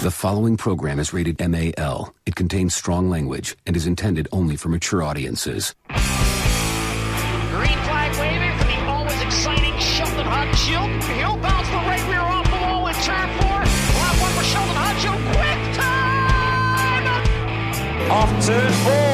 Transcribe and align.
The 0.00 0.10
following 0.10 0.56
program 0.56 0.98
is 0.98 1.12
rated 1.12 1.38
MAL. 1.46 2.14
It 2.24 2.34
contains 2.34 2.74
strong 2.74 3.10
language 3.10 3.54
and 3.66 3.76
is 3.76 3.86
intended 3.86 4.28
only 4.32 4.56
for 4.56 4.70
mature 4.70 5.02
audiences. 5.02 5.74
Green 5.88 5.98
flag 7.84 8.18
waving 8.18 8.56
for 8.56 8.64
the 8.64 8.80
always 8.86 9.20
exciting 9.20 9.78
Sheldon 9.78 10.24
Haudenschild. 10.24 11.02
He'll 11.18 11.36
bounce 11.36 11.68
the 11.68 11.76
right 11.84 12.02
rear 12.08 12.20
off 12.20 12.46
the 12.46 12.56
wall 12.56 12.86
in 12.86 12.94
turn 12.94 13.28
four. 13.40 13.60
Lap 14.00 14.20
one 14.22 14.32
for 14.32 14.44
Sheldon 14.44 14.74
Haudenschild. 14.74 15.20
Quick 15.36 15.60
time! 15.76 17.04
Off 18.10 18.46
turn 18.46 18.72
four. 18.72 19.09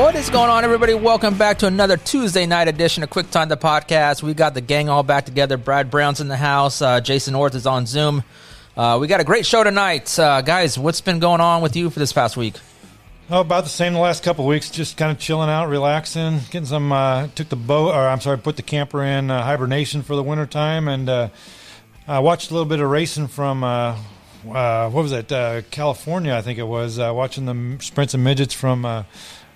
What 0.00 0.16
is 0.16 0.30
going 0.30 0.48
on, 0.48 0.64
everybody? 0.64 0.94
Welcome 0.94 1.36
back 1.36 1.58
to 1.58 1.66
another 1.66 1.98
Tuesday 1.98 2.46
night 2.46 2.68
edition 2.68 3.02
of 3.02 3.10
Quick 3.10 3.30
Time 3.30 3.50
the 3.50 3.58
Podcast. 3.58 4.22
We 4.22 4.32
got 4.32 4.54
the 4.54 4.62
gang 4.62 4.88
all 4.88 5.02
back 5.02 5.26
together. 5.26 5.58
Brad 5.58 5.90
Brown's 5.90 6.22
in 6.22 6.28
the 6.28 6.38
house. 6.38 6.80
Uh, 6.80 7.02
Jason 7.02 7.34
Orth 7.34 7.54
is 7.54 7.66
on 7.66 7.84
Zoom. 7.84 8.24
Uh, 8.74 8.96
we 8.98 9.08
got 9.08 9.20
a 9.20 9.24
great 9.24 9.44
show 9.44 9.62
tonight, 9.62 10.18
uh, 10.18 10.40
guys. 10.40 10.78
What's 10.78 11.02
been 11.02 11.18
going 11.18 11.42
on 11.42 11.60
with 11.60 11.76
you 11.76 11.90
for 11.90 11.98
this 11.98 12.14
past 12.14 12.34
week? 12.34 12.54
Oh, 13.28 13.42
about 13.42 13.64
the 13.64 13.70
same 13.70 13.92
the 13.92 13.98
last 13.98 14.22
couple 14.22 14.46
weeks. 14.46 14.70
Just 14.70 14.96
kind 14.96 15.12
of 15.12 15.18
chilling 15.18 15.50
out, 15.50 15.68
relaxing, 15.68 16.38
getting 16.50 16.64
some. 16.64 16.90
Uh, 16.92 17.28
took 17.34 17.50
the 17.50 17.56
boat, 17.56 17.94
or 17.94 18.08
I'm 18.08 18.22
sorry, 18.22 18.38
put 18.38 18.56
the 18.56 18.62
camper 18.62 19.04
in 19.04 19.30
uh, 19.30 19.42
hibernation 19.42 20.02
for 20.02 20.16
the 20.16 20.22
wintertime, 20.22 20.88
and 20.88 21.10
uh, 21.10 21.28
I 22.08 22.20
watched 22.20 22.50
a 22.50 22.54
little 22.54 22.68
bit 22.68 22.80
of 22.80 22.88
racing 22.88 23.28
from. 23.28 23.60
What 24.44 24.94
was 24.94 25.12
it? 25.12 25.30
Uh, 25.30 25.60
California, 25.70 26.34
I 26.34 26.40
think 26.40 26.58
it 26.58 26.66
was. 26.66 26.98
Watching 26.98 27.44
the 27.44 27.84
sprints 27.84 28.14
and 28.14 28.24
midgets 28.24 28.54
from 28.54 29.04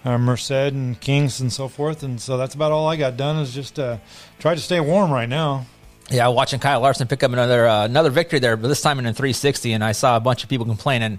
uh, 0.05 0.19
Merced 0.19 0.51
and 0.51 1.01
Kings 1.01 1.41
and 1.41 1.53
so 1.53 1.69
forth, 1.69 2.03
and 2.03 2.21
so 2.21 2.37
that's 2.37 2.55
about 2.55 2.73
all 2.73 2.89
I 2.89 2.97
got 2.97 3.17
done. 3.17 3.39
Is 3.39 3.55
just 3.55 3.79
uh, 3.79 3.99
try 4.39 4.55
to 4.55 4.61
stay 4.61 4.81
warm 4.81 5.11
right 5.11 5.29
now. 5.29 5.67
Yeah, 6.11 6.29
watching 6.29 6.61
Kyle 6.61 6.81
Larson 6.81 7.09
pick 7.09 7.23
up 7.23 7.33
another 7.33 7.67
uh, 7.67 7.85
another 7.85 8.11
victory 8.11 8.39
there, 8.39 8.57
but 8.57 8.69
this 8.69 8.83
time 8.83 8.99
in 8.99 9.07
a 9.07 9.13
360, 9.13 9.73
and 9.73 9.83
I 9.83 9.93
saw 9.93 10.17
a 10.17 10.21
bunch 10.21 10.43
of 10.43 10.51
people 10.51 10.67
complaining 10.67 11.19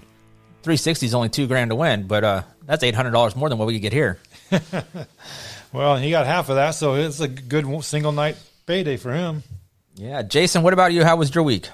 360 0.62 1.06
is 1.06 1.14
only 1.14 1.28
two 1.28 1.46
grand 1.46 1.70
to 1.70 1.74
win, 1.74 2.06
but 2.06 2.24
uh, 2.24 2.42
that's 2.64 2.82
eight 2.82 2.94
hundred 2.94 3.10
dollars 3.10 3.34
more 3.36 3.48
than 3.48 3.58
what 3.58 3.66
we 3.66 3.74
could 3.74 3.82
get 3.82 3.92
here. 3.92 4.18
Well, 5.72 5.96
he 5.98 6.10
got 6.10 6.26
half 6.26 6.48
of 6.48 6.56
that, 6.56 6.70
so 6.70 6.94
it's 6.94 7.20
a 7.20 7.28
good 7.28 7.66
single 7.84 8.12
night 8.12 8.36
payday 8.64 8.96
for 8.96 9.12
him. 9.12 9.42
Yeah, 9.94 10.22
Jason, 10.22 10.62
what 10.62 10.72
about 10.72 10.94
you? 10.94 11.04
How 11.04 11.16
was 11.16 11.34
your 11.34 11.44
week? 11.44 11.68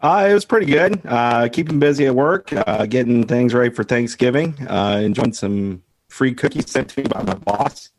Uh, 0.00 0.26
it 0.28 0.34
was 0.34 0.44
pretty 0.44 0.66
good. 0.66 1.00
Uh, 1.04 1.48
keeping 1.48 1.78
busy 1.78 2.06
at 2.06 2.16
work, 2.16 2.52
uh, 2.52 2.86
getting 2.86 3.24
things 3.26 3.54
ready 3.54 3.72
for 3.72 3.84
Thanksgiving, 3.84 4.56
uh, 4.68 5.00
enjoying 5.04 5.32
some 5.32 5.84
free 6.12 6.34
cookies 6.34 6.70
sent 6.70 6.90
to 6.90 7.00
me 7.02 7.08
by 7.08 7.22
my 7.22 7.34
boss. 7.34 7.90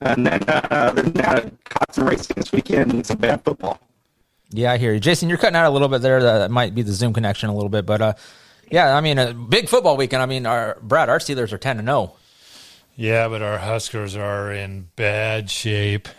And 0.00 0.26
then, 0.26 0.42
uh, 0.48 0.66
other 0.70 1.02
than 1.02 1.12
that, 1.14 1.64
caught 1.64 1.92
some 1.94 2.08
racing 2.08 2.34
this 2.36 2.52
weekend 2.52 2.92
and 2.92 3.04
some 3.04 3.18
bad 3.18 3.42
football. 3.42 3.80
Yeah, 4.50 4.72
I 4.72 4.78
hear 4.78 4.94
you, 4.94 5.00
Jason. 5.00 5.28
You're 5.28 5.38
cutting 5.38 5.56
out 5.56 5.66
a 5.66 5.70
little 5.70 5.88
bit 5.88 6.00
there. 6.00 6.22
That 6.22 6.50
might 6.50 6.74
be 6.74 6.82
the 6.82 6.92
Zoom 6.92 7.12
connection 7.12 7.50
a 7.50 7.54
little 7.54 7.68
bit, 7.68 7.84
but 7.84 8.00
uh, 8.00 8.12
yeah, 8.70 8.96
I 8.96 9.00
mean, 9.00 9.18
a 9.18 9.34
big 9.34 9.68
football 9.68 9.96
weekend. 9.96 10.22
I 10.22 10.26
mean, 10.26 10.46
our 10.46 10.78
Brad, 10.80 11.08
our 11.08 11.18
Steelers 11.18 11.52
are 11.52 11.58
ten 11.58 11.76
to 11.78 11.82
zero. 11.82 12.12
Yeah, 12.96 13.28
but 13.28 13.42
our 13.42 13.58
Huskers 13.58 14.16
are 14.16 14.52
in 14.52 14.88
bad 14.96 15.50
shape. 15.50 16.08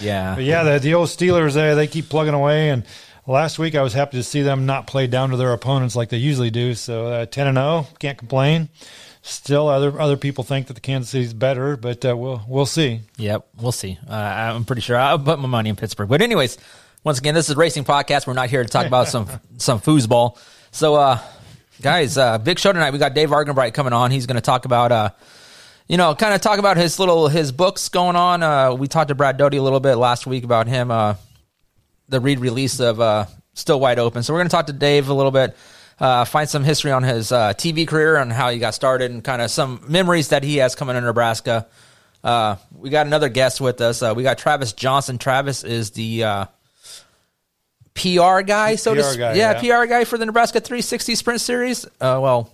Yeah, 0.00 0.34
But 0.36 0.44
yeah, 0.44 0.62
the, 0.62 0.78
the 0.78 0.94
old 0.94 1.08
Steelers, 1.08 1.54
they, 1.54 1.74
they 1.74 1.86
keep 1.88 2.08
plugging 2.08 2.34
away. 2.34 2.70
And 2.70 2.84
last 3.26 3.58
week 3.58 3.74
I 3.74 3.82
was 3.82 3.92
happy 3.92 4.16
to 4.18 4.22
see 4.22 4.42
them 4.42 4.66
not 4.66 4.86
play 4.86 5.06
down 5.08 5.30
to 5.30 5.36
their 5.36 5.52
opponents 5.52 5.96
like 5.96 6.10
they 6.10 6.18
usually 6.18 6.50
do. 6.50 6.74
So 6.74 7.06
uh, 7.06 7.26
10 7.26 7.48
and 7.48 7.56
0, 7.56 7.86
can't 7.98 8.18
complain. 8.18 8.68
Still, 9.28 9.66
other 9.66 10.00
other 10.00 10.16
people 10.16 10.44
think 10.44 10.68
that 10.68 10.74
the 10.74 10.80
Kansas 10.80 11.10
City's 11.10 11.34
better, 11.34 11.76
but 11.76 12.04
uh, 12.04 12.16
we'll 12.16 12.42
we'll 12.46 12.64
see. 12.64 13.00
Yep, 13.16 13.44
we'll 13.60 13.72
see. 13.72 13.98
Uh, 14.08 14.12
I'm 14.14 14.64
pretty 14.64 14.82
sure 14.82 14.96
I'll 14.96 15.18
put 15.18 15.40
my 15.40 15.48
money 15.48 15.68
in 15.68 15.74
Pittsburgh. 15.74 16.08
But 16.08 16.22
anyways, 16.22 16.58
once 17.02 17.18
again, 17.18 17.34
this 17.34 17.48
is 17.48 17.56
a 17.56 17.58
racing 17.58 17.82
podcast. 17.82 18.28
We're 18.28 18.34
not 18.34 18.50
here 18.50 18.62
to 18.62 18.68
talk 18.68 18.86
about 18.86 19.08
some 19.08 19.28
some 19.56 19.80
foosball. 19.80 20.38
So, 20.70 20.94
uh, 20.94 21.18
guys, 21.82 22.16
uh, 22.16 22.38
big 22.38 22.60
show 22.60 22.72
tonight. 22.72 22.92
We 22.92 22.98
got 23.00 23.14
Dave 23.14 23.30
Argenbright 23.30 23.74
coming 23.74 23.92
on. 23.92 24.12
He's 24.12 24.26
going 24.26 24.36
to 24.36 24.40
talk 24.40 24.64
about, 24.64 24.92
uh, 24.92 25.10
you 25.88 25.96
know, 25.96 26.14
kind 26.14 26.32
of 26.32 26.40
talk 26.40 26.60
about 26.60 26.76
his 26.76 27.00
little 27.00 27.26
his 27.26 27.50
books 27.50 27.88
going 27.88 28.14
on. 28.14 28.44
Uh, 28.44 28.74
we 28.74 28.86
talked 28.86 29.08
to 29.08 29.16
Brad 29.16 29.38
Doty 29.38 29.56
a 29.56 29.62
little 29.62 29.80
bit 29.80 29.96
last 29.96 30.28
week 30.28 30.44
about 30.44 30.68
him, 30.68 30.92
uh, 30.92 31.14
the 32.08 32.20
read 32.20 32.38
release 32.38 32.78
of 32.78 33.00
uh, 33.00 33.26
Still 33.54 33.80
Wide 33.80 33.98
Open. 33.98 34.22
So 34.22 34.32
we're 34.32 34.38
going 34.38 34.50
to 34.50 34.54
talk 34.54 34.66
to 34.68 34.72
Dave 34.72 35.08
a 35.08 35.14
little 35.14 35.32
bit. 35.32 35.56
Uh, 35.98 36.24
find 36.26 36.48
some 36.48 36.62
history 36.62 36.92
on 36.92 37.02
his 37.02 37.32
uh, 37.32 37.54
TV 37.54 37.88
career 37.88 38.16
and 38.16 38.30
how 38.30 38.50
he 38.50 38.58
got 38.58 38.74
started, 38.74 39.10
and 39.10 39.24
kind 39.24 39.40
of 39.40 39.50
some 39.50 39.82
memories 39.88 40.28
that 40.28 40.42
he 40.42 40.58
has 40.58 40.74
coming 40.74 40.94
to 40.94 41.00
Nebraska. 41.00 41.66
Uh, 42.22 42.56
we 42.76 42.90
got 42.90 43.06
another 43.06 43.28
guest 43.28 43.60
with 43.60 43.80
us. 43.80 44.02
Uh, 44.02 44.12
we 44.14 44.22
got 44.22 44.36
Travis 44.36 44.72
Johnson. 44.72 45.16
Travis 45.16 45.64
is 45.64 45.92
the 45.92 46.24
uh, 46.24 46.44
PR 47.94 48.42
guy, 48.42 48.74
so 48.74 48.94
to 48.94 49.00
PR 49.00 49.06
speak. 49.06 49.18
guy, 49.20 49.34
yeah, 49.34 49.60
yeah. 49.60 49.80
PR 49.82 49.86
guy 49.86 50.04
for 50.04 50.18
the 50.18 50.26
Nebraska 50.26 50.60
360 50.60 51.14
Sprint 51.14 51.40
Series. 51.40 51.86
Uh, 51.86 52.18
well, 52.20 52.52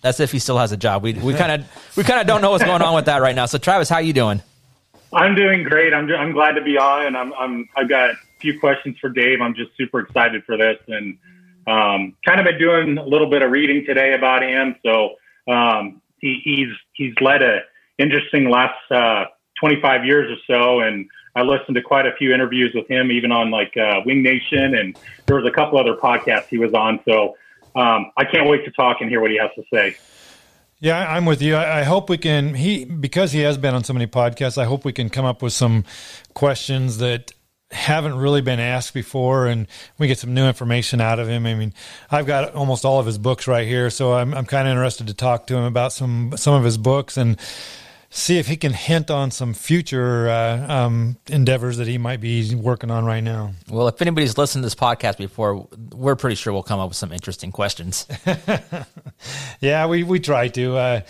that's 0.00 0.20
if 0.20 0.32
he 0.32 0.38
still 0.38 0.58
has 0.58 0.72
a 0.72 0.76
job. 0.76 1.02
We 1.02 1.12
we 1.12 1.34
kind 1.34 1.52
of 1.52 1.96
we 1.96 2.04
kind 2.04 2.20
of 2.20 2.26
don't 2.26 2.40
know 2.40 2.50
what's 2.50 2.64
going 2.64 2.82
on 2.82 2.94
with 2.94 3.06
that 3.06 3.20
right 3.20 3.34
now. 3.34 3.46
So, 3.46 3.58
Travis, 3.58 3.88
how 3.88 3.96
are 3.96 4.02
you 4.02 4.12
doing? 4.12 4.42
I'm 5.12 5.34
doing 5.34 5.64
great. 5.64 5.92
I'm 5.92 6.10
I'm 6.12 6.32
glad 6.32 6.52
to 6.52 6.62
be 6.62 6.78
on, 6.78 7.06
and 7.06 7.16
I'm 7.16 7.32
I'm 7.34 7.68
I've 7.76 7.88
got 7.88 8.10
a 8.10 8.14
few 8.38 8.58
questions 8.58 8.96
for 8.98 9.10
Dave. 9.10 9.40
I'm 9.40 9.54
just 9.54 9.76
super 9.76 10.00
excited 10.00 10.44
for 10.44 10.56
this, 10.56 10.78
and 10.88 11.18
um, 11.66 12.16
kind 12.24 12.40
of 12.40 12.46
been 12.46 12.58
doing 12.58 12.98
a 12.98 13.04
little 13.04 13.28
bit 13.28 13.42
of 13.42 13.50
reading 13.50 13.84
today 13.86 14.14
about 14.14 14.42
him. 14.42 14.76
So 14.84 15.10
um, 15.52 16.00
he, 16.18 16.40
he's 16.44 16.68
he's 16.92 17.14
led 17.20 17.42
a 17.42 17.60
interesting 17.98 18.48
last 18.48 18.78
uh, 18.90 19.24
25 19.60 20.04
years 20.04 20.30
or 20.30 20.36
so, 20.46 20.80
and 20.80 21.08
I 21.36 21.42
listened 21.42 21.76
to 21.76 21.82
quite 21.82 22.06
a 22.06 22.12
few 22.16 22.34
interviews 22.34 22.72
with 22.74 22.88
him, 22.88 23.12
even 23.12 23.30
on 23.30 23.50
like 23.50 23.76
uh, 23.76 24.00
Wing 24.04 24.22
Nation, 24.22 24.74
and 24.74 24.98
there 25.26 25.36
was 25.36 25.46
a 25.46 25.50
couple 25.50 25.78
other 25.78 25.94
podcasts 25.94 26.46
he 26.48 26.58
was 26.58 26.72
on. 26.74 27.00
So 27.04 27.36
um, 27.74 28.10
I 28.16 28.24
can't 28.24 28.48
wait 28.48 28.64
to 28.64 28.70
talk 28.72 28.98
and 29.00 29.08
hear 29.08 29.20
what 29.20 29.30
he 29.30 29.38
has 29.38 29.50
to 29.54 29.62
say. 29.72 29.96
Yeah, 30.80 30.98
I'm 30.98 31.26
with 31.26 31.42
you. 31.42 31.56
I, 31.56 31.82
hope 31.82 32.08
we 32.08 32.16
can. 32.16 32.54
He 32.54 32.86
because 32.86 33.32
he 33.32 33.40
has 33.40 33.58
been 33.58 33.74
on 33.74 33.84
so 33.84 33.92
many 33.92 34.06
podcasts. 34.06 34.56
I 34.56 34.64
hope 34.64 34.86
we 34.86 34.94
can 34.94 35.10
come 35.10 35.26
up 35.26 35.42
with 35.42 35.52
some 35.52 35.84
questions 36.32 36.96
that 36.98 37.32
haven't 37.70 38.16
really 38.16 38.40
been 38.40 38.60
asked 38.60 38.94
before, 38.94 39.46
and 39.46 39.66
we 39.98 40.06
get 40.08 40.18
some 40.18 40.34
new 40.34 40.46
information 40.46 41.00
out 41.00 41.18
of 41.18 41.28
him. 41.28 41.46
I 41.46 41.54
mean, 41.54 41.72
I've 42.10 42.26
got 42.26 42.54
almost 42.54 42.84
all 42.84 43.00
of 43.00 43.06
his 43.06 43.18
books 43.18 43.46
right 43.46 43.66
here, 43.66 43.90
so 43.90 44.12
I'm 44.12 44.34
I'm 44.34 44.46
kind 44.46 44.66
of 44.66 44.72
interested 44.72 45.06
to 45.08 45.14
talk 45.14 45.46
to 45.48 45.56
him 45.56 45.64
about 45.64 45.92
some 45.92 46.34
some 46.36 46.54
of 46.54 46.64
his 46.64 46.78
books 46.78 47.16
and 47.16 47.38
see 48.12 48.38
if 48.38 48.48
he 48.48 48.56
can 48.56 48.72
hint 48.72 49.08
on 49.08 49.30
some 49.30 49.54
future 49.54 50.28
uh, 50.28 50.66
um, 50.68 51.16
endeavors 51.28 51.76
that 51.76 51.86
he 51.86 51.96
might 51.96 52.20
be 52.20 52.54
working 52.56 52.90
on 52.90 53.04
right 53.04 53.22
now. 53.22 53.52
Well, 53.68 53.86
if 53.86 54.02
anybody's 54.02 54.36
listened 54.36 54.62
to 54.62 54.66
this 54.66 54.74
podcast 54.74 55.16
before, 55.16 55.68
we're 55.94 56.16
pretty 56.16 56.34
sure 56.34 56.52
we'll 56.52 56.64
come 56.64 56.80
up 56.80 56.88
with 56.88 56.96
some 56.96 57.12
interesting 57.12 57.52
questions. 57.52 58.06
Yeah, 59.60 59.86
we, 59.86 60.04
we 60.04 60.20
try 60.20 60.48
to. 60.48 60.76
Uh, 60.76 61.00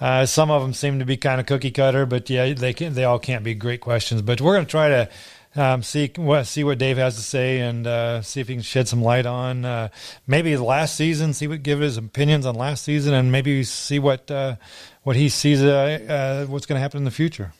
uh, 0.00 0.26
some 0.26 0.50
of 0.50 0.62
them 0.62 0.72
seem 0.72 1.00
to 1.00 1.04
be 1.04 1.16
kind 1.16 1.40
of 1.40 1.46
cookie 1.46 1.70
cutter, 1.70 2.06
but 2.06 2.30
yeah, 2.30 2.54
they 2.54 2.72
can 2.72 2.94
they 2.94 3.04
all 3.04 3.18
can't 3.18 3.44
be 3.44 3.54
great 3.54 3.80
questions. 3.80 4.22
But 4.22 4.40
we're 4.40 4.54
going 4.54 4.64
to 4.64 4.70
try 4.70 4.88
to 4.88 5.10
um, 5.58 5.82
see 5.82 6.10
what 6.16 6.44
see 6.44 6.62
what 6.62 6.78
Dave 6.78 6.98
has 6.98 7.16
to 7.16 7.22
say 7.22 7.60
and 7.60 7.86
uh, 7.86 8.22
see 8.22 8.40
if 8.40 8.48
he 8.48 8.54
can 8.54 8.62
shed 8.62 8.86
some 8.86 9.02
light 9.02 9.26
on 9.26 9.64
uh, 9.64 9.88
maybe 10.26 10.56
last 10.56 10.94
season. 10.94 11.34
See 11.34 11.48
what 11.48 11.62
give 11.62 11.80
his 11.80 11.96
opinions 11.96 12.46
on 12.46 12.54
last 12.54 12.84
season, 12.84 13.12
and 13.12 13.32
maybe 13.32 13.64
see 13.64 13.98
what 13.98 14.30
uh, 14.30 14.56
what 15.02 15.16
he 15.16 15.28
sees 15.28 15.62
uh, 15.62 16.44
uh, 16.46 16.46
what's 16.46 16.66
going 16.66 16.76
to 16.76 16.80
happen 16.80 16.98
in 16.98 17.04
the 17.04 17.10
future. 17.10 17.52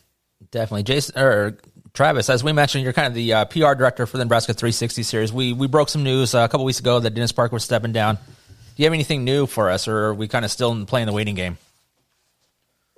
Definitely, 0.52 0.84
Jason 0.84 1.18
or 1.18 1.58
Travis. 1.92 2.30
As 2.30 2.44
we 2.44 2.52
mentioned, 2.52 2.84
you're 2.84 2.92
kind 2.92 3.08
of 3.08 3.14
the 3.14 3.32
uh, 3.32 3.44
PR 3.46 3.74
director 3.74 4.06
for 4.06 4.16
the 4.16 4.24
Nebraska 4.24 4.54
360 4.54 5.02
series. 5.02 5.32
We 5.32 5.52
we 5.52 5.66
broke 5.66 5.88
some 5.88 6.04
news 6.04 6.34
a 6.34 6.48
couple 6.48 6.64
weeks 6.64 6.78
ago 6.78 7.00
that 7.00 7.10
Dennis 7.10 7.32
Parker 7.32 7.54
was 7.54 7.64
stepping 7.64 7.92
down. 7.92 8.14
Do 8.14 8.82
you 8.82 8.84
have 8.84 8.94
anything 8.94 9.24
new 9.24 9.46
for 9.46 9.70
us, 9.70 9.88
or 9.88 9.98
are 10.06 10.14
we 10.14 10.28
kind 10.28 10.44
of 10.44 10.52
still 10.52 10.86
playing 10.86 11.06
the 11.08 11.12
waiting 11.12 11.34
game? 11.34 11.58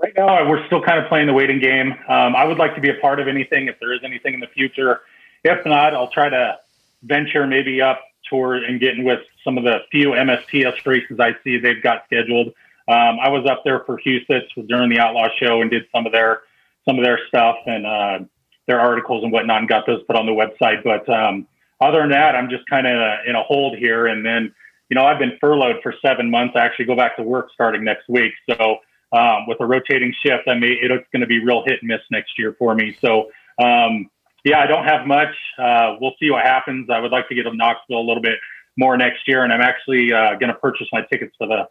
Right 0.00 0.14
now, 0.17 0.49
we're 0.49 0.64
still 0.67 0.81
kind 0.82 0.99
of 0.99 1.08
playing 1.08 1.26
the 1.26 1.35
waiting 1.35 1.61
game. 1.61 1.93
Um, 2.08 2.35
I 2.35 2.44
would 2.44 2.56
like 2.56 2.75
to 2.75 2.81
be 2.81 2.88
a 2.88 2.94
part 2.94 3.20
of 3.20 3.29
anything 3.29 3.69
if 3.69 3.79
there 3.81 3.93
is 3.93 4.00
anything 4.02 4.32
in 4.32 4.41
the 4.41 4.47
future. 4.47 5.02
If 5.44 5.67
not, 5.67 5.93
I'll 5.93 6.11
try 6.11 6.31
to 6.31 6.58
venture 7.02 7.47
maybe 7.47 7.82
up 7.82 8.00
toward 8.29 8.64
and 8.64 8.81
getting 8.81 9.05
with 9.05 9.20
some 9.44 9.58
of 9.58 9.64
the 9.64 9.81
few 9.91 10.11
MSTS 10.11 10.87
races 10.87 11.20
I 11.20 11.37
see 11.44 11.58
they've 11.58 11.82
got 11.82 12.05
scheduled. 12.06 12.49
Um, 12.88 13.19
I 13.20 13.29
was 13.29 13.47
up 13.47 13.62
there 13.64 13.81
for 13.81 13.99
Huset's 13.99 14.50
during 14.69 14.88
the 14.88 14.99
Outlaw 14.99 15.29
Show 15.38 15.61
and 15.61 15.70
did 15.70 15.85
some 15.94 16.06
of 16.06 16.12
their 16.12 16.43
some 16.87 16.99
of 16.99 17.05
their 17.05 17.20
stuff 17.29 17.56
and 17.67 17.87
uh, 17.87 18.20
their 18.67 18.81
articles 18.81 19.23
and 19.23 19.31
whatnot, 19.31 19.58
and 19.58 19.69
got 19.69 19.87
those 19.87 20.02
put 20.05 20.17
on 20.17 20.25
the 20.25 20.32
website. 20.32 20.82
But 20.82 21.06
um, 21.11 21.47
other 21.81 22.00
than 22.00 22.11
that, 22.11 22.35
I'm 22.35 22.49
just 22.49 22.67
kind 22.70 22.87
of 22.87 22.94
in 23.26 23.35
a 23.35 23.43
hold 23.43 23.76
here. 23.76 24.06
And 24.06 24.25
then, 24.25 24.55
you 24.88 24.94
know, 24.94 25.05
I've 25.05 25.19
been 25.19 25.37
furloughed 25.41 25.82
for 25.82 25.94
seven 26.00 26.31
months. 26.31 26.55
I 26.56 26.61
actually 26.61 26.87
go 26.87 26.97
back 26.97 27.17
to 27.17 27.23
work 27.23 27.50
starting 27.52 27.85
next 27.85 28.08
week, 28.08 28.32
so 28.49 28.79
um, 29.12 29.47
with 29.47 29.61
a 29.61 29.67
rotating 29.67 30.15
shift, 30.25 30.49
I 30.49 30.55
mean, 30.55 30.79
it's 30.81 31.07
going 31.12 31.21
to 31.21 31.27
be 31.27 31.43
real 31.45 31.62
hit 31.65 31.81
and 31.83 31.89
miss 31.89 32.01
next 32.11 32.39
year 32.39 32.55
for 32.59 32.75
me. 32.75 32.97
So, 33.01 33.31
um, 33.62 34.11
yeah, 34.45 34.61
I 34.61 34.67
don't 34.67 34.85
have 34.85 35.07
much. 35.07 35.35
Uh, 35.59 35.97
we'll 36.01 36.15
see 36.21 36.31
what 36.31 36.45
happens. 36.45 36.89
I 36.91 36.99
would 36.99 37.12
like 37.12 37.29
to 37.29 37.35
get 37.35 37.43
to 37.43 37.55
Knoxville 37.55 37.99
a 37.99 38.07
little 38.07 38.23
bit 38.23 38.39
more 38.77 38.97
next 38.97 39.27
year, 39.27 39.45
and 39.45 39.53
I'm 39.53 39.61
actually 39.61 40.12
uh, 40.12 40.35
going 40.35 40.49
to 40.49 40.55
purchase 40.55 40.87
my 40.93 41.03
tickets 41.03 41.35
for 41.37 41.47
the 41.47 41.69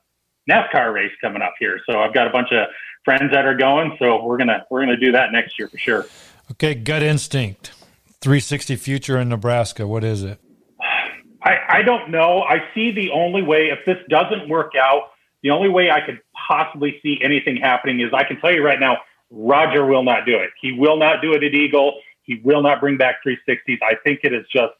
NASCAR 0.50 0.94
race 0.94 1.12
coming 1.22 1.42
up 1.42 1.54
here. 1.60 1.80
So 1.90 2.00
I've 2.00 2.14
got 2.14 2.28
a 2.28 2.32
bunch 2.32 2.52
of 2.52 2.68
friends 3.06 3.32
that 3.34 3.46
are 3.46 3.56
going, 3.56 3.96
so 4.00 4.24
we're 4.24 4.38
gonna 4.38 4.66
we're 4.70 4.82
gonna 4.82 4.98
do 4.98 5.12
that 5.14 5.32
next 5.32 5.58
year 5.58 5.68
for 5.68 5.78
sure. 5.78 6.06
Okay, 6.52 6.76
gut 6.76 7.04
instinct. 7.04 7.72
360 8.22 8.76
future 8.76 9.18
in 9.18 9.30
Nebraska. 9.30 9.88
What 9.88 10.04
is 10.04 10.24
it? 10.24 10.40
I, 11.42 11.58
I 11.70 11.82
don't 11.84 12.12
know. 12.12 12.42
I 12.42 12.58
see 12.76 12.92
the 12.92 13.12
only 13.12 13.42
way 13.42 13.70
if 13.70 13.86
this 13.86 13.98
doesn't 14.10 14.50
work 14.50 14.74
out, 14.76 15.12
the 15.44 15.52
only 15.52 15.70
way 15.70 15.90
I 15.90 16.02
could 16.02 16.20
possibly 16.48 17.00
see 17.02 17.20
anything 17.24 17.58
happening 17.58 18.02
is 18.02 18.12
I 18.14 18.24
can 18.24 18.40
tell 18.40 18.52
you 18.52 18.64
right 18.64 18.80
now, 18.80 18.98
Roger 19.32 19.86
will 19.86 20.04
not 20.04 20.26
do 20.26 20.36
it. 20.36 20.50
He 20.62 20.72
will 20.72 20.98
not 20.98 21.22
do 21.22 21.34
it 21.34 21.44
at 21.44 21.54
Eagle. 21.54 21.94
He 22.24 22.42
will 22.44 22.62
not 22.62 22.80
bring 22.80 22.98
back 22.98 23.18
360s. 23.26 23.80
I 23.82 23.96
think 24.04 24.22
it 24.24 24.34
is 24.34 24.46
just 24.52 24.74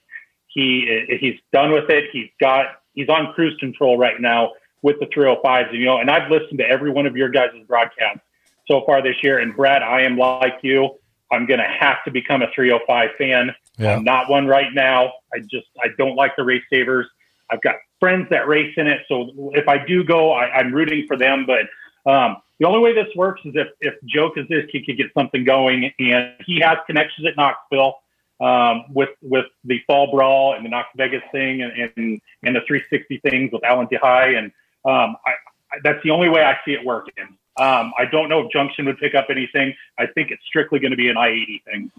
he 0.48 1.06
he's 1.20 1.40
done 1.54 1.72
with 1.72 1.90
it. 1.90 2.06
He's 2.12 2.30
got 2.40 2.82
he's 2.94 3.10
on 3.10 3.34
cruise 3.34 3.56
control 3.60 3.98
right 3.98 4.20
now 4.20 4.54
with 4.82 5.00
the 5.00 5.06
305s. 5.08 5.74
You 5.74 5.86
know, 5.86 6.00
and 6.00 6.10
I've 6.10 6.30
listened 6.30 6.60
to 6.60 6.68
every 6.68 6.92
one 6.92 7.06
of 7.06 7.16
your 7.16 7.30
guys' 7.30 7.52
broadcasts 7.68 8.22
so 8.70 8.84
far 8.86 9.02
this 9.02 9.16
year. 9.24 9.40
And 9.40 9.56
Brad, 9.56 9.84
I 9.84 10.02
am 10.02 10.18
like 10.18 10.60
you. 10.62 10.96
I'm 11.32 11.46
going 11.46 11.60
to 11.60 11.68
have 11.68 12.04
to 12.06 12.12
become 12.12 12.42
a 12.42 12.48
305 12.56 13.10
fan. 13.18 13.54
Yeah. 13.78 13.96
I'm 13.96 14.04
not 14.04 14.30
one 14.30 14.48
right 14.48 14.74
now. 14.74 15.14
I 15.34 15.40
just 15.40 15.68
I 15.82 15.88
don't 15.98 16.16
like 16.16 16.36
the 16.36 16.44
race 16.44 16.64
savers. 16.72 17.06
I've 17.52 17.62
got 17.62 17.76
friends 18.00 18.28
that 18.30 18.48
race 18.48 18.74
in 18.78 18.88
it, 18.88 19.02
so 19.08 19.52
if 19.54 19.68
I 19.68 19.84
do 19.86 20.04
go, 20.04 20.32
I, 20.32 20.60
am 20.60 20.74
rooting 20.74 21.06
for 21.08 21.18
them. 21.18 21.46
But 21.46 22.12
um, 22.12 22.38
the 22.60 22.68
only 22.68 22.80
way 22.80 22.94
this 22.94 23.14
works 23.16 23.42
is 23.46 23.54
if 23.56 23.68
if 23.82 23.96
Joe 24.06 24.32
Kosiski 24.32 24.86
could 24.86 24.98
get 24.98 25.08
something 25.14 25.44
going, 25.44 25.92
and 26.00 26.34
he 26.46 26.60
has 26.60 26.78
connections 26.88 27.28
at 27.28 27.36
Knoxville 27.38 27.96
um, 28.40 28.86
with 28.94 29.10
with 29.22 29.46
the 29.66 29.80
fall 29.88 30.12
brawl 30.12 30.56
and 30.56 30.66
the 30.66 30.70
Knox 30.70 30.90
Vegas 30.96 31.24
thing 31.32 31.62
and 31.62 31.92
and, 31.98 32.22
and 32.44 32.56
the 32.56 32.62
360 32.68 33.20
things 33.20 33.52
with 33.52 33.64
Alan 33.64 33.88
DeHai, 33.88 34.38
and 34.38 34.48
um, 34.86 35.18
I, 35.26 35.32
I, 35.72 35.78
that's 35.84 36.02
the 36.04 36.12
only 36.12 36.30
way 36.30 36.44
I 36.44 36.58
see 36.66 36.72
it 36.72 36.84
working. 36.84 37.38
Um, 37.58 37.92
I 37.98 38.06
don't 38.10 38.30
know 38.30 38.46
if 38.46 38.52
Junction 38.52 38.86
would 38.86 39.00
pick 39.00 39.16
up 39.16 39.28
anything. 39.30 39.76
I 39.98 40.06
think 40.08 40.32
it's 40.32 40.42
strictly 40.48 40.80
going 40.80 40.92
to 40.92 40.98
be 40.98 41.10
an 41.10 41.18
I-80 41.18 41.64
thing. 41.66 41.92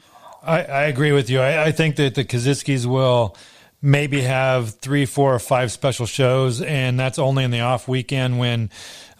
I, 0.42 0.62
I 0.62 0.82
agree 0.84 1.12
with 1.12 1.28
you. 1.28 1.40
I, 1.40 1.64
I, 1.64 1.72
think 1.72 1.96
that 1.96 2.14
the 2.14 2.24
Kosiskis 2.24 2.86
will 2.86 3.36
maybe 3.82 4.20
have 4.22 4.74
three, 4.74 5.06
four, 5.06 5.34
or 5.34 5.38
five 5.38 5.72
special 5.72 6.06
shows, 6.06 6.60
and 6.60 6.98
that's 6.98 7.18
only 7.18 7.44
in 7.44 7.50
the 7.50 7.60
off 7.60 7.88
weekend 7.88 8.38
when 8.38 8.70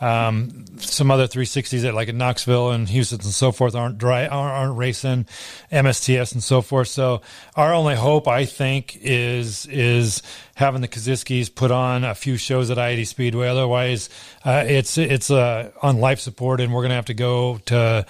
um, 0.01 0.65
some 0.79 1.11
other 1.11 1.27
360s 1.27 1.87
at 1.87 1.95
like 1.95 2.09
at 2.09 2.15
Knoxville 2.15 2.71
and 2.71 2.89
Huset's 2.89 3.25
and 3.25 3.35
so 3.35 3.53
forth 3.53 3.75
aren't 3.75 3.99
dry 3.99 4.27
aren't, 4.27 4.53
aren't 4.53 4.79
racing 4.79 5.27
MSTS 5.71 6.33
and 6.33 6.43
so 6.43 6.63
forth. 6.63 6.89
So 6.89 7.21
our 7.55 7.75
only 7.75 7.95
hope, 7.97 8.27
I 8.27 8.47
think, 8.47 8.99
is 9.01 9.67
is 9.67 10.23
having 10.55 10.81
the 10.81 10.89
Kosiskis 10.89 11.55
put 11.55 11.71
on 11.71 12.05
a 12.05 12.15
few 12.15 12.37
shows 12.37 12.71
at 12.71 12.79
I-80 12.79 13.07
Speedway. 13.07 13.49
Otherwise, 13.49 14.09
uh, 14.45 14.65
it's 14.67 14.97
it's 14.97 15.31
uh, 15.31 15.71
on 15.83 16.01
life 16.01 16.21
support, 16.21 16.61
and 16.61 16.73
we're 16.73 16.83
going 16.83 16.91
to 16.91 16.97
have 16.97 17.07
to 17.07 17.15
go 17.15 17.59
to 17.67 18.07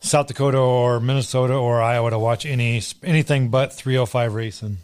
South 0.00 0.28
Dakota 0.28 0.58
or 0.58 1.00
Minnesota 1.00 1.54
or 1.54 1.82
Iowa 1.82 2.10
to 2.10 2.18
watch 2.18 2.46
any 2.46 2.82
anything 3.02 3.50
but 3.50 3.72
305 3.72 4.34
racing. 4.34 4.78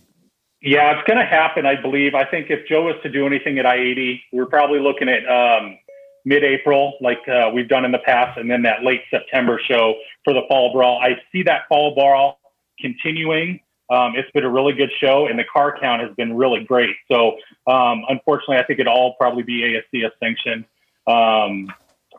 Yeah, 0.64 0.96
it's 0.96 1.06
going 1.06 1.18
to 1.18 1.26
happen, 1.26 1.66
I 1.66 1.78
believe. 1.78 2.14
I 2.14 2.24
think 2.24 2.46
if 2.48 2.66
Joe 2.66 2.84
was 2.84 2.94
to 3.02 3.10
do 3.10 3.26
anything 3.26 3.58
at 3.58 3.66
I-80, 3.66 4.22
we're 4.32 4.46
probably 4.46 4.80
looking 4.80 5.10
at 5.10 5.28
um, 5.28 5.78
mid-April, 6.24 6.94
like 7.02 7.20
uh, 7.28 7.50
we've 7.52 7.68
done 7.68 7.84
in 7.84 7.92
the 7.92 7.98
past, 7.98 8.38
and 8.38 8.50
then 8.50 8.62
that 8.62 8.82
late 8.82 9.02
September 9.10 9.60
show 9.62 9.94
for 10.24 10.32
the 10.32 10.40
fall 10.48 10.72
brawl. 10.72 10.98
I 11.02 11.20
see 11.30 11.42
that 11.42 11.68
fall 11.68 11.94
brawl 11.94 12.40
continuing. 12.80 13.60
Um, 13.90 14.14
it's 14.16 14.30
been 14.30 14.44
a 14.44 14.50
really 14.50 14.72
good 14.72 14.90
show, 14.98 15.26
and 15.26 15.38
the 15.38 15.44
car 15.44 15.78
count 15.78 16.00
has 16.00 16.14
been 16.16 16.34
really 16.34 16.64
great. 16.64 16.96
So, 17.12 17.36
um, 17.66 18.02
unfortunately, 18.08 18.56
I 18.56 18.64
think 18.64 18.80
it 18.80 18.88
all 18.88 19.16
probably 19.20 19.42
be 19.42 19.60
ASCS 19.92 20.12
sanctioned, 20.18 20.64
um, 21.06 21.70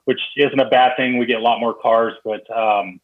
which 0.04 0.22
isn't 0.38 0.60
a 0.60 0.70
bad 0.70 0.96
thing. 0.98 1.18
We 1.18 1.26
get 1.26 1.40
a 1.40 1.44
lot 1.44 1.60
more 1.60 1.74
cars, 1.74 2.14
but 2.24 2.48
um, 2.56 3.02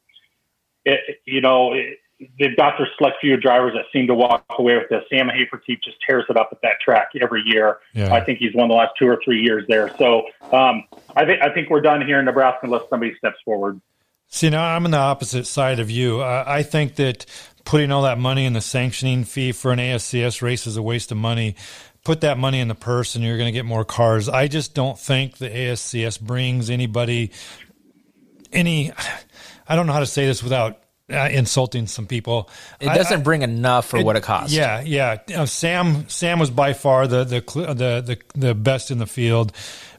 it, 0.86 1.20
you 1.26 1.42
know, 1.42 1.74
it, 1.74 1.98
they've 2.40 2.56
got 2.56 2.78
their 2.78 2.88
select 2.98 3.18
few 3.22 3.38
drivers 3.38 3.74
that 3.74 3.86
seem 3.92 4.08
to 4.08 4.16
walk 4.16 4.44
away 4.58 4.76
with 4.76 4.90
this. 4.90 5.04
Sam 5.10 5.30
Hafertepe 5.30 5.84
just 5.84 5.98
tears 6.08 6.26
it 6.30 6.38
up 6.38 6.50
at 6.52 6.62
that 6.62 6.80
track 6.84 7.10
every 7.20 7.44
year. 7.46 7.80
Yeah. 7.94 8.14
I 8.14 8.24
think 8.24 8.40
he's 8.40 8.54
won 8.54 8.70
the 8.70 8.76
last 8.76 8.92
two 8.98 9.08
or 9.08 9.20
three 9.24 9.42
years 9.42 9.66
there. 9.68 9.96
So 9.98 10.28
um, 10.52 10.84
I 11.16 11.26
think 11.26 11.42
I 11.42 11.54
think 11.54 11.70
we're 11.70 11.82
done 11.82 12.06
here 12.06 12.20
in 12.20 12.26
Nebraska 12.26 12.60
unless 12.64 12.84
somebody 12.90 13.16
steps 13.18 13.38
forward. 13.44 13.82
See, 14.28 14.50
now 14.50 14.64
I'm 14.64 14.86
on 14.86 14.92
the 14.92 14.98
opposite 14.98 15.46
side 15.46 15.80
of 15.80 15.92
you. 15.92 16.22
Uh, 16.22 16.44
I 16.48 16.64
think 16.64 16.96
that 16.96 17.26
putting 17.66 17.92
all 17.92 18.04
that 18.04 18.18
money 18.18 18.46
in 18.46 18.54
the 18.54 18.62
sanctioning 18.62 19.24
fee 19.24 19.52
for 19.52 19.72
an 19.72 19.80
ASCS 19.80 20.42
race 20.42 20.66
is 20.68 20.78
a 20.78 20.82
waste 20.82 21.12
of 21.12 21.18
money. 21.18 21.56
Put 22.04 22.22
that 22.22 22.38
money 22.38 22.60
in 22.60 22.68
the 22.68 22.76
purse 22.76 23.16
and 23.16 23.24
you're 23.24 23.38
going 23.38 23.48
to 23.48 23.52
get 23.52 23.66
more 23.66 23.86
cars. 23.86 24.30
I 24.30 24.48
just 24.48 24.74
don't 24.74 24.98
think 24.98 25.38
the 25.38 25.50
ASCS 25.50 26.20
brings 26.20 26.70
anybody 26.70 27.32
any. 28.52 28.92
I 29.68 29.76
don't 29.76 29.86
know 29.86 29.94
how 29.94 30.00
to 30.00 30.06
say 30.06 30.26
this 30.26 30.42
without 30.42 30.82
uh, 31.12 31.30
insulting 31.30 31.88
some 31.88 32.08
people. 32.08 32.50
It 32.80 32.88
doesn't 32.88 33.20
I, 33.20 33.24
bring 33.24 33.42
enough 33.42 33.88
for 33.88 33.98
it, 33.98 34.06
what 34.06 34.16
it 34.16 34.24
costs. 34.24 34.54
Yeah, 34.56 34.82
yeah. 34.82 35.20
Uh, 35.36 35.46
Sam 35.46 36.08
Sam 36.10 36.40
was 36.40 36.50
by 36.50 36.74
far 36.74 37.08
the, 37.08 37.24
the 37.24 37.42
the 37.42 38.02
the 38.02 38.20
the 38.36 38.56
best 38.56 38.92
in 38.92 38.98
the 38.98 39.08
field, 39.08 39.54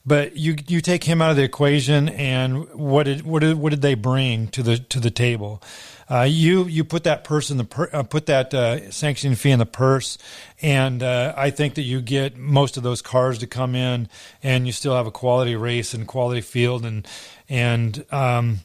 but 0.05 0.37
you 0.37 0.57
you 0.67 0.81
take 0.81 1.05
him 1.05 1.23
out 1.23 1.31
of 1.31 1.37
the 1.37 1.45
equation, 1.45 2.09
and 2.09 2.69
what 2.75 3.05
did 3.05 3.23
what 3.23 3.41
did 3.41 3.59
what 3.59 3.71
did 3.71 3.83
they 3.83 3.95
bring 3.95 4.49
to 4.49 4.63
the 4.63 4.79
to 4.79 5.01
the 5.01 5.11
table? 5.11 5.63
Uh, 6.11 6.23
you 6.23 6.67
you 6.67 6.85
put 6.85 7.05
that 7.05 7.25
person 7.25 7.57
the 7.57 7.65
per, 7.65 7.89
uh, 7.93 8.03
put 8.03 8.27
that 8.27 8.53
uh, 8.53 8.91
sanctioning 8.91 9.37
fee 9.37 9.51
in 9.51 9.59
the 9.59 9.65
purse, 9.65 10.19
and 10.61 11.03
uh, 11.03 11.33
I 11.37 11.51
think 11.51 11.75
that 11.77 11.83
you 11.83 12.03
get 12.03 12.37
most 12.37 12.77
of 12.77 12.83
those 12.83 13.01
cars 13.01 13.39
to 13.39 13.47
come 13.47 13.75
in, 13.75 14.09
and 14.43 14.67
you 14.67 14.73
still 14.73 14.95
have 14.95 15.07
a 15.07 15.11
quality 15.11 15.57
race 15.57 15.95
and 15.95 16.07
quality 16.07 16.41
field, 16.41 16.85
and 16.85 17.07
and 17.49 18.05
um, 18.13 18.61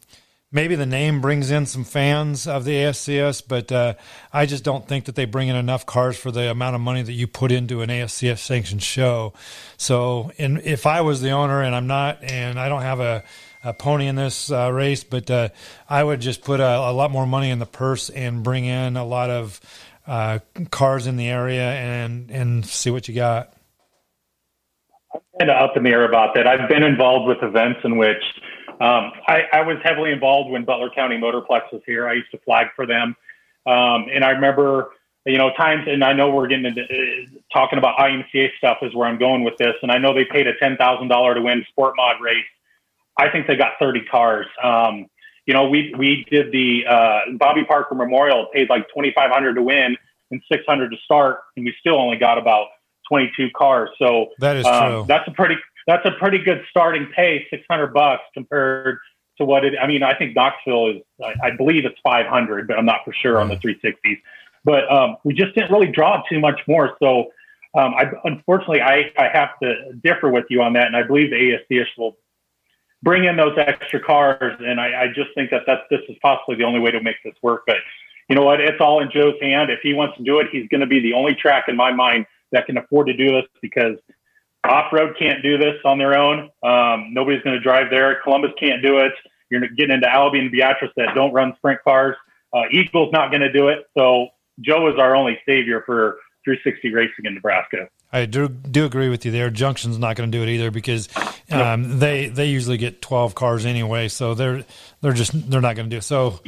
maybe 0.51 0.75
the 0.75 0.85
name 0.85 1.21
brings 1.21 1.51
in 1.51 1.65
some 1.65 1.83
fans 1.83 2.47
of 2.47 2.63
the 2.63 2.73
ASCS, 2.73 3.43
but 3.47 3.71
uh, 3.71 3.95
I 4.31 4.45
just 4.45 4.63
don't 4.63 4.87
think 4.87 5.05
that 5.05 5.15
they 5.15 5.25
bring 5.25 5.49
in 5.49 5.55
enough 5.55 5.85
cars 5.85 6.17
for 6.17 6.31
the 6.31 6.49
amount 6.49 6.75
of 6.75 6.81
money 6.81 7.01
that 7.01 7.13
you 7.13 7.27
put 7.27 7.51
into 7.51 7.81
an 7.81 7.89
ASCS 7.89 8.39
sanctioned 8.39 8.83
show. 8.83 9.33
So, 9.77 10.31
if 10.37 10.85
I 10.85 11.01
was 11.01 11.21
the 11.21 11.31
owner, 11.31 11.61
and 11.61 11.75
I'm 11.75 11.87
not, 11.87 12.23
and 12.23 12.59
I 12.59 12.69
don't 12.69 12.81
have 12.81 12.99
a, 12.99 13.23
a 13.63 13.73
pony 13.73 14.07
in 14.07 14.15
this 14.15 14.51
uh, 14.51 14.71
race, 14.71 15.03
but 15.03 15.29
uh, 15.29 15.49
I 15.89 16.03
would 16.03 16.21
just 16.21 16.43
put 16.43 16.59
a, 16.59 16.77
a, 16.77 16.93
lot 16.93 17.11
more 17.11 17.27
money 17.27 17.49
in 17.49 17.59
the 17.59 17.65
purse 17.65 18.09
and 18.09 18.43
bring 18.43 18.65
in 18.65 18.95
a 18.95 19.05
lot 19.05 19.29
of 19.29 19.59
uh, 20.05 20.39
cars 20.71 21.07
in 21.07 21.17
the 21.17 21.27
area 21.27 21.73
and 21.73 22.31
and 22.31 22.65
see 22.65 22.89
what 22.89 23.09
you 23.09 23.15
got. 23.15 23.53
I'm 25.13 25.21
kind 25.39 25.51
of 25.51 25.69
up 25.69 25.75
in 25.75 25.83
the 25.83 25.89
air 25.89 26.05
about 26.05 26.35
that. 26.35 26.47
I've 26.47 26.69
been 26.69 26.83
involved 26.83 27.27
with 27.27 27.43
events 27.43 27.81
in 27.83 27.97
which 27.97 28.23
um, 28.79 29.11
I, 29.27 29.43
I, 29.51 29.61
was 29.61 29.77
heavily 29.83 30.11
involved 30.11 30.51
when 30.51 30.63
Butler 30.63 30.91
County 30.91 31.17
Motorplex 31.17 31.71
was 31.73 31.81
here. 31.85 32.07
I 32.07 32.13
used 32.13 32.29
to 32.31 32.37
flag 32.39 32.67
for 32.75 32.85
them. 32.85 33.15
Um, 33.65 34.05
and 34.13 34.23
I 34.23 34.29
remember, 34.31 34.91
you 35.25 35.37
know, 35.37 35.51
times, 35.57 35.87
and 35.87 36.03
I 36.03 36.13
know 36.13 36.29
we're 36.29 36.47
getting 36.47 36.65
into 36.65 36.83
uh, 36.83 37.39
talking 37.51 37.79
about 37.79 37.97
IMCA 37.97 38.49
stuff 38.57 38.77
is 38.83 38.93
where 38.93 39.07
I'm 39.07 39.17
going 39.17 39.43
with 39.43 39.57
this. 39.57 39.73
And 39.81 39.91
I 39.91 39.97
know 39.97 40.13
they 40.13 40.25
paid 40.25 40.45
a 40.45 40.53
$10,000 40.53 41.33
to 41.35 41.41
win 41.41 41.65
Sport 41.69 41.95
Mod 41.97 42.21
race. 42.21 42.45
I 43.19 43.29
think 43.29 43.47
they 43.47 43.55
got 43.55 43.73
30 43.79 44.05
cars. 44.05 44.45
Um, 44.63 45.07
you 45.47 45.55
know, 45.55 45.67
we, 45.69 45.93
we 45.97 46.25
did 46.29 46.51
the 46.51 46.85
uh, 46.87 47.19
Bobby 47.33 47.63
Parker 47.65 47.95
Memorial, 47.95 48.47
paid 48.53 48.69
like 48.69 48.87
2,500 48.89 49.55
to 49.55 49.61
win 49.63 49.97
and 50.29 50.41
600 50.51 50.91
to 50.91 50.97
start. 51.03 51.39
And 51.55 51.65
we 51.65 51.73
still 51.79 51.95
only 51.95 52.17
got 52.17 52.37
about 52.37 52.67
22 53.09 53.49
cars. 53.55 53.89
So 53.97 54.27
that 54.39 54.57
is 54.57 54.65
um, 54.65 54.91
true. 54.91 55.05
That's 55.07 55.27
a 55.27 55.31
pretty, 55.31 55.55
that's 55.87 56.05
a 56.05 56.11
pretty 56.11 56.39
good 56.39 56.63
starting 56.69 57.07
pay, 57.15 57.47
600 57.49 57.93
bucks 57.93 58.23
compared 58.33 58.99
to 59.37 59.45
what 59.45 59.63
it, 59.63 59.73
I 59.81 59.87
mean, 59.87 60.03
I 60.03 60.13
think 60.15 60.35
Knoxville 60.35 60.89
is, 60.89 61.01
I, 61.23 61.47
I 61.47 61.51
believe 61.51 61.85
it's 61.85 61.99
500, 62.03 62.67
but 62.67 62.77
I'm 62.77 62.85
not 62.85 63.05
for 63.05 63.13
sure 63.13 63.39
on 63.39 63.47
the 63.47 63.55
360s. 63.55 64.19
But 64.65 64.91
um, 64.91 65.17
we 65.23 65.33
just 65.33 65.55
didn't 65.55 65.71
really 65.71 65.87
draw 65.87 66.21
too 66.29 66.39
much 66.39 66.59
more. 66.67 66.97
So 67.01 67.31
um, 67.73 67.93
I, 67.93 68.11
unfortunately, 68.25 68.81
I, 68.81 69.11
I 69.17 69.29
have 69.31 69.57
to 69.63 69.93
differ 70.03 70.29
with 70.29 70.45
you 70.49 70.61
on 70.61 70.73
that. 70.73 70.87
And 70.87 70.95
I 70.95 71.03
believe 71.03 71.29
the 71.29 71.57
ASCS 71.71 71.85
will 71.97 72.17
bring 73.01 73.23
in 73.23 73.37
those 73.37 73.57
extra 73.57 74.03
cars. 74.03 74.57
And 74.59 74.81
I, 74.81 75.03
I 75.03 75.07
just 75.07 75.29
think 75.35 75.51
that 75.51 75.61
that's, 75.65 75.83
this 75.89 76.01
is 76.09 76.17
possibly 76.21 76.55
the 76.55 76.63
only 76.63 76.81
way 76.81 76.91
to 76.91 77.01
make 77.01 77.17
this 77.23 77.35
work. 77.41 77.63
But 77.65 77.77
you 78.27 78.35
know 78.35 78.43
what? 78.43 78.59
It's 78.59 78.81
all 78.81 79.01
in 79.01 79.09
Joe's 79.09 79.39
hand. 79.41 79.69
If 79.69 79.79
he 79.81 79.93
wants 79.93 80.17
to 80.17 80.23
do 80.23 80.39
it, 80.39 80.47
he's 80.51 80.67
going 80.67 80.81
to 80.81 80.87
be 80.87 80.99
the 80.99 81.13
only 81.13 81.33
track 81.35 81.65
in 81.69 81.77
my 81.77 81.93
mind 81.93 82.25
that 82.51 82.65
can 82.65 82.77
afford 82.77 83.07
to 83.07 83.13
do 83.13 83.31
this 83.31 83.45
because 83.61 83.97
off 84.67 84.91
road 84.93 85.15
can't 85.17 85.41
do 85.43 85.57
this 85.57 85.75
on 85.85 85.97
their 85.97 86.15
own. 86.17 86.49
Um, 86.63 87.13
nobody's 87.13 87.41
going 87.41 87.55
to 87.55 87.61
drive 87.61 87.89
there. 87.89 88.19
Columbus 88.23 88.51
can't 88.59 88.81
do 88.81 88.99
it. 88.99 89.13
You're 89.49 89.61
getting 89.69 89.95
into 89.95 90.09
Albion 90.11 90.45
and 90.45 90.51
Beatrice 90.51 90.91
that 90.97 91.15
don't 91.15 91.31
run 91.33 91.53
sprint 91.57 91.79
cars. 91.83 92.15
Uh, 92.53 92.63
Eagle's 92.71 93.11
not 93.11 93.29
going 93.31 93.41
to 93.41 93.51
do 93.51 93.69
it. 93.69 93.87
So 93.97 94.27
Joe 94.61 94.87
is 94.91 94.99
our 94.99 95.15
only 95.15 95.37
savior 95.45 95.83
for 95.85 96.17
360 96.43 96.93
racing 96.93 97.25
in 97.25 97.33
Nebraska. 97.35 97.89
I 98.11 98.25
do, 98.25 98.47
do 98.47 98.85
agree 98.85 99.09
with 99.09 99.25
you 99.25 99.31
there. 99.31 99.49
Junction's 99.49 99.99
not 99.99 100.15
going 100.15 100.31
to 100.31 100.37
do 100.37 100.41
it 100.43 100.49
either 100.49 100.71
because 100.71 101.09
um, 101.51 101.99
they 101.99 102.27
they 102.27 102.45
usually 102.45 102.77
get 102.77 103.01
twelve 103.01 103.35
cars 103.35 103.65
anyway, 103.65 104.07
so 104.07 104.33
they're 104.33 104.63
they're 105.01 105.11
just 105.11 105.31
they're 105.49 105.59
not 105.59 105.75
going 105.75 105.89
to 105.89 105.93
do 105.93 105.97
it. 105.97 106.03
So 106.03 106.39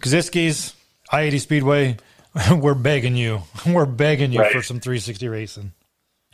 Kosiski's 0.00 0.74
I 1.10 1.22
eighty 1.22 1.40
Speedway, 1.40 1.96
we're 2.56 2.74
begging 2.74 3.16
you, 3.16 3.42
we're 3.66 3.84
begging 3.84 4.30
you 4.32 4.38
Right. 4.40 4.52
for 4.52 4.62
some 4.62 4.78
three 4.78 5.00
sixty 5.00 5.26
racing. 5.26 5.72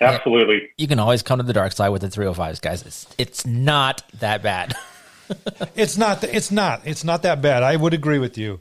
Absolutely. 0.05 0.71
You 0.77 0.87
can 0.89 0.99
always 0.99 1.23
come 1.23 1.39
to 1.39 1.45
the 1.45 1.53
dark 1.53 1.73
side 1.73 1.89
with 1.91 2.03
the 2.03 2.09
305s, 2.09 2.61
guys. 2.61 2.83
It's, 2.83 3.07
it's 3.19 3.47
not 3.47 4.03
that 4.21 4.43
bad. 4.43 4.75
It's 5.75 5.97
not. 5.97 6.21
th- 6.21 6.35
It's 6.35 6.51
not. 6.51 6.83
It's 6.87 7.03
not 7.03 7.23
that 7.23 7.41
bad. 7.41 7.63
I 7.63 7.75
would 7.77 7.95
agree 7.95 8.19
with 8.19 8.37
you. 8.37 8.59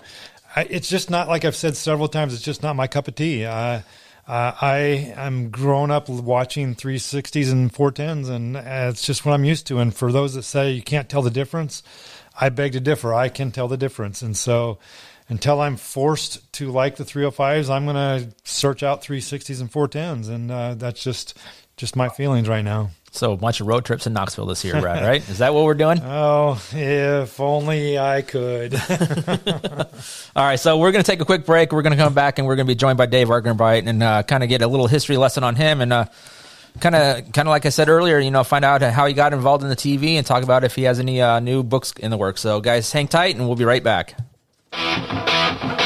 I, 0.56 0.62
it's 0.70 0.88
just 0.88 1.10
not 1.10 1.28
like 1.28 1.44
I've 1.44 1.58
said 1.58 1.76
several 1.76 2.08
times. 2.08 2.34
It's 2.34 2.42
just 2.42 2.64
not 2.64 2.78
my 2.78 2.88
cup 2.88 3.10
of 3.10 3.16
tea. 3.16 3.44
Uh, 3.44 3.82
uh, 4.26 4.54
I 4.62 5.14
I'm 5.18 5.50
grown 5.50 5.92
up 5.92 6.08
watching 6.08 6.74
360s 6.74 7.52
and 7.52 7.72
410s, 7.72 8.30
and 8.30 8.56
uh, 8.56 8.62
it's 8.90 9.06
just 9.06 9.26
what 9.26 9.34
I'm 9.34 9.44
used 9.44 9.68
to. 9.68 9.80
And 9.80 9.94
for 9.94 10.14
those 10.14 10.36
that 10.36 10.44
say 10.44 10.72
you 10.72 10.82
can't 10.82 11.10
tell 11.10 11.22
the 11.22 11.30
difference, 11.30 11.84
I 12.40 12.48
beg 12.48 12.72
to 12.72 12.80
differ. 12.80 13.14
I 13.14 13.28
can 13.28 13.52
tell 13.52 13.68
the 13.68 13.76
difference, 13.78 14.22
and 14.22 14.36
so 14.38 14.78
until 15.34 15.60
I'm 15.60 15.78
forced 15.78 16.54
to 16.54 16.72
like 16.72 16.96
the 16.98 17.04
305s, 17.04 17.68
I'm 17.68 17.86
going 17.86 17.96
to 17.96 18.32
search 18.44 18.84
out 18.84 19.02
360s 19.02 19.62
and 19.62 19.72
410s, 19.72 20.30
and 20.30 20.52
uh, 20.52 20.76
that's 20.76 21.04
just 21.04 21.36
just 21.76 21.96
my 21.96 22.08
feelings 22.08 22.48
right 22.48 22.62
now. 22.64 22.92
So 23.10 23.32
a 23.32 23.38
bunch 23.38 23.60
of 23.60 23.66
road 23.66 23.84
trips 23.84 24.06
in 24.06 24.14
Knoxville 24.14 24.46
this 24.46 24.64
year, 24.64 24.80
Brad, 24.80 25.04
right? 25.04 25.28
Is 25.28 25.40
that 25.40 25.56
what 25.56 25.64
we're 25.66 25.74
doing? 25.74 26.00
Oh, 26.04 26.62
if 26.72 27.40
only 27.40 27.98
I 27.98 28.22
could. 28.22 28.76
All 30.36 30.46
right, 30.46 30.60
so 30.60 30.78
we're 30.78 30.92
going 30.92 31.04
to 31.04 31.12
take 31.12 31.20
a 31.20 31.26
quick 31.26 31.48
break. 31.48 31.72
We're 31.72 31.82
going 31.82 31.98
to 31.98 32.04
come 32.04 32.14
back 32.14 32.38
and 32.38 32.48
we're 32.48 32.56
going 32.56 32.68
to 32.68 32.72
be 32.72 32.76
joined 32.76 33.00
by 33.00 33.08
Dave 33.08 33.30
Argenbright 33.30 33.88
and 33.88 34.04
uh, 34.04 34.22
kind 34.22 34.44
of 34.44 34.50
get 34.50 34.62
a 34.62 34.68
little 34.68 34.88
history 34.88 35.18
lesson 35.18 35.44
on 35.44 35.56
him 35.56 35.82
and 35.82 35.92
uh, 35.92 36.06
kind 36.80 36.94
of 36.96 37.32
kind 37.32 37.48
of 37.48 37.52
like 37.52 37.66
I 37.66 37.70
said 37.70 37.90
earlier, 37.90 38.20
you 38.20 38.30
know, 38.30 38.44
find 38.44 38.64
out 38.64 38.84
how 38.84 39.08
he 39.08 39.14
got 39.16 39.34
involved 39.34 39.64
in 39.64 39.70
the 39.70 39.76
TV 39.76 40.14
and 40.14 40.26
talk 40.28 40.44
about 40.44 40.64
if 40.64 40.76
he 40.76 40.84
has 40.84 41.00
any 41.00 41.22
uh, 41.22 41.40
new 41.40 41.64
books 41.64 41.92
in 41.94 42.12
the 42.12 42.18
works. 42.18 42.42
So, 42.42 42.62
guys, 42.62 42.92
hang 42.92 43.08
tight 43.08 43.36
and 43.36 43.48
we'll 43.48 43.56
be 43.58 43.66
right 43.66 43.84
back. 43.84 44.16
Thank 44.76 45.80
you. 45.80 45.83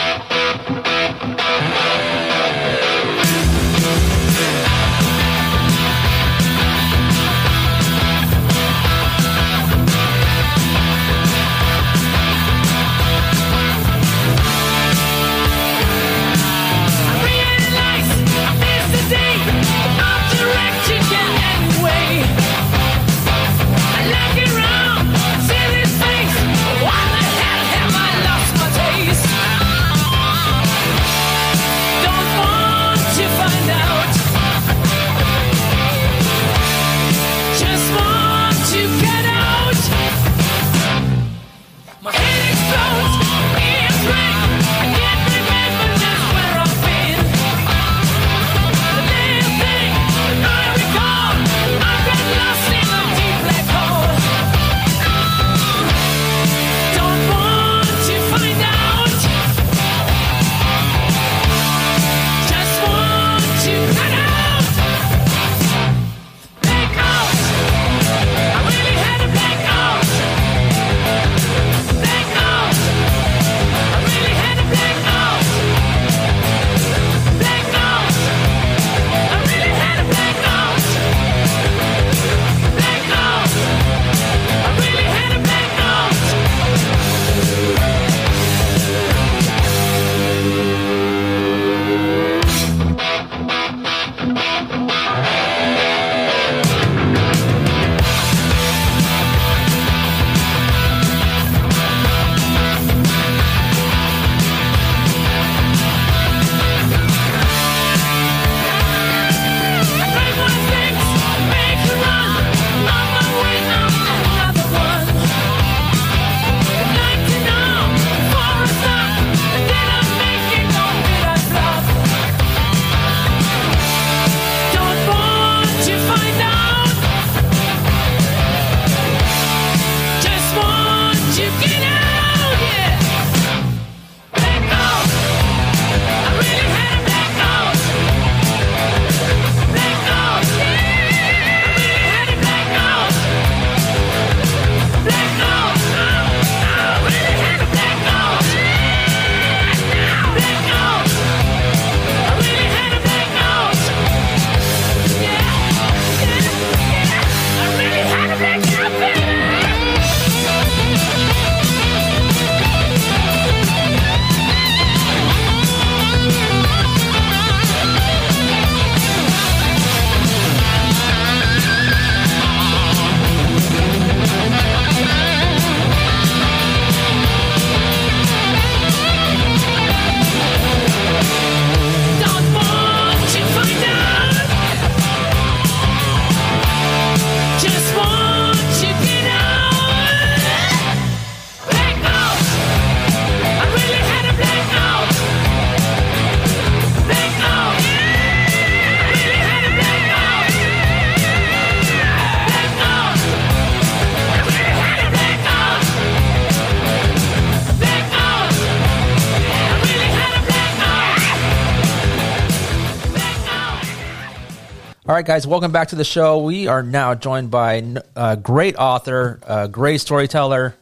Right, 215.17 215.25
guys, 215.25 215.47
welcome 215.47 215.71
back 215.71 215.87
to 215.87 215.95
the 215.95 216.03
show. 216.03 216.37
We 216.37 216.67
are 216.67 216.83
now 216.83 217.15
joined 217.15 217.49
by 217.49 217.83
a 218.15 218.37
great 218.37 218.75
author, 218.75 219.39
a 219.47 219.67
great 219.67 219.99
storyteller, 219.99 220.75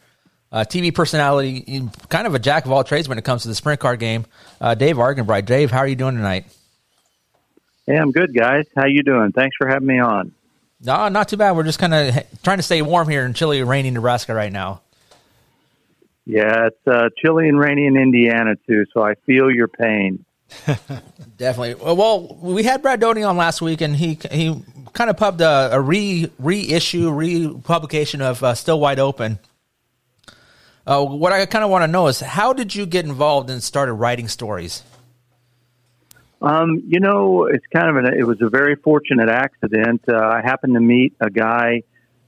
a 0.52 0.66
TV 0.66 0.94
personality, 0.94 1.82
kind 2.10 2.28
of 2.28 2.36
a 2.36 2.40
jack 2.40 2.66
of 2.66 2.74
all 2.74 2.84
trades 2.84 3.08
when 3.08 3.18
it 3.18 3.24
comes 3.24 3.44
to 3.44 3.48
the 3.48 3.56
sprint 3.56 3.80
car 3.80 3.96
game, 3.96 4.26
uh, 4.60 4.76
Dave 4.76 4.98
Argenbright. 4.98 5.46
Dave, 5.46 5.72
how 5.72 5.78
are 5.78 5.88
you 5.88 5.96
doing 5.96 6.16
tonight? 6.16 6.48
Hey, 7.88 7.96
I'm 7.96 8.12
good, 8.12 8.36
guys. 8.36 8.66
How 8.76 8.88
you 8.88 9.04
doing? 9.04 9.32
Thanks 9.32 9.56
for 9.56 9.70
having 9.70 9.88
me 9.88 10.00
on. 10.00 10.34
No, 10.82 11.08
not 11.08 11.30
too 11.30 11.38
bad. 11.38 11.56
We're 11.56 11.64
just 11.64 11.80
kind 11.80 11.94
of 11.94 12.42
trying 12.44 12.58
to 12.58 12.64
stay 12.64 12.82
warm 12.82 13.08
here 13.08 13.26
in 13.26 13.34
chilly, 13.34 13.64
rainy 13.64 13.92
Nebraska 13.92 14.34
right 14.34 14.52
now. 14.52 14.82
Yeah, 16.26 16.68
it's 16.68 16.88
uh, 16.88 17.08
chilly 17.24 17.48
and 17.48 17.58
rainy 17.58 17.86
in 17.86 17.96
Indiana 17.96 18.56
too, 18.68 18.86
so 18.94 19.02
I 19.02 19.16
feel 19.26 19.50
your 19.50 19.70
pain. 19.70 20.26
Definitely. 21.38 21.76
Well, 21.76 22.38
we 22.42 22.64
had 22.64 22.82
Brad 22.82 23.00
Doty 23.00 23.24
on 23.24 23.38
last 23.38 23.62
week, 23.62 23.82
and 23.82 23.96
he 23.96 24.18
he 24.32 24.64
kind 24.94 25.10
of 25.10 25.18
pubbed 25.18 25.42
a, 25.42 25.70
a 25.74 25.82
re 25.82 26.32
reissue, 26.40 27.12
republication 27.12 28.22
of 28.22 28.44
uh, 28.44 28.54
Still 28.54 28.80
Wide 28.80 29.00
Open. 29.00 29.40
Uh, 30.88 31.04
what 31.04 31.34
I 31.34 31.46
kind 31.48 31.64
of 31.64 31.72
want 31.72 31.84
to 31.84 31.88
know 31.88 32.08
is 32.08 32.20
how 32.20 32.54
did 32.54 32.76
you 32.76 32.86
get 32.86 33.06
involved 33.06 33.50
and 33.50 33.62
started 33.62 33.94
writing 33.94 34.28
stories? 34.28 34.84
Um, 36.42 36.84
you 36.88 37.00
know, 37.00 37.46
it's 37.46 37.66
kind 37.74 37.90
of 37.90 37.96
an, 37.96 38.14
it 38.14 38.24
was 38.24 38.40
a 38.42 38.50
very 38.50 38.76
fortunate 38.76 39.30
accident. 39.30 40.04
Uh, 40.08 40.16
I 40.16 40.42
happened 40.42 40.76
to 40.76 40.80
meet 40.80 41.16
a 41.20 41.30
guy 41.30 41.82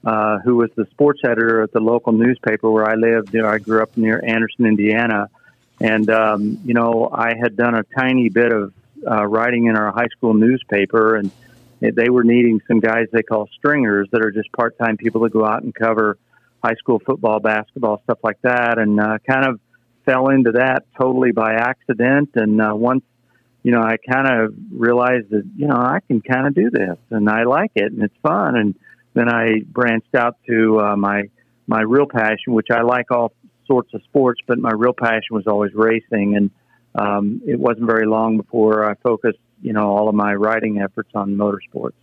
uh, 0.03 0.39
who 0.39 0.55
was 0.55 0.71
the 0.75 0.85
sports 0.91 1.21
editor 1.23 1.61
at 1.61 1.71
the 1.71 1.79
local 1.79 2.13
newspaper 2.13 2.71
where 2.71 2.89
I 2.89 2.95
lived. 2.95 3.33
You 3.33 3.43
know, 3.43 3.49
I 3.49 3.59
grew 3.59 3.83
up 3.83 3.95
near 3.95 4.23
Anderson, 4.25 4.65
Indiana, 4.65 5.29
and 5.79 6.09
um, 6.09 6.59
you 6.65 6.73
know, 6.73 7.09
I 7.11 7.33
had 7.39 7.55
done 7.55 7.75
a 7.75 7.83
tiny 7.97 8.29
bit 8.29 8.51
of 8.51 8.73
uh, 9.09 9.25
writing 9.25 9.65
in 9.65 9.75
our 9.75 9.91
high 9.91 10.07
school 10.15 10.33
newspaper, 10.33 11.15
and 11.15 11.31
they 11.79 12.09
were 12.09 12.23
needing 12.23 12.61
some 12.67 12.79
guys 12.79 13.07
they 13.11 13.23
call 13.23 13.47
stringers 13.57 14.07
that 14.11 14.21
are 14.21 14.31
just 14.31 14.51
part-time 14.51 14.97
people 14.97 15.21
that 15.21 15.31
go 15.31 15.45
out 15.45 15.63
and 15.63 15.73
cover 15.73 16.17
high 16.63 16.75
school 16.75 16.99
football, 17.05 17.39
basketball, 17.39 18.01
stuff 18.03 18.17
like 18.23 18.41
that, 18.41 18.79
and 18.79 18.99
uh, 18.99 19.17
kind 19.29 19.45
of 19.45 19.59
fell 20.05 20.29
into 20.29 20.53
that 20.53 20.85
totally 20.99 21.31
by 21.31 21.53
accident. 21.53 22.31
And 22.35 22.61
uh, 22.61 22.73
once 22.73 23.03
you 23.67 23.73
know, 23.73 23.81
I 23.81 23.97
kind 23.97 24.27
of 24.29 24.55
realized 24.71 25.29
that, 25.31 25.43
you 25.57 25.67
know, 25.67 25.75
I 25.75 25.99
can 26.07 26.21
kind 26.21 26.47
of 26.47 26.55
do 26.55 26.69
this 26.69 26.97
and 27.09 27.29
I 27.29 27.43
like 27.43 27.71
it 27.75 27.91
and 27.91 28.01
it's 28.01 28.15
fun. 28.23 28.55
And 28.55 28.75
then 29.13 29.27
I 29.27 29.59
branched 29.65 30.15
out 30.15 30.37
to 30.47 30.79
uh, 30.79 30.95
my, 30.95 31.23
my 31.67 31.81
real 31.81 32.05
passion, 32.05 32.53
which 32.53 32.67
I 32.71 32.83
like 32.83 33.11
all 33.11 33.33
sorts 33.67 33.93
of 33.93 34.01
sports, 34.03 34.41
but 34.47 34.57
my 34.57 34.71
real 34.71 34.93
passion 34.93 35.35
was 35.35 35.45
always 35.45 35.73
racing. 35.73 36.35
And 36.35 36.51
um, 36.95 37.41
it 37.45 37.59
wasn't 37.59 37.85
very 37.85 38.07
long 38.07 38.37
before 38.37 38.89
I 38.89 38.95
focused, 38.95 39.39
you 39.61 39.73
know, 39.73 39.95
all 39.95 40.09
of 40.09 40.15
my 40.15 40.33
writing 40.33 40.79
efforts 40.79 41.09
on 41.13 41.35
motorsports. 41.35 41.93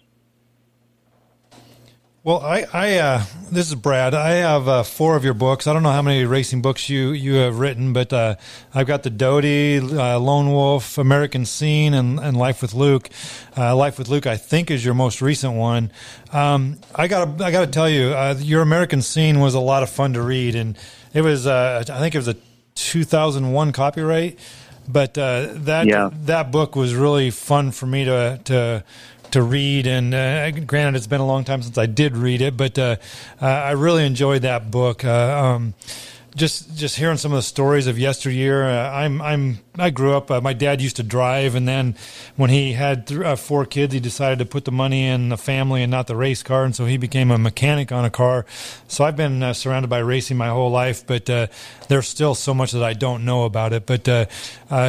Well, 2.24 2.40
I, 2.40 2.64
I 2.72 2.96
uh, 2.96 3.24
this 3.52 3.68
is 3.68 3.74
Brad. 3.74 4.14
I 4.14 4.30
have 4.30 4.66
uh, 4.66 4.82
four 4.82 5.14
of 5.14 5.24
your 5.24 5.34
books. 5.34 5.66
I 5.66 5.74
don't 5.74 5.82
know 5.82 5.92
how 5.92 6.00
many 6.00 6.24
racing 6.24 6.62
books 6.62 6.88
you, 6.88 7.10
you 7.10 7.34
have 7.34 7.58
written, 7.58 7.92
but 7.92 8.14
uh, 8.14 8.36
I've 8.72 8.86
got 8.86 9.02
the 9.02 9.10
Doty, 9.10 9.76
uh, 9.76 10.18
Lone 10.18 10.50
Wolf, 10.50 10.96
American 10.96 11.44
Scene, 11.44 11.92
and, 11.92 12.18
and 12.18 12.34
Life 12.34 12.62
with 12.62 12.72
Luke. 12.72 13.10
Uh, 13.58 13.76
Life 13.76 13.98
with 13.98 14.08
Luke, 14.08 14.26
I 14.26 14.38
think, 14.38 14.70
is 14.70 14.82
your 14.82 14.94
most 14.94 15.20
recent 15.20 15.52
one. 15.52 15.90
Um, 16.32 16.78
I 16.94 17.08
got 17.08 17.42
I 17.42 17.50
got 17.50 17.66
to 17.66 17.70
tell 17.70 17.90
you, 17.90 18.14
uh, 18.14 18.36
your 18.38 18.62
American 18.62 19.02
Scene 19.02 19.38
was 19.40 19.52
a 19.52 19.60
lot 19.60 19.82
of 19.82 19.90
fun 19.90 20.14
to 20.14 20.22
read, 20.22 20.54
and 20.54 20.78
it 21.14 21.22
was 21.22 21.46
I 21.46 21.82
think 21.84 22.14
it 22.14 22.18
was 22.18 22.28
a 22.28 22.36
2001 22.74 23.72
copyright, 23.72 24.38
but 24.86 25.14
that 25.14 25.86
Yeah. 25.86 26.10
that 26.26 26.50
book 26.50 26.76
was 26.76 26.94
really 26.94 27.30
fun 27.30 27.70
for 27.70 27.86
me 27.86 28.04
to 28.04 28.40
to 28.44 28.84
to 29.30 29.42
read. 29.42 29.86
And 29.86 30.14
uh, 30.14 30.50
granted, 30.52 30.96
it's 30.96 31.06
been 31.06 31.20
a 31.20 31.26
long 31.26 31.44
time 31.44 31.62
since 31.62 31.76
I 31.78 31.86
did 31.86 32.16
read 32.16 32.40
it, 32.40 32.56
but 32.56 32.78
uh, 32.78 32.96
uh, 33.42 33.46
I 33.46 33.72
really 33.72 34.06
enjoyed 34.06 34.42
that 34.42 34.70
book. 34.70 35.04
Uh, 35.04 35.10
um, 35.54 35.74
just 36.36 36.76
just 36.76 36.96
hearing 36.96 37.16
some 37.16 37.32
of 37.32 37.36
the 37.36 37.42
stories 37.42 37.86
of 37.86 37.98
yesteryear. 37.98 38.64
Uh, 38.64 38.90
I'm 38.90 39.22
I'm 39.22 39.58
I 39.78 39.90
grew 39.90 40.16
up. 40.16 40.30
Uh, 40.30 40.40
my 40.40 40.52
dad 40.52 40.80
used 40.80 40.96
to 40.96 41.02
drive, 41.02 41.54
and 41.54 41.66
then 41.66 41.94
when 42.36 42.50
he 42.50 42.72
had 42.72 43.06
th- 43.06 43.20
uh, 43.20 43.36
four 43.36 43.64
kids, 43.64 43.94
he 43.94 44.00
decided 44.00 44.40
to 44.40 44.44
put 44.44 44.64
the 44.64 44.72
money 44.72 45.06
in 45.06 45.28
the 45.28 45.36
family 45.36 45.82
and 45.82 45.90
not 45.90 46.08
the 46.08 46.16
race 46.16 46.42
car, 46.42 46.64
and 46.64 46.74
so 46.74 46.86
he 46.86 46.96
became 46.96 47.30
a 47.30 47.38
mechanic 47.38 47.92
on 47.92 48.04
a 48.04 48.10
car. 48.10 48.46
So 48.88 49.04
I've 49.04 49.16
been 49.16 49.42
uh, 49.42 49.52
surrounded 49.52 49.88
by 49.88 49.98
racing 49.98 50.36
my 50.36 50.48
whole 50.48 50.70
life, 50.70 51.06
but 51.06 51.30
uh, 51.30 51.46
there's 51.88 52.08
still 52.08 52.34
so 52.34 52.52
much 52.52 52.72
that 52.72 52.82
I 52.82 52.94
don't 52.94 53.24
know 53.24 53.44
about 53.44 53.72
it. 53.72 53.86
But 53.86 54.08
uh, 54.08 54.26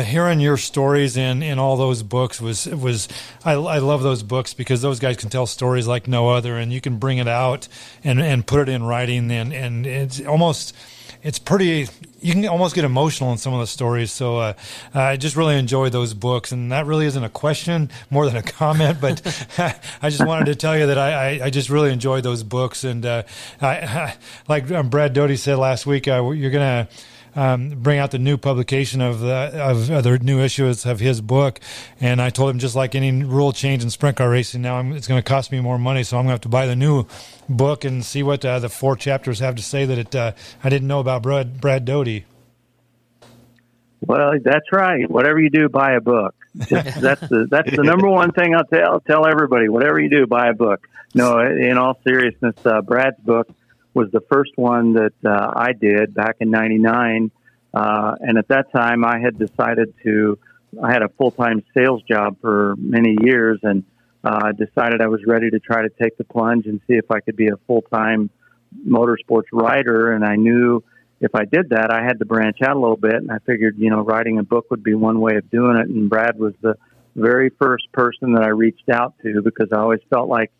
hearing 0.01 0.39
your 0.39 0.57
stories 0.57 1.15
in 1.15 1.43
in 1.43 1.59
all 1.59 1.77
those 1.77 2.01
books 2.01 2.41
was 2.41 2.65
was 2.65 3.07
I, 3.43 3.53
I 3.53 3.77
love 3.77 4.01
those 4.01 4.23
books 4.23 4.55
because 4.55 4.81
those 4.81 4.99
guys 4.99 5.17
can 5.17 5.29
tell 5.29 5.45
stories 5.45 5.87
like 5.87 6.07
no 6.07 6.29
other, 6.29 6.57
and 6.57 6.73
you 6.73 6.81
can 6.81 6.97
bring 6.97 7.19
it 7.19 7.27
out 7.27 7.67
and 8.03 8.19
and 8.19 8.47
put 8.47 8.61
it 8.61 8.69
in 8.69 8.81
writing, 8.81 9.29
and 9.29 9.53
and 9.53 9.85
it's 9.85 10.19
almost 10.25 10.75
it's 11.25 11.39
pretty 11.39 11.87
you 12.21 12.33
can 12.33 12.47
almost 12.47 12.75
get 12.75 12.85
emotional 12.85 13.31
in 13.31 13.37
some 13.37 13.51
of 13.51 13.59
the 13.59 13.67
stories 13.67 14.11
so 14.11 14.37
uh, 14.37 14.53
i 14.93 15.17
just 15.17 15.35
really 15.35 15.57
enjoy 15.57 15.89
those 15.89 16.13
books 16.13 16.51
and 16.51 16.71
that 16.71 16.85
really 16.85 17.07
isn't 17.07 17.23
a 17.23 17.29
question 17.29 17.89
more 18.11 18.27
than 18.27 18.35
a 18.35 18.43
comment 18.43 19.01
but 19.01 19.21
i 20.01 20.09
just 20.09 20.25
wanted 20.25 20.45
to 20.45 20.55
tell 20.55 20.77
you 20.77 20.85
that 20.85 20.99
i, 20.99 21.39
I, 21.39 21.45
I 21.45 21.49
just 21.49 21.69
really 21.69 21.91
enjoy 21.91 22.21
those 22.21 22.43
books 22.43 22.83
and 22.83 23.03
uh, 23.05 23.23
I, 23.59 24.15
like 24.47 24.69
um, 24.71 24.89
brad 24.89 25.13
doty 25.13 25.35
said 25.35 25.57
last 25.57 25.87
week 25.87 26.07
uh, 26.07 26.29
you're 26.29 26.51
gonna 26.51 26.87
um, 27.35 27.69
bring 27.69 27.99
out 27.99 28.11
the 28.11 28.19
new 28.19 28.37
publication 28.37 29.01
of 29.01 29.19
the 29.19 29.51
of 29.53 29.91
other 29.91 30.17
new 30.17 30.39
issues 30.39 30.85
of 30.85 30.99
his 30.99 31.21
book, 31.21 31.59
and 31.99 32.21
I 32.21 32.29
told 32.29 32.49
him 32.51 32.59
just 32.59 32.75
like 32.75 32.95
any 32.95 33.23
rule 33.23 33.51
change 33.51 33.83
in 33.83 33.89
sprint 33.89 34.17
car 34.17 34.29
racing, 34.29 34.61
now 34.61 34.77
I'm, 34.77 34.93
it's 34.93 35.07
going 35.07 35.21
to 35.21 35.27
cost 35.27 35.51
me 35.51 35.59
more 35.59 35.77
money, 35.77 36.03
so 36.03 36.17
I'm 36.17 36.23
going 36.23 36.29
to 36.29 36.33
have 36.33 36.41
to 36.41 36.49
buy 36.49 36.65
the 36.65 36.75
new 36.75 37.05
book 37.49 37.83
and 37.83 38.03
see 38.03 38.23
what 38.23 38.43
uh, 38.45 38.59
the 38.59 38.69
four 38.69 38.95
chapters 38.95 39.39
have 39.39 39.55
to 39.55 39.63
say 39.63 39.85
that 39.85 39.97
it 39.97 40.15
uh, 40.15 40.31
I 40.63 40.69
didn't 40.69 40.87
know 40.87 40.99
about 40.99 41.21
Brad 41.21 41.59
Brad 41.59 41.85
Doty. 41.85 42.25
Well, 44.01 44.33
that's 44.43 44.71
right. 44.71 45.09
Whatever 45.09 45.39
you 45.39 45.49
do, 45.49 45.67
buy 45.67 45.93
a 45.93 46.01
book. 46.01 46.35
Just, 46.67 47.01
that's 47.01 47.21
the 47.21 47.47
that's 47.49 47.75
the 47.75 47.83
number 47.83 48.09
one 48.09 48.31
thing 48.31 48.55
I'll 48.55 48.65
tell 48.65 48.99
tell 49.01 49.27
everybody. 49.27 49.67
Whatever 49.67 49.99
you 49.99 50.09
do, 50.09 50.27
buy 50.27 50.49
a 50.49 50.53
book. 50.53 50.87
No, 51.13 51.39
in 51.39 51.77
all 51.77 51.99
seriousness, 52.03 52.55
uh, 52.65 52.81
Brad's 52.81 53.19
book 53.19 53.49
was 53.95 54.09
the 54.11 54.21
first 54.31 54.51
one 54.55 54.93
that 54.93 55.13
uh, 55.25 55.53
I 55.55 55.73
did 55.73 56.13
back 56.13 56.37
in 56.39 56.51
'99, 56.51 57.31
uh, 57.73 58.15
and 58.19 58.37
at 58.37 58.47
that 58.49 58.71
time 58.71 59.03
I 59.03 59.19
had 59.19 59.39
decided 59.39 59.93
to. 60.03 60.37
I 60.83 60.91
had 60.91 61.03
a 61.03 61.09
full 61.17 61.31
time 61.31 61.63
sales 61.75 62.03
job 62.03 62.37
for 62.41 62.75
many 62.77 63.15
years, 63.23 63.59
and 63.63 63.85
uh, 64.25 64.51
decided 64.51 65.01
I 65.01 65.07
was 65.07 65.21
ready 65.25 65.49
to 65.51 65.59
try 65.59 65.83
to 65.83 65.89
take 66.01 66.17
the 66.17 66.23
plunge 66.23 66.65
and 66.65 66.81
see 66.87 66.95
if 66.95 67.09
I 67.11 67.19
could 67.19 67.35
be 67.35 67.47
a 67.47 67.57
full 67.67 67.83
time 67.83 68.29
motorsports 68.85 69.45
writer. 69.53 70.11
And 70.11 70.25
I 70.25 70.35
knew 70.35 70.83
if 71.21 71.33
I 71.35 71.45
did 71.45 71.69
that, 71.69 71.91
I 71.91 72.03
had 72.03 72.19
to 72.19 72.25
branch 72.25 72.57
out 72.63 72.75
a 72.75 72.79
little 72.79 72.97
bit. 72.97 73.15
And 73.15 73.31
I 73.31 73.37
figured, 73.45 73.75
you 73.77 73.89
know, 73.89 74.01
writing 74.01 74.39
a 74.39 74.43
book 74.43 74.65
would 74.71 74.83
be 74.83 74.95
one 74.95 75.19
way 75.19 75.35
of 75.35 75.49
doing 75.51 75.77
it. 75.77 75.87
And 75.87 76.09
Brad 76.09 76.37
was 76.37 76.53
the 76.61 76.75
very 77.15 77.51
first 77.61 77.91
person 77.93 78.33
that 78.33 78.43
I 78.43 78.49
reached 78.49 78.89
out 78.91 79.13
to 79.23 79.41
because 79.41 79.69
I 79.71 79.79
always 79.79 80.01
felt 80.09 80.27
like 80.27 80.51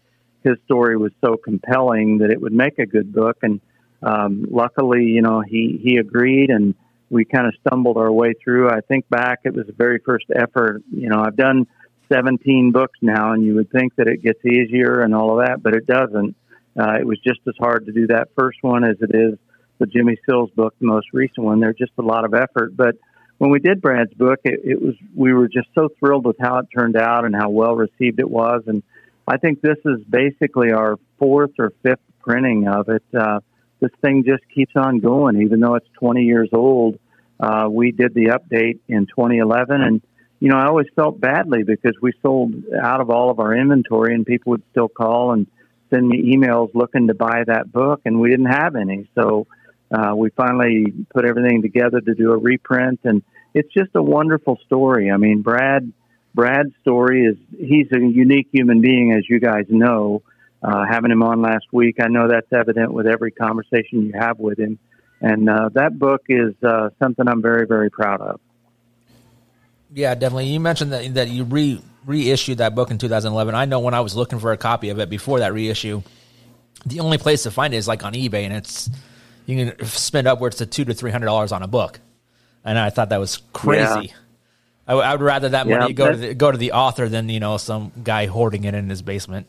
his 0.45 0.57
story 0.65 0.95
was 0.95 1.11
so 1.23 1.35
compelling 1.35 2.19
that 2.19 2.31
it 2.31 2.41
would 2.41 2.53
make 2.53 2.79
a 2.79 2.85
good 2.85 3.13
book. 3.13 3.37
And 3.41 3.59
um, 4.01 4.47
luckily, 4.49 5.03
you 5.03 5.21
know, 5.21 5.41
he, 5.41 5.79
he 5.83 5.97
agreed 5.97 6.49
and 6.49 6.75
we 7.09 7.25
kind 7.25 7.47
of 7.47 7.53
stumbled 7.65 7.97
our 7.97 8.11
way 8.11 8.33
through. 8.43 8.69
I 8.69 8.81
think 8.81 9.09
back, 9.09 9.41
it 9.43 9.53
was 9.53 9.67
the 9.67 9.73
very 9.73 9.99
first 9.99 10.25
effort. 10.33 10.83
You 10.91 11.09
know, 11.09 11.21
I've 11.21 11.35
done 11.35 11.67
17 12.11 12.71
books 12.71 12.97
now, 13.01 13.33
and 13.33 13.43
you 13.43 13.55
would 13.55 13.71
think 13.71 13.95
that 13.95 14.07
it 14.07 14.23
gets 14.23 14.43
easier 14.45 15.01
and 15.01 15.13
all 15.13 15.39
of 15.39 15.45
that, 15.45 15.61
but 15.61 15.75
it 15.75 15.85
doesn't. 15.85 16.35
Uh, 16.77 16.93
it 16.99 17.05
was 17.05 17.19
just 17.19 17.39
as 17.47 17.53
hard 17.59 17.85
to 17.85 17.91
do 17.91 18.07
that 18.07 18.29
first 18.37 18.57
one 18.61 18.83
as 18.83 18.97
it 19.01 19.11
is 19.13 19.37
the 19.79 19.85
Jimmy 19.85 20.17
Sills 20.27 20.49
book, 20.51 20.73
the 20.79 20.87
most 20.87 21.07
recent 21.13 21.45
one. 21.45 21.59
There's 21.59 21.77
just 21.77 21.91
a 21.97 22.01
lot 22.01 22.25
of 22.25 22.33
effort. 22.33 22.75
But 22.75 22.95
when 23.37 23.49
we 23.49 23.59
did 23.59 23.81
Brad's 23.81 24.13
book, 24.13 24.39
it, 24.43 24.61
it 24.63 24.81
was 24.81 24.95
we 25.15 25.33
were 25.33 25.47
just 25.47 25.67
so 25.75 25.89
thrilled 25.99 26.25
with 26.25 26.37
how 26.39 26.59
it 26.59 26.67
turned 26.75 26.95
out 26.95 27.25
and 27.25 27.35
how 27.35 27.49
well 27.49 27.75
received 27.75 28.19
it 28.19 28.29
was. 28.29 28.63
And 28.67 28.83
I 29.27 29.37
think 29.37 29.61
this 29.61 29.77
is 29.85 29.99
basically 30.09 30.71
our 30.71 30.97
fourth 31.17 31.51
or 31.59 31.73
fifth 31.83 31.99
printing 32.21 32.67
of 32.67 32.89
it. 32.89 33.03
Uh, 33.17 33.39
this 33.79 33.91
thing 34.01 34.23
just 34.25 34.43
keeps 34.53 34.73
on 34.75 34.99
going, 34.99 35.41
even 35.41 35.59
though 35.59 35.75
it's 35.75 35.87
20 35.99 36.23
years 36.23 36.49
old. 36.53 36.99
Uh, 37.39 37.67
we 37.69 37.91
did 37.91 38.13
the 38.13 38.27
update 38.27 38.79
in 38.87 39.05
2011, 39.07 39.81
and 39.81 40.01
you 40.39 40.49
know 40.49 40.57
I 40.57 40.67
always 40.67 40.87
felt 40.95 41.19
badly 41.19 41.63
because 41.63 41.93
we 42.01 42.13
sold 42.21 42.53
out 42.81 43.01
of 43.01 43.09
all 43.09 43.29
of 43.29 43.39
our 43.39 43.55
inventory, 43.55 44.13
and 44.13 44.25
people 44.25 44.51
would 44.51 44.63
still 44.71 44.87
call 44.87 45.33
and 45.33 45.47
send 45.89 46.07
me 46.07 46.33
emails 46.35 46.69
looking 46.73 47.07
to 47.07 47.13
buy 47.13 47.43
that 47.47 47.71
book, 47.71 48.01
and 48.05 48.19
we 48.19 48.29
didn't 48.29 48.47
have 48.47 48.75
any. 48.75 49.09
So 49.15 49.47
uh, 49.91 50.15
we 50.15 50.29
finally 50.29 50.93
put 51.13 51.25
everything 51.25 51.61
together 51.61 51.99
to 51.99 52.15
do 52.15 52.31
a 52.31 52.37
reprint, 52.37 53.01
and 53.03 53.21
it's 53.53 53.71
just 53.73 53.91
a 53.95 54.01
wonderful 54.01 54.57
story. 54.65 55.11
I 55.11 55.17
mean, 55.17 55.41
Brad 55.41 55.91
Brad's 56.35 56.73
story 56.81 57.25
is 57.25 57.37
he's 57.57 57.87
a 57.93 57.99
unique 57.99 58.49
human 58.51 58.81
being, 58.81 59.13
as 59.13 59.23
you 59.29 59.39
guys 59.39 59.65
know. 59.69 60.21
Uh, 60.61 60.83
having 60.85 61.11
him 61.11 61.23
on 61.23 61.41
last 61.41 61.65
week, 61.71 61.97
I 62.01 62.07
know 62.07 62.27
that's 62.27 62.51
evident 62.51 62.91
with 62.91 63.07
every 63.07 63.31
conversation 63.31 64.07
you 64.07 64.13
have 64.19 64.39
with 64.39 64.59
him. 64.59 64.79
And 65.21 65.49
uh, 65.49 65.69
that 65.73 65.97
book 65.97 66.23
is 66.27 66.53
uh, 66.63 66.89
something 67.01 67.27
I'm 67.27 67.41
very, 67.41 67.65
very 67.65 67.89
proud 67.89 68.19
of. 68.19 68.39
Yeah, 69.93 70.13
definitely. 70.15 70.47
You 70.47 70.59
mentioned 70.59 70.91
that 70.91 71.13
that 71.13 71.29
you 71.29 71.45
re 71.45 71.81
reissued 72.05 72.57
that 72.57 72.75
book 72.75 72.91
in 72.91 72.97
2011. 72.97 73.55
I 73.55 73.65
know 73.65 73.79
when 73.79 73.93
I 73.93 74.01
was 74.01 74.15
looking 74.15 74.39
for 74.39 74.51
a 74.51 74.57
copy 74.57 74.89
of 74.89 74.99
it 74.99 75.09
before 75.09 75.39
that 75.39 75.53
reissue, 75.53 76.01
the 76.85 76.99
only 76.99 77.17
place 77.17 77.43
to 77.43 77.51
find 77.51 77.73
it 77.73 77.77
is 77.77 77.87
like 77.87 78.03
on 78.03 78.13
eBay, 78.13 78.43
and 78.43 78.53
it's 78.53 78.89
you 79.45 79.55
can 79.55 79.85
spend 79.85 80.27
upwards 80.27 80.57
to 80.57 80.65
two 80.65 80.83
to 80.85 80.93
three 80.93 81.11
hundred 81.11 81.27
dollars 81.27 81.51
on 81.51 81.63
a 81.63 81.67
book, 81.67 81.99
and 82.65 82.77
I 82.77 82.89
thought 82.89 83.09
that 83.09 83.19
was 83.19 83.41
crazy. 83.53 84.13
I, 84.87 85.13
would- 85.13 85.21
rather 85.21 85.49
that 85.49 85.67
Yeah, 85.67 85.79
money 85.79 85.93
go 85.93 86.11
to 86.11 86.17
the, 86.17 86.33
go 86.33 86.51
to 86.51 86.57
the 86.57 86.73
author 86.73 87.09
than 87.09 87.29
you 87.29 87.39
know 87.39 87.57
some 87.57 87.91
guy 88.03 88.27
hoarding 88.27 88.63
it 88.65 88.73
in 88.73 88.89
his 88.89 89.01
basement. 89.01 89.47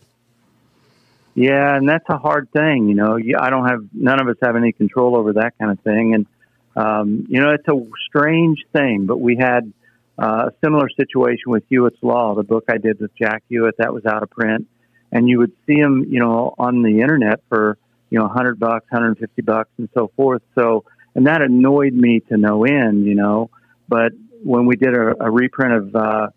Yeah, 1.34 1.76
and 1.76 1.86
that's 1.86 2.08
a 2.08 2.16
hard 2.16 2.50
thing. 2.52 2.88
You 2.88 2.94
know, 2.94 3.18
I 3.38 3.50
don't 3.50 3.68
have 3.68 3.84
none 3.92 4.20
of 4.20 4.28
us 4.28 4.36
have 4.42 4.56
any 4.56 4.72
control 4.72 5.16
over 5.16 5.34
that 5.34 5.52
kind 5.58 5.70
of 5.70 5.80
thing, 5.80 6.14
and 6.14 6.26
um, 6.74 7.26
you 7.28 7.40
know, 7.40 7.50
it's 7.50 7.68
a 7.68 7.78
strange 8.08 8.64
thing. 8.72 9.04
But 9.06 9.20
we 9.20 9.36
had 9.36 9.70
uh, 10.18 10.48
a 10.48 10.52
similar 10.64 10.88
situation 10.88 11.44
with 11.48 11.64
Hewitt's 11.68 12.02
Law, 12.02 12.34
the 12.34 12.42
book 12.42 12.64
I 12.70 12.78
did 12.78 13.00
with 13.00 13.14
Jack 13.16 13.42
Hewitt 13.50 13.76
that 13.78 13.92
was 13.92 14.06
out 14.06 14.22
of 14.22 14.30
print, 14.30 14.66
and 15.12 15.28
you 15.28 15.38
would 15.40 15.52
see 15.66 15.76
him, 15.76 16.06
you 16.08 16.20
know, 16.20 16.54
on 16.58 16.82
the 16.82 17.00
internet 17.02 17.40
for 17.50 17.76
you 18.10 18.18
know, 18.18 18.28
hundred 18.28 18.58
bucks, 18.58 18.86
hundred 18.90 19.08
and 19.08 19.18
fifty 19.18 19.42
bucks, 19.42 19.70
and 19.78 19.88
so 19.94 20.10
forth. 20.16 20.42
So, 20.56 20.84
and 21.14 21.26
that 21.26 21.42
annoyed 21.42 21.92
me 21.92 22.20
to 22.28 22.36
no 22.36 22.64
end. 22.64 23.04
You 23.04 23.14
know, 23.14 23.50
but 23.88 24.12
when 24.42 24.66
we 24.66 24.76
did 24.76 24.94
a, 24.94 25.24
a 25.24 25.30
reprint 25.30 25.74
of 25.74 25.96
uh, 25.96 26.28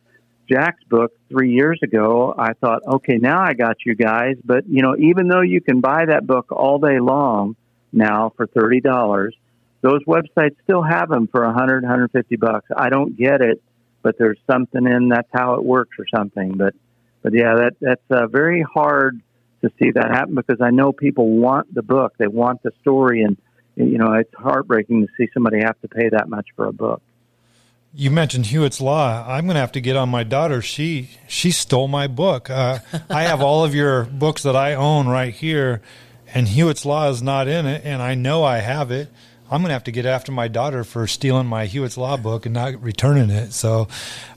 Jack's 0.50 0.84
book 0.90 1.12
three 1.30 1.54
years 1.54 1.80
ago, 1.84 2.34
I 2.38 2.54
thought, 2.54 2.82
okay, 2.86 3.18
now 3.18 3.42
I 3.42 3.54
got 3.54 3.78
you 3.86 3.96
guys. 3.96 4.36
But 4.44 4.68
you 4.68 4.82
know, 4.82 4.96
even 4.98 5.28
though 5.28 5.42
you 5.42 5.62
can 5.62 5.80
buy 5.80 6.06
that 6.06 6.26
book 6.26 6.52
all 6.52 6.80
day 6.80 7.00
long 7.00 7.56
now 7.92 8.34
for 8.36 8.48
thirty 8.48 8.82
dollars, 8.82 9.36
those 9.82 10.04
websites 10.06 10.56
still 10.64 10.82
have 10.82 11.10
them 11.10 11.28
for 11.28 11.44
a 11.44 11.54
hundred, 11.54 11.86
hundred 11.86 12.12
fifty 12.12 12.36
bucks. 12.36 12.68
I 12.76 12.90
don't 12.90 13.16
get 13.18 13.42
it, 13.42 13.62
but 14.02 14.18
there's 14.18 14.40
something 14.50 14.86
in 14.86 15.10
that's 15.10 15.30
how 15.32 15.56
it 15.56 15.64
works 15.64 15.98
or 16.00 16.06
something. 16.14 16.58
But 16.58 16.74
but 17.22 17.34
yeah, 17.34 17.56
that 17.56 17.76
that's 17.80 18.02
uh, 18.10 18.28
very 18.28 18.62
hard 18.62 19.22
to 19.62 19.70
see 19.80 19.92
that 19.92 20.10
happen 20.10 20.36
because 20.36 20.62
I 20.62 20.72
know 20.72 20.92
people 20.92 21.30
want 21.30 21.74
the 21.74 21.82
book, 21.84 22.14
they 22.18 22.28
want 22.28 22.64
the 22.64 22.72
story, 22.82 23.24
and 23.24 23.38
you 23.76 23.98
know, 23.98 24.14
it's 24.14 24.34
heartbreaking 24.36 25.06
to 25.06 25.08
see 25.18 25.30
somebody 25.34 25.60
have 25.60 25.80
to 25.82 25.88
pay 25.88 26.10
that 26.10 26.30
much 26.30 26.48
for 26.56 26.66
a 26.66 26.74
book. 26.74 27.02
You 27.94 28.12
mentioned 28.12 28.46
Hewitt's 28.48 28.80
Law. 28.80 29.26
I'm 29.28 29.46
going 29.46 29.56
to 29.56 29.62
have 29.62 29.72
to 29.74 29.82
get 29.82 29.96
on 29.96 30.10
my 30.10 30.24
daughter. 30.24 30.62
She 30.62 31.10
she 31.28 31.50
stole 31.52 31.88
my 31.88 32.08
book. 32.08 32.50
Uh, 32.50 32.80
I 33.10 33.24
have 33.24 33.42
all 33.42 33.64
of 33.66 33.74
your 33.74 34.04
books 34.06 34.44
that 34.44 34.56
I 34.56 34.76
own 34.76 35.08
right 35.08 35.34
here, 35.34 35.82
and 36.34 36.48
Hewitt's 36.48 36.86
Law 36.86 37.10
is 37.10 37.22
not 37.24 37.48
in 37.48 37.66
it, 37.66 37.82
and 37.84 38.02
I 38.02 38.14
know 38.14 38.44
I 38.44 38.60
have 38.60 38.92
it. 38.92 39.10
I'm 39.52 39.62
going 39.62 39.70
to 39.70 39.74
have 39.74 39.86
to 39.86 39.92
get 39.92 40.06
after 40.06 40.32
my 40.32 40.48
daughter 40.48 40.84
for 40.84 41.08
stealing 41.08 41.48
my 41.48 41.66
Hewitt's 41.66 41.98
Law 41.98 42.16
book 42.18 42.46
and 42.46 42.54
not 42.54 42.80
returning 42.84 43.32
it. 43.32 43.52
So, 43.52 43.88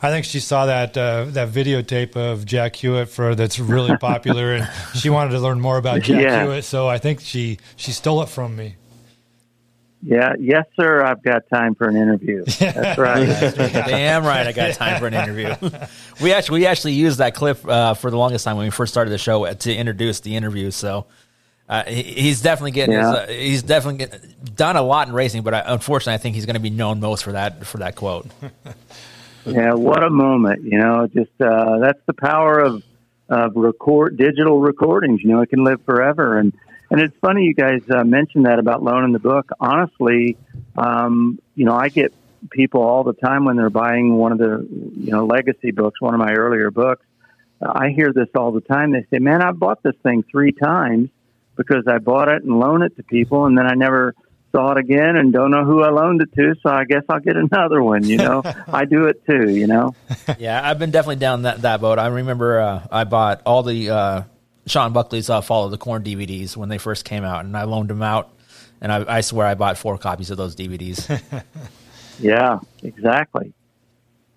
I 0.00 0.08
think 0.08 0.24
she 0.24 0.40
saw 0.40 0.64
that 0.64 0.96
uh, 0.96 1.26
that 1.28 1.50
videotape 1.50 2.16
of 2.16 2.46
Jack 2.46 2.74
Hewitt 2.76 3.10
for 3.10 3.34
that's 3.34 3.58
really 3.58 3.94
popular, 3.98 4.54
and 4.54 4.70
she 4.94 5.10
wanted 5.10 5.32
to 5.32 5.40
learn 5.40 5.60
more 5.60 5.76
about 5.76 6.00
Jack 6.00 6.22
Yeah. 6.22 6.44
Hewitt. 6.44 6.64
So, 6.64 6.88
I 6.88 6.96
think 6.96 7.20
she 7.20 7.58
she 7.76 7.92
stole 7.92 8.22
it 8.22 8.30
from 8.30 8.56
me. 8.56 8.76
Yeah, 10.02 10.34
yes, 10.38 10.66
sir. 10.74 11.02
I've 11.02 11.22
got 11.22 11.48
time 11.48 11.74
for 11.74 11.88
an 11.88 11.96
interview. 11.96 12.44
That's 12.58 12.98
right. 12.98 13.26
Damn 13.26 14.24
right, 14.24 14.46
I 14.46 14.52
got 14.52 14.74
time 14.74 14.98
for 14.98 15.06
an 15.06 15.14
interview. 15.14 15.54
we 16.20 16.32
actually 16.32 16.60
we 16.60 16.66
actually 16.66 16.94
used 16.94 17.18
that 17.18 17.34
clip 17.34 17.66
uh, 17.66 17.94
for 17.94 18.10
the 18.10 18.16
longest 18.16 18.44
time 18.44 18.56
when 18.56 18.66
we 18.66 18.70
first 18.70 18.92
started 18.92 19.10
the 19.10 19.18
show 19.18 19.52
to 19.52 19.74
introduce 19.74 20.20
the 20.20 20.36
interview. 20.36 20.70
So. 20.70 21.06
Uh, 21.68 21.84
he, 21.84 22.02
he's 22.02 22.42
definitely 22.42 22.72
getting. 22.72 22.96
His, 22.96 23.06
uh, 23.06 23.26
he's 23.28 23.62
definitely 23.62 23.98
getting, 23.98 24.34
done 24.56 24.76
a 24.76 24.82
lot 24.82 25.08
in 25.08 25.14
racing, 25.14 25.42
but 25.42 25.54
I, 25.54 25.62
unfortunately, 25.64 26.14
I 26.14 26.18
think 26.18 26.34
he's 26.34 26.44
going 26.44 26.54
to 26.54 26.60
be 26.60 26.68
known 26.68 27.00
most 27.00 27.24
for 27.24 27.32
that 27.32 27.64
for 27.64 27.78
that 27.78 27.94
quote. 27.94 28.26
Yeah, 29.44 29.74
what 29.74 30.04
a 30.04 30.10
moment! 30.10 30.62
You 30.62 30.78
know, 30.78 31.08
just 31.08 31.30
uh, 31.40 31.78
that's 31.78 31.98
the 32.06 32.12
power 32.12 32.60
of 32.60 32.82
of 33.28 33.56
record 33.56 34.16
digital 34.16 34.60
recordings. 34.60 35.22
You 35.22 35.30
know, 35.30 35.40
it 35.40 35.50
can 35.50 35.64
live 35.64 35.80
forever. 35.84 36.38
And 36.38 36.52
and 36.92 37.00
it's 37.00 37.16
funny 37.22 37.44
you 37.44 37.54
guys 37.54 37.80
uh, 37.90 38.04
mentioned 38.04 38.44
that 38.44 38.58
about 38.58 38.82
loaning 38.82 39.12
the 39.12 39.18
book. 39.18 39.50
Honestly, 39.58 40.36
um, 40.76 41.40
you 41.54 41.64
know, 41.64 41.74
I 41.74 41.88
get 41.88 42.12
people 42.50 42.82
all 42.82 43.02
the 43.02 43.14
time 43.14 43.46
when 43.46 43.56
they're 43.56 43.70
buying 43.70 44.14
one 44.14 44.30
of 44.30 44.36
the 44.36 44.68
you 44.68 45.10
know 45.10 45.24
legacy 45.24 45.70
books, 45.70 46.02
one 46.02 46.12
of 46.12 46.20
my 46.20 46.34
earlier 46.34 46.70
books. 46.70 47.06
I 47.62 47.90
hear 47.90 48.12
this 48.12 48.28
all 48.34 48.52
the 48.52 48.60
time. 48.60 48.92
They 48.92 49.06
say, 49.10 49.20
"Man, 49.20 49.40
I 49.40 49.52
bought 49.52 49.82
this 49.82 49.94
thing 50.02 50.22
three 50.30 50.52
times 50.52 51.08
because 51.56 51.84
I 51.86 51.96
bought 51.96 52.28
it 52.28 52.42
and 52.42 52.60
loaned 52.60 52.84
it 52.84 52.94
to 52.96 53.02
people, 53.02 53.46
and 53.46 53.56
then 53.56 53.66
I 53.66 53.74
never." 53.74 54.14
Saw 54.54 54.72
it 54.72 54.76
again 54.76 55.16
and 55.16 55.32
don't 55.32 55.50
know 55.50 55.64
who 55.64 55.82
I 55.82 55.88
loaned 55.88 56.20
it 56.20 56.30
to, 56.34 56.54
so 56.62 56.68
I 56.68 56.84
guess 56.84 57.04
I'll 57.08 57.20
get 57.20 57.38
another 57.38 57.82
one. 57.82 58.04
You 58.04 58.18
know, 58.18 58.42
I 58.68 58.84
do 58.84 59.06
it 59.06 59.24
too. 59.24 59.48
You 59.48 59.66
know, 59.66 59.94
yeah, 60.38 60.60
I've 60.62 60.78
been 60.78 60.90
definitely 60.90 61.16
down 61.16 61.44
that, 61.44 61.62
that 61.62 61.80
boat. 61.80 61.98
I 61.98 62.08
remember 62.08 62.60
uh, 62.60 62.86
I 62.92 63.04
bought 63.04 63.40
all 63.46 63.62
the 63.62 63.88
uh, 63.88 64.22
Sean 64.66 64.92
Buckley's 64.92 65.28
uh, 65.30 65.40
Follow 65.40 65.68
the 65.68 65.78
Corn 65.78 66.02
DVDs 66.04 66.56
when 66.56 66.68
they 66.68 66.78
first 66.78 67.04
came 67.04 67.24
out, 67.24 67.44
and 67.44 67.56
I 67.56 67.64
loaned 67.64 67.90
them 67.90 68.02
out. 68.02 68.30
And 68.80 68.90
I, 68.92 69.16
I 69.18 69.20
swear 69.20 69.46
I 69.46 69.54
bought 69.54 69.78
four 69.78 69.96
copies 69.98 70.30
of 70.30 70.36
those 70.36 70.54
DVDs. 70.56 71.20
Yeah, 72.20 72.60
exactly. 72.82 73.52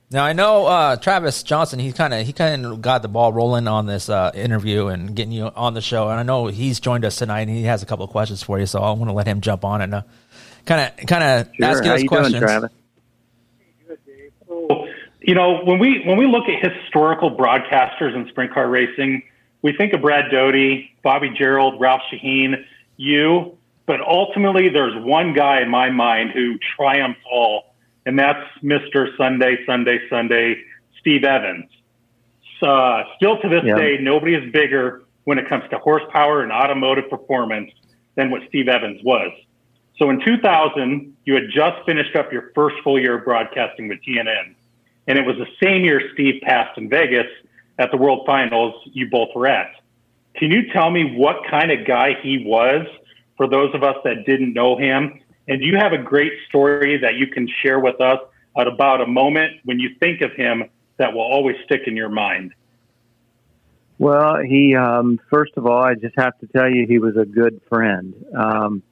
now 0.10 0.24
I 0.24 0.32
know 0.34 0.66
uh, 0.66 0.96
Travis 0.96 1.44
Johnson. 1.44 1.78
He 1.78 1.92
kind 1.92 2.14
of 2.14 2.26
he 2.26 2.32
kind 2.32 2.66
of 2.66 2.82
got 2.82 3.02
the 3.02 3.10
ball 3.10 3.34
rolling 3.34 3.68
on 3.68 3.86
this 3.86 4.08
uh, 4.10 4.32
interview 4.34 4.88
and 4.88 5.14
getting 5.16 5.34
you 5.34 5.52
on 5.56 5.74
the 5.74 5.82
show. 5.82 6.10
And 6.10 6.18
I 6.20 6.24
know 6.24 6.48
he's 6.48 6.80
joined 6.80 7.04
us 7.06 7.18
tonight, 7.18 7.42
and 7.42 7.50
he 7.52 7.64
has 7.64 7.84
a 7.84 7.86
couple 7.86 8.06
of 8.06 8.12
questions 8.12 8.42
for 8.42 8.58
you. 8.60 8.66
So 8.66 8.80
I 8.82 8.92
want 8.92 9.10
to 9.10 9.14
let 9.14 9.28
him 9.28 9.42
jump 9.42 9.66
on 9.66 9.82
and 9.82 10.04
kind 10.66 10.90
of 11.00 11.06
kind 11.06 11.24
of 11.24 11.50
Sure. 11.56 11.66
ask 11.66 11.84
you 11.84 11.90
How 11.90 11.94
those 11.96 12.04
you 12.04 12.08
questions. 12.10 12.34
doing, 12.40 12.42
Travis? 12.48 12.72
You 15.22 15.34
know, 15.36 15.64
when 15.66 15.80
we 15.80 16.02
when 16.06 16.18
we 16.18 16.28
look 16.28 16.46
at 16.48 16.72
historical 16.72 17.36
broadcasters 17.36 18.16
in 18.16 18.28
sprint 18.30 18.54
car 18.54 18.68
racing, 18.70 19.24
we 19.66 19.74
think 19.74 19.94
of 19.94 20.02
Brad 20.04 20.30
Doty, 20.30 20.92
Bobby 21.02 21.32
Gerould, 21.32 21.80
Ralph 21.80 22.04
Shaheen, 22.14 22.64
you, 22.98 23.58
but 23.88 24.00
ultimately 24.00 24.70
there's 24.70 24.94
one 25.04 25.34
guy 25.34 25.60
in 25.62 25.70
my 25.72 25.90
mind 25.90 26.30
who 26.36 26.60
triumphs 26.78 27.20
all, 27.32 27.74
and 28.06 28.20
that's 28.20 28.48
Mr. 28.62 29.18
Sunday, 29.18 29.58
Sunday, 29.66 30.08
Sunday, 30.08 30.58
Steve 31.00 31.24
Evans. 31.24 31.66
Uh, 32.62 33.06
still 33.16 33.40
to 33.40 33.50
this 33.50 33.64
Yeah. 33.66 33.76
day, 33.76 33.98
nobody 33.98 34.36
is 34.36 34.52
bigger 34.52 35.02
when 35.24 35.40
it 35.40 35.50
comes 35.50 35.68
to 35.72 35.80
horsepower 35.80 36.44
and 36.44 36.52
automotive 36.52 37.10
performance 37.10 37.72
than 38.14 38.30
what 38.30 38.44
Steve 38.48 38.70
Evans 38.70 39.02
was. 39.04 39.32
So 39.98 40.12
in 40.12 40.20
2000, 40.20 41.12
you 41.26 41.34
had 41.34 41.50
just 41.50 41.84
finished 41.88 42.16
up 42.16 42.32
your 42.32 42.52
first 42.54 42.76
full 42.84 43.00
year 43.00 43.16
of 43.16 43.26
broadcasting 43.26 43.88
with 43.88 43.98
TNN. 44.04 44.54
And 45.08 45.18
it 45.18 45.26
was 45.26 45.38
the 45.38 45.48
same 45.60 45.84
year 45.84 46.12
Steve 46.14 46.44
passed 46.44 46.78
in 46.78 46.88
Vegas 46.88 47.26
at 47.78 47.92
the 47.92 47.98
World 47.98 48.24
Finals 48.26 48.74
you 48.94 49.10
both 49.10 49.30
were 49.36 49.48
at. 49.48 49.72
Can 50.36 50.52
you 50.52 50.72
tell 50.74 50.90
me 50.90 51.16
what 51.16 51.38
kind 51.50 51.72
of 51.72 51.88
guy 51.88 52.12
he 52.22 52.44
was 52.46 52.86
for 53.38 53.48
those 53.48 53.74
of 53.74 53.84
us 53.84 53.96
that 54.04 54.26
didn't 54.26 54.54
know 54.54 54.78
him? 54.78 55.20
And 55.48 55.62
do 55.62 55.66
you 55.66 55.78
have 55.78 55.94
a 55.94 55.98
great 55.98 56.34
story 56.50 56.98
that 56.98 57.16
you 57.16 57.28
can 57.28 57.48
share 57.62 57.80
with 57.80 58.02
us 58.02 58.20
about 58.56 59.02
a 59.02 59.08
moment 59.08 59.62
when 59.64 59.80
you 59.80 59.90
think 60.00 60.22
of 60.22 60.32
him 60.34 60.64
that 60.98 61.14
will 61.14 61.22
always 61.22 61.56
stick 61.66 61.82
in 61.88 61.96
your 61.96 62.10
mind? 62.10 62.54
Well, 63.98 64.38
he 64.38 64.76
um, 64.76 65.20
first 65.30 65.54
of 65.56 65.66
all, 65.66 65.82
I 65.82 65.96
just 65.96 66.16
have 66.18 66.38
to 66.40 66.48
tell 66.48 66.70
you, 66.70 66.86
he 66.86 67.00
was 67.00 67.16
a 67.16 67.26
good 67.26 67.62
friend. 67.70 68.14
Um, 68.38 68.84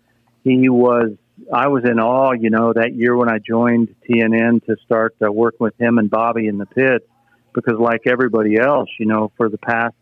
he 0.44 0.70
was. 0.70 1.12
I 1.52 1.68
was 1.68 1.84
in 1.84 2.00
awe, 2.00 2.34
you 2.34 2.52
know, 2.52 2.74
that 2.74 2.94
year 2.94 3.18
when 3.18 3.28
I 3.28 3.40
joined 3.40 3.94
TNN 4.08 4.64
to 4.66 4.78
start 4.86 5.16
uh, 5.22 5.32
working 5.32 5.58
with 5.62 5.76
him 5.80 5.98
and 5.98 6.10
Bobby 6.10 6.48
in 6.48 6.60
the 6.60 6.68
pits, 6.68 7.06
because 7.54 7.80
like 7.80 8.02
everybody 8.06 8.58
else, 8.58 8.90
you 9.00 9.06
know, 9.06 9.32
for 9.38 9.50
the 9.50 9.58
past 9.58 9.96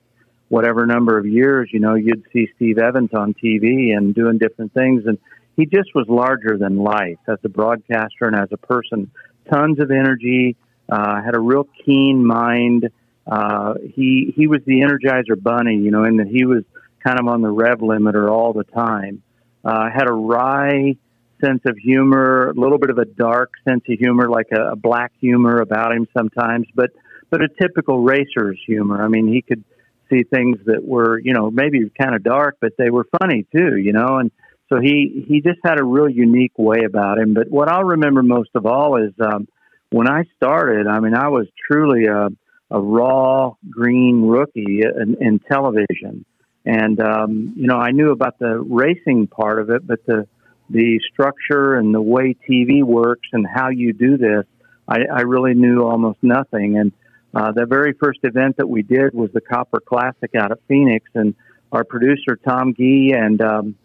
whatever 0.49 0.85
number 0.85 1.17
of 1.17 1.25
years, 1.25 1.69
you 1.71 1.79
know, 1.79 1.95
you'd 1.95 2.25
see 2.33 2.49
Steve 2.55 2.77
Evans 2.77 3.11
on 3.13 3.33
TV 3.33 3.95
and 3.95 4.13
doing 4.13 4.37
different 4.37 4.73
things, 4.73 5.05
and 5.05 5.17
he 5.55 5.65
just 5.65 5.93
was 5.95 6.05
larger 6.07 6.57
than 6.57 6.77
life 6.77 7.19
as 7.27 7.37
a 7.43 7.49
broadcaster 7.49 8.25
and 8.25 8.35
as 8.35 8.49
a 8.51 8.57
person. 8.57 9.11
Tons 9.49 9.79
of 9.79 9.91
energy, 9.91 10.55
uh, 10.89 11.21
had 11.21 11.35
a 11.35 11.39
real 11.39 11.67
keen 11.85 12.25
mind. 12.25 12.89
Uh, 13.25 13.75
he 13.93 14.33
he 14.35 14.47
was 14.47 14.61
the 14.65 14.81
Energizer 14.81 15.41
Bunny, 15.41 15.77
you 15.77 15.91
know, 15.91 16.03
in 16.03 16.17
that 16.17 16.27
he 16.27 16.45
was 16.45 16.63
kind 17.03 17.19
of 17.19 17.27
on 17.27 17.41
the 17.41 17.49
rev 17.49 17.79
limiter 17.79 18.29
all 18.29 18.53
the 18.53 18.63
time. 18.63 19.23
Uh, 19.63 19.89
had 19.89 20.09
a 20.09 20.13
wry 20.13 20.95
sense 21.43 21.61
of 21.65 21.77
humor, 21.77 22.49
a 22.49 22.59
little 22.59 22.77
bit 22.77 22.89
of 22.89 22.97
a 22.97 23.05
dark 23.05 23.51
sense 23.67 23.83
of 23.89 23.97
humor, 23.97 24.29
like 24.29 24.47
a, 24.51 24.71
a 24.71 24.75
black 24.75 25.11
humor 25.19 25.59
about 25.59 25.91
him 25.93 26.07
sometimes, 26.15 26.67
but 26.75 26.91
but 27.31 27.41
a 27.41 27.47
typical 27.59 28.03
racer's 28.03 28.59
humor. 28.67 29.03
I 29.03 29.07
mean, 29.07 29.27
he 29.27 29.41
could 29.41 29.63
see 30.11 30.23
things 30.23 30.57
that 30.65 30.83
were, 30.83 31.17
you 31.17 31.33
know, 31.33 31.49
maybe 31.49 31.89
kind 31.99 32.13
of 32.13 32.23
dark, 32.23 32.57
but 32.61 32.73
they 32.77 32.89
were 32.89 33.07
funny 33.19 33.47
too, 33.55 33.77
you 33.77 33.93
know, 33.93 34.17
and 34.17 34.29
so 34.71 34.79
he 34.79 35.25
he 35.27 35.41
just 35.41 35.59
had 35.63 35.79
a 35.79 35.83
real 35.83 36.09
unique 36.09 36.57
way 36.57 36.83
about 36.85 37.17
him. 37.17 37.33
But 37.33 37.49
what 37.49 37.67
I'll 37.67 37.83
remember 37.83 38.21
most 38.23 38.51
of 38.55 38.65
all 38.65 38.97
is 38.97 39.13
um, 39.19 39.47
when 39.89 40.09
I 40.09 40.23
started. 40.37 40.87
I 40.87 40.99
mean, 40.99 41.15
I 41.15 41.29
was 41.29 41.47
truly 41.69 42.05
a 42.05 42.29
a 42.73 42.79
raw 42.79 43.53
green 43.69 44.21
rookie 44.21 44.81
in, 44.81 45.17
in 45.19 45.39
television, 45.39 46.25
and 46.65 47.01
um, 47.01 47.53
you 47.57 47.67
know, 47.67 47.75
I 47.75 47.91
knew 47.91 48.11
about 48.11 48.39
the 48.39 48.59
racing 48.59 49.27
part 49.27 49.59
of 49.59 49.69
it, 49.69 49.85
but 49.85 50.05
the 50.05 50.25
the 50.69 51.01
structure 51.11 51.75
and 51.75 51.93
the 51.93 52.01
way 52.01 52.35
TV 52.49 52.81
works 52.81 53.27
and 53.33 53.45
how 53.45 53.69
you 53.69 53.91
do 53.91 54.17
this, 54.17 54.45
I, 54.87 54.99
I 55.13 55.21
really 55.21 55.53
knew 55.53 55.81
almost 55.81 56.19
nothing. 56.21 56.77
And 56.77 56.93
uh, 57.33 57.51
the 57.51 57.65
very 57.65 57.93
first 57.93 58.19
event 58.23 58.57
that 58.57 58.67
we 58.67 58.81
did 58.81 59.13
was 59.13 59.31
the 59.33 59.41
Copper 59.41 59.79
Classic 59.79 60.35
out 60.35 60.51
of 60.51 60.59
Phoenix, 60.67 61.09
and 61.13 61.33
our 61.71 61.83
producer 61.83 62.35
Tom 62.35 62.73
Gee 62.73 63.13
and 63.15 63.41
um, 63.41 63.75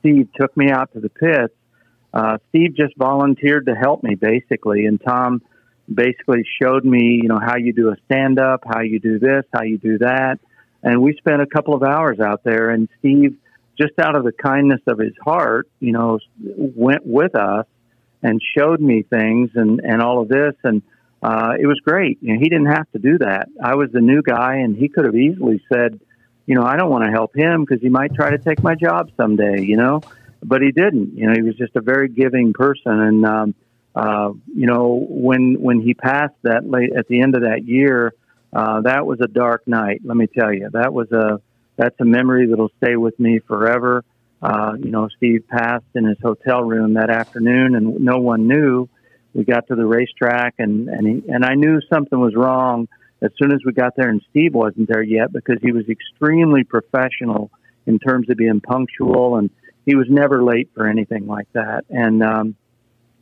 Steve 0.00 0.28
took 0.38 0.54
me 0.56 0.70
out 0.70 0.92
to 0.92 1.00
the 1.00 1.08
pits. 1.08 1.54
Uh, 2.12 2.38
Steve 2.50 2.74
just 2.76 2.96
volunteered 2.96 3.66
to 3.66 3.74
help 3.74 4.02
me 4.02 4.14
basically, 4.14 4.86
and 4.86 5.00
Tom 5.00 5.42
basically 5.92 6.44
showed 6.60 6.84
me, 6.84 7.20
you 7.22 7.28
know, 7.28 7.38
how 7.42 7.56
you 7.56 7.72
do 7.72 7.88
a 7.88 7.96
stand 8.04 8.38
up, 8.38 8.64
how 8.66 8.82
you 8.82 9.00
do 9.00 9.18
this, 9.18 9.44
how 9.52 9.62
you 9.62 9.78
do 9.78 9.98
that. 9.98 10.38
And 10.82 11.02
we 11.02 11.14
spent 11.14 11.40
a 11.40 11.46
couple 11.46 11.74
of 11.74 11.82
hours 11.82 12.20
out 12.20 12.44
there 12.44 12.70
and 12.70 12.88
Steve, 12.98 13.36
just 13.80 13.98
out 13.98 14.16
of 14.16 14.24
the 14.24 14.32
kindness 14.32 14.80
of 14.86 14.98
his 14.98 15.14
heart, 15.24 15.68
you 15.80 15.92
know, 15.92 16.18
went 16.40 17.06
with 17.06 17.34
us 17.34 17.64
and 18.22 18.40
showed 18.56 18.80
me 18.80 19.02
things 19.02 19.50
and, 19.54 19.80
and 19.80 20.02
all 20.02 20.20
of 20.20 20.28
this. 20.28 20.54
And, 20.64 20.82
uh, 21.22 21.54
it 21.58 21.66
was 21.66 21.80
great. 21.80 22.22
Know, 22.22 22.38
he 22.38 22.48
didn't 22.48 22.66
have 22.66 22.90
to 22.92 22.98
do 22.98 23.18
that. 23.18 23.48
I 23.62 23.74
was 23.74 23.90
the 23.92 24.00
new 24.00 24.22
guy 24.22 24.56
and 24.56 24.76
he 24.76 24.88
could 24.88 25.04
have 25.04 25.16
easily 25.16 25.62
said, 25.72 26.00
you 26.46 26.54
know, 26.54 26.62
I 26.62 26.76
don't 26.76 26.90
want 26.90 27.04
to 27.04 27.10
help 27.10 27.36
him 27.36 27.64
because 27.64 27.82
he 27.82 27.88
might 27.88 28.14
try 28.14 28.30
to 28.30 28.38
take 28.38 28.62
my 28.62 28.74
job 28.74 29.10
someday, 29.16 29.62
you 29.62 29.76
know, 29.76 30.00
but 30.42 30.62
he 30.62 30.70
didn't, 30.70 31.16
you 31.16 31.26
know, 31.26 31.34
he 31.34 31.42
was 31.42 31.56
just 31.56 31.76
a 31.76 31.80
very 31.80 32.08
giving 32.08 32.52
person. 32.52 33.00
And, 33.00 33.26
um, 33.26 33.54
uh, 33.94 34.30
you 34.54 34.66
know, 34.66 35.06
when, 35.08 35.60
when 35.60 35.80
he 35.80 35.94
passed 35.94 36.36
that 36.44 36.68
late 36.68 36.92
at 36.96 37.08
the 37.08 37.20
end 37.20 37.34
of 37.34 37.42
that 37.42 37.64
year, 37.64 38.14
uh, 38.52 38.80
that 38.82 39.04
was 39.04 39.20
a 39.20 39.26
dark 39.26 39.66
night. 39.66 40.00
Let 40.04 40.16
me 40.16 40.26
tell 40.26 40.52
you, 40.52 40.70
that 40.72 40.92
was 40.92 41.10
a, 41.12 41.40
that's 41.76 41.96
a 42.00 42.04
memory 42.04 42.46
that'll 42.46 42.72
stay 42.82 42.96
with 42.96 43.18
me 43.18 43.40
forever. 43.40 44.04
Uh, 44.40 44.74
you 44.78 44.90
know, 44.90 45.08
Steve 45.16 45.44
passed 45.48 45.84
in 45.94 46.04
his 46.04 46.18
hotel 46.22 46.62
room 46.62 46.94
that 46.94 47.10
afternoon 47.10 47.74
and 47.74 48.00
no 48.00 48.18
one 48.18 48.46
knew. 48.46 48.88
We 49.34 49.44
got 49.44 49.66
to 49.68 49.74
the 49.74 49.86
racetrack 49.86 50.54
and, 50.58 50.88
and 50.88 51.06
he, 51.06 51.30
and 51.30 51.44
I 51.44 51.54
knew 51.54 51.80
something 51.92 52.18
was 52.18 52.34
wrong 52.34 52.88
as 53.20 53.30
soon 53.40 53.52
as 53.52 53.60
we 53.64 53.72
got 53.72 53.94
there 53.96 54.08
and 54.08 54.22
Steve 54.30 54.54
wasn't 54.54 54.88
there 54.88 55.02
yet 55.02 55.32
because 55.32 55.58
he 55.62 55.72
was 55.72 55.84
extremely 55.88 56.64
professional 56.64 57.50
in 57.86 57.98
terms 57.98 58.30
of 58.30 58.36
being 58.36 58.60
punctual 58.60 59.36
and 59.36 59.50
he 59.86 59.94
was 59.94 60.06
never 60.08 60.42
late 60.42 60.70
for 60.74 60.86
anything 60.86 61.26
like 61.26 61.48
that. 61.52 61.84
And, 61.88 62.22
um, 62.22 62.56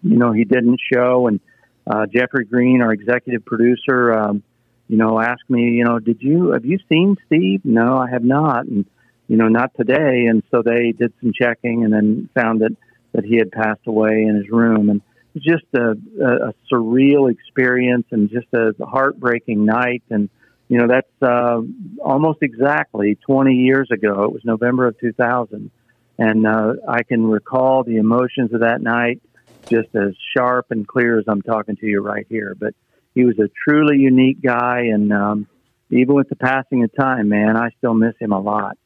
you 0.03 0.17
know, 0.17 0.33
he 0.33 0.45
didn't 0.45 0.81
show 0.93 1.29
and, 1.29 1.41
uh, 1.87 2.07
Jeffrey 2.07 2.45
Green, 2.45 2.83
our 2.83 2.93
executive 2.93 3.45
producer, 3.45 4.13
um, 4.13 4.43
you 4.89 4.97
know, 4.97 5.21
asked 5.21 5.49
me, 5.49 5.71
you 5.71 5.85
know, 5.85 5.99
did 5.99 6.21
you, 6.21 6.53
have 6.53 6.65
you 6.65 6.79
seen 6.91 7.17
Steve? 7.27 7.65
No, 7.65 7.97
I 7.97 8.11
have 8.11 8.25
not. 8.25 8.67
And, 8.67 8.85
you 9.29 9.37
know, 9.37 9.49
not 9.49 9.73
today. 9.77 10.27
And 10.27 10.43
so 10.51 10.63
they 10.63 10.93
did 10.93 11.13
some 11.21 11.33
checking 11.33 11.85
and 11.85 11.93
then 11.93 12.29
found 12.35 12.61
that, 12.61 12.77
that 13.13 13.25
he 13.25 13.37
had 13.37 13.51
passed 13.51 13.87
away 13.87 14.23
in 14.23 14.37
his 14.37 14.49
room. 14.49 14.91
And 14.91 15.01
just 15.37 15.65
a, 15.75 15.93
a, 16.23 16.55
surreal 16.73 17.31
experience 17.31 18.07
and 18.11 18.31
just 18.31 18.47
a 18.53 18.73
heartbreaking 18.85 19.65
night. 19.65 20.03
And, 20.11 20.29
you 20.69 20.79
know, 20.79 20.89
that's 20.89 21.23
uh, 21.23 21.61
almost 22.03 22.39
exactly 22.43 23.19
20 23.27 23.55
years 23.55 23.89
ago. 23.91 24.25
It 24.25 24.33
was 24.33 24.43
November 24.45 24.87
of 24.87 24.99
2000. 24.99 25.71
And 26.19 26.47
uh, 26.47 26.75
I 26.89 27.03
can 27.03 27.27
recall 27.27 27.85
the 27.85 27.97
emotions 27.97 28.53
of 28.55 28.61
that 28.61 28.81
night 28.81 29.21
just 29.69 29.89
as 29.95 30.15
sharp 30.37 30.67
and 30.71 30.87
clear 30.87 31.19
as 31.19 31.25
I'm 31.29 31.43
talking 31.43 31.77
to 31.77 31.87
you 31.87 32.01
right 32.01 32.27
here. 32.29 32.57
But 32.59 32.75
he 33.15 33.25
was 33.25 33.39
a 33.39 33.49
truly 33.65 33.99
unique 33.99 34.41
guy. 34.43 34.85
And 34.93 35.13
um, 35.13 35.47
even 35.91 36.15
with 36.15 36.29
the 36.29 36.37
passing 36.37 36.85
of 36.85 36.91
time, 36.95 37.29
man, 37.29 37.57
I 37.57 37.71
still 37.79 37.95
miss 37.95 38.15
him 38.19 38.33
a 38.33 38.41
lot. 38.41 38.79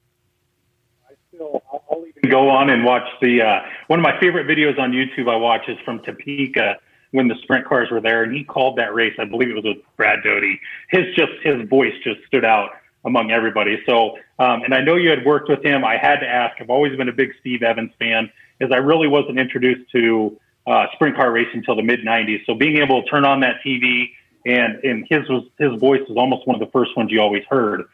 Go 2.29 2.49
on 2.49 2.71
and 2.71 2.85
watch 2.85 3.09
the 3.21 3.43
uh, 3.43 3.61
one 3.89 3.99
of 3.99 4.03
my 4.03 4.19
favorite 4.21 4.47
videos 4.47 4.79
on 4.79 4.93
YouTube. 4.93 5.31
I 5.31 5.37
watch 5.37 5.69
is 5.69 5.79
from 5.85 6.01
Topeka 6.01 6.77
when 7.13 7.29
the 7.29 7.35
sprint 7.43 7.67
cars 7.67 7.91
were 7.91 8.01
there, 8.01 8.23
and 8.23 8.35
he 8.35 8.45
called 8.45 8.77
that 8.79 8.95
race. 8.95 9.15
I 9.19 9.25
believe 9.25 9.51
it 9.51 9.55
was 9.55 9.65
with 9.65 9.79
Brad 9.97 10.23
Doty. 10.23 10.61
His 10.91 11.07
just 11.17 11.33
his 11.43 11.69
voice 11.69 11.95
just 12.05 12.21
stood 12.27 12.45
out 12.45 12.71
among 13.05 13.31
everybody. 13.31 13.83
So, 13.87 14.19
um, 14.39 14.63
and 14.63 14.75
I 14.75 14.81
know 14.83 14.97
you 14.97 15.11
had 15.11 15.25
worked 15.25 15.49
with 15.49 15.65
him. 15.65 15.85
I 15.85 15.97
had 15.97 16.21
to 16.21 16.27
ask. 16.27 16.61
I've 16.61 16.71
always 16.71 16.97
been 16.97 17.09
a 17.09 17.13
big 17.13 17.33
Steve 17.41 17.63
Evans 17.63 17.93
fan, 17.99 18.31
as 18.61 18.71
I 18.73 18.77
really 18.77 19.09
wasn't 19.09 19.39
introduced 19.39 19.91
to 19.93 20.39
uh, 20.67 20.87
sprint 20.93 21.17
car 21.17 21.33
racing 21.33 21.59
until 21.59 21.77
the 21.77 21.83
mid 21.83 22.01
'90s. 22.01 22.45
So, 22.47 22.55
being 22.55 22.77
able 22.79 23.03
to 23.03 23.09
turn 23.09 23.25
on 23.25 23.41
that 23.41 23.57
TV 23.65 24.11
and 24.47 24.83
and 24.85 25.07
his 25.09 25.29
was 25.29 25.45
his 25.59 25.79
voice 25.81 26.03
was 26.09 26.17
almost 26.17 26.47
one 26.47 26.61
of 26.61 26.61
the 26.61 26.71
first 26.71 26.97
ones 26.97 27.11
you 27.11 27.21
always 27.21 27.45
heard. 27.49 27.85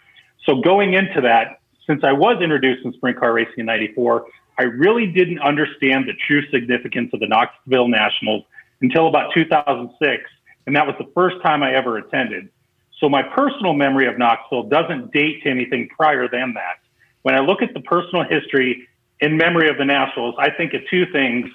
So, 0.44 0.60
going 0.60 0.94
into 0.94 1.20
that, 1.22 1.60
since 1.86 2.02
I 2.04 2.12
was 2.12 2.42
introduced 2.42 2.84
in 2.84 2.92
sprint 2.94 3.18
car 3.18 3.32
racing 3.32 3.54
in 3.58 3.66
94, 3.66 4.26
I 4.58 4.64
really 4.64 5.06
didn't 5.06 5.40
understand 5.40 6.08
the 6.08 6.14
true 6.26 6.42
significance 6.50 7.10
of 7.12 7.20
the 7.20 7.26
Knoxville 7.26 7.88
Nationals 7.88 8.44
until 8.80 9.08
about 9.08 9.32
2006. 9.34 10.22
And 10.66 10.74
that 10.74 10.86
was 10.86 10.96
the 10.98 11.10
first 11.14 11.36
time 11.42 11.62
I 11.62 11.74
ever 11.74 11.98
attended. 11.98 12.48
So 13.00 13.08
my 13.08 13.22
personal 13.22 13.74
memory 13.74 14.06
of 14.06 14.18
Knoxville 14.18 14.64
doesn't 14.64 15.12
date 15.12 15.42
to 15.42 15.50
anything 15.50 15.88
prior 15.88 16.28
than 16.28 16.54
that. 16.54 16.78
When 17.22 17.34
I 17.34 17.40
look 17.40 17.62
at 17.62 17.74
the 17.74 17.80
personal 17.80 18.24
history 18.24 18.88
in 19.20 19.36
memory 19.36 19.68
of 19.68 19.76
the 19.76 19.84
Nationals, 19.84 20.34
I 20.38 20.50
think 20.50 20.72
of 20.74 20.80
two 20.90 21.06
things. 21.12 21.48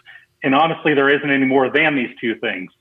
And 0.43 0.53
honestly, 0.53 0.93
there 0.93 1.09
isn't 1.09 1.29
any 1.29 1.45
more 1.45 1.69
than 1.71 1.95
these 1.95 2.15
two 2.19 2.35
things. 2.35 2.71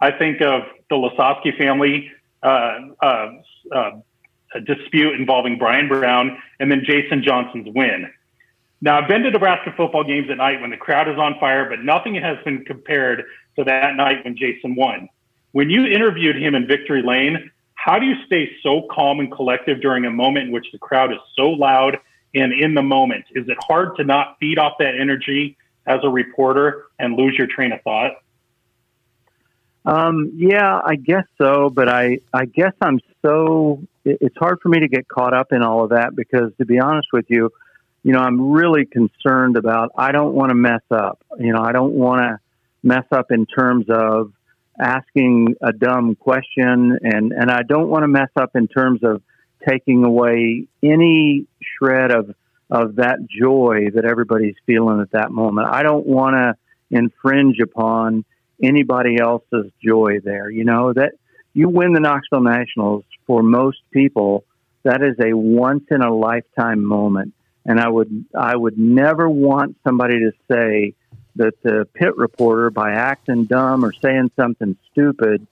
I 0.00 0.10
think 0.10 0.40
of 0.40 0.62
the 0.88 0.96
Lasoski 0.96 1.56
family, 1.56 2.10
uh, 2.42 2.78
uh, 3.02 3.32
uh, 3.72 3.90
a 4.54 4.60
dispute 4.60 5.14
involving 5.18 5.58
Brian 5.58 5.88
Brown 5.88 6.38
and 6.58 6.70
then 6.70 6.82
Jason 6.84 7.22
Johnson's 7.22 7.68
win. 7.74 8.10
Now, 8.82 8.98
I've 8.98 9.08
been 9.08 9.22
to 9.22 9.30
Nebraska 9.30 9.72
football 9.76 10.04
games 10.04 10.30
at 10.30 10.38
night 10.38 10.60
when 10.60 10.70
the 10.70 10.76
crowd 10.76 11.08
is 11.08 11.18
on 11.18 11.38
fire, 11.38 11.68
but 11.68 11.80
nothing 11.84 12.14
has 12.14 12.38
been 12.44 12.64
compared 12.64 13.24
to 13.56 13.64
that 13.64 13.94
night 13.96 14.24
when 14.24 14.36
Jason 14.36 14.74
won. 14.74 15.08
When 15.52 15.68
you 15.68 15.84
interviewed 15.84 16.36
him 16.36 16.54
in 16.54 16.66
Victory 16.66 17.02
Lane, 17.02 17.50
how 17.74 17.98
do 17.98 18.06
you 18.06 18.14
stay 18.26 18.50
so 18.62 18.86
calm 18.90 19.20
and 19.20 19.30
collective 19.30 19.80
during 19.80 20.04
a 20.04 20.10
moment 20.10 20.46
in 20.46 20.52
which 20.52 20.66
the 20.72 20.78
crowd 20.78 21.12
is 21.12 21.18
so 21.36 21.50
loud 21.50 21.98
and 22.34 22.52
in 22.52 22.74
the 22.74 22.82
moment? 22.82 23.24
Is 23.34 23.48
it 23.48 23.56
hard 23.60 23.96
to 23.96 24.04
not 24.04 24.36
feed 24.38 24.58
off 24.58 24.74
that 24.78 24.94
energy 24.98 25.56
as 25.86 26.00
a 26.02 26.08
reporter 26.08 26.86
and 26.98 27.14
lose 27.14 27.34
your 27.36 27.46
train 27.46 27.72
of 27.72 27.82
thought? 27.82 28.12
Um, 29.84 30.32
yeah, 30.36 30.78
I 30.84 30.96
guess 30.96 31.24
so, 31.38 31.70
but 31.70 31.88
I, 31.88 32.18
I 32.32 32.44
guess 32.44 32.72
I'm 32.80 33.00
so, 33.22 33.82
it's 34.04 34.36
hard 34.38 34.58
for 34.62 34.68
me 34.68 34.80
to 34.80 34.88
get 34.88 35.08
caught 35.08 35.34
up 35.34 35.52
in 35.52 35.62
all 35.62 35.84
of 35.84 35.90
that 35.90 36.14
because 36.14 36.52
to 36.58 36.64
be 36.64 36.78
honest 36.78 37.08
with 37.12 37.26
you, 37.28 37.50
you 38.02 38.12
know, 38.12 38.20
I'm 38.20 38.50
really 38.50 38.86
concerned 38.86 39.56
about, 39.56 39.90
I 39.96 40.12
don't 40.12 40.34
want 40.34 40.50
to 40.50 40.54
mess 40.54 40.82
up. 40.90 41.22
You 41.38 41.52
know, 41.52 41.62
I 41.62 41.72
don't 41.72 41.92
want 41.92 42.22
to 42.22 42.38
mess 42.82 43.04
up 43.12 43.30
in 43.30 43.46
terms 43.46 43.86
of 43.90 44.32
asking 44.80 45.56
a 45.62 45.72
dumb 45.72 46.14
question 46.14 46.98
and, 47.02 47.32
and 47.32 47.50
I 47.50 47.60
don't 47.62 47.88
want 47.88 48.04
to 48.04 48.08
mess 48.08 48.30
up 48.36 48.52
in 48.54 48.68
terms 48.68 49.00
of 49.02 49.22
taking 49.68 50.04
away 50.04 50.66
any 50.82 51.46
shred 51.60 52.10
of, 52.10 52.34
of 52.70 52.96
that 52.96 53.18
joy 53.28 53.90
that 53.94 54.06
everybody's 54.06 54.54
feeling 54.64 55.00
at 55.02 55.10
that 55.10 55.30
moment. 55.30 55.68
I 55.68 55.82
don't 55.82 56.06
want 56.06 56.36
to 56.36 56.54
infringe 56.90 57.58
upon 57.62 58.24
anybody 58.62 59.18
else's 59.20 59.70
joy 59.84 60.20
there. 60.24 60.50
You 60.50 60.64
know, 60.64 60.94
that 60.94 61.12
you 61.52 61.68
win 61.68 61.92
the 61.92 62.00
Knoxville 62.00 62.42
Nationals 62.42 63.04
for 63.26 63.42
most 63.42 63.78
people, 63.92 64.44
that 64.82 65.02
is 65.02 65.16
a 65.22 65.34
once 65.34 65.84
in 65.90 66.02
a 66.02 66.14
lifetime 66.14 66.84
moment. 66.84 67.34
And 67.66 67.78
I 67.78 67.88
would, 67.88 68.24
I 68.36 68.56
would 68.56 68.78
never 68.78 69.28
want 69.28 69.76
somebody 69.86 70.18
to 70.20 70.32
say 70.50 70.94
that 71.36 71.54
the 71.62 71.86
pit 71.94 72.16
reporter, 72.16 72.70
by 72.70 72.92
acting 72.92 73.44
dumb 73.44 73.84
or 73.84 73.92
saying 73.92 74.30
something 74.38 74.76
stupid, 74.90 75.46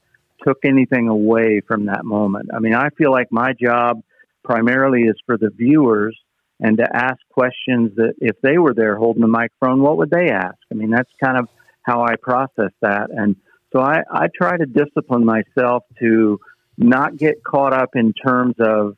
took 0.45 0.59
anything 0.65 1.07
away 1.07 1.61
from 1.67 1.85
that 1.85 2.05
moment. 2.05 2.49
I 2.53 2.59
mean, 2.59 2.73
I 2.73 2.89
feel 2.97 3.11
like 3.11 3.31
my 3.31 3.53
job 3.53 4.01
primarily 4.43 5.03
is 5.03 5.15
for 5.25 5.37
the 5.37 5.49
viewers 5.49 6.17
and 6.59 6.77
to 6.77 6.87
ask 6.93 7.17
questions 7.29 7.95
that 7.95 8.15
if 8.19 8.39
they 8.41 8.57
were 8.57 8.73
there 8.73 8.97
holding 8.97 9.21
the 9.21 9.27
microphone, 9.27 9.81
what 9.81 9.97
would 9.97 10.09
they 10.09 10.29
ask? 10.29 10.57
I 10.71 10.75
mean, 10.75 10.89
that's 10.89 11.11
kind 11.23 11.37
of 11.37 11.47
how 11.83 12.03
I 12.03 12.15
process 12.21 12.71
that. 12.81 13.09
And 13.11 13.35
so 13.71 13.79
I, 13.79 14.01
I 14.11 14.27
try 14.35 14.57
to 14.57 14.65
discipline 14.65 15.25
myself 15.25 15.83
to 15.99 16.39
not 16.77 17.17
get 17.17 17.43
caught 17.43 17.73
up 17.73 17.89
in 17.95 18.13
terms 18.13 18.55
of 18.59 18.95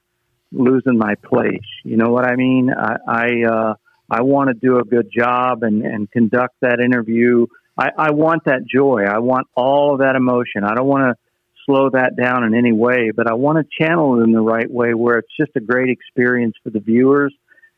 losing 0.51 0.97
my 0.97 1.15
place. 1.15 1.59
You 1.83 1.97
know 1.97 2.09
what 2.09 2.25
I 2.25 2.35
mean? 2.35 2.71
I, 2.71 2.95
I, 3.07 3.43
uh, 3.43 3.73
I 4.09 4.21
want 4.21 4.49
to 4.49 4.53
do 4.53 4.77
a 4.79 4.83
good 4.83 5.09
job 5.15 5.63
and, 5.63 5.83
and 5.83 6.09
conduct 6.11 6.55
that 6.61 6.79
interview. 6.79 7.47
I, 7.77 7.89
I 7.97 8.11
want 8.11 8.43
that 8.45 8.65
joy. 8.67 9.05
I 9.07 9.19
want 9.19 9.47
all 9.55 9.93
of 9.93 9.99
that 9.99 10.15
emotion. 10.15 10.63
I 10.63 10.75
don't 10.75 10.87
want 10.87 11.03
to 11.03 11.15
slow 11.65 11.89
that 11.91 12.15
down 12.21 12.43
in 12.43 12.53
any 12.53 12.73
way, 12.73 13.11
but 13.15 13.27
I 13.27 13.33
want 13.33 13.57
to 13.57 13.85
channel 13.85 14.19
it 14.19 14.23
in 14.23 14.31
the 14.31 14.41
right 14.41 14.69
way 14.69 14.93
where 14.93 15.17
it's 15.17 15.35
just 15.39 15.51
a 15.55 15.61
great 15.61 15.89
experience 15.89 16.55
for 16.63 16.69
the 16.69 16.79
viewers 16.79 17.33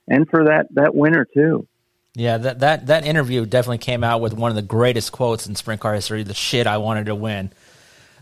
and 0.08 0.28
for 0.30 0.46
that, 0.46 0.68
that 0.72 0.96
winner 0.96 1.26
too. 1.34 1.68
Yeah, 2.16 2.38
that, 2.38 2.60
that 2.60 2.88
that 2.88 3.06
interview 3.06 3.46
definitely 3.46 3.80
came 3.80 4.04
out 4.04 4.22
with 4.22 4.34
one 4.34 4.52
of 4.52 4.56
the 4.56 4.62
greatest 4.62 5.12
quotes 5.12 5.48
in 5.48 5.56
sprint 5.56 5.82
car 5.82 5.96
history. 5.96 6.22
The 6.24 6.36
shit 6.36 6.68
I 6.68 6.78
wanted 6.78 7.08
to 7.08 7.16
win. 7.16 7.52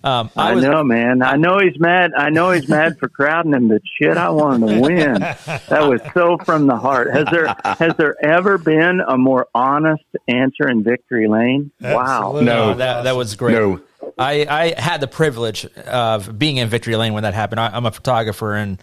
Um, 0.03 0.31
I, 0.35 0.53
was, 0.55 0.63
know, 0.63 0.83
man. 0.83 1.21
I 1.21 1.35
know 1.35 1.59
he's 1.59 1.79
mad. 1.79 2.13
I 2.17 2.29
know 2.29 2.49
he's 2.51 2.67
mad 2.67 2.97
for 2.97 3.07
crowding 3.07 3.53
him, 3.53 3.67
but 3.67 3.81
shit, 3.99 4.17
I 4.17 4.29
wanted 4.31 4.67
to 4.67 4.79
win. 4.79 5.13
That 5.19 5.87
was 5.87 6.01
so 6.13 6.37
from 6.39 6.65
the 6.65 6.75
heart. 6.75 7.13
Has 7.13 7.27
there 7.31 7.55
has 7.63 7.93
there 7.97 8.15
ever 8.25 8.57
been 8.57 9.01
a 9.07 9.17
more 9.17 9.47
honest 9.53 10.03
answer 10.27 10.67
in 10.67 10.83
victory 10.83 11.27
lane? 11.27 11.71
Wow. 11.79 12.39
No, 12.41 12.73
that 12.73 13.03
that 13.03 13.15
was 13.15 13.35
great. 13.35 13.53
No. 13.53 13.81
I, 14.17 14.47
I 14.49 14.81
had 14.81 15.01
the 15.01 15.07
privilege 15.07 15.65
of 15.77 16.37
being 16.37 16.57
in 16.57 16.67
Victory 16.67 16.95
Lane 16.95 17.13
when 17.13 17.23
that 17.23 17.33
happened. 17.33 17.59
I, 17.59 17.67
I'm 17.67 17.85
a 17.85 17.91
photographer, 17.91 18.55
and 18.55 18.81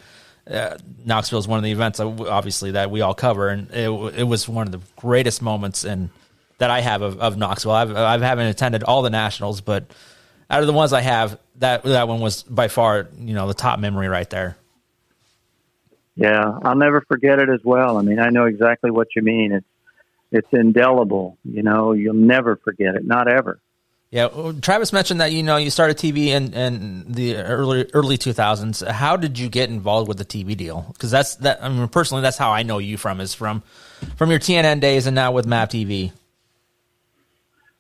uh, 0.51 0.79
Knoxville 1.05 1.39
is 1.39 1.49
one 1.49 1.59
of 1.59 1.65
the 1.65 1.73
events, 1.73 2.01
uh, 2.01 2.09
obviously, 2.09 2.73
that 2.73 2.91
we 2.91 3.01
all 3.01 3.15
cover, 3.15 3.49
and 3.49 3.71
it, 3.71 3.91
it 4.19 4.25
was 4.25 4.49
one 4.49 4.67
of 4.67 4.73
the 4.73 4.81
greatest 4.97 5.43
moments 5.43 5.85
in 5.85 6.11
that 6.59 6.71
I 6.71 6.81
have 6.81 7.03
of, 7.03 7.21
of 7.21 7.37
Knoxville. 7.37 7.73
I've, 7.73 7.95
I 7.95 8.19
haven't 8.19 8.47
attended 8.47 8.83
all 8.83 9.03
the 9.03 9.11
nationals, 9.11 9.61
but 9.61 9.85
out 10.51 10.61
of 10.61 10.67
the 10.67 10.73
ones 10.73 10.93
I 10.93 11.01
have, 11.01 11.39
that 11.57 11.83
that 11.85 12.09
one 12.09 12.21
was 12.21 12.43
by 12.43 12.69
far 12.69 13.09
you 13.19 13.35
know 13.35 13.49
the 13.49 13.55
top 13.55 13.79
memory 13.79 14.09
right 14.09 14.29
there. 14.29 14.57
Yeah, 16.17 16.59
I'll 16.63 16.77
never 16.77 17.01
forget 17.03 17.39
it 17.39 17.49
as 17.49 17.61
well. 17.63 17.97
I 17.97 18.03
mean, 18.03 18.19
I 18.19 18.31
know 18.31 18.47
exactly 18.47 18.91
what 18.91 19.09
you 19.15 19.23
mean. 19.23 19.53
It's 19.53 19.67
it's 20.31 20.49
indelible. 20.53 21.39
You 21.45 21.63
know, 21.63 21.93
you'll 21.93 22.15
never 22.15 22.57
forget 22.57 22.95
it. 22.95 23.05
Not 23.05 23.29
ever. 23.29 23.61
Yeah, 24.11 24.53
Travis 24.63 24.93
mentioned 24.93 25.21
that 25.21 25.33
you 25.33 25.43
know 25.43 25.59
you 25.59 25.71
started 25.71 25.99
TV 25.99 26.29
in, 26.29 26.55
in 26.55 27.13
the 27.13 27.37
early 27.37 27.91
early 27.93 28.17
two 28.17 28.33
thousands. 28.33 28.81
How 28.81 29.17
did 29.17 29.39
you 29.39 29.51
get 29.51 29.69
involved 29.69 30.09
with 30.09 30.17
the 30.17 30.25
TV 30.25 30.57
deal? 30.57 30.87
Because 30.93 31.11
that's 31.11 31.35
that. 31.37 31.63
I 31.63 31.69
mean, 31.69 31.89
personally, 31.89 32.23
that's 32.23 32.39
how 32.39 32.51
I 32.51 32.63
know 32.63 32.79
you 32.79 32.97
from 32.97 33.21
is 33.21 33.35
from 33.35 33.63
from 34.17 34.31
your 34.31 34.39
TNN 34.39 34.81
days 34.81 35.07
and 35.07 35.15
now 35.15 35.33
with 35.33 35.47
MAVTV. 35.47 36.13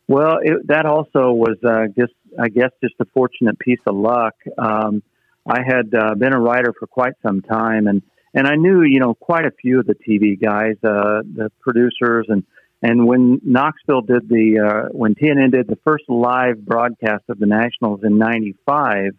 Well, 0.06 0.38
it, 0.42 0.66
that 0.68 0.86
also 0.86 1.32
was 1.32 1.58
uh, 1.62 1.86
just, 1.98 2.14
I 2.38 2.48
guess, 2.48 2.70
just 2.82 2.94
a 2.98 3.04
fortunate 3.12 3.58
piece 3.58 3.80
of 3.86 3.94
luck. 3.94 4.34
Um, 4.56 5.02
I 5.46 5.60
had 5.62 5.94
uh, 5.94 6.14
been 6.14 6.32
a 6.32 6.40
writer 6.40 6.72
for 6.78 6.86
quite 6.86 7.12
some 7.22 7.42
time, 7.42 7.86
and 7.86 8.02
and 8.34 8.46
I 8.46 8.56
knew, 8.56 8.82
you 8.82 9.00
know, 9.00 9.14
quite 9.14 9.46
a 9.46 9.50
few 9.50 9.80
of 9.80 9.86
the 9.86 9.94
TV 9.94 10.38
guys, 10.38 10.76
uh, 10.84 11.22
the 11.24 11.50
producers, 11.60 12.26
and 12.28 12.44
and 12.82 13.06
when 13.06 13.40
Knoxville 13.44 14.02
did 14.02 14.28
the 14.28 14.58
uh, 14.60 14.88
when 14.92 15.14
TNN 15.14 15.52
did 15.52 15.66
the 15.66 15.78
first 15.84 16.04
live 16.08 16.64
broadcast 16.64 17.24
of 17.28 17.38
the 17.38 17.46
Nationals 17.46 18.00
in 18.04 18.18
'95, 18.18 19.12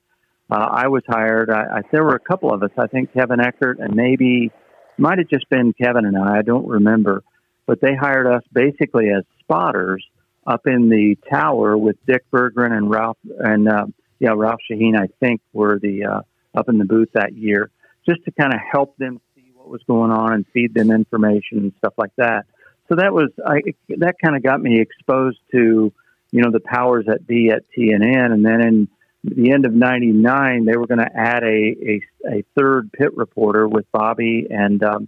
uh, 0.50 0.56
I 0.56 0.88
was 0.88 1.04
hired. 1.08 1.50
I, 1.50 1.78
I, 1.78 1.82
there 1.92 2.04
were 2.04 2.16
a 2.16 2.20
couple 2.20 2.54
of 2.54 2.64
us. 2.64 2.72
I 2.78 2.88
think 2.88 3.14
Kevin 3.14 3.40
Eckert 3.42 3.80
and 3.80 3.96
maybe 3.96 4.52
might 4.98 5.18
have 5.18 5.28
just 5.28 5.50
been 5.50 5.74
Kevin 5.74 6.06
and 6.06 6.18
I. 6.18 6.38
I 6.38 6.42
don't 6.42 6.68
remember, 6.68 7.24
but 7.66 7.82
they 7.82 7.96
hired 7.96 8.28
us 8.28 8.44
basically 8.54 9.10
as 9.10 9.26
spotters 9.40 10.06
up 10.48 10.66
in 10.66 10.90
the 10.90 11.18
tower 11.30 11.78
with 11.78 11.98
Dick 12.08 12.24
Berggren 12.32 12.72
and 12.72 12.90
Ralph 12.90 13.18
and 13.40 13.68
uh, 13.68 13.88
yeah 14.20 14.34
Ralph 14.36 14.62
Shaheen. 14.72 14.98
I 14.98 15.08
think 15.20 15.42
were 15.52 15.80
the 15.80 16.06
uh, 16.06 16.22
up 16.58 16.70
in 16.70 16.78
the 16.78 16.86
booth 16.86 17.10
that 17.14 17.36
year 17.36 17.72
just 18.08 18.24
to 18.24 18.32
kind 18.32 18.54
of 18.54 18.60
help 18.72 18.96
them 18.98 19.20
see 19.36 19.52
what 19.54 19.68
was 19.68 19.82
going 19.86 20.12
on 20.12 20.34
and 20.34 20.46
feed 20.54 20.74
them 20.74 20.92
information 20.92 21.60
and 21.60 21.74
stuff 21.78 21.94
like 21.98 22.12
that. 22.18 22.46
So 22.90 22.96
that 22.96 23.14
was 23.14 23.30
I, 23.46 23.62
that 23.98 24.16
kind 24.24 24.36
of 24.36 24.44
got 24.44 24.62
me 24.62 24.80
exposed 24.80 25.40
to 25.52 25.94
you 26.32 26.42
know 26.42 26.52
the 26.52 26.60
powers 26.60 27.06
that 27.08 27.26
be 27.26 27.50
at 27.50 27.64
TNN, 27.78 28.32
and 28.32 28.46
then 28.46 28.62
in 28.62 28.88
the 29.24 29.52
end 29.52 29.66
of 29.66 29.74
'99 29.74 30.66
they 30.66 30.76
were 30.76 30.88
going 30.88 31.00
to 31.00 31.12
add 31.16 31.44
a, 31.44 31.48
a, 31.48 32.02
a 32.28 32.44
third 32.58 32.92
pit 32.92 33.16
reporter 33.16 33.68
with 33.68 33.86
Bobby 33.92 34.48
and 34.50 34.84
um, 34.84 35.08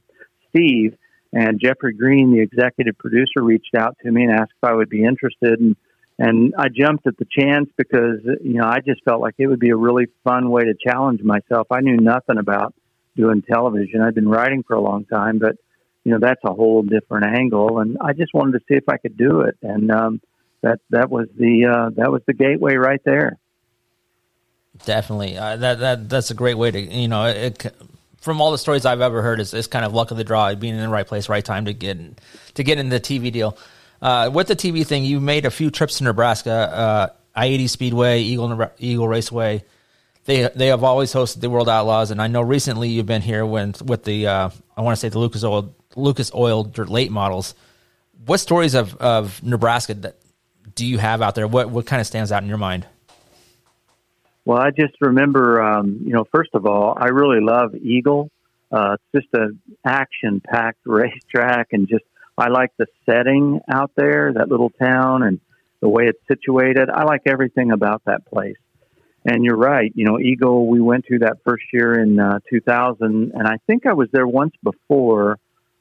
Steve. 0.50 0.96
And 1.34 1.62
Jeffrey 1.64 1.94
Green, 1.94 2.34
the 2.34 2.42
executive 2.42 2.98
producer, 2.98 3.42
reached 3.42 3.74
out 3.74 3.96
to 4.04 4.12
me 4.12 4.24
and 4.24 4.34
asked 4.34 4.52
if 4.62 4.70
I 4.70 4.74
would 4.74 4.90
be 4.90 5.04
interested. 5.04 5.60
And 5.60 5.76
and 6.20 6.54
I 6.58 6.68
jumped 6.68 7.08
at 7.08 7.18
the 7.18 7.26
chance 7.26 7.70
because 7.78 8.20
you 8.44 8.60
know 8.60 8.66
I 8.66 8.80
just 8.86 9.04
felt 9.04 9.22
like 9.22 9.36
it 9.40 9.48
would 9.48 9.60
be 9.60 9.70
a 9.70 9.76
really 9.76 10.06
fun 10.24 10.52
way 10.52 10.64
to 10.64 10.76
challenge 10.86 11.22
myself. 11.24 11.68
I 11.72 11.82
knew 11.82 11.98
nothing 11.98 12.38
about 12.38 12.76
doing 13.16 13.42
television. 13.42 14.02
I'd 14.02 14.14
been 14.14 14.30
writing 14.30 14.64
for 14.68 14.76
a 14.76 14.82
long 14.82 15.06
time, 15.06 15.40
but 15.40 15.56
you 16.04 16.12
know 16.12 16.20
that's 16.20 16.42
a 16.44 16.54
whole 16.54 16.82
different 16.84 17.26
angle, 17.26 17.80
and 17.80 17.98
I 18.02 18.14
just 18.14 18.34
wanted 18.34 18.54
to 18.54 18.60
see 18.68 18.76
if 18.76 18.90
I 18.90 18.98
could 18.98 19.18
do 19.18 19.42
it, 19.42 19.58
and 19.62 19.92
um, 19.92 20.22
that 20.62 20.80
that 20.90 21.10
was 21.10 21.28
the 21.38 21.66
uh, 21.66 21.90
that 21.96 22.12
was 22.12 22.22
the 22.26 22.34
gateway 22.34 22.76
right 22.76 23.02
there. 23.04 23.38
Definitely, 24.86 25.38
uh, 25.38 25.58
that 25.58 25.80
that 25.80 26.10
that's 26.10 26.32
a 26.32 26.36
great 26.36 26.58
way 26.58 26.72
to 26.72 26.80
you 26.80 27.08
know 27.08 27.26
it, 27.26 27.72
from 28.22 28.40
all 28.40 28.52
the 28.52 28.58
stories 28.58 28.86
I've 28.86 29.02
ever 29.02 29.22
heard, 29.22 29.40
it's, 29.40 29.54
it's 29.54 29.68
kind 29.68 29.84
of 29.84 29.94
luck 29.94 30.12
of 30.12 30.18
the 30.18 30.24
draw, 30.24 30.54
being 30.54 30.76
in 30.76 30.82
the 30.82 30.90
right 30.90 31.06
place, 31.06 31.28
right 31.28 31.44
time 31.44 31.66
to 31.66 31.74
get 31.74 31.98
in, 31.98 32.16
to 32.54 32.64
get 32.64 32.78
in 32.78 32.90
the 32.90 33.00
TV 33.00 33.32
deal. 33.32 33.58
Uh, 34.02 34.30
with 34.34 34.48
the 34.48 34.56
TV 34.56 34.86
thing, 34.86 35.04
you 35.04 35.20
made 35.20 35.46
a 35.46 35.52
few 35.52 35.70
trips 35.70 35.98
to 35.98 36.04
Nebraska, 36.04 36.52
uh, 36.52 37.08
I 37.36 37.48
eighty 37.48 37.68
Speedway, 37.68 38.22
Eagle 38.22 38.72
Eagle 38.80 39.08
Raceway. 39.08 39.64
They 40.26 40.50
they 40.56 40.68
have 40.68 40.84
always 40.84 41.14
hosted 41.14 41.42
the 41.42 41.50
World 41.50 41.70
Outlaws, 41.70 42.12
and 42.12 42.22
I 42.22 42.28
know 42.28 42.42
recently 42.42 42.90
you've 42.90 43.06
been 43.06 43.22
here 43.22 43.46
when 43.46 43.74
with 43.86 44.04
the 44.04 44.28
uh, 44.28 44.50
I 44.76 44.82
want 44.82 44.96
to 44.96 45.00
say 45.00 45.10
the 45.10 45.20
Lucas 45.20 45.44
Oil 45.44 45.74
Lucas 45.96 46.32
Oil 46.34 46.72
late 46.78 47.12
models. 47.12 47.56
What 48.26 48.40
stories 48.40 48.74
of, 48.74 48.96
of 48.98 49.42
Nebraska 49.44 49.94
that 49.96 50.18
do 50.76 50.86
you 50.86 50.98
have 50.98 51.22
out 51.22 51.36
there? 51.36 51.48
What 51.48 51.70
what 51.70 51.86
kind 51.86 52.00
of 52.00 52.08
stands 52.08 52.32
out 52.32 52.44
in 52.44 52.50
your 52.50 52.58
mind? 52.58 52.86
Well, 54.46 54.60
I 54.60 54.72
just 54.72 54.96
remember, 55.02 55.62
um, 55.62 56.00
you 56.04 56.14
know, 56.14 56.26
first 56.34 56.50
of 56.54 56.66
all, 56.66 56.98
I 56.98 57.10
really 57.10 57.42
love 57.42 57.76
Eagle. 57.76 58.32
Uh, 58.72 58.96
it's 59.14 59.24
just 59.24 59.34
an 59.34 59.62
action-packed 59.86 60.80
racetrack, 60.86 61.68
and 61.74 61.88
just 61.88 62.06
I 62.38 62.50
like 62.50 62.72
the 62.78 62.88
setting 63.06 63.60
out 63.72 63.92
there, 63.96 64.34
that 64.34 64.50
little 64.50 64.72
town, 64.72 65.24
and 65.24 65.40
the 65.82 65.90
way 65.90 66.06
it's 66.08 66.20
situated. 66.28 66.90
I 66.90 67.04
like 67.04 67.22
everything 67.26 67.72
about 67.72 68.02
that 68.06 68.26
place. 68.26 68.56
And 69.26 69.44
you're 69.44 69.58
right, 69.58 69.92
you 69.94 70.06
know, 70.06 70.20
Eagle. 70.20 70.68
We 70.68 70.82
went 70.82 71.06
to 71.08 71.20
that 71.20 71.38
first 71.46 71.66
year 71.72 72.00
in 72.00 72.20
uh, 72.20 72.40
2000, 72.50 73.32
and 73.36 73.48
I 73.48 73.58
think 73.68 73.86
I 73.86 73.94
was 73.94 74.10
there 74.12 74.28
once 74.28 74.54
before. 74.64 75.38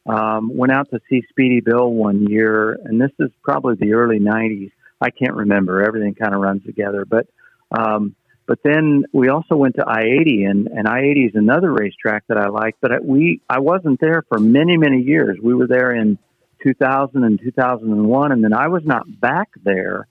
Um, 0.07 0.57
went 0.57 0.73
out 0.73 0.91
to 0.91 1.01
see 1.09 1.23
Speedy 1.29 1.61
Bill 1.61 1.91
one 1.91 2.27
year, 2.27 2.73
and 2.85 3.01
this 3.01 3.11
is 3.19 3.31
probably 3.43 3.75
the 3.75 3.95
early 3.95 4.19
'90s. 4.19 4.73
I 5.01 5.11
can't 5.11 5.35
remember. 5.35 5.83
Everything 5.83 6.15
kind 6.15 6.35
of 6.35 6.41
runs 6.41 6.65
together, 6.65 7.05
but. 7.05 7.27
Um, 7.73 8.17
but 8.47 8.59
then 8.65 9.05
we 9.13 9.29
also 9.29 9.55
went 9.55 9.77
to 9.77 9.85
I-80, 9.87 10.51
and, 10.51 10.67
and 10.67 10.89
I-80 10.89 11.29
is 11.29 11.35
another 11.37 11.73
racetrack 11.73 12.25
that 12.27 12.37
I 12.37 12.49
like. 12.49 12.75
But 12.81 12.91
I, 12.91 12.97
we, 13.01 13.41
I 13.49 13.61
wasn't 13.61 14.01
there 14.01 14.25
for 14.29 14.41
many, 14.41 14.77
many 14.77 15.03
years. 15.03 15.39
We 15.41 15.55
were 15.55 15.69
there 15.69 15.95
in 15.95 16.19
2000 16.65 17.23
and 17.23 17.39
2001, 17.41 18.33
and 18.33 18.43
then 18.43 18.53
I 18.53 18.67
was 18.67 18.83
not 18.85 19.05
back 19.21 19.51
there 19.63 20.09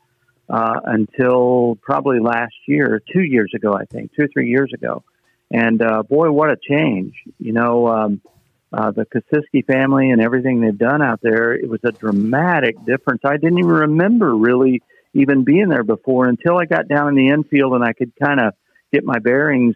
uh, 0.49 0.79
until 0.85 1.77
probably 1.81 2.19
last 2.19 2.55
year, 2.67 3.01
two 3.11 3.21
years 3.21 3.51
ago, 3.55 3.73
I 3.73 3.85
think, 3.85 4.15
two 4.15 4.23
or 4.23 4.27
three 4.27 4.49
years 4.49 4.71
ago. 4.73 5.03
And 5.51 5.81
uh, 5.81 6.03
boy, 6.03 6.31
what 6.31 6.49
a 6.49 6.57
change! 6.57 7.15
You 7.39 7.53
know, 7.53 7.87
um, 7.87 8.21
uh, 8.71 8.91
the 8.91 9.05
Kosiski 9.05 9.65
family 9.65 10.11
and 10.11 10.21
everything 10.21 10.61
they've 10.61 10.77
done 10.77 11.01
out 11.01 11.19
there. 11.21 11.53
It 11.53 11.69
was 11.69 11.79
a 11.83 11.91
dramatic 11.91 12.75
difference. 12.85 13.21
I 13.25 13.37
didn't 13.37 13.59
even 13.59 13.71
remember 13.71 14.35
really 14.35 14.81
even 15.13 15.43
being 15.43 15.69
there 15.69 15.83
before 15.83 16.27
until 16.27 16.57
I 16.57 16.65
got 16.65 16.87
down 16.87 17.09
in 17.09 17.15
the 17.15 17.29
infield 17.29 17.73
and 17.73 17.83
I 17.83 17.93
could 17.93 18.11
kind 18.21 18.39
of 18.39 18.53
get 18.93 19.03
my 19.03 19.17
bearings. 19.19 19.75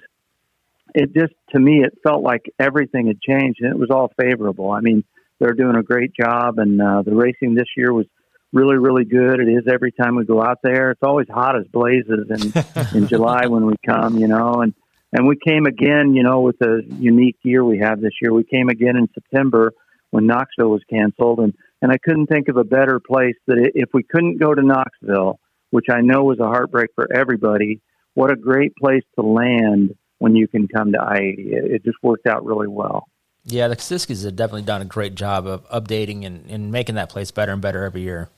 It 0.94 1.12
just, 1.14 1.34
to 1.50 1.60
me, 1.60 1.84
it 1.84 1.98
felt 2.04 2.22
like 2.22 2.46
everything 2.60 3.08
had 3.08 3.20
changed 3.20 3.62
and 3.62 3.74
it 3.74 3.80
was 3.80 3.90
all 3.90 4.12
favorable. 4.20 4.70
I 4.70 4.82
mean, 4.82 5.04
they're 5.40 5.54
doing 5.54 5.76
a 5.76 5.84
great 5.84 6.14
job 6.14 6.60
and 6.60 6.80
uh, 6.80 7.02
the 7.02 7.16
racing 7.16 7.56
this 7.56 7.70
year 7.76 7.92
was 7.92 8.06
really, 8.52 8.78
really 8.78 9.06
good. 9.06 9.40
It 9.40 9.50
is 9.50 9.64
every 9.68 9.92
time 9.92 10.16
we 10.16 10.26
go 10.26 10.44
out 10.44 10.60
there. 10.62 10.92
It's 10.92 11.02
always 11.02 11.28
hot 11.28 11.58
as 11.58 11.66
blazes 11.66 12.30
in, 12.30 12.54
in 12.96 13.08
July 13.08 13.48
when 13.48 13.66
we 13.66 13.74
come, 13.84 14.20
you 14.20 14.28
know, 14.28 14.62
and, 14.62 14.76
and 15.14 15.28
we 15.28 15.36
came 15.36 15.66
again, 15.66 16.14
you 16.16 16.24
know, 16.24 16.42
with 16.42 16.58
the 16.60 16.84
unique 17.00 17.38
year 17.44 17.64
we 17.64 17.80
have 17.80 18.02
this 18.02 18.14
year. 18.22 18.34
We 18.34 18.44
came 18.44 18.70
again 18.70 18.98
in 18.98 19.08
September 19.14 19.72
when 20.10 20.26
Knoxville 20.26 20.70
was 20.70 20.82
canceled 20.90 21.40
and, 21.40 21.54
and 21.82 21.92
I 21.92 21.98
couldn't 21.98 22.28
think 22.28 22.50
of 22.50 22.58
a 22.58 22.64
better 22.64 23.00
place 23.00 23.36
that 23.48 23.72
if 23.76 23.90
we 23.94 24.04
couldn't 24.04 24.40
go 24.40 24.54
to 24.54 24.62
Knoxville, 24.62 25.40
which 25.70 25.86
I 25.90 26.02
know 26.02 26.24
was 26.24 26.40
a 26.40 26.48
heartbreak 26.48 26.90
for 26.96 27.08
everybody, 27.14 27.82
what 28.16 28.32
a 28.32 28.36
great 28.36 28.76
place 28.76 29.04
to 29.16 29.26
land 29.26 29.96
when 30.20 30.36
you 30.36 30.48
can 30.48 30.68
come 30.68 30.94
to 30.94 31.02
I 31.02 31.18
80. 31.18 31.42
It, 31.44 31.72
it 31.72 31.84
just 31.84 31.98
worked 32.02 32.28
out 32.28 32.46
really 32.46 32.68
well. 32.68 33.08
Yeah, 33.46 33.68
the 33.68 33.76
Kosiskis 33.76 34.24
have 34.24 34.36
definitely 34.36 34.62
done 34.62 34.82
a 34.82 34.86
great 34.86 35.16
job 35.16 35.46
of 35.46 35.70
updating 35.70 36.26
and, 36.26 36.50
and 36.50 36.72
making 36.72 36.96
that 36.96 37.10
place 37.10 37.30
better 37.32 37.52
and 37.52 37.62
better 37.62 37.84
every 37.84 38.02
year. 38.02 38.30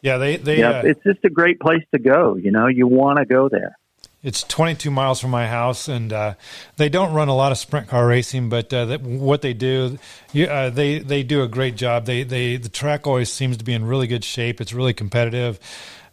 Yeah, 0.00 0.18
they 0.18 0.36
they 0.36 0.60
Yeah, 0.60 0.78
uh, 0.78 0.82
it's 0.84 1.02
just 1.02 1.24
a 1.24 1.30
great 1.30 1.58
place 1.58 1.82
to 1.92 1.98
go. 1.98 2.36
You 2.36 2.52
know, 2.52 2.68
you 2.68 2.86
want 2.86 3.18
to 3.18 3.24
go 3.24 3.48
there. 3.48 3.76
It's 4.24 4.42
22 4.42 4.90
miles 4.90 5.20
from 5.20 5.30
my 5.30 5.46
house, 5.46 5.86
and 5.86 6.12
uh, 6.12 6.34
they 6.78 6.88
don't 6.88 7.12
run 7.12 7.28
a 7.28 7.36
lot 7.36 7.52
of 7.52 7.58
sprint 7.58 7.88
car 7.88 8.06
racing. 8.06 8.48
But 8.48 8.72
uh, 8.72 8.86
that, 8.86 9.02
what 9.02 9.42
they 9.42 9.52
do, 9.52 9.98
you, 10.32 10.46
uh, 10.46 10.70
they 10.70 10.98
they 10.98 11.22
do 11.22 11.42
a 11.42 11.48
great 11.48 11.76
job. 11.76 12.06
They 12.06 12.22
they 12.22 12.56
the 12.56 12.70
track 12.70 13.06
always 13.06 13.30
seems 13.30 13.58
to 13.58 13.64
be 13.64 13.74
in 13.74 13.84
really 13.84 14.06
good 14.06 14.24
shape. 14.24 14.62
It's 14.62 14.72
really 14.72 14.94
competitive. 14.94 15.60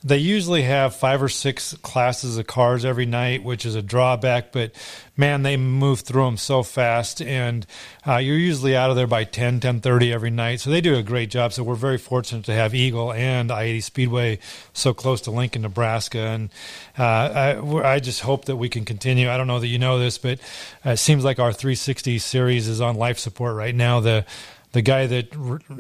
They 0.04 0.18
usually 0.18 0.64
have 0.64 0.96
five 0.96 1.22
or 1.22 1.30
six 1.30 1.76
classes 1.84 2.38
of 2.40 2.48
cars 2.48 2.84
every 2.86 3.06
night, 3.06 3.44
which 3.44 3.68
is 3.68 3.76
a 3.76 3.84
drawback. 3.84 4.52
But 4.52 4.72
man, 5.16 5.44
they 5.44 5.58
move 5.58 6.00
through 6.00 6.26
them 6.26 6.38
so 6.38 6.64
fast, 6.64 7.22
and 7.22 7.68
uh, 8.08 8.18
you're 8.18 8.36
usually 8.36 8.76
out 8.76 8.90
of 8.90 8.96
there 8.96 9.06
by 9.06 9.26
10, 9.26 9.60
10.30 9.60 10.12
every 10.12 10.32
night. 10.32 10.60
So 10.60 10.72
they 10.72 10.82
do 10.82 10.96
a 10.96 11.04
great 11.04 11.30
job. 11.30 11.54
So 11.54 11.62
we're 11.62 11.76
very 11.76 12.00
fortunate 12.00 12.46
to 12.46 12.54
have 12.54 12.74
Eagle 12.74 13.14
and 13.14 13.52
I-80 13.52 13.84
Speedway 13.84 14.40
so 14.74 14.92
close 14.92 15.22
to 15.22 15.32
Lincoln, 15.32 15.62
Nebraska. 15.62 16.20
And 16.20 16.50
uh, 16.98 17.04
I, 17.04 17.94
I 17.94 18.00
just 18.00 18.22
hope 18.22 18.46
that 18.46 18.56
we 18.56 18.70
can 18.70 18.86
continue. 18.86 19.30
I 19.30 19.38
don't 19.38 19.48
know 19.48 19.60
that 19.60 19.68
you 19.68 19.78
know 19.78 20.00
this, 20.00 20.18
but 20.18 20.40
it 20.84 20.98
seems 20.98 21.24
like 21.24 21.38
our 21.38 21.54
360 21.54 22.18
series 22.18 22.68
is 22.68 22.82
on 22.82 22.96
life 22.96 23.20
support 23.20 23.56
right 23.56 23.76
now. 23.76 24.00
The 24.00 24.26
the 24.74 24.82
guy 24.82 25.06
that 25.06 25.34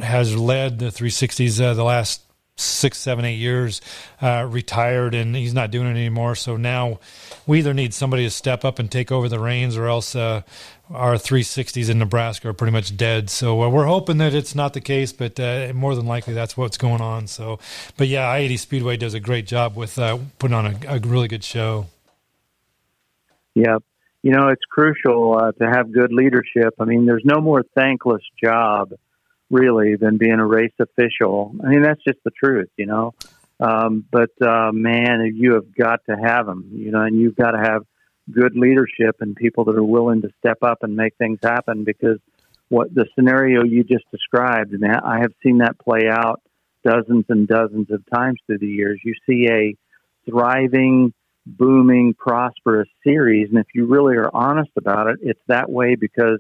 has 0.04 0.36
led 0.36 0.80
the 0.80 0.88
360s 0.88 1.62
uh, 1.62 1.74
the 1.74 1.84
last 1.84 2.22
six, 2.58 2.98
seven, 2.98 3.26
eight 3.26 3.38
years, 3.38 3.82
uh, 4.22 4.48
retired, 4.50 5.16
and 5.16 5.36
he's 5.36 5.54
not 5.54 5.72
doing 5.72 5.88
it 5.88 5.92
anymore. 5.92 6.36
So 6.36 6.58
now 6.58 7.00
we 7.48 7.60
either 7.60 7.74
need 7.74 7.94
somebody 7.94 8.24
to 8.24 8.30
step 8.30 8.64
up 8.64 8.80
and 8.80 8.92
take 8.92 9.12
over 9.12 9.28
the 9.28 9.40
reins, 9.40 9.78
or 9.78 9.88
else 9.88 10.16
uh, 10.16 10.42
our 10.94 11.16
360s 11.16 11.90
in 11.90 12.00
Nebraska 12.00 12.50
are 12.50 12.54
pretty 12.54 12.72
much 12.72 12.96
dead. 12.96 13.30
So 13.30 13.62
uh, 13.64 13.70
we're 13.70 13.86
hoping 13.86 14.18
that 14.18 14.34
it's 14.34 14.56
not 14.56 14.74
the 14.74 14.82
case, 14.82 15.12
but 15.12 15.40
uh, 15.40 15.72
more 15.74 15.96
than 15.96 16.06
likely 16.06 16.34
that's 16.34 16.58
what's 16.58 16.78
going 16.78 17.02
on. 17.02 17.28
So, 17.28 17.60
but 17.98 18.08
yeah, 18.08 18.28
I 18.28 18.40
80 18.40 18.58
Speedway 18.58 18.98
does 18.98 19.14
a 19.14 19.20
great 19.20 19.48
job 19.48 19.76
with 19.76 19.98
uh, 19.98 20.18
putting 20.40 20.56
on 20.56 20.66
a, 20.68 20.80
a 20.88 21.00
really 21.00 21.28
good 21.28 21.44
show. 21.44 21.88
Yeah. 23.56 23.78
You 24.24 24.32
know, 24.32 24.50
it's 24.50 24.62
crucial 24.70 25.36
uh, 25.36 25.52
to 25.54 25.66
have 25.66 25.92
good 25.92 26.14
leadership. 26.14 26.76
I 26.80 26.86
mean, 26.86 27.06
there's 27.06 27.26
no 27.26 27.42
more 27.42 27.64
thankless 27.76 28.22
job, 28.42 28.94
really, 29.52 29.96
than 29.96 30.18
being 30.18 30.40
a 30.40 30.46
race 30.46 30.74
official. 30.80 31.54
I 31.64 31.68
mean, 31.68 31.84
that's 31.84 32.04
just 32.04 32.20
the 32.24 32.32
truth, 32.32 32.70
you 32.78 32.86
know. 32.88 33.14
Um, 33.60 34.06
but 34.10 34.32
uh, 34.42 34.72
man, 34.72 35.34
you 35.36 35.54
have 35.54 35.76
got 35.76 36.00
to 36.10 36.16
have 36.16 36.48
them, 36.48 36.72
you 36.74 36.92
know, 36.92 37.02
and 37.02 37.20
you've 37.20 37.36
got 37.36 37.52
to 37.52 37.60
have 37.60 37.84
good 38.32 38.56
leadership 38.56 39.18
and 39.20 39.36
people 39.36 39.66
that 39.66 39.76
are 39.76 39.84
willing 39.84 40.22
to 40.24 40.30
step 40.40 40.64
up 40.64 40.80
and 40.82 40.96
make 40.96 41.16
things 41.18 41.40
happen. 41.44 41.84
Because 41.84 42.18
what 42.70 42.94
the 42.94 43.06
scenario 43.14 43.64
you 43.64 43.84
just 43.84 44.10
described, 44.10 44.74
and 44.74 44.84
I 44.86 45.20
have 45.20 45.34
seen 45.44 45.60
that 45.60 45.78
play 45.78 46.08
out 46.10 46.42
dozens 46.84 47.26
and 47.30 47.48
dozens 47.48 47.92
of 47.92 48.04
times 48.12 48.40
through 48.48 48.60
the 48.60 48.68
years. 48.68 49.00
You 49.04 49.14
see 49.30 49.48
a 49.50 49.76
thriving, 50.30 51.14
booming, 51.46 52.14
prosperous 52.14 52.88
series, 53.04 53.50
and 53.50 53.60
if 53.60 53.68
you 53.76 53.86
really 53.86 54.16
are 54.16 54.32
honest 54.34 54.72
about 54.78 55.08
it, 55.08 55.20
it's 55.22 55.42
that 55.48 55.70
way 55.70 55.96
because 55.96 56.40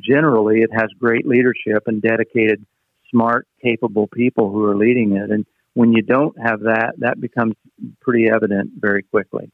generally 0.00 0.60
it 0.60 0.70
has 0.72 0.88
great 0.98 1.26
leadership 1.26 1.84
and 1.86 2.02
dedicated, 2.02 2.64
smart, 3.10 3.46
capable 3.62 4.06
people 4.06 4.50
who 4.50 4.64
are 4.64 4.76
leading 4.76 5.16
it. 5.16 5.30
And 5.30 5.46
when 5.74 5.92
you 5.92 6.02
don't 6.02 6.38
have 6.40 6.60
that, 6.60 6.94
that 6.98 7.20
becomes 7.20 7.54
pretty 8.00 8.28
evident 8.28 8.72
very 8.78 9.02
quickly. 9.02 9.50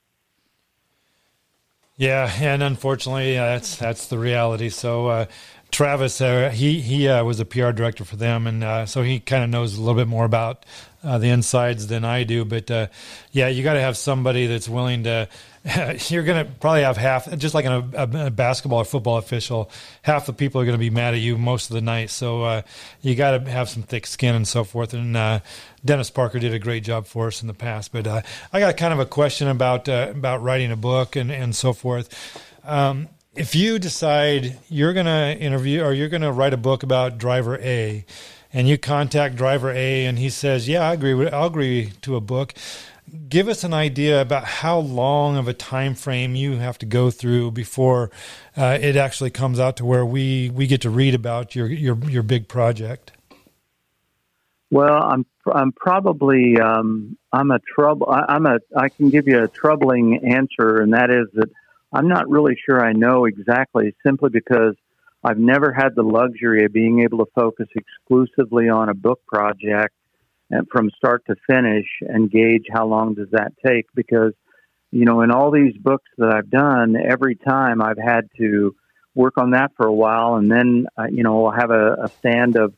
Yeah, 1.97 2.33
and 2.41 2.63
unfortunately, 2.63 3.39
uh, 3.39 3.45
that's 3.45 3.77
that's 3.77 4.07
the 4.07 4.19
reality. 4.19 4.71
So 4.71 5.07
uh, 5.09 5.27
Travis, 5.73 6.21
uh, 6.21 6.51
he 6.51 6.83
he 6.83 7.09
uh, 7.09 7.25
was 7.25 7.41
a 7.41 7.47
PR 7.47 7.71
director 7.71 8.05
for 8.05 8.17
them, 8.17 8.47
and 8.47 8.63
uh, 8.63 8.87
so 8.87 9.03
he 9.03 9.19
kind 9.19 9.43
of 9.43 9.49
knows 9.49 9.75
a 9.77 9.81
little 9.81 9.97
bit 9.97 10.07
more 10.07 10.27
about 10.27 10.67
uh, 11.03 11.17
the 11.17 11.31
insides 11.31 11.87
than 11.87 12.05
I 12.05 12.25
do. 12.25 12.45
But 12.45 12.71
uh, 12.71 12.87
yeah, 13.33 13.49
you 13.49 13.65
got 13.65 13.75
to 13.75 13.81
have 13.81 13.97
somebody 13.97 14.47
that's 14.47 14.69
willing 14.69 15.05
to. 15.05 15.29
You're 16.09 16.25
going 16.25 16.45
to 16.45 16.53
probably 16.53 16.83
have 16.83 16.97
half, 16.97 17.31
just 17.39 17.55
like 17.55 17.65
a, 17.65 17.89
a 17.95 18.31
basketball 18.31 18.81
or 18.81 18.85
football 18.85 19.17
official, 19.17 19.71
half 20.03 20.27
the 20.27 20.33
people 20.33 20.61
are 20.61 20.65
going 20.65 20.75
to 20.75 20.79
be 20.79 20.91
mad 20.91 21.15
at 21.15 21.21
you 21.21 21.39
most 21.39 21.71
of 21.71 21.75
the 21.75 21.81
night. 21.81 22.11
So 22.11 22.43
uh, 22.43 22.63
you 23.01 23.15
got 23.15 23.39
to 23.45 23.51
have 23.51 23.69
some 23.69 23.85
thick 23.85 24.09
skin 24.09 24.35
and 24.35 24.47
so 24.47 24.65
forth. 24.65 24.93
And 24.93 25.41
Dennis 25.85 26.11
Parker 26.11 26.41
did 26.41 26.53
a 26.53 26.59
great 26.59 26.83
job 26.83 27.07
for 27.07 27.29
us 27.29 27.43
in 27.43 27.47
the 27.47 27.55
past. 27.55 27.93
But 27.93 28.09
I 28.09 28.61
got 28.61 28.77
kind 28.77 28.93
of 28.93 28.99
a 28.99 29.07
question 29.07 29.49
about 29.49 29.89
about 29.89 30.43
writing 30.43 30.71
a 30.71 30.77
book 30.77 31.17
and 31.17 31.31
and 31.31 31.55
so 31.57 31.73
forth. 31.73 32.43
Um, 32.65 33.09
if 33.35 33.55
you 33.55 33.79
decide 33.79 34.59
you're 34.69 34.93
going 34.93 35.07
to 35.07 35.37
interview 35.39 35.83
or 35.83 35.93
you're 35.93 36.09
going 36.09 36.23
to 36.23 36.33
write 36.33 36.53
a 36.53 36.59
book 36.59 36.83
about 36.83 37.19
driver 37.19 37.59
A, 37.59 38.05
and 38.53 38.69
you 38.69 38.77
contact 38.77 39.37
driver 39.37 39.71
A, 39.71 40.05
and 40.05 40.19
he 40.19 40.29
says, 40.29 40.69
"Yeah, 40.69 40.89
I 40.89 40.93
agree. 40.93 41.29
I'll 41.29 41.47
agree 41.47 41.93
to 42.03 42.17
a 42.17 42.21
book." 42.21 42.55
Give 43.29 43.49
us 43.49 43.65
an 43.65 43.75
idea 43.75 44.21
about 44.21 44.45
how 44.45 44.79
long 44.79 45.37
of 45.37 45.49
a 45.49 45.53
time 45.53 45.95
frame 45.95 46.35
you 46.35 46.57
have 46.57 46.79
to 46.79 46.87
go 46.87 47.11
through 47.11 47.51
before 47.51 48.11
uh, 48.57 48.79
it 48.81 48.97
actually 48.97 49.31
comes 49.31 49.59
out 49.59 49.77
to 49.79 49.85
where 49.85 50.05
we 50.05 50.51
we 50.51 50.67
get 50.67 50.83
to 50.83 50.91
read 50.91 51.15
about 51.15 51.55
your 51.55 51.67
your 51.67 51.97
your 52.05 52.23
big 52.23 52.49
project. 52.49 53.13
Well, 54.71 55.03
I'm 55.03 55.27
I'm 55.51 55.73
probably 55.73 56.59
um, 56.59 57.17
I'm 57.33 57.51
a 57.51 57.59
trouble. 57.61 58.09
I'm 58.11 58.47
a 58.47 58.59
I 58.77 58.91
can 58.91 59.09
give 59.09 59.27
you 59.27 59.43
a 59.43 59.49
troubling 59.49 60.21
answer, 60.25 60.81
and 60.81 60.93
that 60.93 61.11
is 61.11 61.29
that 61.35 61.51
I'm 61.93 62.09
not 62.09 62.29
really 62.29 62.57
sure 62.65 62.85
I 62.85 62.93
know 62.93 63.27
exactly, 63.27 63.95
simply 64.05 64.31
because 64.31 64.75
I've 65.25 65.39
never 65.39 65.73
had 65.73 65.95
the 65.95 66.03
luxury 66.03 66.65
of 66.65 66.73
being 66.73 67.01
able 67.01 67.19
to 67.19 67.31
focus 67.35 67.69
exclusively 67.75 68.69
on 68.69 68.89
a 68.89 68.95
book 68.95 69.21
project 69.27 69.95
and 70.51 70.67
from 70.71 70.91
start 70.97 71.25
to 71.27 71.37
finish 71.49 71.87
and 72.01 72.31
gauge 72.31 72.65
how 72.73 72.87
long 72.87 73.15
does 73.15 73.29
that 73.33 73.53
take. 73.65 73.87
Because 73.95 74.33
you 74.91 75.05
know 75.05 75.21
in 75.23 75.31
all 75.31 75.51
these 75.51 75.77
books 75.77 76.11
that 76.19 76.33
I've 76.33 76.51
done 76.51 76.97
every 76.97 77.37
time 77.37 77.81
I've 77.81 77.99
had 77.99 78.29
to 78.39 78.75
work 79.15 79.35
on 79.37 79.51
that 79.51 79.73
for 79.77 79.87
a 79.87 79.93
while 79.93 80.37
and 80.37 80.51
then 80.51 80.87
uh, 80.99 81.07
you 81.11 81.23
know 81.23 81.47
I'll 81.47 81.53
have 81.53 81.71
a, 81.71 82.05
a 82.05 82.09
stand 82.19 82.57
of 82.57 82.75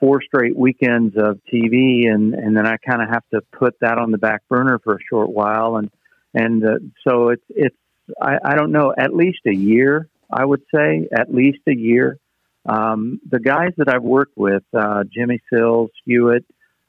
four 0.00 0.22
straight 0.22 0.56
weekends 0.56 1.16
of 1.16 1.40
TV 1.52 2.12
and 2.12 2.34
and 2.34 2.56
then 2.56 2.66
I 2.66 2.76
kind 2.78 3.02
of 3.02 3.08
have 3.10 3.24
to 3.32 3.40
put 3.52 3.78
that 3.80 3.98
on 3.98 4.10
the 4.10 4.18
back 4.18 4.42
burner 4.48 4.80
for 4.82 4.94
a 4.94 5.02
short 5.08 5.30
while. 5.30 5.76
And 5.76 5.90
and 6.34 6.64
uh, 6.64 6.78
so 7.06 7.28
it's 7.28 7.44
it's 7.48 7.76
I, 8.20 8.38
I 8.44 8.54
don't 8.54 8.72
know 8.72 8.94
at 8.96 9.14
least 9.14 9.40
a 9.46 9.54
year 9.54 10.08
I 10.30 10.44
would 10.44 10.62
say 10.74 11.08
at 11.16 11.32
least 11.32 11.60
a 11.66 11.74
year 11.74 12.18
um, 12.66 13.20
the 13.28 13.40
guys 13.40 13.72
that 13.78 13.88
I've 13.88 14.02
worked 14.02 14.36
with 14.36 14.62
uh, 14.74 15.04
Jimmy 15.12 15.40
Sills 15.50 15.90
Hewitt 16.04 16.44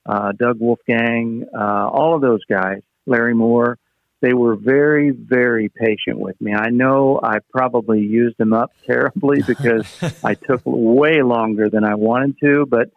uh, 0.06 0.32
Doug 0.32 0.60
Wolfgang, 0.60 1.46
uh, 1.56 1.88
all 1.90 2.16
of 2.16 2.22
those 2.22 2.44
guys, 2.50 2.82
Larry 3.06 3.34
Moore, 3.34 3.78
they 4.22 4.34
were 4.34 4.56
very, 4.56 5.10
very 5.12 5.70
patient 5.70 6.20
with 6.20 6.40
me. 6.40 6.54
I 6.54 6.70
know 6.70 7.20
I 7.24 7.40
probably 7.52 8.02
used 8.02 8.38
them 8.38 8.54
up 8.54 8.72
terribly 8.86 9.42
because 9.42 9.86
I 10.24 10.36
took 10.36 10.62
way 10.66 11.22
longer 11.24 11.70
than 11.70 11.84
I 11.84 11.96
wanted 11.96 12.38
to, 12.44 12.66
but 12.66 12.90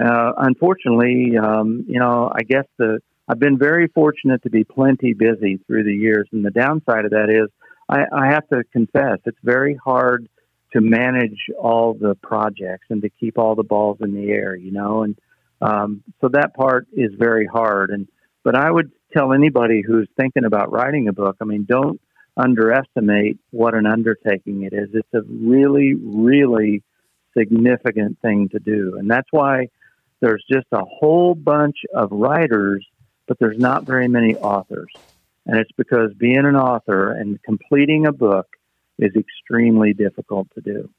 uh, 0.00 0.32
unfortunately, 0.38 1.36
um, 1.36 1.84
you 1.88 1.98
know, 1.98 2.32
I 2.34 2.42
guess 2.42 2.64
the 2.78 3.00
I've 3.28 3.38
been 3.38 3.58
very 3.58 3.86
fortunate 3.86 4.42
to 4.42 4.50
be 4.50 4.64
plenty 4.64 5.12
busy 5.12 5.60
through 5.66 5.84
the 5.84 5.94
years, 5.94 6.28
and 6.32 6.44
the 6.44 6.50
downside 6.50 7.04
of 7.04 7.12
that 7.12 7.30
is 7.30 7.48
I, 7.90 8.04
I 8.12 8.26
have 8.28 8.48
to 8.50 8.62
confess 8.72 9.18
it's 9.26 9.38
very 9.42 9.74
hard 9.74 10.28
to 10.72 10.80
manage 10.80 11.38
all 11.58 11.94
the 11.94 12.14
projects 12.14 12.86
and 12.90 13.02
to 13.02 13.10
keep 13.10 13.36
all 13.36 13.56
the 13.56 13.64
balls 13.64 13.98
in 14.00 14.14
the 14.14 14.30
air, 14.30 14.54
you 14.54 14.70
know, 14.70 15.02
and 15.02 15.18
um, 15.60 16.02
so 16.20 16.28
that 16.28 16.54
part 16.54 16.86
is 16.92 17.10
very 17.18 17.46
hard. 17.46 17.90
And 17.90 18.06
but 18.44 18.54
I 18.54 18.70
would 18.70 18.92
tell 19.12 19.32
anybody 19.32 19.82
who's 19.82 20.08
thinking 20.16 20.44
about 20.44 20.70
writing 20.70 21.08
a 21.08 21.12
book, 21.12 21.36
I 21.40 21.44
mean, 21.44 21.66
don't 21.68 22.00
underestimate 22.36 23.38
what 23.50 23.74
an 23.74 23.86
undertaking 23.86 24.62
it 24.62 24.72
is. 24.72 24.88
It's 24.94 25.12
a 25.12 25.22
really, 25.22 25.94
really 25.94 26.82
significant 27.36 28.20
thing 28.22 28.48
to 28.50 28.60
do, 28.60 28.96
and 28.98 29.10
that's 29.10 29.28
why 29.32 29.68
there's 30.20 30.44
just 30.50 30.66
a 30.70 30.84
whole 30.84 31.34
bunch 31.34 31.78
of 31.92 32.12
writers, 32.12 32.86
but 33.26 33.38
there's 33.40 33.58
not 33.58 33.84
very 33.84 34.06
many 34.06 34.36
authors. 34.36 34.92
And 35.46 35.58
it's 35.58 35.72
because 35.76 36.12
being 36.14 36.44
an 36.44 36.56
author 36.56 37.12
and 37.12 37.42
completing 37.42 38.06
a 38.06 38.12
book 38.12 38.46
is 38.98 39.12
extremely 39.16 39.92
difficult 39.92 40.48
to 40.54 40.60
do. 40.60 40.90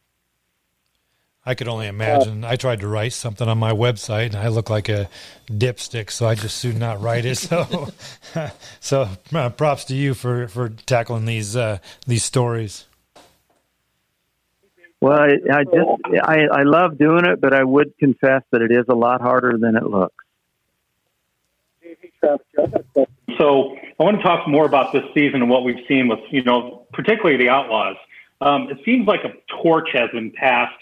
I 1.44 1.56
could 1.56 1.68
only 1.68 1.88
imagine. 1.88 2.44
I 2.44 2.56
tried 2.56 2.82
to 2.82 2.88
write 2.88 3.14
something 3.14 3.48
on 3.48 3.58
my 3.58 3.72
website, 3.72 4.28
and 4.28 4.36
I 4.36 4.50
look 4.50 4.70
like 4.70 4.90
a 4.90 5.10
dipstick, 5.50 6.12
so 6.12 6.28
I 6.28 6.36
just 6.36 6.58
soon 6.58 6.78
not 6.78 7.02
write 7.02 7.26
it. 7.26 7.32
So, 7.52 7.88
so 8.80 9.10
uh, 9.34 9.50
props 9.50 9.86
to 9.86 9.96
you 9.96 10.14
for 10.14 10.48
for 10.48 10.70
tackling 10.70 11.26
these 11.26 11.56
uh, 11.56 11.80
these 12.06 12.24
stories. 12.24 12.86
Well, 15.02 15.20
I, 15.20 15.34
I 15.52 15.64
just 15.64 16.24
I, 16.24 16.60
I 16.60 16.64
love 16.64 17.00
doing 17.00 17.26
it, 17.26 17.42
but 17.42 17.56
I 17.56 17.64
would 17.64 17.98
confess 17.98 18.44
that 18.52 18.62
it 18.62 18.72
is 18.72 18.86
a 18.88 18.96
lot 18.96 19.22
harder 19.22 19.58
than 19.58 19.76
it 19.76 19.84
looks. 19.84 20.24
So 23.38 23.76
I 24.00 24.04
want 24.04 24.18
to 24.18 24.24
talk 24.24 24.48
more 24.48 24.66
about 24.66 24.94
this 24.94 25.04
season 25.14 25.42
and 25.42 25.50
what 25.50 25.64
we've 25.64 25.84
seen 25.88 26.08
with, 26.08 26.20
you 26.30 26.44
know, 26.44 26.86
particularly 26.94 27.38
the 27.38 27.50
Outlaws. 27.50 27.98
Um, 28.42 28.70
it 28.70 28.80
seems 28.86 29.08
like 29.08 29.22
a 29.24 29.34
torch 29.62 29.90
has 29.94 30.10
been 30.12 30.32
passed 30.32 30.76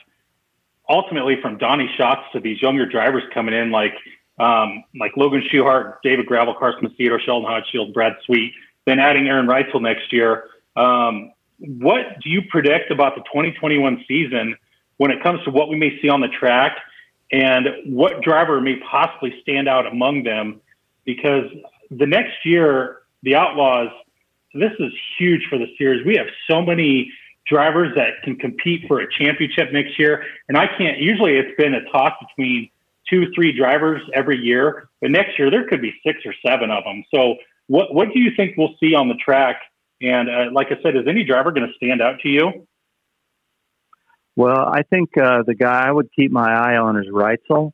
ultimately 0.89 1.39
from 1.41 1.57
Donny 1.57 1.89
Schatz 1.95 2.21
to 2.33 2.39
these 2.39 2.61
younger 2.61 2.85
drivers 2.85 3.23
coming 3.33 3.53
in, 3.53 3.71
like 3.71 3.93
um, 4.39 4.83
like 4.99 5.11
Logan 5.17 5.43
Schuchart, 5.51 5.97
David 6.01 6.25
Gravel, 6.25 6.55
Carson 6.55 6.87
Macedo, 6.87 7.19
Sheldon 7.19 7.49
Haudenschild, 7.49 7.93
Brad 7.93 8.13
Sweet, 8.25 8.53
then 8.85 8.97
adding 8.97 9.27
Aaron 9.27 9.47
Reutzel 9.47 9.81
next 9.81 10.13
year. 10.13 10.45
Um, 10.77 11.33
what 11.59 12.21
do 12.23 12.29
you 12.29 12.41
predict 12.49 12.89
about 12.89 13.15
the 13.15 13.21
2021 13.23 14.05
season 14.07 14.55
when 14.95 15.11
it 15.11 15.21
comes 15.21 15.43
to 15.43 15.51
what 15.51 15.69
we 15.69 15.77
may 15.77 15.99
see 16.01 16.07
on 16.07 16.21
the 16.21 16.29
track, 16.29 16.77
and 17.31 17.67
what 17.85 18.21
driver 18.21 18.61
may 18.61 18.77
possibly 18.79 19.35
stand 19.41 19.67
out 19.67 19.85
among 19.85 20.23
them? 20.23 20.61
Because 21.05 21.45
the 21.89 22.05
next 22.05 22.45
year, 22.45 22.97
the 23.23 23.35
Outlaws, 23.35 23.89
this 24.53 24.71
is 24.79 24.91
huge 25.17 25.45
for 25.49 25.57
the 25.57 25.67
series. 25.77 26.05
We 26.05 26.15
have 26.15 26.27
so 26.49 26.61
many 26.61 27.11
drivers 27.47 27.93
that 27.95 28.21
can 28.23 28.35
compete 28.35 28.85
for 28.87 28.99
a 28.99 29.07
championship 29.11 29.71
next 29.73 29.97
year. 29.99 30.23
And 30.47 30.57
I 30.57 30.67
can't, 30.77 30.99
usually 30.99 31.37
it's 31.37 31.55
been 31.57 31.73
a 31.73 31.83
toss 31.91 32.13
between 32.27 32.69
two, 33.09 33.25
three 33.33 33.57
drivers 33.57 34.01
every 34.13 34.37
year, 34.37 34.89
but 35.01 35.09
next 35.09 35.39
year 35.39 35.49
there 35.49 35.67
could 35.67 35.81
be 35.81 35.93
six 36.05 36.19
or 36.25 36.33
seven 36.45 36.69
of 36.69 36.83
them. 36.83 37.03
So 37.13 37.35
what, 37.67 37.93
what 37.93 38.09
do 38.13 38.19
you 38.19 38.31
think 38.37 38.55
we'll 38.57 38.75
see 38.79 38.93
on 38.93 39.07
the 39.07 39.15
track? 39.15 39.61
And 40.01 40.29
uh, 40.29 40.51
like 40.53 40.67
I 40.67 40.81
said, 40.83 40.95
is 40.95 41.07
any 41.07 41.23
driver 41.23 41.51
going 41.51 41.67
to 41.67 41.73
stand 41.73 42.01
out 42.01 42.19
to 42.21 42.29
you? 42.29 42.67
Well, 44.35 44.69
I 44.71 44.83
think 44.83 45.09
uh, 45.17 45.43
the 45.45 45.55
guy 45.55 45.87
I 45.87 45.91
would 45.91 46.09
keep 46.15 46.31
my 46.31 46.49
eye 46.49 46.77
on 46.77 46.97
is 46.97 47.07
Reutzel 47.11 47.73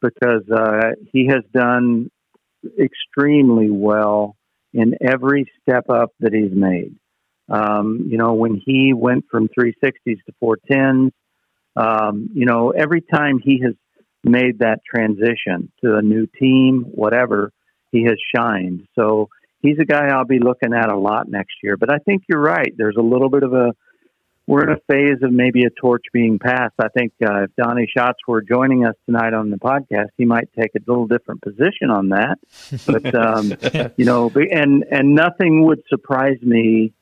because 0.00 0.48
uh, 0.54 0.92
he 1.12 1.26
has 1.26 1.42
done 1.52 2.10
extremely 2.78 3.70
well 3.70 4.36
in 4.72 4.94
every 5.00 5.50
step 5.62 5.88
up 5.88 6.10
that 6.20 6.32
he's 6.32 6.54
made. 6.54 6.96
Um, 7.48 8.06
you 8.08 8.16
know, 8.16 8.34
when 8.34 8.60
he 8.64 8.92
went 8.94 9.26
from 9.30 9.48
360s 9.48 9.92
to 10.04 10.32
410s, 10.42 11.10
um, 11.76 12.30
you 12.34 12.46
know, 12.46 12.70
every 12.70 13.00
time 13.00 13.40
he 13.42 13.60
has 13.64 13.74
made 14.22 14.60
that 14.60 14.80
transition 14.84 15.70
to 15.84 15.96
a 15.96 16.02
new 16.02 16.26
team, 16.26 16.84
whatever, 16.94 17.52
he 17.92 18.04
has 18.04 18.16
shined. 18.34 18.86
So 18.98 19.28
he's 19.60 19.78
a 19.80 19.84
guy 19.84 20.08
I'll 20.08 20.24
be 20.24 20.38
looking 20.38 20.72
at 20.72 20.90
a 20.90 20.96
lot 20.96 21.28
next 21.28 21.54
year. 21.62 21.76
But 21.76 21.92
I 21.92 21.98
think 21.98 22.22
you're 22.28 22.40
right. 22.40 22.72
There's 22.76 22.96
a 22.98 23.02
little 23.02 23.28
bit 23.28 23.42
of 23.42 23.52
a 23.52 23.74
we're 24.46 24.64
in 24.64 24.76
a 24.76 24.80
phase 24.92 25.22
of 25.22 25.32
maybe 25.32 25.64
a 25.64 25.70
torch 25.70 26.04
being 26.12 26.38
passed. 26.38 26.74
I 26.78 26.88
think 26.88 27.12
uh, 27.22 27.44
if 27.44 27.56
Donny 27.56 27.88
Schatz 27.90 28.18
were 28.28 28.42
joining 28.42 28.84
us 28.84 28.94
tonight 29.06 29.32
on 29.32 29.50
the 29.50 29.56
podcast, 29.56 30.08
he 30.18 30.26
might 30.26 30.50
take 30.58 30.74
a 30.74 30.80
little 30.86 31.06
different 31.06 31.42
position 31.42 31.90
on 31.90 32.10
that. 32.10 32.38
But 32.86 33.14
um, 33.14 33.92
you 33.96 34.04
know, 34.04 34.30
and 34.34 34.84
and 34.90 35.14
nothing 35.14 35.64
would 35.64 35.82
surprise 35.88 36.40
me. 36.42 36.92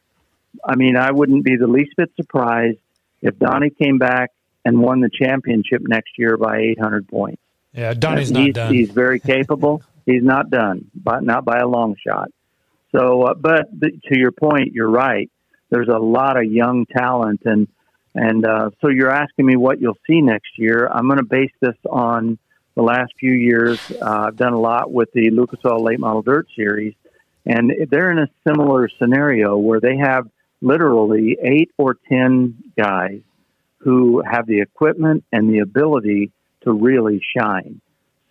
I 0.65 0.77
mean, 0.77 0.97
I 0.97 1.11
wouldn't 1.11 1.45
be 1.45 1.57
the 1.57 1.67
least 1.67 1.97
bit 1.97 2.11
surprised 2.17 2.79
if 3.23 3.39
Donny 3.39 3.71
came 3.71 3.99
back 3.99 4.31
and 4.65 4.81
won 4.81 5.01
the 5.01 5.11
championship 5.11 5.83
next 5.83 6.19
year 6.19 6.37
by 6.37 6.59
800 6.59 7.09
points. 7.09 7.43
Yeah, 7.73 7.95
Donny's 7.95 8.29
he's, 8.29 8.37
not 8.37 8.53
done. 8.53 8.75
He's 8.75 8.91
very 8.91 9.19
capable. 9.19 9.83
he's 10.07 10.23
not 10.23 10.51
done, 10.51 10.91
but 10.95 11.23
not 11.23 11.45
by 11.45 11.59
a 11.59 11.67
long 11.67 11.97
shot. 12.07 12.31
So, 12.93 13.23
uh, 13.23 13.35
but 13.35 13.71
to 13.81 14.19
your 14.19 14.33
point, 14.33 14.73
you're 14.73 14.91
right. 14.91 15.31
There's 15.73 15.89
a 15.89 15.99
lot 15.99 16.37
of 16.37 16.45
young 16.45 16.85
talent, 16.85 17.41
and 17.47 17.67
and 18.15 18.45
uh, 18.45 18.71
so 18.83 18.89
you're 18.89 19.11
asking 19.11 19.47
me 19.47 19.57
what 19.57 19.81
you'll 19.81 19.97
see 20.07 20.21
next 20.21 20.59
year. 20.59 20.87
I'm 20.87 21.07
going 21.07 21.17
to 21.17 21.25
base 21.25 21.51
this 21.63 21.77
on 21.89 22.39
the 22.75 22.83
last 22.83 23.15
few 23.19 23.33
years. 23.33 23.81
Uh, 23.91 24.27
I've 24.27 24.37
done 24.37 24.53
a 24.53 24.61
lot 24.61 24.93
with 24.93 25.11
the 25.15 25.31
Lucas 25.31 25.61
Oil 25.65 25.83
Late 25.83 25.99
Model 25.99 26.21
Dirt 26.21 26.47
Series, 26.55 26.93
and 27.47 27.73
they're 27.91 28.11
in 28.11 28.19
a 28.19 28.29
similar 28.47 28.87
scenario 28.99 29.57
where 29.57 29.81
they 29.81 29.97
have 29.97 30.29
literally 30.61 31.39
eight 31.43 31.71
or 31.79 31.97
ten 32.07 32.55
guys 32.77 33.23
who 33.79 34.23
have 34.31 34.47
the 34.47 34.61
equipment 34.61 35.25
and 35.33 35.49
the 35.49 35.61
ability 35.61 36.33
to 36.65 36.73
really 36.73 37.23
shine. 37.35 37.81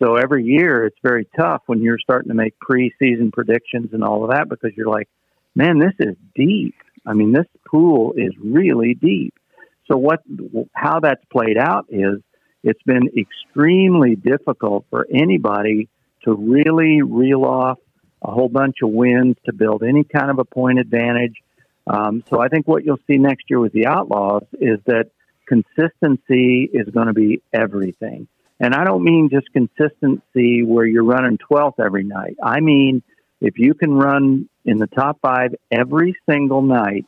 So 0.00 0.14
every 0.14 0.44
year 0.44 0.86
it's 0.86 0.98
very 1.02 1.26
tough 1.36 1.62
when 1.66 1.82
you're 1.82 1.98
starting 1.98 2.28
to 2.28 2.34
make 2.36 2.54
preseason 2.60 3.32
predictions 3.32 3.92
and 3.92 4.04
all 4.04 4.22
of 4.22 4.30
that 4.30 4.48
because 4.48 4.70
you're 4.76 4.86
like, 4.88 5.08
man, 5.56 5.80
this 5.80 5.94
is 5.98 6.14
deep. 6.36 6.76
I 7.06 7.14
mean, 7.14 7.32
this 7.32 7.46
pool 7.68 8.14
is 8.16 8.32
really 8.38 8.94
deep. 8.94 9.34
So 9.90 9.96
what, 9.96 10.20
how 10.74 11.00
that's 11.00 11.24
played 11.30 11.58
out 11.58 11.86
is 11.90 12.20
it's 12.62 12.82
been 12.84 13.08
extremely 13.16 14.14
difficult 14.14 14.86
for 14.90 15.06
anybody 15.12 15.88
to 16.24 16.34
really 16.34 17.02
reel 17.02 17.44
off 17.44 17.78
a 18.22 18.30
whole 18.30 18.48
bunch 18.48 18.76
of 18.82 18.90
wins 18.90 19.36
to 19.46 19.52
build 19.52 19.82
any 19.82 20.04
kind 20.04 20.30
of 20.30 20.38
a 20.38 20.44
point 20.44 20.78
advantage. 20.78 21.34
Um, 21.86 22.22
so 22.30 22.40
I 22.40 22.48
think 22.48 22.68
what 22.68 22.84
you'll 22.84 23.00
see 23.08 23.18
next 23.18 23.50
year 23.50 23.58
with 23.58 23.72
the 23.72 23.86
Outlaws 23.86 24.44
is 24.52 24.78
that 24.86 25.10
consistency 25.48 26.70
is 26.72 26.88
going 26.88 27.08
to 27.08 27.12
be 27.12 27.42
everything. 27.52 28.28
And 28.60 28.74
I 28.74 28.84
don't 28.84 29.02
mean 29.02 29.28
just 29.28 29.52
consistency 29.52 30.62
where 30.62 30.86
you're 30.86 31.04
running 31.04 31.36
12th 31.38 31.84
every 31.84 32.04
night. 32.04 32.36
I 32.40 32.60
mean, 32.60 33.02
if 33.40 33.58
you 33.58 33.74
can 33.74 33.92
run 33.92 34.48
in 34.64 34.78
the 34.78 34.86
top 34.86 35.18
five 35.20 35.54
every 35.70 36.16
single 36.28 36.62
night 36.62 37.06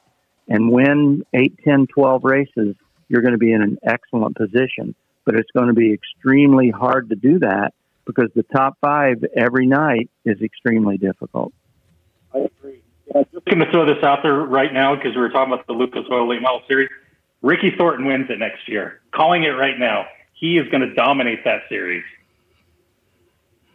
and 0.49 0.71
win 0.71 1.25
8, 1.33 1.59
10, 1.65 1.87
12 1.87 2.25
races, 2.25 2.77
you're 3.09 3.23
going 3.23 3.33
to 3.33 3.39
be 3.39 3.53
in 3.53 3.63
an 3.63 3.79
excellent 3.85 4.37
position. 4.37 4.95
But 5.25 5.37
it's 5.37 5.51
going 5.53 5.69
to 5.69 5.75
be 5.75 5.93
extremely 5.93 6.71
hard 6.71 7.09
to 7.11 7.17
do 7.17 7.39
that 7.39 7.73
because 8.05 8.29
the 8.35 8.43
top 8.43 8.77
five 8.81 9.25
every 9.37 9.67
night 9.67 10.11
is 10.25 10.41
extremely 10.43 10.99
difficult. 10.99 11.53
I 12.35 12.39
agree. 12.39 12.83
I'm 13.15 13.25
just 13.33 13.45
going 13.47 13.61
to 13.61 13.71
throw 13.71 13.87
this 13.87 14.03
out 14.03 14.21
there 14.23 14.35
right 14.35 14.73
now 14.73 14.97
because 14.97 15.15
we 15.15 15.21
were 15.21 15.31
talking 15.31 15.53
about 15.53 15.67
the 15.67 15.73
Lucas 15.73 16.05
Oil 16.11 16.27
Model 16.41 16.63
Series. 16.69 16.91
Ricky 17.43 17.73
Thornton 17.77 18.07
wins 18.07 18.27
it 18.31 18.39
next 18.39 18.69
year. 18.69 19.01
Calling 19.13 19.45
it 19.45 19.51
right 19.51 19.79
now. 19.79 20.07
He 20.33 20.59
is 20.59 20.69
going 20.71 20.81
to 20.81 20.95
dominate 20.95 21.45
that 21.45 21.63
series. 21.69 22.05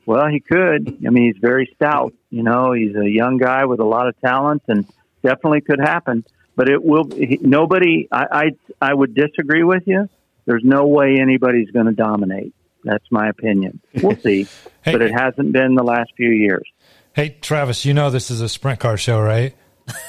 Well, 0.10 0.26
he 0.28 0.40
could. 0.40 0.98
I 1.06 1.12
mean, 1.12 1.32
he's 1.32 1.40
very 1.40 1.70
stout. 1.76 2.16
You 2.32 2.42
know, 2.42 2.74
he's 2.74 2.96
a 2.96 3.08
young 3.08 3.38
guy 3.38 3.66
with 3.66 3.80
a 3.80 3.86
lot 3.86 4.08
of 4.08 4.20
talent, 4.22 4.64
and 4.68 4.88
definitely 5.22 5.62
could 5.62 5.80
happen. 5.80 6.26
But 6.56 6.68
it 6.68 6.84
will. 6.84 7.08
He, 7.12 7.38
nobody. 7.44 8.08
I, 8.12 8.26
I 8.32 8.90
I 8.90 8.92
would 8.92 9.14
disagree 9.14 9.64
with 9.64 9.84
you. 9.86 10.10
There's 10.48 10.64
no 10.64 10.88
way 10.88 11.18
anybody's 11.22 11.70
going 11.70 11.86
to 11.86 11.92
dominate. 11.92 12.56
That's 12.84 13.06
my 13.12 13.30
opinion. 13.30 13.82
We'll 14.02 14.16
see, 14.24 14.48
Hey. 14.82 14.94
but 14.94 15.04
it 15.04 15.12
hasn't 15.12 15.52
been 15.52 15.76
the 15.76 15.84
last 15.84 16.10
few 16.18 16.32
years. 16.32 16.68
Hey, 17.14 17.38
Travis, 17.40 17.86
you 17.86 17.94
know 17.94 18.10
this 18.10 18.32
is 18.32 18.42
a 18.42 18.50
sprint 18.50 18.80
car 18.80 18.98
show, 18.98 19.22
right? 19.22 19.54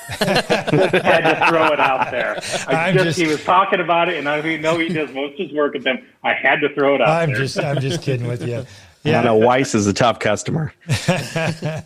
Had 0.08 1.20
to 1.20 1.46
throw 1.50 1.72
it 1.74 1.80
out 1.80 2.10
there. 2.10 2.38
I 2.68 2.88
I'm 2.88 2.94
just, 2.94 3.04
just- 3.04 3.18
he 3.18 3.26
was 3.26 3.44
talking 3.44 3.80
about 3.80 4.08
it, 4.08 4.16
and 4.16 4.26
I 4.26 4.40
know 4.56 4.78
he 4.78 4.88
does 4.88 5.12
most 5.12 5.34
of 5.38 5.46
his 5.48 5.52
work 5.52 5.74
with 5.74 5.84
them. 5.84 6.06
I 6.24 6.32
had 6.32 6.60
to 6.60 6.72
throw 6.74 6.94
it 6.94 7.02
out 7.02 7.08
I'm 7.10 7.28
there. 7.30 7.36
just, 7.38 7.58
I'm 7.58 7.80
just 7.80 8.00
kidding 8.02 8.26
with 8.26 8.46
you. 8.46 8.64
Yeah, 9.02 9.22
no, 9.22 9.36
Weiss 9.36 9.74
is 9.74 9.86
a 9.86 9.92
tough 9.94 10.18
customer. 10.18 10.74
I, 11.08 11.84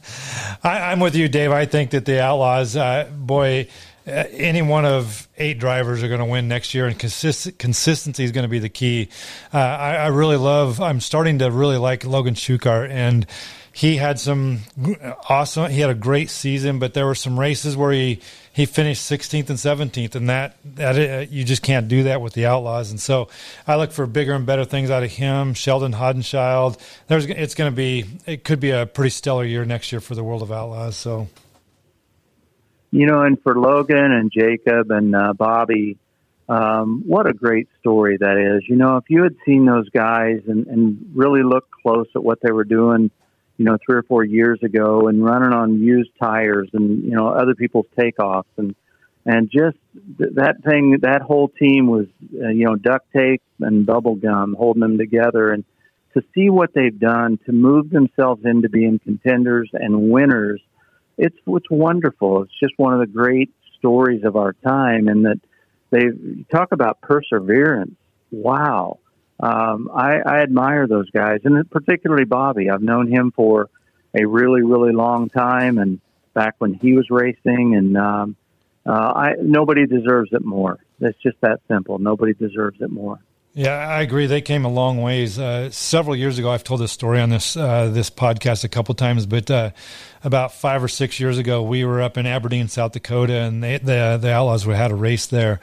I'm 0.64 1.00
with 1.00 1.14
you, 1.14 1.28
Dave. 1.28 1.52
I 1.52 1.64
think 1.66 1.90
that 1.90 2.04
the 2.04 2.20
Outlaws, 2.20 2.76
uh, 2.76 3.08
boy, 3.16 3.68
uh, 4.06 4.24
any 4.32 4.62
one 4.62 4.84
of 4.84 5.28
eight 5.38 5.58
drivers 5.58 6.02
are 6.02 6.08
going 6.08 6.20
to 6.20 6.26
win 6.26 6.48
next 6.48 6.74
year, 6.74 6.86
and 6.86 6.98
consist- 6.98 7.56
consistency 7.58 8.24
is 8.24 8.32
going 8.32 8.42
to 8.42 8.48
be 8.48 8.58
the 8.58 8.68
key. 8.68 9.08
Uh, 9.52 9.58
I, 9.58 9.94
I 9.96 10.06
really 10.08 10.36
love. 10.36 10.80
I'm 10.80 11.00
starting 11.00 11.38
to 11.38 11.50
really 11.50 11.76
like 11.76 12.04
Logan 12.04 12.34
Schuchart, 12.34 12.90
and 12.90 13.26
he 13.72 13.96
had 13.96 14.18
some 14.18 14.60
awesome. 15.28 15.70
He 15.70 15.80
had 15.80 15.90
a 15.90 15.94
great 15.94 16.30
season, 16.30 16.78
but 16.78 16.94
there 16.94 17.06
were 17.06 17.14
some 17.14 17.38
races 17.38 17.76
where 17.76 17.92
he 17.92 18.20
he 18.54 18.66
finished 18.66 19.10
16th 19.10 19.50
and 19.50 19.58
17th, 19.58 20.14
and 20.14 20.30
that 20.30 20.56
that 20.76 20.96
uh, 20.96 21.26
you 21.28 21.42
just 21.42 21.62
can't 21.62 21.88
do 21.88 22.04
that 22.04 22.20
with 22.20 22.34
the 22.34 22.46
Outlaws. 22.46 22.92
And 22.92 23.00
so 23.00 23.28
I 23.66 23.74
look 23.74 23.90
for 23.90 24.06
bigger 24.06 24.32
and 24.32 24.46
better 24.46 24.64
things 24.64 24.90
out 24.90 25.02
of 25.02 25.10
him. 25.10 25.54
Sheldon 25.54 25.92
Haudenschild. 25.92 26.78
There's 27.08 27.26
it's 27.26 27.56
going 27.56 27.72
to 27.72 27.76
be 27.76 28.04
it 28.26 28.44
could 28.44 28.60
be 28.60 28.70
a 28.70 28.86
pretty 28.86 29.10
stellar 29.10 29.44
year 29.44 29.64
next 29.64 29.90
year 29.90 30.00
for 30.00 30.14
the 30.14 30.22
World 30.22 30.40
of 30.40 30.52
Outlaws. 30.52 30.96
So. 30.96 31.28
You 32.92 33.06
know, 33.06 33.22
and 33.22 33.42
for 33.42 33.58
Logan 33.58 34.12
and 34.12 34.30
Jacob 34.30 34.92
and 34.92 35.16
uh, 35.16 35.32
Bobby, 35.32 35.98
um, 36.48 37.02
what 37.04 37.28
a 37.28 37.32
great 37.32 37.66
story 37.80 38.16
that 38.18 38.38
is. 38.38 38.68
You 38.68 38.76
know, 38.76 38.98
if 38.98 39.04
you 39.08 39.24
had 39.24 39.34
seen 39.44 39.64
those 39.64 39.88
guys 39.88 40.42
and, 40.46 40.68
and 40.68 41.10
really 41.12 41.42
looked 41.42 41.72
close 41.72 42.06
at 42.14 42.22
what 42.22 42.38
they 42.40 42.52
were 42.52 42.62
doing, 42.62 43.10
you 43.56 43.64
know, 43.64 43.78
three 43.84 43.96
or 43.96 44.02
four 44.02 44.24
years 44.24 44.58
ago 44.62 45.08
and 45.08 45.24
running 45.24 45.52
on 45.52 45.80
used 45.80 46.10
tires 46.20 46.68
and, 46.72 47.04
you 47.04 47.12
know, 47.12 47.28
other 47.28 47.54
people's 47.54 47.86
takeoffs 47.96 48.44
and, 48.56 48.74
and 49.24 49.50
just 49.50 49.76
th- 50.18 50.32
that 50.34 50.62
thing, 50.64 50.98
that 51.02 51.22
whole 51.22 51.48
team 51.48 51.86
was, 51.86 52.06
uh, 52.42 52.48
you 52.48 52.64
know, 52.66 52.74
duct 52.74 53.06
tape 53.12 53.42
and 53.60 53.86
bubble 53.86 54.16
gum 54.16 54.54
holding 54.58 54.80
them 54.80 54.98
together. 54.98 55.50
And 55.50 55.64
to 56.14 56.22
see 56.34 56.50
what 56.50 56.74
they've 56.74 56.98
done 56.98 57.38
to 57.46 57.52
move 57.52 57.90
themselves 57.90 58.44
into 58.44 58.68
being 58.68 58.98
contenders 58.98 59.70
and 59.72 60.10
winners, 60.10 60.60
it's 61.16 61.36
it's 61.46 61.70
wonderful. 61.70 62.42
It's 62.42 62.58
just 62.60 62.74
one 62.76 62.92
of 62.92 63.00
the 63.00 63.06
great 63.06 63.50
stories 63.78 64.24
of 64.24 64.36
our 64.36 64.52
time, 64.66 65.08
and 65.08 65.26
that 65.26 65.40
they 65.90 66.06
talk 66.50 66.72
about 66.72 67.00
perseverance. 67.00 67.94
Wow, 68.32 68.98
um, 69.40 69.90
I, 69.94 70.18
I 70.20 70.42
admire 70.42 70.86
those 70.86 71.10
guys, 71.10 71.40
and 71.44 71.68
particularly 71.70 72.24
Bobby. 72.24 72.70
I've 72.70 72.82
known 72.82 73.08
him 73.08 73.32
for 73.34 73.68
a 74.14 74.24
really 74.24 74.62
really 74.62 74.92
long 74.92 75.28
time, 75.28 75.78
and 75.78 76.00
back 76.34 76.54
when 76.58 76.74
he 76.74 76.92
was 76.92 77.10
racing, 77.10 77.74
and 77.74 77.96
um, 77.96 78.36
uh, 78.86 78.92
I 78.92 79.34
nobody 79.40 79.86
deserves 79.86 80.30
it 80.32 80.44
more. 80.44 80.78
It's 81.00 81.20
just 81.22 81.40
that 81.40 81.60
simple. 81.68 81.98
Nobody 81.98 82.34
deserves 82.34 82.80
it 82.80 82.90
more. 82.90 83.18
Yeah, 83.56 83.70
I 83.70 84.02
agree. 84.02 84.26
They 84.26 84.40
came 84.40 84.64
a 84.64 84.68
long 84.68 85.00
ways. 85.00 85.38
Uh, 85.38 85.70
several 85.70 86.16
years 86.16 86.40
ago, 86.40 86.50
I've 86.50 86.64
told 86.64 86.80
this 86.80 86.90
story 86.90 87.20
on 87.20 87.30
this 87.30 87.56
uh, 87.56 87.88
this 87.88 88.10
podcast 88.10 88.64
a 88.64 88.68
couple 88.68 88.96
times, 88.96 89.26
but 89.26 89.48
uh, 89.48 89.70
about 90.24 90.52
five 90.52 90.82
or 90.82 90.88
six 90.88 91.20
years 91.20 91.38
ago, 91.38 91.62
we 91.62 91.84
were 91.84 92.02
up 92.02 92.18
in 92.18 92.26
Aberdeen, 92.26 92.66
South 92.66 92.92
Dakota, 92.92 93.34
and 93.34 93.62
they, 93.62 93.78
the 93.78 94.18
the 94.20 94.32
Outlaws 94.32 94.64
had 94.64 94.90
a 94.90 94.96
race 94.96 95.26
there, 95.26 95.60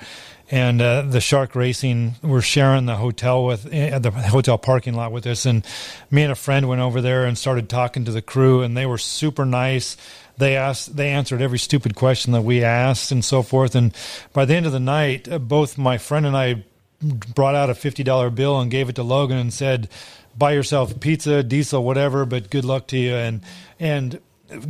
and 0.52 0.82
uh, 0.82 1.04
the 1.04 1.22
Shark 1.22 1.56
Racing 1.56 2.16
were 2.22 2.42
sharing 2.42 2.86
the 2.86 2.98
hotel 2.98 3.46
with 3.46 3.66
uh, 3.66 4.00
the 4.00 4.12
hotel 4.12 4.58
parking 4.58 4.94
lot 4.94 5.14
with 5.14 5.26
us, 5.26 5.46
and 5.46 5.66
me 6.12 6.24
and 6.24 6.32
a 6.32 6.36
friend 6.36 6.68
went 6.68 6.82
over 6.82 7.00
there 7.02 7.26
and 7.26 7.38
started 7.38 7.70
talking 7.70 8.04
to 8.06 8.12
the 8.12 8.22
crew, 8.22 8.62
and 8.62 8.76
they 8.76 8.86
were 8.86 8.98
super 8.98 9.46
nice. 9.46 9.96
They 10.38 10.58
asked 10.58 10.96
they 10.96 11.10
answered 11.10 11.42
every 11.42 11.60
stupid 11.60 11.96
question 11.96 12.34
that 12.34 12.42
we 12.42 12.64
asked 12.64 13.12
and 13.12 13.24
so 13.24 13.44
forth. 13.44 13.76
And 13.76 13.94
by 14.34 14.46
the 14.46 14.56
end 14.56 14.66
of 14.66 14.72
the 14.72 14.80
night 14.80 15.32
uh, 15.32 15.40
both 15.40 15.78
my 15.78 15.98
friend 15.98 16.26
and 16.26 16.36
i 16.36 16.64
brought 17.34 17.56
out 17.56 17.70
a 17.70 17.74
$50 17.74 18.36
bill 18.36 18.60
and 18.60 18.70
gave 18.70 18.88
it 18.88 18.96
to 18.96 19.04
logan 19.04 19.38
and 19.38 19.52
said 19.52 19.90
buy 20.38 20.52
yourself 20.52 21.00
pizza 21.00 21.42
diesel 21.42 21.84
whatever 21.84 22.26
but 22.26 22.50
good 22.50 22.66
luck 22.66 22.88
to 22.88 22.98
you. 22.98 23.14
And 23.14 23.42
and 23.80 24.20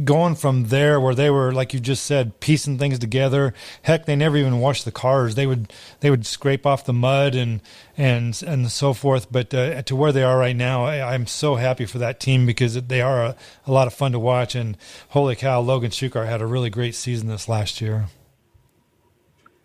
going 0.03 0.35
from 0.35 0.65
there 0.65 0.99
where 0.99 1.15
they 1.15 1.29
were 1.29 1.51
like 1.51 1.73
you 1.73 1.79
just 1.79 2.05
said 2.05 2.39
piecing 2.39 2.77
things 2.77 2.99
together. 2.99 3.53
Heck 3.83 4.05
they 4.05 4.15
never 4.15 4.37
even 4.37 4.59
washed 4.59 4.85
the 4.85 4.91
cars. 4.91 5.35
They 5.35 5.47
would 5.47 5.71
they 5.99 6.09
would 6.09 6.25
scrape 6.25 6.65
off 6.65 6.85
the 6.85 6.93
mud 6.93 7.35
and 7.35 7.61
and 7.97 8.41
and 8.45 8.71
so 8.71 8.93
forth. 8.93 9.31
But 9.31 9.53
uh, 9.53 9.81
to 9.83 9.95
where 9.95 10.11
they 10.11 10.23
are 10.23 10.37
right 10.37 10.55
now 10.55 10.85
I, 10.85 11.13
i'm 11.13 11.27
so 11.27 11.55
happy 11.55 11.85
for 11.85 11.97
that 11.99 12.19
team 12.19 12.45
because 12.45 12.75
they 12.81 13.01
are 13.01 13.23
a, 13.23 13.35
a 13.65 13.71
lot 13.71 13.87
of 13.87 13.93
fun 13.93 14.11
to 14.11 14.19
watch. 14.19 14.55
And 14.55 14.77
holy 15.09 15.35
cow 15.35 15.59
logan 15.61 15.91
Schuchart 15.91 16.27
had 16.27 16.41
a 16.41 16.45
really 16.45 16.69
great 16.69 16.95
season 16.95 17.27
this 17.27 17.47
last 17.49 17.81
year. 17.81 18.07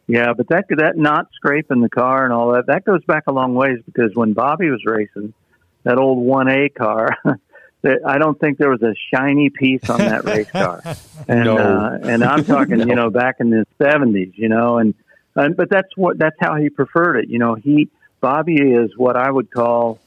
Yeah, 0.08 0.34
but 0.34 0.48
that 0.48 0.66
that 0.70 0.96
not 0.96 1.28
scraping 1.34 1.80
the 1.80 1.88
car 1.88 2.24
and 2.24 2.32
all 2.32 2.52
that 2.52 2.66
that 2.66 2.84
goes 2.84 3.04
back 3.04 3.24
a 3.26 3.32
long 3.32 3.54
ways 3.54 3.78
because 3.84 4.14
when 4.14 4.34
Bobby 4.34 4.70
was 4.70 4.84
racing 4.84 5.34
that 5.82 5.98
old 5.98 6.18
one 6.18 6.48
A 6.48 6.68
car, 6.68 7.16
that 7.24 7.38
I 7.84 8.18
don't 8.18 8.38
think 8.38 8.58
there 8.58 8.70
was 8.70 8.82
a 8.82 8.94
shiny 9.14 9.50
piece 9.50 9.82
on 9.88 9.98
that 10.00 10.24
race 10.24 10.50
car. 10.50 10.82
And 11.28 11.44
No. 11.44 11.56
uh, 11.56 11.98
and 12.02 12.22
I'm 12.22 12.44
talking, 12.44 12.78
you 12.88 12.94
know, 12.94 13.10
back 13.10 13.36
in 13.40 13.50
the 13.50 13.66
seventies, 13.82 14.34
you 14.36 14.48
know, 14.48 14.78
and, 14.78 14.94
and 15.34 15.56
but 15.56 15.68
that's 15.68 15.88
what 15.96 16.18
that's 16.18 16.36
how 16.38 16.54
he 16.54 16.70
preferred 16.70 17.16
it. 17.16 17.28
You 17.28 17.40
know, 17.40 17.56
he 17.56 17.88
Bobby 18.20 18.54
is 18.60 18.90
what 18.96 19.16
I 19.16 19.28
would 19.28 19.50
call 19.50 19.98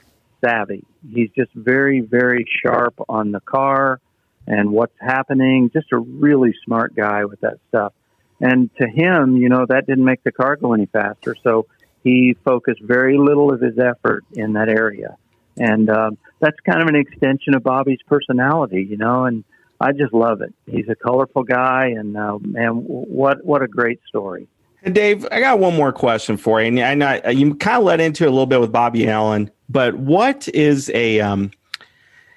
savvy. 0.44 0.84
He's 1.14 1.30
just 1.32 1.52
very, 1.54 2.00
very 2.00 2.46
sharp 2.64 2.96
on 3.10 3.32
the 3.32 3.42
car 3.42 4.00
and 4.48 4.72
what's 4.72 4.96
happening. 5.00 5.70
Just 5.74 5.92
a 5.92 5.98
really 5.98 6.56
smart 6.66 6.96
guy 6.96 7.26
with 7.26 7.42
that 7.42 7.58
stuff. 7.68 7.94
And 8.42 8.70
to 8.78 8.88
him, 8.88 9.36
you 9.38 9.50
know, 9.50 9.66
that 9.68 9.86
didn't 9.86 10.06
make 10.06 10.24
the 10.24 10.32
car 10.32 10.56
go 10.56 10.74
any 10.74 10.86
faster. 10.86 11.36
So 11.44 11.68
he 12.04 12.36
focused 12.46 12.82
very 12.82 13.18
little 13.18 13.54
of 13.54 13.60
his 13.62 13.78
effort 13.78 14.24
in 14.34 14.54
that 14.54 14.70
area. 14.70 15.18
And 15.58 15.90
um, 15.90 16.18
that's 16.40 16.58
kind 16.62 16.82
of 16.82 16.88
an 16.88 16.96
extension 16.96 17.56
of 17.56 17.64
Bobby's 17.64 18.00
personality, 18.08 18.86
you 18.90 18.98
know, 18.98 19.26
and 19.26 19.44
I 19.82 19.92
just 19.92 20.14
love 20.14 20.42
it. 20.42 20.54
He's 20.66 20.90
a 20.90 20.96
colorful 20.96 21.44
guy, 21.44 21.88
and 21.88 22.18
uh, 22.18 22.38
man, 22.42 22.74
what 22.84 23.44
what 23.46 23.62
a 23.62 23.68
great 23.68 24.00
story. 24.08 24.48
Dave, 24.92 25.28
I 25.32 25.40
got 25.40 25.60
one 25.60 25.76
more 25.76 25.92
question 25.92 26.38
for 26.38 26.62
you, 26.62 26.68
and 26.68 27.04
I 27.04 27.20
know 27.20 27.30
you 27.30 27.56
kind 27.56 27.78
of 27.78 27.84
led 27.84 28.00
into 28.00 28.24
it 28.24 28.28
a 28.28 28.32
little 28.32 28.46
bit 28.46 28.62
with 28.62 28.72
Bobby 28.72 29.10
Allen, 29.10 29.52
but 29.68 29.96
what 29.96 30.48
is 30.50 30.90
a, 30.94 31.20
um, 31.20 31.52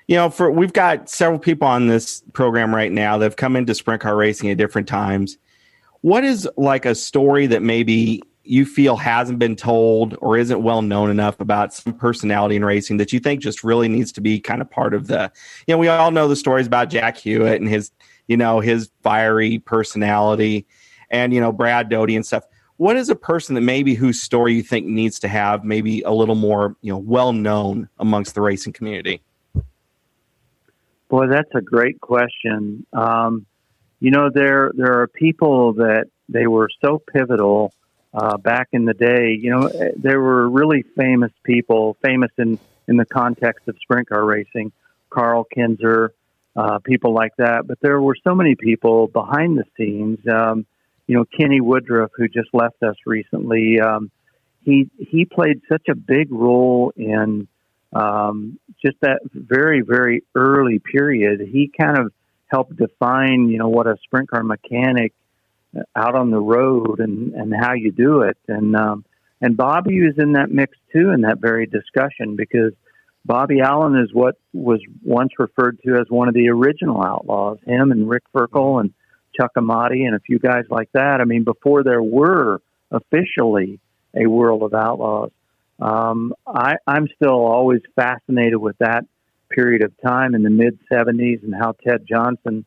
you 0.09 0.16
know, 0.16 0.28
for 0.28 0.50
we've 0.50 0.72
got 0.72 1.09
several 1.09 1.38
people 1.38 1.68
on 1.68 1.86
this 1.86 2.22
program 2.32 2.74
right 2.74 2.90
now 2.90 3.18
that 3.18 3.24
have 3.24 3.36
come 3.36 3.57
into 3.57 3.74
sprint 3.74 4.03
car 4.03 4.16
racing 4.16 4.50
at 4.50 4.57
different 4.57 4.88
times. 4.88 5.38
What 6.00 6.24
is 6.24 6.48
like 6.57 6.84
a 6.84 6.96
story 6.96 7.46
that 7.46 7.62
maybe 7.62 8.22
you 8.45 8.66
feel 8.66 8.97
hasn't 8.97 9.38
been 9.38 9.57
told 9.57 10.16
or 10.20 10.36
isn't 10.36 10.62
well 10.62 10.82
known 10.82 11.11
enough 11.11 11.40
about 11.40 11.72
some 11.72 11.93
personality 11.93 12.57
in 12.57 12.64
racing 12.64 12.97
that 12.97 13.12
you 13.12 13.20
think 13.20 13.40
just 13.40 13.62
really 13.62 13.88
needs 13.88 14.11
to 14.12 14.20
be 14.20 14.40
kind 14.40 14.61
of 14.61 14.70
part 14.70 14.95
of 14.95 15.07
the, 15.07 15.30
you 15.66 15.74
know, 15.74 15.78
we 15.78 15.88
all 15.88 16.11
know 16.11 16.26
the 16.26 16.36
stories 16.36 16.66
about 16.66 16.90
Jack 16.90 17.16
Hewitt 17.16 17.61
and 17.61 17.68
his, 17.68 17.93
you 18.26 18.36
know, 18.36 18.61
his 18.61 18.90
fiery 19.03 19.59
personality 19.61 20.66
and 21.12 21.32
you 21.32 21.40
know 21.40 21.53
Brad 21.53 21.88
Doty 21.88 22.16
and 22.16 22.26
stuff. 22.26 22.45
What 22.78 22.97
is 22.97 23.09
a 23.09 23.14
person 23.14 23.55
that 23.55 23.61
maybe 23.61 23.95
whose 23.95 24.20
story 24.20 24.55
you 24.55 24.62
think 24.62 24.86
needs 24.86 25.20
to 25.20 25.28
have 25.28 25.62
maybe 25.62 26.03
a 26.03 26.11
little 26.11 26.34
more 26.34 26.74
you 26.80 26.93
know 26.93 26.99
well 26.99 27.32
known 27.32 27.88
amongst 28.01 28.34
the 28.34 28.40
racing 28.40 28.72
community? 28.72 29.22
Boy, 31.09 31.26
that's 31.28 31.55
a 31.55 31.61
great 31.61 32.01
question. 32.01 32.84
Um, 32.93 33.47
you 34.01 34.11
know, 34.11 34.30
there 34.34 34.72
there 34.74 35.01
are 35.01 35.07
people 35.07 35.74
that 35.74 36.07
they 36.28 36.47
were 36.47 36.70
so 36.84 37.01
pivotal 37.12 37.72
uh, 38.14 38.36
back 38.36 38.68
in 38.72 38.84
the 38.84 38.94
day. 38.94 39.38
You 39.40 39.50
know, 39.50 39.66
eh, 39.66 39.90
there 39.96 40.20
were 40.20 40.48
really 40.48 40.84
famous 40.96 41.32
people, 41.44 41.96
famous 42.02 42.30
in 42.38 42.58
in 42.88 42.96
the 42.96 43.06
context 43.06 43.68
of 43.68 43.76
sprint 43.80 44.08
car 44.08 44.24
racing, 44.24 44.72
Karl 45.08 45.46
Kinser, 45.56 46.10
uh, 46.56 46.78
people 46.80 47.14
like 47.14 47.32
that. 47.38 47.66
But 47.66 47.78
there 47.80 48.00
were 48.00 48.16
so 48.26 48.34
many 48.34 48.54
people 48.54 49.06
behind 49.06 49.56
the 49.56 49.64
scenes. 49.76 50.18
Um, 50.28 50.66
you 51.06 51.16
know, 51.16 51.24
Kenny 51.24 51.60
Woodruff, 51.60 52.10
who 52.16 52.28
just 52.28 52.48
left 52.52 52.82
us 52.82 52.96
recently. 53.06 53.80
Um, 53.80 54.10
he 54.64 54.88
he 54.98 55.24
played 55.24 55.60
such 55.70 55.88
a 55.88 55.94
big 55.94 56.30
role 56.30 56.92
in 56.96 57.48
um, 57.92 58.58
just 58.84 58.96
that 59.00 59.20
very 59.34 59.82
very 59.82 60.22
early 60.34 60.78
period. 60.78 61.40
He 61.40 61.70
kind 61.78 61.98
of 61.98 62.12
helped 62.46 62.76
define 62.76 63.48
you 63.48 63.58
know 63.58 63.68
what 63.68 63.86
a 63.86 63.96
sprint 64.04 64.30
car 64.30 64.42
mechanic 64.42 65.12
out 65.96 66.14
on 66.14 66.30
the 66.30 66.40
road 66.40 67.00
and 67.00 67.32
and 67.34 67.54
how 67.54 67.72
you 67.72 67.92
do 67.92 68.22
it 68.22 68.36
and 68.48 68.76
um, 68.76 69.04
and 69.40 69.56
Bobby 69.56 70.00
was 70.02 70.14
in 70.18 70.32
that 70.32 70.50
mix 70.50 70.76
too 70.92 71.10
in 71.10 71.22
that 71.22 71.38
very 71.40 71.66
discussion 71.66 72.36
because 72.36 72.72
Bobby 73.24 73.60
Allen 73.60 73.96
is 73.98 74.12
what 74.12 74.36
was 74.52 74.80
once 75.02 75.32
referred 75.38 75.78
to 75.86 75.94
as 75.94 76.06
one 76.08 76.28
of 76.28 76.34
the 76.34 76.48
original 76.48 77.02
outlaws. 77.02 77.58
Him 77.64 77.92
and 77.92 78.08
Rick 78.08 78.24
Ferkel 78.34 78.80
and 78.80 78.92
Chuck 79.38 79.52
Amati 79.56 80.04
and 80.06 80.14
a 80.14 80.20
few 80.20 80.38
guys 80.38 80.64
like 80.70 80.90
that. 80.92 81.20
I 81.20 81.24
mean, 81.24 81.44
before 81.44 81.84
there 81.84 82.02
were 82.02 82.60
officially 82.90 83.78
a 84.14 84.26
world 84.26 84.62
of 84.62 84.74
outlaws. 84.74 85.30
Um, 85.80 86.34
I, 86.46 86.74
I'm 86.86 87.08
still 87.16 87.44
always 87.46 87.80
fascinated 87.96 88.58
with 88.58 88.76
that 88.78 89.04
period 89.50 89.82
of 89.82 89.92
time 90.00 90.34
in 90.34 90.42
the 90.42 90.50
mid 90.50 90.78
70s 90.90 91.42
and 91.42 91.54
how 91.54 91.72
Ted 91.72 92.06
Johnson 92.08 92.64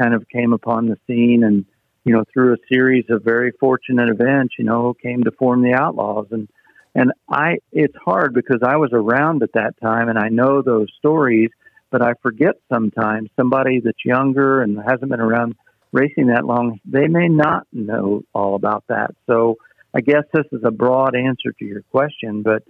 kind 0.00 0.14
of 0.14 0.28
came 0.28 0.52
upon 0.52 0.86
the 0.86 0.98
scene 1.06 1.42
and, 1.44 1.64
you 2.06 2.12
know, 2.12 2.24
through 2.32 2.54
a 2.54 2.56
series 2.72 3.04
of 3.10 3.24
very 3.24 3.50
fortunate 3.58 4.08
events, 4.08 4.54
you 4.56 4.64
know, 4.64 4.94
came 5.02 5.24
to 5.24 5.32
form 5.32 5.60
the 5.60 5.74
Outlaws. 5.74 6.28
And, 6.30 6.48
and 6.94 7.12
I, 7.28 7.56
it's 7.72 7.96
hard 8.02 8.32
because 8.32 8.60
I 8.64 8.76
was 8.76 8.90
around 8.92 9.42
at 9.42 9.52
that 9.54 9.74
time 9.82 10.08
and 10.08 10.16
I 10.16 10.28
know 10.28 10.62
those 10.62 10.86
stories, 10.98 11.50
but 11.90 12.02
I 12.02 12.12
forget 12.22 12.54
sometimes 12.72 13.30
somebody 13.36 13.80
that's 13.80 14.04
younger 14.04 14.62
and 14.62 14.78
hasn't 14.78 15.10
been 15.10 15.20
around 15.20 15.56
racing 15.90 16.28
that 16.28 16.46
long, 16.46 16.78
they 16.84 17.08
may 17.08 17.26
not 17.26 17.66
know 17.72 18.22
all 18.32 18.54
about 18.54 18.84
that. 18.88 19.10
So 19.26 19.56
I 19.92 20.00
guess 20.00 20.22
this 20.32 20.46
is 20.52 20.60
a 20.64 20.70
broad 20.70 21.16
answer 21.16 21.50
to 21.58 21.64
your 21.64 21.82
question, 21.90 22.42
but 22.42 22.62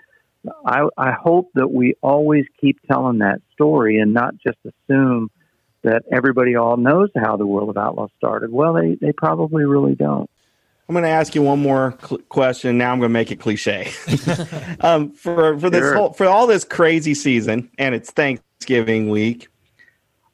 I, 0.65 0.89
I 0.97 1.13
hope 1.13 1.51
that 1.57 1.71
we 1.71 1.95
always 2.03 2.47
keep 2.59 2.79
telling 2.91 3.19
that 3.19 3.43
story 3.53 3.99
and 3.99 4.15
not 4.15 4.35
just 4.39 4.59
assume 4.65 5.29
that 5.87 6.03
everybody 6.13 6.55
all 6.57 6.77
knows 6.77 7.11
how 7.17 7.37
the 7.37 7.47
World 7.47 7.71
of 7.71 7.77
Outlaws 7.77 8.11
started. 8.19 8.53
Well, 8.53 8.75
they, 8.75 8.97
they 8.97 9.13
probably 9.13 9.65
really 9.65 9.95
don't. 9.95 10.29
I'm 10.89 10.93
going 10.93 11.03
to 11.05 11.09
ask 11.09 11.35
you 11.35 11.43
one 11.43 11.59
more 11.61 11.97
cl- 12.05 12.21
question. 12.29 12.79
Now 12.79 12.93
I'm 12.93 12.99
going 12.99 13.09
to 13.09 13.13
make 13.13 13.33
it 13.33 13.41
cliche. 13.41 13.91
um, 14.81 15.11
for 15.13 15.59
for 15.59 15.71
this 15.71 15.81
Sure. 15.81 15.95
whole, 15.95 16.13
for 16.13 16.27
all 16.27 16.47
this 16.47 16.65
crazy 16.65 17.15
season, 17.15 17.71
and 17.79 17.95
it's 17.95 18.11
Thanksgiving 18.11 19.09
week. 19.09 19.49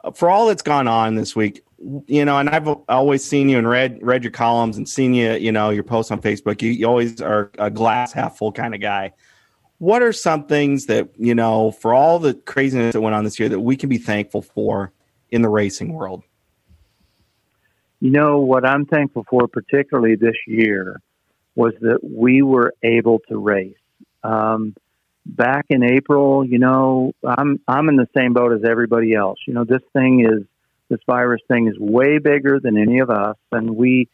uh, 0.05 0.11
For 0.11 0.28
all 0.28 0.46
that's 0.48 0.62
gone 0.62 0.88
on 0.88 1.14
this 1.14 1.34
week, 1.36 1.62
you 2.07 2.24
know, 2.24 2.38
and 2.38 2.50
I've 2.50 2.68
always 2.88 3.24
seen 3.24 3.48
you 3.48 3.57
and 3.59 3.68
read 3.68 3.98
read 4.03 4.22
your 4.24 4.30
columns 4.30 4.76
and 4.76 4.86
seen 4.88 5.14
you, 5.14 5.32
you 5.32 5.53
know, 5.53 5.70
your 5.70 5.84
posts 5.84 6.11
on 6.11 6.20
Facebook. 6.20 6.61
You, 6.62 6.70
you 6.70 6.86
always 6.86 7.20
are 7.22 7.50
a 7.59 7.70
glass 7.70 8.12
half 8.12 8.36
full 8.36 8.53
kind 8.53 8.74
of 8.74 8.80
guy. 8.80 9.12
What 9.78 10.03
are 10.03 10.12
some 10.12 10.44
things 10.46 10.86
that 10.86 11.09
you 11.18 11.34
know, 11.34 11.72
for 11.72 11.92
all 11.94 12.18
the 12.18 12.34
craziness 12.34 12.92
that 12.92 13.00
went 13.00 13.14
on 13.16 13.24
this 13.24 13.40
year, 13.40 13.48
that 13.48 13.61
we 13.61 13.76
can 13.76 13.88
be 13.88 13.98
thankful 13.98 14.42
for 14.42 14.92
in 15.33 15.43
the 15.43 15.49
racing 15.49 15.93
world? 15.93 16.22
You 17.99 18.11
know, 18.11 18.39
what 18.39 18.64
I'm 18.64 18.85
thankful 18.85 19.24
for, 19.28 19.49
particularly 19.49 20.14
this 20.14 20.37
year, 20.47 21.01
was 21.55 21.72
that 21.80 22.01
we 22.03 22.43
were 22.43 22.74
able 22.83 23.20
to 23.28 23.39
race. 23.39 23.74
Um, 24.22 24.74
back 25.24 25.66
in 25.70 25.83
April, 25.83 26.45
you 26.45 26.59
know, 26.59 27.12
I'm 27.24 27.61
I'm 27.66 27.89
in 27.89 27.97
the 27.97 28.09
same 28.16 28.33
boat 28.33 28.53
as 28.53 28.68
everybody 28.68 29.14
else. 29.14 29.39
You 29.47 29.55
know, 29.55 29.64
this 29.64 29.83
thing 29.93 30.24
is 30.24 30.45
this 30.89 31.01
virus 31.07 31.41
thing 31.49 31.68
is 31.68 31.78
way 31.78 32.18
bigger 32.18 32.61
than 32.61 32.76
any 32.76 33.01
of 33.01 33.11
us, 33.11 33.37
and 33.51 33.76
we 33.76 34.09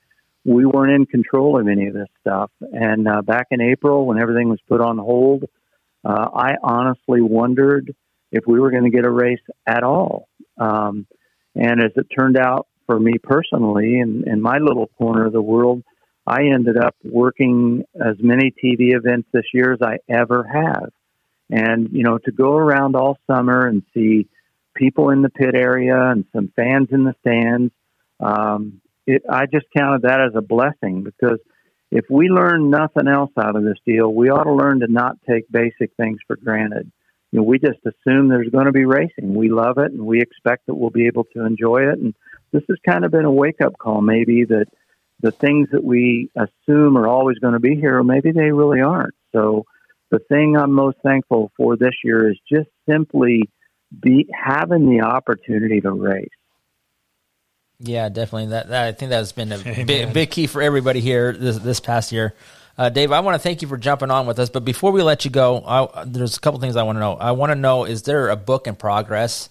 we 0.45 0.65
weren't 0.65 0.93
in 0.93 1.07
control 1.07 1.59
of 1.61 1.67
any 1.67 1.89
of 1.89 1.95
this 1.95 2.09
stuff. 2.21 2.51
And 2.61 3.09
uh, 3.09 3.23
back 3.23 3.49
in 3.51 3.61
April, 3.61 4.07
when 4.07 4.19
everything 4.19 4.49
was 4.49 4.61
put 4.69 4.81
on 4.81 4.99
hold, 4.99 5.45
uh, 6.05 6.29
I 6.35 6.57
honestly 6.63 7.21
wondered 7.21 7.95
if 8.31 8.45
we 8.47 8.61
were 8.61 8.71
going 8.71 8.85
to 8.85 8.91
get 8.91 9.05
a 9.05 9.11
race 9.11 9.41
at 9.67 9.83
all. 9.83 10.29
Um, 10.59 11.07
and 11.55 11.81
as 11.81 11.93
it 11.97 12.07
turned 12.17 12.37
out, 12.37 12.67
for 12.87 12.99
me 12.99 13.19
personally, 13.23 13.99
in, 13.99 14.25
in 14.27 14.41
my 14.41 14.59
little 14.59 14.87
corner 14.99 15.27
of 15.27 15.33
the 15.33 15.43
world, 15.43 15.83
I 16.27 16.45
ended 16.55 16.77
up 16.77 16.97
working 17.05 17.85
as 17.95 18.17
many 18.19 18.51
TV 18.53 18.95
events 18.95 19.29
this 19.33 19.45
year 19.53 19.73
as 19.73 19.81
I 19.83 19.99
ever 20.09 20.45
have. 20.45 20.91
And, 21.51 21.91
you 21.93 22.03
know, 22.03 22.19
to 22.19 22.33
go 22.33 22.57
around 22.57 22.97
all 22.97 23.19
summer 23.27 23.67
and 23.67 23.83
see 23.95 24.29
people 24.75 25.11
in 25.11 25.23
the 25.23 25.31
pit 25.31 25.55
area 25.55 25.99
and 26.11 26.25
some 26.35 26.53
fans 26.55 26.89
in 26.91 27.05
the 27.05 27.15
stands, 27.21 27.73
um, 28.21 28.81
it, 29.07 29.23
I 29.31 29.47
just 29.47 29.67
counted 29.77 30.03
that 30.03 30.21
as 30.21 30.35
a 30.35 30.43
blessing 30.43 31.03
because 31.03 31.39
if 31.91 32.05
we 32.11 32.29
learn 32.29 32.71
nothing 32.71 33.09
else 33.09 33.31
out 33.39 33.57
of 33.57 33.65
this 33.65 33.79
deal, 33.87 34.13
we 34.13 34.29
ought 34.29 34.45
to 34.45 34.53
learn 34.53 34.81
to 34.81 34.87
not 34.91 35.17
take 35.29 35.51
basic 35.51 35.95
things 35.97 36.19
for 36.27 36.37
granted. 36.37 36.93
You 37.31 37.41
know, 37.41 37.43
we 37.43 37.59
just 37.59 37.79
assume 37.85 38.29
there's 38.29 38.49
going 38.49 38.67
to 38.67 38.73
be 38.73 38.85
racing. 38.85 39.35
We 39.35 39.51
love 39.51 39.79
it 39.79 39.93
and 39.93 40.07
we 40.07 40.21
expect 40.21 40.67
that 40.67 40.75
we'll 40.75 40.91
be 40.91 41.07
able 41.07 41.25
to 41.35 41.45
enjoy 41.45 41.91
it. 41.91 41.99
And 41.99 42.15
this 42.53 42.63
has 42.69 42.79
kind 42.89 43.05
of 43.05 43.11
been 43.11 43.27
a 43.27 43.33
wake 43.33 43.61
up 43.61 43.77
call, 43.79 44.01
maybe 44.01 44.45
that 44.45 44.67
the 45.21 45.33
things 45.33 45.69
that 45.73 45.85
we 45.85 46.31
assume 46.37 46.97
are 46.97 47.07
always 47.07 47.39
going 47.39 47.55
to 47.55 47.61
be 47.61 47.75
here, 47.75 48.03
maybe 48.03 48.33
they 48.33 48.51
really 48.51 48.81
aren't. 48.81 49.15
So 49.33 49.65
the 50.11 50.21
thing 50.21 50.57
I'm 50.57 50.73
most 50.73 50.99
thankful 51.03 51.53
for 51.57 51.77
this 51.77 51.95
year 52.03 52.31
is 52.31 52.39
just 52.51 52.69
simply 52.89 53.51
be 54.01 54.27
having 54.33 54.89
the 54.89 55.05
opportunity 55.05 55.81
to 55.81 55.91
race. 55.91 56.29
Yeah, 57.81 58.09
definitely. 58.09 58.49
That, 58.49 58.69
that 58.69 58.87
I 58.87 58.93
think 58.93 59.11
that's 59.11 59.33
been 59.33 59.53
a 59.53 59.59
big, 59.59 60.13
big 60.13 60.31
key 60.31 60.47
for 60.47 60.61
everybody 60.61 61.01
here 61.01 61.33
this 61.33 61.59
this 61.59 61.79
past 61.79 62.11
year. 62.11 62.35
Uh, 62.79 62.89
Dave, 62.89 63.11
I 63.11 63.19
want 63.21 63.35
to 63.35 63.41
thank 63.41 63.61
you 63.61 63.67
for 63.67 63.77
jumping 63.77 64.11
on 64.13 64.27
with 64.27 64.39
us. 64.39 64.49
But 64.51 64.65
before 64.65 64.93
we 64.93 65.03
let 65.03 65.25
you 65.25 65.33
go, 65.33 65.65
I, 65.67 66.05
there's 66.05 66.37
a 66.37 66.41
couple 66.41 66.61
things 66.61 66.77
I 66.77 66.85
want 66.85 66.97
to 66.97 67.01
know. 67.01 67.15
I 67.15 67.33
want 67.33 67.51
to 67.51 67.57
know: 67.57 67.85
is 67.85 68.03
there 68.03 68.29
a 68.29 68.37
book 68.37 68.69
in 68.69 68.77
progress, 68.77 69.49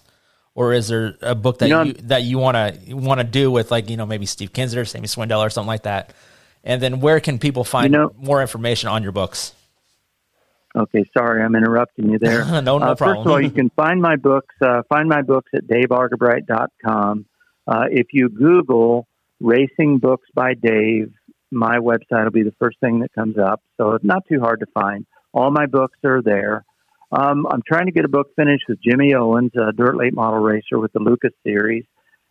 or 0.54 0.72
is 0.72 0.88
there 0.88 1.14
a 1.20 1.34
book 1.34 1.58
that 1.58 1.68
You 1.68 1.74
know, 1.74 1.82
you 1.82 1.92
that 2.04 2.22
you 2.22 2.38
want 2.38 2.56
to 2.56 2.94
want 2.94 3.20
to 3.20 3.24
do 3.24 3.50
with 3.50 3.70
like 3.70 3.90
you 3.90 3.98
know 3.98 4.06
maybe 4.06 4.24
Steve 4.24 4.54
Kinser, 4.54 4.88
Sammy 4.88 5.08
Swindell, 5.08 5.40
or 5.40 5.50
something 5.50 5.68
like 5.68 5.82
that? 5.82 6.14
And 6.64 6.80
then 6.82 7.00
where 7.00 7.20
can 7.20 7.38
people 7.38 7.64
find 7.64 7.92
You 7.92 7.98
know- 7.98 8.14
more 8.18 8.40
information 8.40 8.88
on 8.88 9.02
your 9.02 9.12
books? 9.12 9.52
Okay, 10.74 11.04
sorry, 11.16 11.42
I'm 11.42 11.54
interrupting 11.54 12.10
you 12.10 12.18
there. 12.18 12.44
No, 12.62 12.78
no 12.78 12.78
uh, 12.78 12.94
First 12.94 13.20
of 13.20 13.26
all, 13.26 13.40
you 13.40 13.50
can 13.50 13.70
find 13.70 14.00
my 14.00 14.16
books. 14.16 14.54
Uh, 14.60 14.82
find 14.88 15.08
my 15.08 15.22
books 15.22 15.50
at 15.54 15.66
daveargabright.com. 15.66 17.26
Uh, 17.66 17.84
if 17.90 18.08
you 18.12 18.30
Google 18.30 19.06
"Racing 19.40 19.98
Books 19.98 20.28
by 20.34 20.54
Dave," 20.54 21.12
my 21.50 21.78
website 21.78 22.24
will 22.24 22.30
be 22.30 22.42
the 22.42 22.54
first 22.58 22.78
thing 22.80 23.00
that 23.00 23.12
comes 23.12 23.38
up. 23.38 23.62
So 23.76 23.92
it's 23.92 24.04
not 24.04 24.24
too 24.28 24.40
hard 24.40 24.60
to 24.60 24.66
find. 24.66 25.06
All 25.32 25.50
my 25.50 25.66
books 25.66 25.98
are 26.04 26.22
there. 26.22 26.64
Um, 27.10 27.46
I'm 27.50 27.62
trying 27.66 27.86
to 27.86 27.92
get 27.92 28.04
a 28.04 28.08
book 28.08 28.28
finished 28.36 28.64
with 28.68 28.80
Jimmy 28.82 29.14
Owens, 29.14 29.52
a 29.56 29.72
dirt 29.72 29.96
late 29.96 30.14
model 30.14 30.40
racer 30.40 30.78
with 30.78 30.92
the 30.92 31.00
Lucas 31.00 31.32
series. 31.44 31.84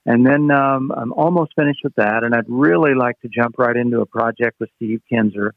And 0.05 0.25
then 0.25 0.51
um, 0.51 0.91
I'm 0.95 1.11
almost 1.13 1.53
finished 1.55 1.81
with 1.83 1.95
that. 1.95 2.23
And 2.23 2.33
I'd 2.33 2.47
really 2.47 2.93
like 2.93 3.19
to 3.21 3.27
jump 3.27 3.55
right 3.57 3.75
into 3.75 4.01
a 4.01 4.05
project 4.05 4.59
with 4.59 4.69
Steve 4.75 5.01
Kinser. 5.11 5.51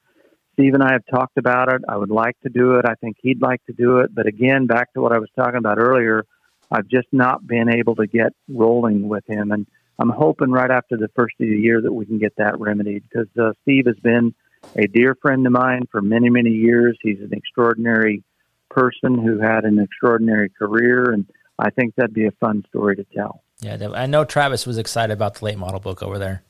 Steve 0.54 0.74
and 0.74 0.82
I 0.82 0.92
have 0.92 1.04
talked 1.10 1.38
about 1.38 1.72
it. 1.72 1.82
I 1.88 1.96
would 1.96 2.10
like 2.10 2.38
to 2.42 2.48
do 2.48 2.74
it. 2.74 2.84
I 2.86 2.94
think 2.94 3.16
he'd 3.22 3.40
like 3.40 3.64
to 3.66 3.72
do 3.72 3.98
it. 3.98 4.14
But 4.14 4.26
again, 4.26 4.66
back 4.66 4.92
to 4.94 5.00
what 5.00 5.12
I 5.12 5.18
was 5.18 5.28
talking 5.38 5.58
about 5.58 5.78
earlier, 5.78 6.24
I've 6.70 6.88
just 6.88 7.08
not 7.12 7.46
been 7.46 7.68
able 7.72 7.94
to 7.96 8.06
get 8.06 8.32
rolling 8.48 9.08
with 9.08 9.24
him. 9.28 9.52
And 9.52 9.66
I'm 10.00 10.08
hoping 10.08 10.50
right 10.50 10.70
after 10.70 10.96
the 10.96 11.08
first 11.14 11.34
of 11.40 11.46
the 11.46 11.56
year 11.56 11.82
that 11.82 11.92
we 11.92 12.06
can 12.06 12.18
get 12.18 12.34
that 12.36 12.58
remedied 12.58 13.04
because 13.08 13.28
uh, 13.38 13.52
Steve 13.62 13.84
has 13.86 13.98
been 13.98 14.34
a 14.74 14.86
dear 14.86 15.14
friend 15.14 15.46
of 15.46 15.52
mine 15.52 15.82
for 15.92 16.00
many, 16.00 16.30
many 16.30 16.50
years. 16.50 16.98
He's 17.02 17.20
an 17.20 17.34
extraordinary 17.34 18.22
person 18.70 19.18
who 19.18 19.38
had 19.38 19.64
an 19.64 19.78
extraordinary 19.78 20.48
career. 20.48 21.12
And 21.12 21.26
I 21.58 21.68
think 21.68 21.96
that'd 21.96 22.14
be 22.14 22.24
a 22.24 22.30
fun 22.32 22.64
story 22.70 22.96
to 22.96 23.04
tell. 23.14 23.42
Yeah, 23.60 23.76
I 23.94 24.06
know 24.06 24.24
Travis 24.24 24.66
was 24.66 24.78
excited 24.78 25.12
about 25.12 25.34
the 25.34 25.44
late 25.44 25.58
model 25.58 25.80
book 25.80 26.02
over 26.02 26.18
there. 26.18 26.42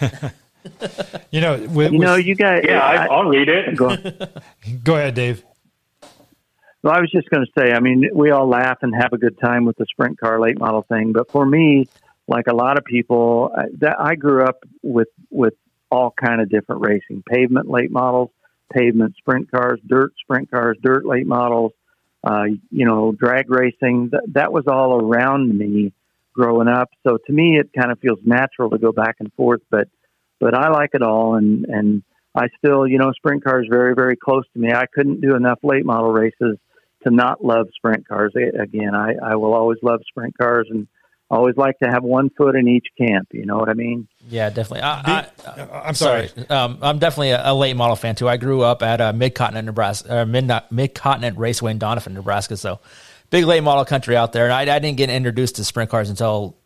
You 1.30 1.40
know, 1.40 1.58
with, 1.68 1.92
You 1.92 1.98
know, 2.00 2.16
you 2.16 2.34
guys. 2.34 2.64
Yeah, 2.66 2.80
I, 2.80 3.06
I'll 3.06 3.28
read 3.28 3.48
it. 3.48 3.76
go, 3.76 3.96
go 4.82 4.96
ahead, 4.96 5.14
Dave. 5.14 5.44
Well, 6.82 6.92
I 6.92 7.00
was 7.00 7.10
just 7.10 7.30
going 7.30 7.46
to 7.46 7.52
say, 7.56 7.72
I 7.72 7.78
mean, 7.78 8.08
we 8.12 8.30
all 8.30 8.48
laugh 8.48 8.78
and 8.82 8.94
have 8.94 9.12
a 9.12 9.18
good 9.18 9.38
time 9.38 9.64
with 9.64 9.76
the 9.76 9.86
sprint 9.86 10.18
car 10.18 10.40
late 10.40 10.58
model 10.58 10.82
thing, 10.82 11.12
but 11.12 11.30
for 11.30 11.46
me, 11.46 11.88
like 12.28 12.46
a 12.48 12.54
lot 12.54 12.78
of 12.78 12.84
people, 12.84 13.50
that 13.78 13.96
I 14.00 14.14
grew 14.14 14.44
up 14.44 14.64
with 14.82 15.08
with 15.30 15.54
all 15.90 16.12
kind 16.12 16.40
of 16.40 16.50
different 16.50 16.82
racing: 16.86 17.22
pavement 17.28 17.68
late 17.68 17.90
models, 17.90 18.30
pavement 18.72 19.14
sprint 19.16 19.50
cars, 19.50 19.80
dirt 19.86 20.12
sprint 20.22 20.50
cars, 20.50 20.76
dirt 20.82 21.06
late 21.06 21.26
models. 21.26 21.72
Uh, 22.24 22.44
you 22.70 22.84
know, 22.84 23.12
drag 23.12 23.48
racing. 23.48 24.08
That, 24.10 24.22
that 24.34 24.52
was 24.52 24.64
all 24.66 25.00
around 25.00 25.56
me 25.56 25.92
growing 26.32 26.66
up. 26.66 26.90
So 27.06 27.18
to 27.24 27.32
me, 27.32 27.58
it 27.58 27.70
kind 27.78 27.92
of 27.92 28.00
feels 28.00 28.18
natural 28.24 28.70
to 28.70 28.78
go 28.78 28.90
back 28.90 29.16
and 29.20 29.32
forth. 29.34 29.62
But 29.70 29.88
but 30.40 30.54
I 30.54 30.70
like 30.70 30.90
it 30.94 31.02
all, 31.02 31.36
and 31.36 31.64
and 31.66 32.02
I 32.34 32.48
still, 32.58 32.86
you 32.86 32.98
know, 32.98 33.12
sprint 33.12 33.44
cars 33.44 33.66
very 33.70 33.94
very 33.94 34.16
close 34.16 34.44
to 34.52 34.58
me. 34.58 34.72
I 34.72 34.86
couldn't 34.86 35.20
do 35.20 35.36
enough 35.36 35.60
late 35.62 35.86
model 35.86 36.12
races 36.12 36.58
to 37.04 37.10
not 37.10 37.44
love 37.44 37.68
sprint 37.76 38.06
cars. 38.08 38.34
Again, 38.34 38.94
I, 38.94 39.14
I 39.22 39.36
will 39.36 39.54
always 39.54 39.78
love 39.82 40.00
sprint 40.08 40.36
cars 40.36 40.66
and 40.70 40.88
always 41.30 41.56
like 41.56 41.78
to 41.80 41.88
have 41.88 42.02
one 42.02 42.30
foot 42.30 42.54
in 42.56 42.68
each 42.68 42.86
camp. 42.96 43.28
You 43.32 43.46
know 43.46 43.56
what 43.56 43.68
I 43.68 43.74
mean? 43.74 44.08
Yeah, 44.28 44.50
definitely. 44.50 44.82
I, 44.82 45.28
I, 45.44 45.82
I'm 45.84 45.94
sorry. 45.94 46.30
Um, 46.48 46.78
I'm 46.82 46.98
definitely 46.98 47.30
a, 47.30 47.52
a 47.52 47.54
late 47.54 47.74
model 47.74 47.96
fan 47.96 48.14
too. 48.14 48.28
I 48.28 48.36
grew 48.36 48.62
up 48.62 48.82
at 48.82 49.00
uh, 49.00 49.12
Mid 49.12 49.34
Continent, 49.34 49.66
Nebraska, 49.66 50.26
Mid 50.26 50.50
Mid 50.70 50.94
Continent 50.94 51.38
Raceway 51.38 51.72
in 51.72 51.78
Doniphan, 51.78 52.12
Nebraska. 52.12 52.56
So 52.56 52.80
big 53.30 53.44
late 53.44 53.62
model 53.62 53.84
country 53.84 54.16
out 54.16 54.32
there. 54.32 54.44
And 54.44 54.52
I, 54.52 54.76
I 54.76 54.78
didn't 54.78 54.96
get 54.96 55.10
introduced 55.10 55.56
to 55.56 55.64
sprint 55.64 55.90
cars 55.90 56.10
until 56.10 56.56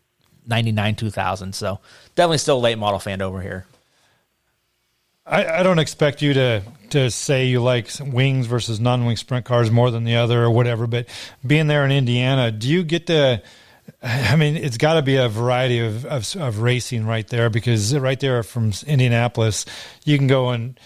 '99, 0.47 0.95
2000. 0.95 1.53
So 1.53 1.79
definitely 2.15 2.37
still 2.37 2.57
a 2.57 2.59
late 2.59 2.77
model 2.77 2.99
fan 2.99 3.21
over 3.21 3.41
here. 3.41 3.65
I, 5.25 5.59
I 5.59 5.63
don't 5.63 5.79
expect 5.79 6.21
you 6.21 6.33
to 6.33 6.63
to 6.89 7.09
say 7.09 7.45
you 7.45 7.61
like 7.61 7.89
wings 8.01 8.47
versus 8.47 8.79
non-wing 8.79 9.15
sprint 9.15 9.45
cars 9.45 9.71
more 9.71 9.89
than 9.89 10.03
the 10.03 10.15
other 10.15 10.43
or 10.43 10.51
whatever. 10.51 10.87
But 10.87 11.07
being 11.45 11.67
there 11.67 11.85
in 11.85 11.91
Indiana, 11.91 12.51
do 12.51 12.67
you 12.67 12.83
get 12.83 13.07
to? 13.07 13.41
I 14.03 14.35
mean, 14.35 14.55
it's 14.55 14.77
got 14.77 14.95
to 14.95 15.01
be 15.01 15.17
a 15.17 15.29
variety 15.29 15.79
of, 15.79 16.05
of 16.05 16.35
of 16.35 16.59
racing 16.59 17.05
right 17.05 17.27
there 17.27 17.49
because 17.49 17.95
right 17.95 18.19
there 18.19 18.41
from 18.43 18.71
Indianapolis, 18.87 19.65
you 20.05 20.17
can 20.17 20.27
go 20.27 20.49
and 20.49 20.79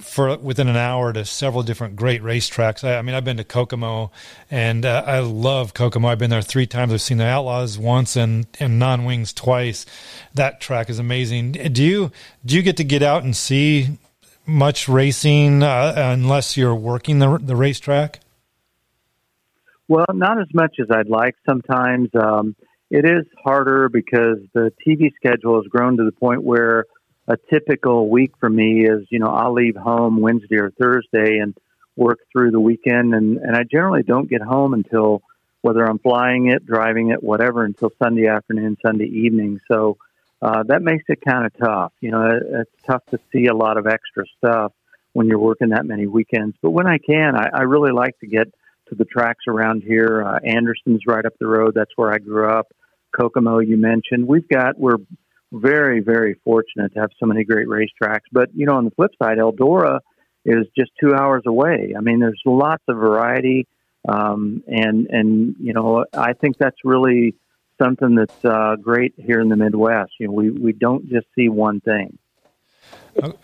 for 0.00 0.36
within 0.36 0.68
an 0.68 0.76
hour 0.76 1.12
to 1.12 1.24
several 1.24 1.62
different 1.62 1.96
great 1.96 2.22
racetracks. 2.22 2.84
I, 2.84 2.98
I 2.98 3.02
mean, 3.02 3.14
I've 3.14 3.24
been 3.24 3.38
to 3.38 3.44
Kokomo, 3.44 4.10
and 4.50 4.84
uh, 4.84 5.04
I 5.06 5.20
love 5.20 5.74
Kokomo. 5.74 6.08
I've 6.08 6.18
been 6.18 6.30
there 6.30 6.42
three 6.42 6.66
times. 6.66 6.92
I've 6.92 7.00
seen 7.00 7.18
the 7.18 7.26
Outlaws 7.26 7.78
once 7.78 8.16
and 8.16 8.46
and 8.58 8.78
non 8.78 9.04
wings 9.04 9.32
twice. 9.32 9.86
That 10.34 10.60
track 10.60 10.90
is 10.90 10.98
amazing. 10.98 11.52
Do 11.52 11.82
you 11.82 12.12
do 12.44 12.56
you 12.56 12.62
get 12.62 12.76
to 12.78 12.84
get 12.84 13.02
out 13.02 13.22
and 13.22 13.34
see 13.34 13.98
much 14.46 14.88
racing 14.88 15.62
uh, 15.62 15.94
unless 15.96 16.56
you're 16.56 16.74
working 16.74 17.18
the 17.18 17.38
the 17.38 17.56
racetrack? 17.56 18.20
Well, 19.90 20.06
not 20.14 20.40
as 20.40 20.46
much 20.54 20.76
as 20.78 20.86
I'd 20.88 21.08
like. 21.08 21.34
Sometimes 21.44 22.10
um, 22.14 22.54
it 22.92 23.04
is 23.04 23.26
harder 23.42 23.88
because 23.88 24.38
the 24.54 24.72
TV 24.86 25.10
schedule 25.16 25.56
has 25.60 25.66
grown 25.66 25.96
to 25.96 26.04
the 26.04 26.12
point 26.12 26.44
where 26.44 26.84
a 27.26 27.36
typical 27.52 28.08
week 28.08 28.30
for 28.38 28.48
me 28.48 28.84
is, 28.86 29.04
you 29.10 29.18
know, 29.18 29.26
I'll 29.26 29.52
leave 29.52 29.74
home 29.74 30.20
Wednesday 30.20 30.58
or 30.58 30.70
Thursday 30.80 31.38
and 31.38 31.56
work 31.96 32.20
through 32.30 32.52
the 32.52 32.60
weekend, 32.60 33.16
and, 33.16 33.38
and 33.38 33.56
I 33.56 33.64
generally 33.64 34.04
don't 34.04 34.30
get 34.30 34.42
home 34.42 34.74
until 34.74 35.22
whether 35.62 35.84
I'm 35.84 35.98
flying 35.98 36.46
it, 36.52 36.64
driving 36.64 37.10
it, 37.10 37.20
whatever, 37.20 37.64
until 37.64 37.90
Sunday 38.00 38.28
afternoon, 38.28 38.76
Sunday 38.86 39.06
evening. 39.06 39.58
So 39.66 39.96
uh, 40.40 40.62
that 40.68 40.82
makes 40.82 41.02
it 41.08 41.18
kind 41.20 41.46
of 41.46 41.52
tough. 41.58 41.92
You 42.00 42.12
know, 42.12 42.26
it, 42.28 42.42
it's 42.48 42.86
tough 42.86 43.04
to 43.06 43.18
see 43.32 43.46
a 43.46 43.56
lot 43.56 43.76
of 43.76 43.88
extra 43.88 44.22
stuff 44.38 44.72
when 45.14 45.26
you're 45.26 45.40
working 45.40 45.70
that 45.70 45.84
many 45.84 46.06
weekends. 46.06 46.56
But 46.62 46.70
when 46.70 46.86
I 46.86 46.98
can, 46.98 47.34
I, 47.34 47.48
I 47.52 47.62
really 47.62 47.90
like 47.90 48.16
to 48.20 48.28
get 48.28 48.54
to 48.90 48.94
the 48.94 49.06
tracks 49.06 49.44
around 49.48 49.82
here. 49.82 50.22
Uh, 50.22 50.38
Anderson's 50.44 51.00
right 51.06 51.24
up 51.24 51.32
the 51.40 51.46
road. 51.46 51.72
That's 51.74 51.90
where 51.96 52.12
I 52.12 52.18
grew 52.18 52.48
up. 52.48 52.68
Kokomo, 53.18 53.58
you 53.58 53.76
mentioned. 53.76 54.28
We've 54.28 54.48
got, 54.48 54.78
we're 54.78 54.98
very, 55.52 56.00
very 56.00 56.34
fortunate 56.44 56.92
to 56.94 57.00
have 57.00 57.10
so 57.18 57.26
many 57.26 57.42
great 57.44 57.66
racetracks. 57.66 58.28
But, 58.30 58.50
you 58.54 58.66
know, 58.66 58.74
on 58.74 58.84
the 58.84 58.92
flip 58.92 59.12
side, 59.20 59.38
Eldora 59.38 60.00
is 60.44 60.66
just 60.78 60.90
two 61.02 61.14
hours 61.14 61.42
away. 61.46 61.94
I 61.96 62.00
mean, 62.00 62.20
there's 62.20 62.40
lots 62.44 62.84
of 62.86 62.96
variety. 62.96 63.66
Um, 64.08 64.62
and, 64.66 65.06
and, 65.08 65.56
you 65.58 65.72
know, 65.72 66.04
I 66.14 66.34
think 66.34 66.58
that's 66.58 66.78
really 66.84 67.34
something 67.82 68.14
that's 68.14 68.44
uh, 68.44 68.76
great 68.76 69.14
here 69.16 69.40
in 69.40 69.48
the 69.48 69.56
Midwest. 69.56 70.12
You 70.20 70.28
know, 70.28 70.34
we, 70.34 70.50
we 70.50 70.72
don't 70.72 71.08
just 71.08 71.26
see 71.34 71.48
one 71.48 71.80
thing. 71.80 72.18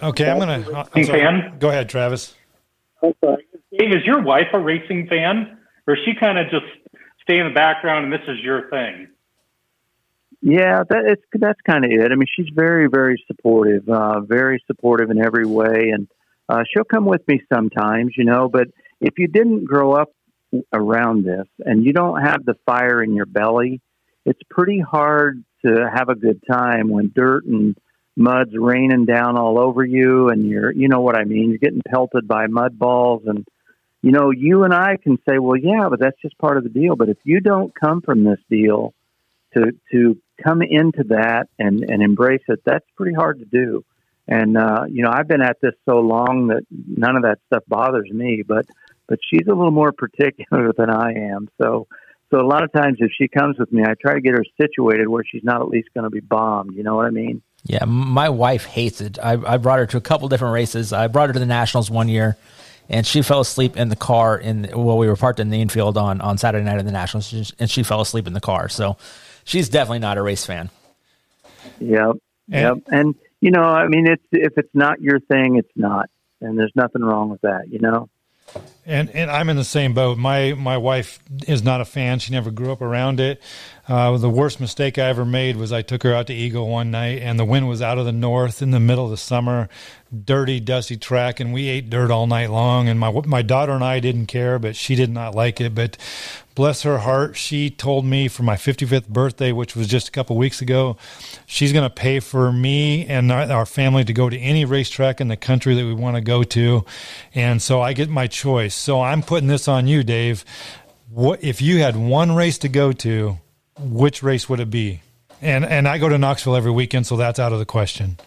Okay, 0.02 0.30
I'm 0.30 0.38
gonna. 0.38 0.64
I'm 0.66 0.86
Racing 0.94 1.04
sorry. 1.04 1.20
fan? 1.20 1.56
Go 1.58 1.68
ahead, 1.68 1.88
Travis. 1.88 2.34
Dave, 3.02 3.92
is 3.92 4.04
your 4.04 4.22
wife 4.22 4.48
a 4.52 4.58
racing 4.58 5.06
fan, 5.08 5.58
or 5.86 5.94
is 5.94 6.00
she 6.04 6.14
kind 6.18 6.38
of 6.38 6.50
just 6.50 6.66
stay 7.22 7.38
in 7.38 7.48
the 7.48 7.54
background 7.54 8.04
and 8.04 8.12
this 8.12 8.26
is 8.28 8.38
your 8.42 8.68
thing? 8.70 9.08
Yeah, 10.42 10.84
that 10.88 11.04
it's 11.06 11.22
that's 11.32 11.60
kind 11.66 11.84
of 11.84 11.90
it. 11.90 12.12
I 12.12 12.14
mean, 12.14 12.28
she's 12.34 12.48
very, 12.54 12.88
very 12.88 13.22
supportive, 13.26 13.88
uh, 13.88 14.20
very 14.20 14.62
supportive 14.66 15.10
in 15.10 15.18
every 15.18 15.46
way, 15.46 15.90
and 15.92 16.08
uh, 16.48 16.62
she'll 16.70 16.84
come 16.84 17.06
with 17.06 17.26
me 17.26 17.40
sometimes, 17.52 18.12
you 18.16 18.24
know. 18.24 18.48
But 18.48 18.68
if 19.00 19.18
you 19.18 19.28
didn't 19.28 19.64
grow 19.64 19.92
up 19.92 20.10
around 20.72 21.24
this 21.24 21.46
and 21.60 21.84
you 21.84 21.92
don't 21.92 22.20
have 22.22 22.44
the 22.44 22.54
fire 22.66 23.02
in 23.02 23.14
your 23.14 23.26
belly, 23.26 23.80
it's 24.24 24.40
pretty 24.50 24.80
hard 24.80 25.42
to 25.64 25.90
have 25.92 26.08
a 26.08 26.14
good 26.14 26.42
time 26.50 26.88
when 26.88 27.12
dirt 27.14 27.44
and 27.44 27.76
mud's 28.16 28.52
raining 28.56 29.04
down 29.04 29.36
all 29.36 29.58
over 29.58 29.84
you, 29.84 30.28
and 30.28 30.46
you're, 30.46 30.72
you 30.72 30.88
know 30.88 31.00
what 31.00 31.16
I 31.16 31.24
mean. 31.24 31.50
You're 31.50 31.58
getting 31.58 31.82
pelted 31.86 32.26
by 32.26 32.46
mud 32.46 32.78
balls, 32.78 33.22
and 33.26 33.46
you 34.02 34.12
know, 34.12 34.30
you 34.30 34.64
and 34.64 34.72
I 34.72 34.96
can 35.02 35.18
say, 35.28 35.38
well, 35.38 35.56
yeah, 35.56 35.88
but 35.88 35.98
that's 36.00 36.20
just 36.22 36.38
part 36.38 36.56
of 36.58 36.62
the 36.62 36.70
deal. 36.70 36.96
But 36.96 37.08
if 37.08 37.18
you 37.24 37.40
don't 37.40 37.72
come 37.74 38.02
from 38.02 38.24
this 38.24 38.38
deal 38.48 38.94
to 39.56 39.72
to 39.92 40.20
come 40.44 40.62
into 40.62 41.04
that 41.08 41.48
and 41.58 41.84
and 41.88 42.02
embrace 42.02 42.42
it 42.48 42.60
that's 42.64 42.84
pretty 42.96 43.14
hard 43.14 43.38
to 43.38 43.44
do 43.46 43.84
and 44.28 44.56
uh 44.56 44.84
you 44.88 45.02
know 45.02 45.10
i've 45.12 45.28
been 45.28 45.42
at 45.42 45.56
this 45.60 45.74
so 45.88 45.98
long 45.98 46.48
that 46.48 46.62
none 46.70 47.16
of 47.16 47.22
that 47.22 47.38
stuff 47.46 47.62
bothers 47.66 48.10
me 48.10 48.42
but 48.46 48.66
but 49.08 49.18
she's 49.30 49.46
a 49.46 49.54
little 49.54 49.70
more 49.70 49.92
particular 49.92 50.72
than 50.76 50.90
i 50.90 51.12
am 51.12 51.48
so 51.60 51.86
so 52.30 52.40
a 52.40 52.46
lot 52.46 52.64
of 52.64 52.72
times 52.72 52.98
if 53.00 53.10
she 53.16 53.28
comes 53.28 53.58
with 53.58 53.72
me 53.72 53.82
i 53.82 53.94
try 53.94 54.14
to 54.14 54.20
get 54.20 54.32
her 54.32 54.44
situated 54.60 55.08
where 55.08 55.24
she's 55.24 55.44
not 55.44 55.60
at 55.60 55.68
least 55.68 55.88
going 55.94 56.04
to 56.04 56.10
be 56.10 56.20
bombed 56.20 56.74
you 56.74 56.82
know 56.82 56.94
what 56.96 57.06
i 57.06 57.10
mean 57.10 57.42
Yeah, 57.66 57.84
my 57.84 58.28
wife 58.28 58.64
hates 58.64 59.00
it. 59.00 59.18
I, 59.18 59.32
I 59.32 59.56
brought 59.56 59.80
her 59.80 59.86
to 59.86 59.96
a 59.96 60.00
couple 60.00 60.28
different 60.28 60.54
races. 60.54 60.92
I 60.92 61.08
brought 61.08 61.30
her 61.30 61.32
to 61.32 61.38
the 61.38 61.46
Nationals 61.46 61.90
one 61.90 62.08
year, 62.08 62.36
and 62.88 63.04
she 63.04 63.22
fell 63.22 63.40
asleep 63.40 63.76
in 63.76 63.88
the 63.88 63.96
car. 63.96 64.38
In 64.38 64.70
well, 64.72 64.98
we 64.98 65.08
were 65.08 65.16
parked 65.16 65.40
in 65.40 65.50
the 65.50 65.60
infield 65.60 65.98
on 65.98 66.20
on 66.20 66.38
Saturday 66.38 66.64
night 66.64 66.78
of 66.78 66.84
the 66.84 66.92
Nationals, 66.92 67.52
and 67.58 67.68
she 67.68 67.82
fell 67.82 68.00
asleep 68.00 68.26
in 68.28 68.34
the 68.34 68.40
car. 68.40 68.68
So 68.68 68.96
she's 69.44 69.68
definitely 69.68 69.98
not 69.98 70.16
a 70.16 70.22
race 70.22 70.46
fan. 70.46 70.70
Yep. 71.80 72.16
And- 72.52 72.76
yep. 72.76 72.78
And 72.88 73.14
you 73.40 73.50
know, 73.50 73.62
I 73.62 73.88
mean, 73.88 74.06
it's 74.06 74.24
if 74.30 74.56
it's 74.56 74.74
not 74.74 75.00
your 75.00 75.18
thing, 75.18 75.56
it's 75.56 75.72
not, 75.74 76.08
and 76.40 76.58
there's 76.58 76.72
nothing 76.76 77.02
wrong 77.02 77.30
with 77.30 77.40
that. 77.40 77.68
You 77.68 77.80
know. 77.80 78.08
And 78.86 79.10
and 79.10 79.28
I'm 79.30 79.48
in 79.48 79.56
the 79.56 79.64
same 79.64 79.92
boat. 79.92 80.18
My 80.18 80.54
my 80.54 80.76
wife 80.76 81.18
is 81.48 81.64
not 81.64 81.80
a 81.80 81.84
fan. 81.84 82.20
She 82.20 82.30
never 82.32 82.52
grew 82.52 82.70
up 82.70 82.80
around 82.80 83.18
it. 83.18 83.42
Uh, 83.88 84.16
the 84.18 84.28
worst 84.28 84.58
mistake 84.58 84.98
I 84.98 85.04
ever 85.04 85.24
made 85.24 85.56
was 85.56 85.72
I 85.72 85.82
took 85.82 86.02
her 86.02 86.12
out 86.12 86.26
to 86.26 86.34
Eagle 86.34 86.68
one 86.68 86.90
night, 86.90 87.22
and 87.22 87.38
the 87.38 87.44
wind 87.44 87.68
was 87.68 87.80
out 87.80 87.98
of 87.98 88.04
the 88.04 88.12
north 88.12 88.60
in 88.60 88.72
the 88.72 88.80
middle 88.80 89.04
of 89.04 89.12
the 89.12 89.16
summer, 89.16 89.68
dirty, 90.24 90.58
dusty 90.58 90.96
track, 90.96 91.38
and 91.38 91.52
we 91.52 91.68
ate 91.68 91.88
dirt 91.88 92.10
all 92.10 92.26
night 92.26 92.50
long. 92.50 92.88
And 92.88 92.98
my 92.98 93.12
my 93.26 93.42
daughter 93.42 93.72
and 93.72 93.84
I 93.84 94.00
didn't 94.00 94.26
care, 94.26 94.58
but 94.58 94.74
she 94.74 94.96
did 94.96 95.10
not 95.10 95.36
like 95.36 95.60
it. 95.60 95.72
But 95.72 95.96
bless 96.56 96.82
her 96.82 96.98
heart, 96.98 97.36
she 97.36 97.70
told 97.70 98.04
me 98.04 98.26
for 98.26 98.42
my 98.42 98.56
55th 98.56 99.06
birthday, 99.06 99.52
which 99.52 99.76
was 99.76 99.86
just 99.86 100.08
a 100.08 100.10
couple 100.10 100.36
weeks 100.36 100.60
ago, 100.60 100.96
she's 101.46 101.72
going 101.72 101.88
to 101.88 101.94
pay 101.94 102.18
for 102.18 102.50
me 102.50 103.06
and 103.06 103.30
our, 103.30 103.66
family 103.66 104.04
to 104.04 104.12
go 104.12 104.28
to 104.28 104.38
any 104.38 104.64
racetrack 104.64 105.20
in 105.20 105.28
the 105.28 105.36
country 105.36 105.74
that 105.76 105.84
we 105.84 105.92
want 105.92 106.16
to 106.16 106.20
go 106.20 106.42
to. 106.42 106.84
And 107.34 107.62
so 107.62 107.82
I 107.82 107.92
get 107.92 108.08
my 108.08 108.26
choice. 108.26 108.74
So 108.74 109.00
I'm 109.00 109.22
putting 109.22 109.48
this 109.48 109.68
on 109.68 109.86
you, 109.86 110.02
Dave. 110.02 110.44
What 111.10 111.44
if 111.44 111.60
you 111.62 111.78
had 111.78 111.94
one 111.94 112.34
race 112.34 112.58
to 112.58 112.68
go 112.68 112.90
to? 112.92 113.38
Which 113.78 114.22
race 114.22 114.48
would 114.48 114.60
it 114.60 114.70
be? 114.70 115.00
And 115.42 115.64
and 115.64 115.86
I 115.86 115.98
go 115.98 116.08
to 116.08 116.16
Knoxville 116.18 116.56
every 116.56 116.70
weekend, 116.70 117.06
so 117.06 117.16
that's 117.16 117.38
out 117.38 117.52
of 117.52 117.58
the 117.58 117.66
question. 117.66 118.16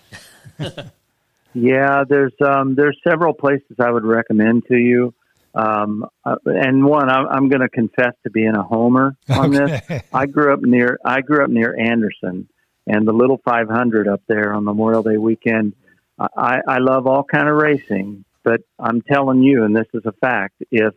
Yeah, 1.56 2.04
there's 2.08 2.34
um, 2.46 2.76
there's 2.76 2.98
several 3.06 3.34
places 3.34 3.78
I 3.80 3.90
would 3.90 4.06
recommend 4.06 4.66
to 4.68 4.78
you. 4.78 5.16
Um, 5.56 6.06
uh, 6.24 6.36
and 6.46 6.86
one, 6.86 7.10
I'm, 7.10 7.26
I'm 7.28 7.50
going 7.50 7.62
to 7.62 7.70
confess 7.70 8.14
to 8.24 8.30
being 8.30 8.56
a 8.56 8.62
homer 8.62 9.16
on 9.28 9.56
Okay. 9.58 9.82
this. 9.90 10.04
I 10.14 10.28
grew 10.28 10.54
up 10.54 10.62
near 10.62 11.00
I 11.04 11.22
grew 11.22 11.44
up 11.44 11.50
near 11.50 11.76
Anderson, 11.76 12.48
and 12.86 13.08
the 13.08 13.14
little 13.14 13.42
500 13.44 14.08
up 14.08 14.22
there 14.28 14.54
on 14.54 14.64
Memorial 14.64 15.02
Day 15.02 15.18
weekend. 15.18 15.74
I, 16.20 16.60
I 16.68 16.78
love 16.78 17.08
all 17.08 17.24
kind 17.24 17.48
of 17.50 17.56
racing, 17.56 18.26
but 18.44 18.62
I'm 18.78 19.02
telling 19.02 19.42
you, 19.42 19.64
and 19.64 19.76
this 19.76 19.88
is 19.96 20.04
a 20.06 20.12
fact, 20.12 20.62
if 20.70 20.94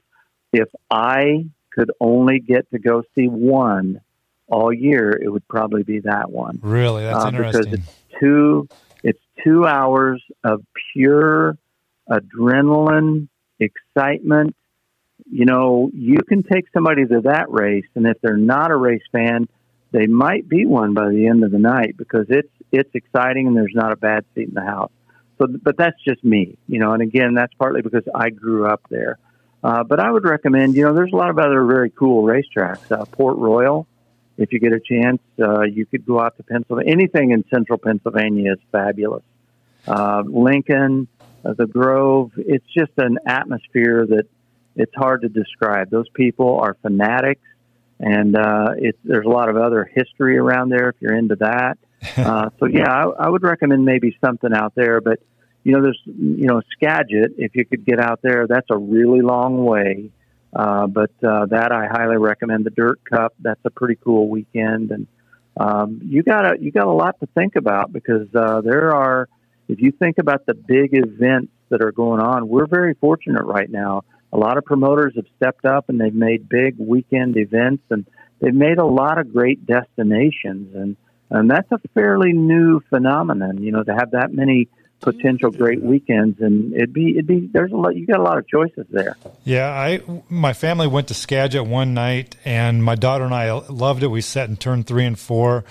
if 0.53 0.69
I 0.91 1.47
could 1.73 1.91
only 1.99 2.41
get 2.41 2.71
to 2.73 2.79
go 2.79 3.05
see 3.15 3.27
one 3.27 4.03
all 4.49 4.73
year, 4.73 5.11
it 5.11 5.29
would 5.29 5.47
probably 5.49 5.83
be 5.83 6.01
that 6.01 6.31
one. 6.31 6.59
Really, 6.63 7.05
that's 7.05 7.25
uh, 7.25 7.31
because 7.31 7.67
it's 7.67 7.97
two 8.21 8.69
it's 9.03 9.21
two 9.45 9.67
hours 9.67 10.23
of 10.45 10.63
pure 10.93 11.57
adrenaline 12.11 13.29
excitement. 13.59 14.55
You 15.31 15.47
know 15.47 15.91
you 15.95 16.19
can 16.29 16.43
take 16.43 16.65
somebody 16.75 17.07
to 17.07 17.23
that 17.23 17.51
race 17.51 17.87
and 17.95 18.07
if 18.07 18.21
they're 18.21 18.37
not 18.37 18.71
a 18.71 18.77
race 18.77 19.03
fan 19.13 19.49
they 19.93 20.07
might 20.07 20.49
be 20.49 20.67
one 20.67 20.95
by 20.95 21.11
the 21.11 21.27
end 21.27 21.45
of 21.45 21.53
the 21.53 21.59
night 21.59 21.97
because 21.97 22.27
it's 22.29 22.51
it's 22.71 22.91
exciting 22.95 23.47
and 23.47 23.57
there's 23.57 23.75
not 23.75 23.93
a 23.93 23.97
bad 23.97 24.25
seat 24.35 24.49
in 24.49 24.55
the 24.55 24.65
house. 24.65 24.91
So 25.39 25.47
but 25.47 25.77
that's 25.77 25.97
just 26.07 26.23
me 26.25 26.59
you 26.67 26.81
know 26.81 26.93
and 26.93 27.03
again 27.03 27.35
that's 27.35 27.55
partly 27.55 27.83
because 27.83 28.05
i 28.15 28.31
grew 28.31 28.67
up 28.67 28.83
there. 28.91 29.19
Uh, 29.65 29.85
but 29.85 30.01
i 30.01 30.11
would 30.11 30.25
recommend 30.25 30.75
you 30.75 30.83
know 30.83 30.93
there's 30.93 31.13
a 31.13 31.17
lot 31.17 31.31
of 31.31 31.39
other 31.39 31.65
very 31.65 31.91
cool 31.91 32.25
racetracks 32.25 32.91
uh, 32.91 33.05
port 33.07 33.39
royal 33.39 33.87
if 34.39 34.53
you 34.53 34.61
get 34.61 34.73
a 34.73 34.81
chance, 34.81 35.21
uh, 35.41 35.63
you 35.63 35.87
could 35.87 36.07
go 36.07 36.21
out 36.21 36.37
to 36.37 36.43
Pennsylvania. 36.43 36.93
Anything 36.93 37.31
in 37.33 37.45
central 37.53 37.79
Pennsylvania 37.79 38.53
is 38.53 38.59
fabulous. 38.71 39.23
Uh, 39.87 40.23
Lincoln, 40.27 41.09
uh, 41.45 41.55
the 41.55 41.67
Grove, 41.67 42.33
it's 42.37 42.67
just 42.77 42.93
an 42.97 43.19
atmosphere 43.27 44.07
that 44.07 44.27
it's 44.77 44.95
hard 44.95 45.23
to 45.23 45.29
describe. 45.29 45.91
Those 45.91 46.09
people 46.15 46.61
are 46.61 46.77
fanatics, 46.83 47.43
and 48.01 48.37
uh, 48.37 48.71
it's, 48.77 48.99
there's 49.05 49.27
a 49.27 49.31
lot 49.31 49.49
of 49.49 49.57
other 49.57 49.85
history 49.85 50.39
around 50.39 50.71
there 50.71 50.91
if 50.91 50.97
you're 51.01 51.15
into 51.17 51.37
that. 51.37 51.79
Uh, 52.17 52.51
so, 52.59 52.67
yeah, 52.67 52.91
I, 52.91 53.27
I 53.27 53.29
would 53.29 53.45
recommend 53.45 53.85
maybe 53.85 54.17
something 54.21 54.53
out 54.53 54.75
there. 54.75 55.01
But, 55.01 55.21
you 55.63 55.73
know, 55.73 55.83
there's, 55.83 56.01
you 56.05 56.49
know, 56.49 56.61
Skagit, 56.73 57.35
if 57.39 57.55
you 57.55 57.65
could 57.65 57.87
get 57.87 58.01
out 58.01 58.23
there, 58.23 58.49
that's 58.49 58.67
a 58.71 58.77
really 58.77 59.21
long 59.21 59.65
way. 59.65 60.11
Uh, 60.55 60.87
but 60.87 61.11
uh, 61.25 61.47
that 61.47 61.73
I 61.73 61.87
highly 61.87 62.19
recommend. 62.19 62.65
The 62.65 62.71
Dirt 62.71 63.01
Cup, 63.05 63.35
that's 63.41 63.61
a 63.65 63.71
pretty 63.71 63.99
cool 64.03 64.29
weekend, 64.29 64.91
and 64.91 65.07
um, 65.57 66.01
you 66.05 66.23
got 66.23 66.45
a 66.45 66.61
you 66.61 66.71
got 66.71 66.87
a 66.87 66.93
lot 66.93 67.19
to 67.21 67.27
think 67.35 67.57
about 67.57 67.93
because 67.93 68.29
uh, 68.35 68.61
there 68.61 68.95
are. 68.95 69.29
If 69.69 69.81
you 69.81 69.93
think 69.93 70.19
about 70.19 70.45
the 70.45 70.55
big 70.55 70.91
events 70.93 71.53
that 71.71 71.83
are 71.83 71.93
going 71.93 72.21
on, 72.21 72.49
we're 72.49 72.67
very 72.67 72.95
fortunate 72.95 73.45
right 73.45 73.71
now. 73.71 74.03
A 74.33 74.37
lot 74.37 74.59
of 74.59 74.65
promoters 74.65 75.15
have 75.17 75.25
stepped 75.37 75.65
up 75.65 75.89
and 75.89 75.99
they've 75.99 76.15
made 76.15 76.49
big 76.49 76.77
weekend 76.79 77.37
events, 77.39 77.85
and 77.89 78.05
they've 78.41 78.55
made 78.55 78.79
a 78.79 78.85
lot 78.85 79.19
of 79.19 79.33
great 79.33 79.65
destinations, 79.65 80.75
and 80.75 80.97
and 81.31 81.51
that's 81.51 81.71
a 81.73 81.79
fairly 81.95 82.35
new 82.35 82.81
phenomenon. 82.91 83.63
You 83.63 83.73
know, 83.73 83.83
to 83.85 83.95
have 83.95 84.11
that 84.11 84.35
many 84.35 84.69
potential 85.03 85.51
great 85.51 85.83
weekends, 85.83 86.41
and 86.41 86.73
it'd 86.73 86.93
be 86.93 87.11
it'd 87.11 87.27
be 87.27 87.49
there's 87.53 87.73
a 87.73 87.77
lot. 87.77 87.95
You 87.95 88.07
got 88.07 88.21
a 88.21 88.23
lot 88.23 88.39
of 88.39 88.49
choices 88.49 88.87
there. 88.91 89.17
Yeah, 89.45 89.69
I 89.69 90.01
my 90.29 90.53
family 90.53 90.87
went 90.87 91.09
to 91.09 91.15
Skagit 91.15 91.67
one 91.67 91.93
night, 91.93 92.37
and 92.45 92.83
my 92.83 92.95
daughter 92.95 93.25
and 93.25 93.35
I 93.35 93.53
loved 93.53 94.03
it. 94.03 94.09
We 94.09 94.21
sat 94.23 94.49
in 94.49 94.57
turn 94.57 94.85
three 94.85 95.05
and 95.05 95.19
four. 95.19 95.65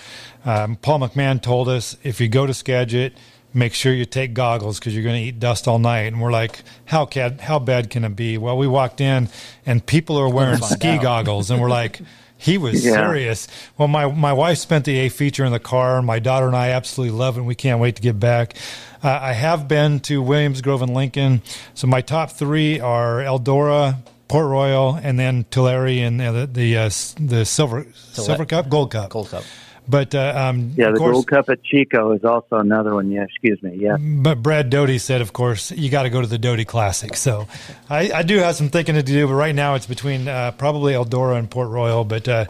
Um, 0.45 0.75
Paul 0.75 0.99
McMahon 0.99 1.41
told 1.41 1.69
us 1.69 1.97
if 2.03 2.21
you 2.21 2.27
go 2.27 2.45
to 2.45 2.53
Skagit, 2.53 3.13
make 3.53 3.73
sure 3.73 3.93
you 3.93 4.05
take 4.05 4.34
goggles 4.34 4.79
because 4.79 4.93
you're 4.93 5.03
going 5.03 5.21
to 5.21 5.27
eat 5.27 5.39
dust 5.39 5.67
all 5.67 5.79
night. 5.79 6.11
And 6.13 6.21
we're 6.21 6.32
like, 6.32 6.61
how 6.86 7.05
can 7.05 7.39
how 7.39 7.59
bad 7.59 7.89
can 7.89 8.03
it 8.03 8.15
be? 8.15 8.38
Well, 8.38 8.57
we 8.57 8.67
walked 8.67 9.01
in, 9.01 9.29
and 9.65 9.86
people 9.86 10.17
are 10.17 10.29
wearing 10.29 10.61
ski 10.61 10.89
out. 10.89 11.01
goggles, 11.01 11.49
and 11.49 11.61
we're 11.61 11.69
like. 11.69 12.01
He 12.42 12.58
was 12.58 12.84
Yeah. 12.84 12.94
serious. 12.94 13.48
Well, 13.78 13.88
my, 13.88 14.08
my 14.12 14.34
wife 14.34 14.58
spent 14.58 14.86
the 14.86 14.98
A 15.00 15.10
feature 15.10 15.46
in 15.46 15.52
the 15.52 15.60
car, 15.60 15.98
and 16.00 16.08
my 16.08 16.18
daughter 16.20 16.48
and 16.48 16.56
I 16.56 16.70
absolutely 16.70 17.16
love 17.18 17.38
it. 17.38 17.42
and 17.42 17.48
We 17.48 17.54
can't 17.56 17.80
wait 17.80 17.96
to 17.98 18.02
get 18.02 18.20
back. 18.20 18.56
Uh, 19.04 19.20
I 19.22 19.34
have 19.34 19.68
been 19.68 20.00
to 20.02 20.22
Williams 20.24 20.62
Grove 20.62 20.82
and 20.82 20.94
Lincoln. 20.94 21.42
So 21.76 21.86
my 21.88 22.02
top 22.02 22.32
three 22.32 22.80
are 22.80 23.20
Eldora, 23.20 23.98
Port 24.28 24.48
Royal, 24.48 24.96
and 24.96 25.20
then 25.20 25.46
Tulare 25.52 26.04
and 26.06 26.20
uh, 26.22 26.32
the 26.32 26.46
the, 26.48 26.78
uh, 26.78 26.89
the 27.20 27.46
silver 27.46 27.86
silver 28.14 28.46
cup, 28.46 28.70
gold 28.70 28.92
cup. 28.92 29.10
Gold 29.10 29.30
Cup. 29.30 29.44
But 29.88 30.15
uh, 30.15 30.34
um, 30.36 30.73
Yeah, 30.75 30.91
the 30.91 30.97
course, 30.97 31.13
Gold 31.13 31.27
Cup 31.27 31.49
at 31.49 31.63
Chico 31.63 32.11
is 32.13 32.23
also 32.23 32.57
another 32.57 32.93
one. 32.93 33.11
Yeah, 33.11 33.23
excuse 33.23 33.61
me. 33.61 33.75
Yeah. 33.75 33.97
But 33.99 34.41
Brad 34.41 34.69
Doty 34.69 34.99
said, 34.99 35.21
of 35.21 35.34
course, 35.34 35.71
you 35.71 35.89
got 35.89 36.03
to 36.03 36.09
go 36.09 36.21
to 36.21 36.27
the 36.27 36.38
Doty 36.38 36.65
Classic. 36.65 37.15
So 37.15 37.47
I, 37.89 38.11
I 38.11 38.23
do 38.23 38.38
have 38.38 38.55
some 38.55 38.69
thinking 38.69 38.95
to 38.95 39.03
do, 39.03 39.27
but 39.27 39.34
right 39.34 39.55
now 39.55 39.75
it's 39.75 39.88
between 39.88 40.27
uh, 40.27 40.51
probably 40.51 40.93
Eldora 40.93 41.38
and 41.38 41.49
Port 41.49 41.69
Royal. 41.69 42.05
But 42.05 42.27
uh, 42.27 42.45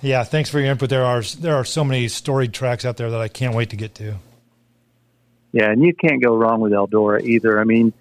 yeah, 0.00 0.24
thanks 0.24 0.48
for 0.48 0.60
your 0.60 0.70
input. 0.70 0.88
There 0.88 1.04
are 1.04 1.22
there 1.22 1.56
are 1.56 1.64
so 1.64 1.84
many 1.84 2.08
storied 2.08 2.52
tracks 2.52 2.84
out 2.84 2.96
there 2.96 3.10
that 3.10 3.20
I 3.20 3.28
can't 3.28 3.54
wait 3.54 3.70
to 3.70 3.76
get 3.76 3.94
to. 3.96 4.16
Yeah, 5.52 5.70
and 5.70 5.82
you 5.82 5.94
can't 5.94 6.22
go 6.22 6.36
wrong 6.36 6.60
with 6.60 6.72
Eldora 6.72 7.22
either. 7.22 7.58
I 7.58 7.64
mean, 7.64 7.92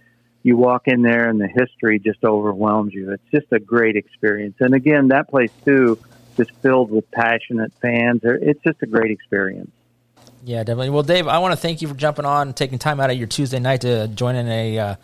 you 0.44 0.58
walk 0.58 0.88
in 0.88 1.02
there 1.02 1.30
and 1.30 1.40
the 1.40 1.48
history 1.48 2.00
just 2.00 2.24
overwhelms 2.24 2.94
you. 2.94 3.12
It's 3.12 3.24
just 3.32 3.52
a 3.52 3.60
great 3.60 3.96
experience. 3.96 4.58
And 4.60 4.76
again, 4.76 5.08
that 5.08 5.30
place 5.30 5.52
too 5.64 5.98
is 6.40 6.48
filled 6.62 6.92
with 6.92 7.10
passionate 7.12 7.72
fans. 7.82 8.22
It's 8.24 8.62
just 8.64 8.82
a 8.82 8.86
great 8.86 9.12
experience. 9.12 9.72
Yeah, 10.44 10.60
definitely. 10.60 10.92
Well, 10.92 11.04
Dave, 11.04 11.28
I 11.28 11.40
want 11.40 11.54
to 11.54 11.58
thank 11.58 11.82
you 11.82 11.88
for 11.88 11.96
jumping 11.96 12.26
on, 12.26 12.50
and 12.50 12.56
taking 12.56 12.78
time 12.78 13.00
out 13.00 13.10
of 13.10 13.18
your 13.18 13.28
Tuesday 13.28 13.60
night 13.60 13.82
to 13.82 14.08
join 14.08 14.36
in 14.36 14.48
a 14.48 14.78
uh, 14.78 14.96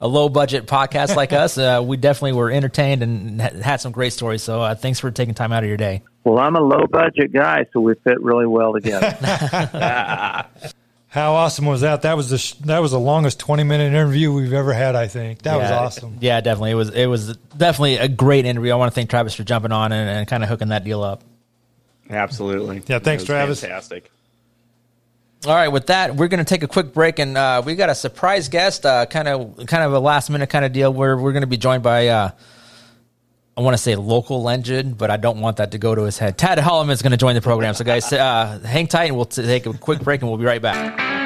a 0.00 0.08
low 0.08 0.28
budget 0.28 0.66
podcast 0.66 1.16
like 1.16 1.32
us. 1.32 1.56
Uh, 1.56 1.82
we 1.84 1.96
definitely 1.96 2.32
were 2.32 2.50
entertained 2.50 3.02
and 3.02 3.40
ha- 3.40 3.62
had 3.62 3.80
some 3.80 3.92
great 3.92 4.12
stories. 4.12 4.42
So, 4.42 4.60
uh, 4.60 4.74
thanks 4.74 5.00
for 5.00 5.10
taking 5.10 5.34
time 5.34 5.52
out 5.52 5.62
of 5.62 5.68
your 5.68 5.78
day. 5.78 6.02
Well, 6.24 6.38
I'm 6.38 6.54
a 6.54 6.60
low 6.60 6.86
budget 6.86 7.32
guy, 7.32 7.66
so 7.72 7.80
we 7.80 7.94
fit 7.94 8.20
really 8.20 8.46
well 8.46 8.72
together. 8.72 10.46
How 11.10 11.32
awesome 11.34 11.66
was 11.66 11.80
that? 11.80 12.02
That 12.02 12.16
was 12.16 12.30
the 12.30 12.38
sh- 12.38 12.54
that 12.66 12.78
was 12.78 12.92
the 12.92 13.00
longest 13.00 13.40
twenty 13.40 13.64
minute 13.64 13.88
interview 13.88 14.32
we've 14.32 14.52
ever 14.52 14.72
had. 14.72 14.94
I 14.94 15.08
think 15.08 15.42
that 15.42 15.58
was 15.58 15.68
awesome. 15.68 16.18
Yeah, 16.20 16.40
definitely. 16.40 16.70
It 16.70 16.74
was 16.74 16.90
it 16.90 17.06
was 17.06 17.36
definitely 17.36 17.96
a 17.96 18.06
great 18.06 18.46
interview. 18.46 18.70
I 18.72 18.76
want 18.76 18.92
to 18.92 18.94
thank 18.94 19.10
Travis 19.10 19.34
for 19.34 19.42
jumping 19.42 19.72
on 19.72 19.90
and, 19.90 20.08
and 20.08 20.28
kind 20.28 20.44
of 20.44 20.48
hooking 20.48 20.68
that 20.68 20.84
deal 20.84 21.02
up. 21.02 21.24
Absolutely. 22.08 22.82
Yeah, 22.86 23.00
thanks, 23.00 23.24
Travis. 23.24 23.60
Fantastic. 23.60 24.10
All 25.46 25.54
right, 25.54 25.68
with 25.68 25.86
that, 25.86 26.14
we're 26.16 26.28
going 26.28 26.44
to 26.44 26.48
take 26.48 26.62
a 26.62 26.68
quick 26.68 26.92
break, 26.92 27.18
and 27.18 27.36
uh, 27.36 27.62
we 27.64 27.74
got 27.74 27.88
a 27.88 27.94
surprise 27.94 28.48
guest, 28.48 28.86
uh, 28.86 29.06
kind 29.06 29.26
of 29.26 29.66
kind 29.66 29.82
of 29.82 29.92
a 29.92 29.98
last 29.98 30.30
minute 30.30 30.48
kind 30.48 30.64
of 30.64 30.72
deal. 30.72 30.92
Where 30.92 31.16
we're 31.16 31.32
going 31.32 31.42
to 31.42 31.48
be 31.48 31.56
joined 31.56 31.82
by, 31.82 32.08
uh, 32.08 32.30
I 33.56 33.62
want 33.62 33.74
to 33.74 33.82
say 33.82 33.94
local 33.96 34.42
legend, 34.42 34.96
but 34.96 35.10
I 35.10 35.16
don't 35.16 35.40
want 35.40 35.58
that 35.58 35.72
to 35.72 35.78
go 35.78 35.94
to 35.94 36.02
his 36.04 36.18
head. 36.18 36.38
Tad 36.38 36.58
Holloman 36.58 36.92
is 36.92 37.02
going 37.02 37.10
to 37.10 37.16
join 37.16 37.34
the 37.34 37.40
program. 37.40 37.74
So, 37.74 37.84
guys, 37.84 38.10
uh, 38.12 38.58
hang 38.64 38.86
tight, 38.86 39.06
and 39.06 39.16
we'll 39.16 39.26
t- 39.26 39.42
take 39.42 39.66
a 39.66 39.72
quick 39.74 40.00
break, 40.00 40.22
and 40.22 40.30
we'll 40.30 40.38
be 40.38 40.44
right 40.44 40.62
back. 40.62 41.19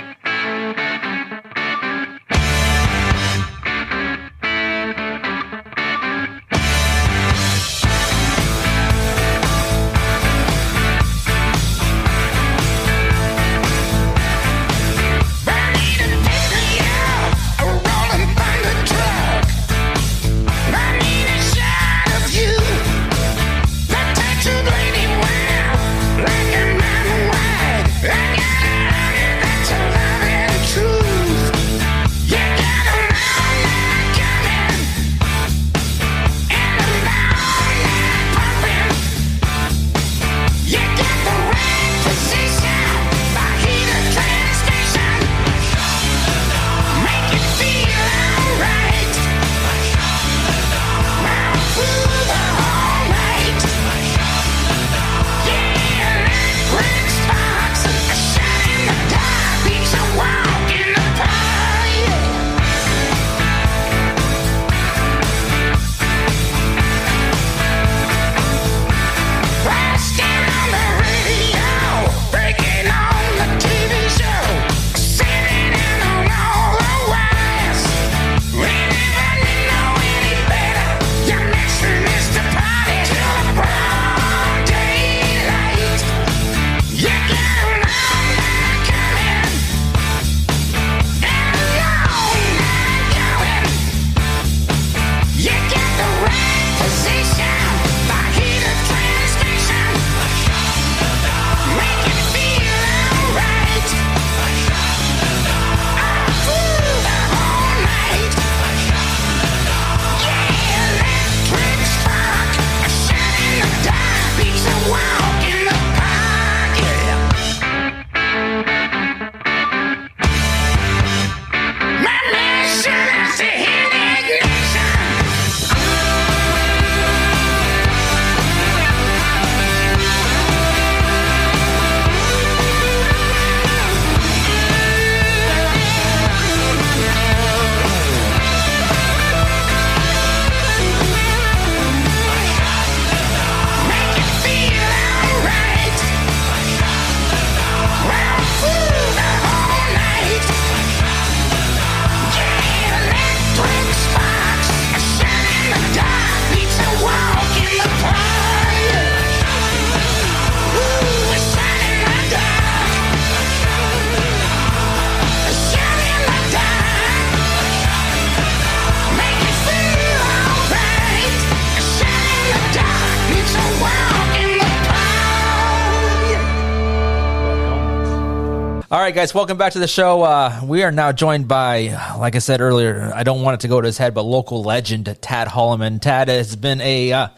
Right, 179.05 179.15
guys, 179.15 179.35
welcome 179.35 179.59
back 179.59 179.75
to 179.75 179.79
the 179.79 179.87
show. 179.87 180.23
Uh, 180.23 180.63
we 180.65 180.83
are 180.83 180.91
now 180.91 181.13
joined 181.13 181.47
by, 181.47 181.89
like 182.19 182.37
I 182.37 182.39
said 182.39 182.63
earlier, 182.63 183.13
I 183.15 183.23
don't 183.23 183.43
want 183.43 183.57
it 183.57 183.61
to 183.61 183.69
go 183.69 183.79
to 183.79 183.85
his 183.85 183.99
head, 183.99 184.15
but 184.15 184.23
local 184.23 184.63
legend 184.63 185.15
Tad 185.21 185.47
Holloman. 185.47 186.01
Tad 186.01 186.29
has 186.29 186.57
been 186.57 186.81
a 186.81 187.13
uh, 187.13 187.29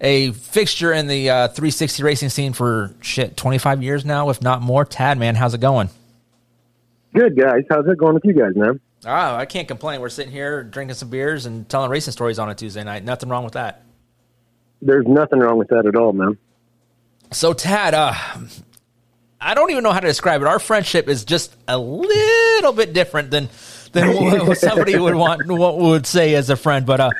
a 0.00 0.30
fixture 0.30 0.92
in 0.92 1.08
the 1.08 1.28
uh, 1.28 1.48
360 1.48 2.04
racing 2.04 2.28
scene 2.28 2.52
for 2.52 2.94
shit 3.00 3.36
25 3.36 3.82
years 3.82 4.04
now, 4.04 4.30
if 4.30 4.40
not 4.42 4.62
more. 4.62 4.84
Tad, 4.84 5.18
man, 5.18 5.34
how's 5.34 5.54
it 5.54 5.60
going? 5.60 5.88
Good 7.12 7.36
guys, 7.36 7.64
how's 7.68 7.88
it 7.88 7.98
going 7.98 8.14
with 8.14 8.24
you 8.24 8.34
guys, 8.34 8.54
man? 8.54 8.78
Oh, 9.04 9.34
I 9.34 9.44
can't 9.44 9.66
complain. 9.66 10.00
We're 10.00 10.08
sitting 10.08 10.30
here 10.30 10.62
drinking 10.62 10.94
some 10.94 11.10
beers 11.10 11.46
and 11.46 11.68
telling 11.68 11.90
racing 11.90 12.12
stories 12.12 12.38
on 12.38 12.48
a 12.48 12.54
Tuesday 12.54 12.84
night. 12.84 13.02
Nothing 13.02 13.28
wrong 13.28 13.42
with 13.42 13.54
that. 13.54 13.82
There's 14.80 15.06
nothing 15.08 15.40
wrong 15.40 15.58
with 15.58 15.68
that 15.68 15.84
at 15.84 15.96
all, 15.96 16.12
man. 16.12 16.38
So, 17.32 17.54
Tad, 17.54 17.92
uh, 17.92 18.14
I 19.42 19.54
don't 19.54 19.70
even 19.70 19.82
know 19.82 19.92
how 19.92 20.00
to 20.00 20.06
describe 20.06 20.40
it. 20.40 20.46
Our 20.46 20.58
friendship 20.58 21.08
is 21.08 21.24
just 21.24 21.54
a 21.66 21.76
little 21.76 22.72
bit 22.72 22.92
different 22.92 23.30
than 23.30 23.48
than 23.92 24.14
what 24.46 24.58
somebody 24.58 24.98
would 24.98 25.14
want 25.14 25.46
what 25.46 25.78
would 25.78 26.06
say 26.06 26.34
as 26.34 26.48
a 26.48 26.56
friend. 26.56 26.86
But 26.86 27.00
uh, 27.00 27.10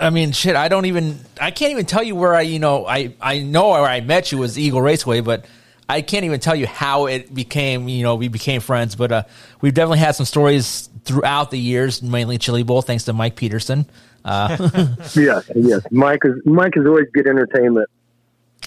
I 0.00 0.10
mean, 0.10 0.32
shit, 0.32 0.56
I 0.56 0.68
don't 0.68 0.86
even 0.86 1.20
I 1.40 1.50
can't 1.50 1.70
even 1.70 1.86
tell 1.86 2.02
you 2.02 2.16
where 2.16 2.34
I 2.34 2.42
you 2.42 2.58
know 2.58 2.86
I 2.86 3.14
I 3.20 3.40
know 3.40 3.70
where 3.70 3.82
I 3.82 4.00
met 4.00 4.32
you 4.32 4.38
was 4.38 4.58
Eagle 4.58 4.82
Raceway, 4.82 5.20
but 5.20 5.46
I 5.88 6.02
can't 6.02 6.24
even 6.24 6.40
tell 6.40 6.54
you 6.54 6.66
how 6.66 7.06
it 7.06 7.32
became. 7.32 7.88
You 7.88 8.02
know, 8.02 8.16
we 8.16 8.28
became 8.28 8.60
friends. 8.60 8.96
But 8.96 9.12
uh, 9.12 9.22
we've 9.60 9.74
definitely 9.74 10.00
had 10.00 10.16
some 10.16 10.26
stories 10.26 10.88
throughout 11.04 11.50
the 11.50 11.58
years, 11.58 12.02
mainly 12.02 12.38
Chili 12.38 12.62
Bowl, 12.62 12.82
thanks 12.82 13.04
to 13.04 13.12
Mike 13.12 13.36
Peterson. 13.36 13.86
Uh, 14.24 14.56
yes, 15.14 15.50
yes. 15.54 15.82
Mike 15.90 16.20
is 16.24 16.34
Mike 16.44 16.76
is 16.76 16.86
always 16.86 17.06
good 17.14 17.26
entertainment. 17.26 17.88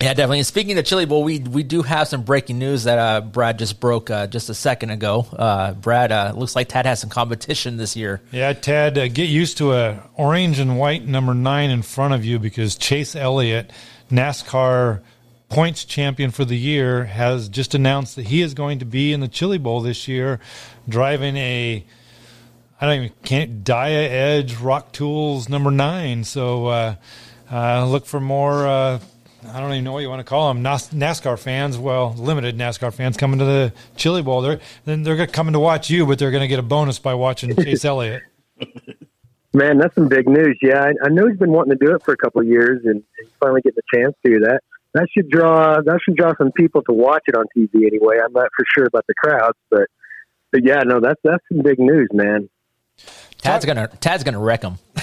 Yeah, 0.02 0.14
definitely. 0.14 0.40
And 0.40 0.48
speaking 0.48 0.78
of 0.78 0.86
Chili 0.86 1.06
Bowl, 1.06 1.24
we 1.24 1.40
we 1.40 1.64
do 1.64 1.84
have 1.84 2.08
some 2.08 2.24
breaking 2.24 2.58
news 2.58 2.86
that 2.86 2.98
uh, 2.98 3.22
Brad 3.22 3.60
just 3.60 3.80
broke 3.80 4.10
uh, 4.10 4.28
just 4.28 4.50
a 4.50 4.54
second 4.54 4.90
ago. 4.90 5.28
Uh, 5.32 5.74
Brad, 5.74 6.12
uh, 6.12 6.34
looks 6.36 6.56
like 6.56 6.70
Tad 6.70 6.86
has 6.86 7.00
some 7.00 7.10
competition 7.10 7.78
this 7.78 7.96
year. 7.96 8.22
Yeah, 8.32 8.54
Tad, 8.54 8.98
uh, 8.98 9.08
get 9.08 9.30
used 9.30 9.58
to 9.60 9.74
a 9.74 10.02
orange 10.16 10.60
and 10.60 10.80
white 10.80 11.06
number 11.06 11.34
nine 11.34 11.70
in 11.70 11.84
front 11.84 12.14
of 12.14 12.26
you 12.26 12.40
because 12.40 12.76
Chase 12.76 13.16
Elliott, 13.16 13.72
NASCAR 14.10 15.02
points 15.50 15.86
champion 15.86 16.32
for 16.32 16.46
the 16.46 16.58
year, 16.58 17.06
has 17.06 17.48
just 17.48 17.76
announced 17.76 18.16
that 18.16 18.28
he 18.28 18.42
is 18.42 18.54
going 18.54 18.80
to 18.80 18.86
be 18.86 19.14
in 19.14 19.20
the 19.20 19.28
Chili 19.28 19.60
Bowl 19.60 19.82
this 19.82 20.08
year, 20.08 20.40
driving 20.90 21.38
a 21.38 21.86
I 22.80 22.86
don't 22.88 22.96
even 22.96 23.12
can't 23.24 23.64
Dia 23.64 24.10
Edge 24.10 24.56
Rock 24.56 24.92
Tools 24.94 25.48
number 25.48 25.70
nine. 25.70 26.24
So 26.24 26.66
uh, 26.66 27.86
look 27.86 28.08
for 28.08 28.20
more. 28.20 29.00
I 29.48 29.60
don't 29.60 29.72
even 29.72 29.84
know 29.84 29.94
what 29.94 30.00
you 30.00 30.10
want 30.10 30.20
to 30.20 30.24
call 30.24 30.54
them. 30.54 30.64
NASCAR 30.64 31.38
fans, 31.38 31.78
well, 31.78 32.14
limited 32.14 32.58
NASCAR 32.58 32.94
fans 32.94 33.18
coming 33.18 33.40
to 33.40 33.46
the 33.46 33.74
Chili 33.96 34.22
Bowl. 34.22 34.42
They're 34.42 34.60
then 34.86 35.04
they're 35.04 35.26
coming 35.28 35.54
to 35.54 35.60
watch 35.60 35.90
you, 35.90 36.06
but 36.06 36.20
they're 36.20 36.32
going 36.32 36.42
to 36.42 36.48
get 36.48 36.60
a 36.60 36.64
bonus 36.64 37.00
by 37.00 37.14
watching 37.14 37.56
Chase 37.56 37.84
Elliott. 37.84 38.24
Man, 39.54 39.80
that's 39.80 39.96
some 39.96 40.08
big 40.08 40.30
news. 40.30 40.58
Yeah, 40.62 40.82
I, 40.82 40.92
I 41.06 41.10
know 41.10 41.28
he's 41.28 41.38
been 41.38 41.52
wanting 41.52 41.78
to 41.78 41.86
do 41.86 41.94
it 41.94 42.04
for 42.04 42.14
a 42.14 42.18
couple 42.18 42.40
of 42.40 42.48
years, 42.48 42.86
and, 42.86 43.04
and 43.20 43.30
finally 43.40 43.62
getting 43.62 43.80
a 43.80 43.98
chance 43.98 44.16
to 44.26 44.32
do 44.32 44.40
that. 44.42 44.62
That 44.94 45.08
should 45.12 45.30
draw 45.30 45.82
that 45.82 46.00
should 46.04 46.16
draw 46.16 46.34
some 46.38 46.52
people 46.52 46.82
to 46.84 46.94
watch 46.94 47.24
it 47.28 47.36
on 47.36 47.46
TV 47.56 47.86
anyway. 47.86 48.18
I'm 48.24 48.34
not 48.34 48.50
for 48.56 48.66
sure 48.76 48.86
about 48.86 49.06
the 49.08 49.14
crowds, 49.14 49.58
but 49.70 49.88
but 50.52 50.64
yeah, 50.66 50.84
no, 50.86 51.00
that's 51.00 51.20
that's 51.24 51.44
some 51.52 51.62
big 51.64 51.80
news, 51.80 52.10
man. 52.14 52.50
Tad's 53.38 53.66
gonna 53.66 53.88
Tad's 54.00 54.24
gonna 54.24 54.40
wreck 54.40 54.62
him. 54.62 54.78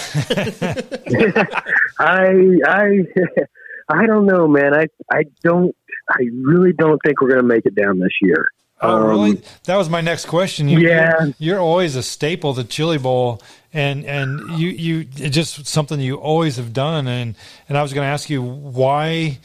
I 1.99 2.59
I 2.66 3.07
I 3.89 4.07
don't 4.07 4.26
know, 4.26 4.47
man. 4.49 4.74
I 4.74 4.86
I 5.12 5.24
don't. 5.43 5.74
I 6.11 6.22
really 6.43 6.72
don't 6.72 6.99
think 7.05 7.20
we're 7.20 7.28
going 7.28 7.43
to 7.43 7.47
make 7.47 7.66
it 7.66 7.74
down 7.74 7.99
this 7.99 8.12
year. 8.22 8.47
Oh, 8.80 8.97
Um, 8.97 9.05
really? 9.09 9.43
That 9.64 9.76
was 9.76 9.91
my 9.91 10.01
next 10.01 10.24
question. 10.26 10.68
You, 10.68 10.78
Yeah. 10.78 11.24
you're, 11.24 11.34
you're 11.39 11.59
always 11.59 11.97
a 11.97 12.03
staple, 12.03 12.53
the 12.55 12.64
Chili 12.64 12.97
Bowl, 12.99 13.43
and 13.72 14.05
and 14.07 14.59
you 14.59 14.68
you 14.68 15.07
it's 15.16 15.34
just 15.34 15.66
something 15.66 16.01
you 16.01 16.16
always 16.16 16.57
have 16.57 16.72
done. 16.72 17.07
And 17.09 17.34
and 17.68 17.76
I 17.76 17.82
was 17.82 17.93
going 17.93 18.05
to 18.07 18.11
ask 18.11 18.30
you 18.30 18.43
why 18.43 19.39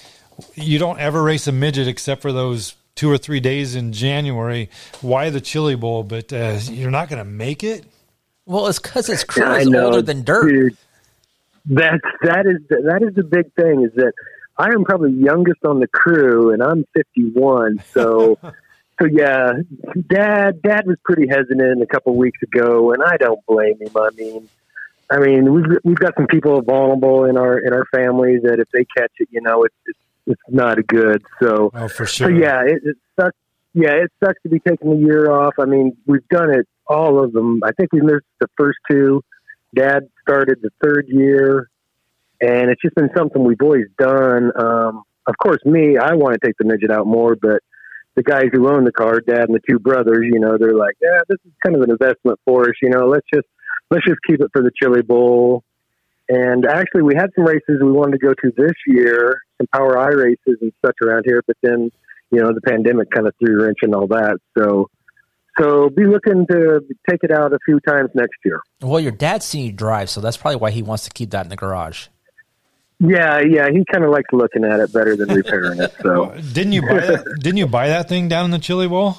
you 0.56 0.80
don't 0.80 1.00
ever 1.00 1.22
race 1.22 1.48
a 1.48 1.52
midget 1.52 1.88
except 1.88 2.22
for 2.22 2.32
those 2.32 2.76
two 2.96 3.10
or 3.10 3.18
three 3.18 3.40
days 3.40 3.76
in 3.76 3.92
January. 3.92 4.70
Why 5.02 5.30
the 5.32 5.42
Chili 5.42 5.76
Bowl? 5.76 6.04
But 6.04 6.32
uh, 6.32 6.60
you're 6.70 6.92
not 6.92 7.10
going 7.10 7.20
to 7.20 7.30
make 7.30 7.64
it. 7.64 7.86
Well, 8.46 8.68
it's 8.68 8.78
because 8.80 9.10
its 9.10 9.24
crew 9.24 9.52
is 9.56 9.68
know, 9.68 9.86
older 9.88 10.02
than 10.02 10.24
dirt. 10.24 10.48
dude. 10.50 10.78
That's 11.66 12.02
that 12.24 12.46
is 12.46 12.62
the, 12.70 12.82
that 12.92 13.02
is 13.08 13.16
the 13.16 13.24
big 13.24 13.52
thing 13.54 13.84
is 13.84 13.94
that 13.96 14.12
I 14.58 14.70
am 14.70 14.84
probably 14.84 15.12
youngest 15.14 15.66
on 15.66 15.80
the 15.80 15.88
crew, 15.88 16.52
and 16.54 16.62
I'm 16.62 16.86
51. 16.94 17.80
So, 17.94 18.38
so 19.02 19.08
yeah, 19.12 19.54
dad 20.08 20.62
dad 20.62 20.86
was 20.86 20.98
pretty 21.04 21.28
hesitant 21.28 21.82
a 21.82 21.86
couple 21.88 22.16
weeks 22.16 22.42
ago, 22.44 22.92
and 22.94 23.04
I 23.04 23.18
don't 23.18 23.44
blame 23.48 23.80
him. 23.80 23.92
I 23.96 24.10
mean, 24.16 24.50
I 25.10 25.18
mean 25.20 25.54
we've 25.54 25.78
we've 25.84 25.98
got 26.00 26.16
some 26.16 26.28
people 26.28 26.62
vulnerable 26.62 27.26
in 27.26 27.38
our 27.38 27.58
in 27.58 27.74
our 27.74 27.86
family 27.86 28.38
that 28.44 28.60
if 28.60 28.70
they 28.72 28.86
catch 28.96 29.12
it, 29.18 29.28
you 29.32 29.42
know, 29.42 29.64
it's 29.64 29.76
it's, 29.88 30.00
it's 30.28 30.42
not 30.50 30.86
good. 30.88 31.24
So, 31.42 31.72
Oh, 31.74 31.88
for 31.88 32.06
sure. 32.06 32.28
so 32.30 32.34
yeah, 32.34 32.62
it, 32.66 32.80
it 32.84 32.98
sucks. 33.20 33.36
Yeah, 33.74 33.94
it 33.94 34.12
sucks 34.24 34.42
to 34.44 34.50
be 34.50 34.60
taking 34.60 34.92
a 34.92 34.96
year 34.96 35.32
off. 35.32 35.56
I 35.60 35.66
mean, 35.66 35.98
we've 36.06 36.28
done 36.30 36.52
it 36.54 36.68
all 36.86 37.24
of 37.24 37.34
them. 37.34 37.62
I 37.64 37.72
think 37.72 37.92
we 37.92 38.02
missed 38.02 38.26
the 38.40 38.48
first 38.56 38.78
two. 38.90 39.24
Dad 39.76 40.08
started 40.22 40.60
the 40.62 40.70
third 40.84 41.08
year, 41.08 41.70
and 42.44 42.70
it's 42.70 42.82
just 42.82 42.96
been 42.96 43.10
something 43.16 43.42
we've 43.42 43.62
always 43.62 43.88
done. 43.98 44.52
Um, 44.60 45.04
of 45.26 45.36
course, 45.42 45.60
me, 45.64 45.98
I 45.98 46.16
want 46.16 46.34
to 46.34 46.46
take 46.46 46.56
the 46.60 46.66
midget 46.66 46.92
out 46.92 47.08
more, 47.08 47.38
but 47.42 47.62
the 48.16 48.24
guys 48.24 48.48
who 48.52 48.68
own 48.68 48.84
the 48.84 48.92
car, 48.92 49.22
Dad 49.22 49.48
and 49.48 49.56
the 49.56 49.62
two 49.68 49.80
brothers, 49.80 50.26
you 50.30 50.40
know, 50.40 50.58
they're 50.60 50.76
like, 50.76 50.96
yeah, 51.02 51.22
this 51.30 51.38
is 51.46 51.54
kind 51.66 51.76
of 51.78 51.82
an 51.84 51.92
investment 51.92 52.38
for 52.46 52.64
us. 52.64 52.76
You 52.82 52.90
know, 52.90 53.08
let's 53.08 53.26
just 53.34 53.48
let's 53.90 54.06
just 54.06 54.20
keep 54.28 54.42
it 54.42 54.50
for 54.52 54.62
the 54.62 54.72
Chili 54.82 55.02
Bowl. 55.02 55.64
And 56.28 56.66
actually, 56.66 57.04
we 57.04 57.16
had 57.16 57.30
some 57.36 57.46
races 57.46 57.80
we 57.82 57.92
wanted 57.92 58.20
to 58.20 58.28
go 58.28 58.34
to 58.34 58.52
this 58.58 58.74
year, 58.88 59.42
some 59.58 59.68
POWRi 59.74 60.16
races 60.16 60.58
and 60.62 60.74
such 60.86 60.96
around 61.02 61.24
here, 61.26 61.42
but 61.48 61.56
then 61.64 61.92
you 62.30 62.42
know 62.42 62.52
the 62.54 62.62
pandemic 62.62 63.10
kind 63.10 63.26
of 63.26 63.34
threw 63.40 63.58
a 63.58 63.64
wrench 63.64 63.80
in 63.84 63.96
all 63.96 64.08
that. 64.08 64.38
So, 64.58 64.90
so 65.58 65.90
be 65.90 66.06
looking 66.06 66.46
to 66.52 66.82
take 67.10 67.20
it 67.24 67.32
out 67.32 67.54
a 67.54 67.60
few 67.64 67.80
times 67.88 68.10
next 68.16 68.36
year. 68.44 68.60
Well, 68.82 69.00
your 69.00 69.14
dad's 69.14 69.46
seen 69.46 69.66
you 69.66 69.72
drive, 69.72 70.10
so 70.10 70.20
that's 70.20 70.36
probably 70.36 70.58
why 70.58 70.72
he 70.72 70.84
wants 70.84 71.06
to 71.06 71.10
keep 71.10 71.32
that 71.32 71.46
in 71.46 71.50
the 71.50 71.56
garage. 71.56 72.08
Yeah, 73.00 73.40
yeah, 73.40 73.70
he 73.70 73.84
kind 73.92 74.04
of 74.04 74.12
likes 74.12 74.30
looking 74.32 74.64
at 74.64 74.80
it 74.80 74.94
better 74.94 75.16
than 75.16 75.30
repairing 75.30 75.82
it. 75.82 75.94
So, 76.02 76.34
Didn't 76.54 76.74
you 76.74 76.82
buy 76.82 77.00
that? 77.00 77.26
didn't 77.40 77.58
you 77.58 77.68
buy 77.68 77.90
that 77.90 78.08
thing 78.08 78.30
down 78.30 78.46
in 78.46 78.52
the 78.52 78.60
Chili 78.60 78.88
Bowl? 78.88 79.18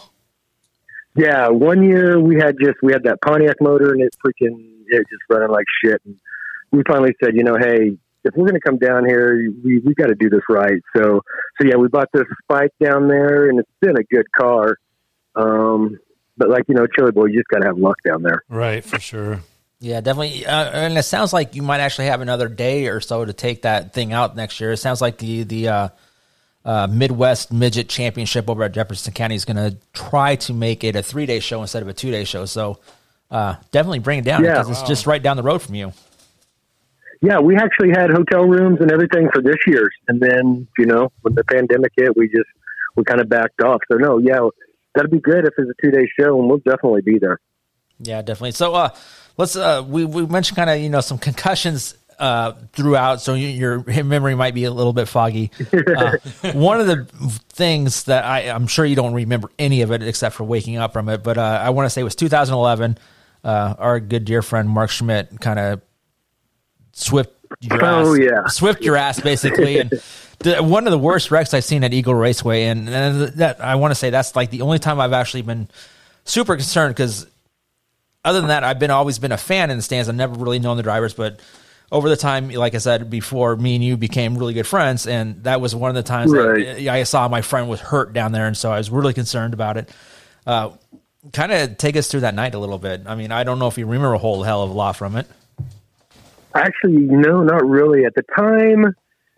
yeah, 1.17 1.49
one 1.49 1.83
year 1.83 2.19
we 2.19 2.37
had 2.37 2.57
just 2.59 2.77
we 2.83 2.93
had 2.93 3.05
that 3.05 3.21
Pontiac 3.23 3.57
motor 3.61 3.93
and 3.93 4.03
it 4.03 4.15
freaking 4.25 4.71
it 4.87 5.07
just 5.11 5.23
running 5.29 5.51
like 5.51 5.67
shit. 5.83 6.01
And 6.05 6.17
we 6.73 6.83
finally 6.87 7.15
said, 7.23 7.37
you 7.37 7.45
know, 7.45 7.57
hey, 7.57 7.97
if 8.25 8.35
we're 8.35 8.47
going 8.49 8.61
to 8.61 8.61
come 8.61 8.79
down 8.79 9.07
here, 9.07 9.51
we 9.65 9.79
we 9.79 9.95
got 9.95 10.07
to 10.07 10.15
do 10.15 10.29
this 10.29 10.43
right. 10.49 10.81
So, 10.97 11.21
so 11.61 11.67
yeah, 11.67 11.77
we 11.77 11.89
bought 11.89 12.09
this 12.13 12.25
Spike 12.43 12.73
down 12.83 13.09
there, 13.09 13.49
and 13.49 13.61
it's 13.61 13.71
been 13.81 13.97
a 13.97 14.05
good 14.05 14.27
car. 14.37 14.77
Um, 15.37 15.99
but 16.37 16.49
like 16.49 16.65
you 16.69 16.75
know, 16.75 16.87
Chili 16.87 17.13
Boy, 17.13 17.27
you 17.27 17.39
just 17.39 17.49
got 17.49 17.61
to 17.61 17.67
have 17.67 17.79
luck 17.79 17.99
down 18.05 18.23
there. 18.23 18.43
Right, 18.49 18.83
for 18.83 18.99
sure. 18.99 19.41
Yeah, 19.85 20.01
definitely. 20.01 20.47
Uh, 20.47 20.71
and 20.71 20.97
it 20.97 21.03
sounds 21.03 21.35
like 21.35 21.55
you 21.55 21.63
might 21.63 21.81
actually 21.81 22.07
have 22.07 22.23
another 22.23 22.49
day 22.49 22.87
or 22.87 23.01
so 23.01 23.23
to 23.23 23.35
take 23.35 23.63
that 23.63 23.93
thing 23.93 24.15
out 24.15 24.35
next 24.35 24.59
year. 24.59 24.73
It 24.73 24.79
sounds 24.79 25.03
like 25.03 25.19
the 25.19 25.43
the 25.43 25.69
uh, 25.69 25.89
uh, 26.65 26.87
Midwest 26.91 27.53
Midget 27.53 27.91
Championship 27.91 28.49
over 28.49 28.63
at 28.65 28.73
Jefferson 28.73 29.13
County 29.13 29.35
is 29.35 29.45
going 29.45 29.59
to 29.59 29.77
try 29.93 30.37
to 30.37 30.55
make 30.55 30.85
it 30.85 30.97
a 30.97 31.03
three 31.03 31.27
day 31.27 31.39
show 31.39 31.61
instead 31.61 31.83
of 31.83 31.89
a 31.89 31.93
two 31.93 32.11
day 32.11 32.25
show. 32.25 32.47
So 32.47 32.79
uh, 33.31 33.57
definitely 33.73 33.99
bring 33.99 34.21
it 34.21 34.25
down 34.25 34.43
Yeah. 34.43 34.53
because 34.55 34.71
it's 34.71 34.89
just 34.89 35.07
right 35.07 35.23
down 35.23 35.37
the 35.37 35.43
road 35.43 35.61
from 35.61 35.75
you. 35.75 35.93
Yeah, 37.21 37.41
we 37.41 37.57
actually 37.57 37.91
had 37.91 38.09
hotel 38.11 38.45
rooms 38.45 38.79
and 38.81 38.91
everything 38.91 39.29
for 39.35 39.43
this 39.43 39.57
year's, 39.67 39.95
and 40.09 40.19
then 40.19 40.67
you 40.79 40.87
know 40.87 41.13
when 41.21 41.35
the 41.35 41.45
pandemic 41.45 41.93
hit, 41.95 42.17
we 42.17 42.29
just 42.29 42.49
we 42.97 43.05
kind 43.05 43.21
of 43.21 43.29
backed 43.29 43.61
off. 43.61 43.83
So 43.93 43.99
no, 43.99 44.17
yeah, 44.17 44.49
that'd 44.95 45.11
be 45.11 45.21
good 45.21 45.45
if 45.45 45.53
it's 45.59 45.71
a 45.71 45.83
two 45.83 45.91
day 45.91 46.09
show, 46.19 46.39
and 46.41 46.49
we'll 46.49 46.59
definitely 46.59 47.03
be 47.03 47.19
there. 47.19 47.39
Yeah, 47.99 48.23
definitely. 48.23 48.53
So 48.53 48.75
uh, 48.75 48.89
let's 49.37 49.57
uh, 49.57 49.85
we 49.87 50.05
we 50.05 50.27
mentioned 50.27 50.57
kind 50.57 50.71
of 50.71 50.79
you 50.81 50.89
know 50.89 51.01
some 51.01 51.19
concussions 51.19 51.97
uh, 52.19 52.53
throughout, 52.73 53.21
so 53.21 53.35
you, 53.35 53.49
your 53.49 53.85
memory 54.05 54.35
might 54.35 54.55
be 54.55 54.65
a 54.65 54.71
little 54.71 54.93
bit 54.93 55.09
foggy. 55.09 55.51
Uh, 55.73 56.13
one 56.53 56.81
of 56.81 56.87
the 56.87 57.07
things 57.51 58.05
that 58.05 58.25
I 58.25 58.51
I'm 58.51 58.67
sure 58.67 58.85
you 58.85 58.97
don't 58.97 59.15
remember 59.15 59.51
any 59.59 59.83
of 59.83 59.91
it 59.91 60.03
except 60.03 60.35
for 60.37 60.45
waking 60.45 60.77
up 60.77 60.93
from 60.93 61.09
it, 61.09 61.23
but 61.23 61.39
uh, 61.39 61.61
I 61.63 61.71
want 61.71 61.87
to 61.87 61.91
say 61.91 62.01
it 62.01 62.05
was 62.05 62.15
2011. 62.15 62.99
Uh, 63.43 63.75
our 63.79 64.01
good 64.01 64.25
dear 64.25 64.41
friend 64.43 64.69
Mark 64.69 64.91
Schmidt 64.91 65.41
kind 65.41 65.59
of 65.59 65.83
swift 66.93 67.31
your 67.61 67.85
Oh, 67.85 68.13
ass, 68.15 68.19
yeah. 68.19 68.47
swift 68.47 68.83
your 68.83 68.97
ass 68.97 69.21
basically, 69.21 69.79
and 69.79 69.91
the, 70.39 70.63
one 70.63 70.87
of 70.87 70.91
the 70.93 70.99
worst 70.99 71.31
wrecks 71.31 71.53
I've 71.53 71.65
seen 71.65 71.85
at 71.85 71.93
Eagle 71.93 72.15
Raceway, 72.15 72.65
and, 72.65 72.89
and 72.89 73.21
that 73.35 73.61
I 73.61 73.75
want 73.75 73.91
to 73.91 73.95
say 73.97 74.11
that's 74.11 74.35
like 74.35 74.51
the 74.51 74.63
only 74.63 74.79
time 74.79 74.99
I've 75.01 75.13
actually 75.13 75.43
been 75.43 75.69
super 76.25 76.57
concerned 76.57 76.95
because 76.95 77.27
other 78.25 78.41
than 78.41 78.49
that, 78.49 78.65
I've 78.65 78.79
been 78.79 78.91
always 78.91 79.19
been 79.19 79.33
a 79.33 79.37
fan 79.37 79.71
in 79.71 79.77
the 79.77 79.83
stands. 79.83 80.09
I've 80.09 80.15
never 80.15 80.35
really 80.35 80.59
known 80.59 80.77
the 80.77 80.83
drivers, 80.83 81.15
but 81.15 81.41
over 81.93 82.09
the 82.09 82.17
time, 82.17 82.49
like 82.51 82.75
I 82.75 82.79
said 82.79 83.11
before, 83.11 83.55
me 83.57 83.75
and 83.77 83.85
you 83.85 83.97
became 83.97 84.37
really 84.37 84.55
good 84.55 84.67
friends, 84.67 85.07
and 85.07 85.45
that 85.45 85.61
was 85.61 85.75
one 85.75 85.91
of 85.91 85.95
the 85.95 86.03
times 86.03 86.33
Right. 86.33 86.77
that 86.79 86.89
I 86.89 87.03
saw 87.05 87.29
my 87.29 87.43
friend 87.43 87.69
was 87.69 87.81
hurt 87.81 88.13
down 88.13 88.33
there, 88.33 88.47
and 88.47 88.57
so 88.57 88.73
I 88.73 88.79
was 88.79 88.91
really 88.91 89.13
concerned 89.15 89.55
about 89.55 89.77
it. 89.77 89.91
Uh, 90.47 90.71
kind 91.33 91.53
of 91.53 91.79
take 91.79 91.97
us 91.97 92.09
through 92.09 92.21
that 92.21 92.35
night 92.35 92.55
a 92.55 92.59
little 92.59 92.79
bit. 92.79 93.03
I 93.07 93.15
mean, 93.15 93.31
I 93.33 93.45
don't 93.45 93.59
know 93.59 93.69
if 93.69 93.79
you 93.79 93.87
remember 93.87 94.15
a 94.15 94.19
whole 94.19 94.43
hell 94.43 94.63
of 94.63 94.71
a 94.71 94.75
lot 94.75 94.97
from 94.97 95.17
it. 95.17 95.27
Actually, 96.55 96.99
no, 96.99 97.43
not 97.43 97.67
really. 97.69 98.05
At 98.05 98.15
the 98.15 98.23
time, 98.37 98.87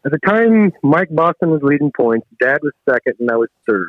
at 0.05 0.13
the 0.13 0.19
time, 0.27 0.73
Mike 0.83 1.09
Boston 1.11 1.51
was 1.51 1.63
leading 1.63 1.91
points. 1.91 2.27
Dad 2.41 2.59
was 2.63 2.73
second, 2.89 3.15
and 3.21 3.31
I 3.31 3.37
was 3.37 3.49
third. 3.67 3.89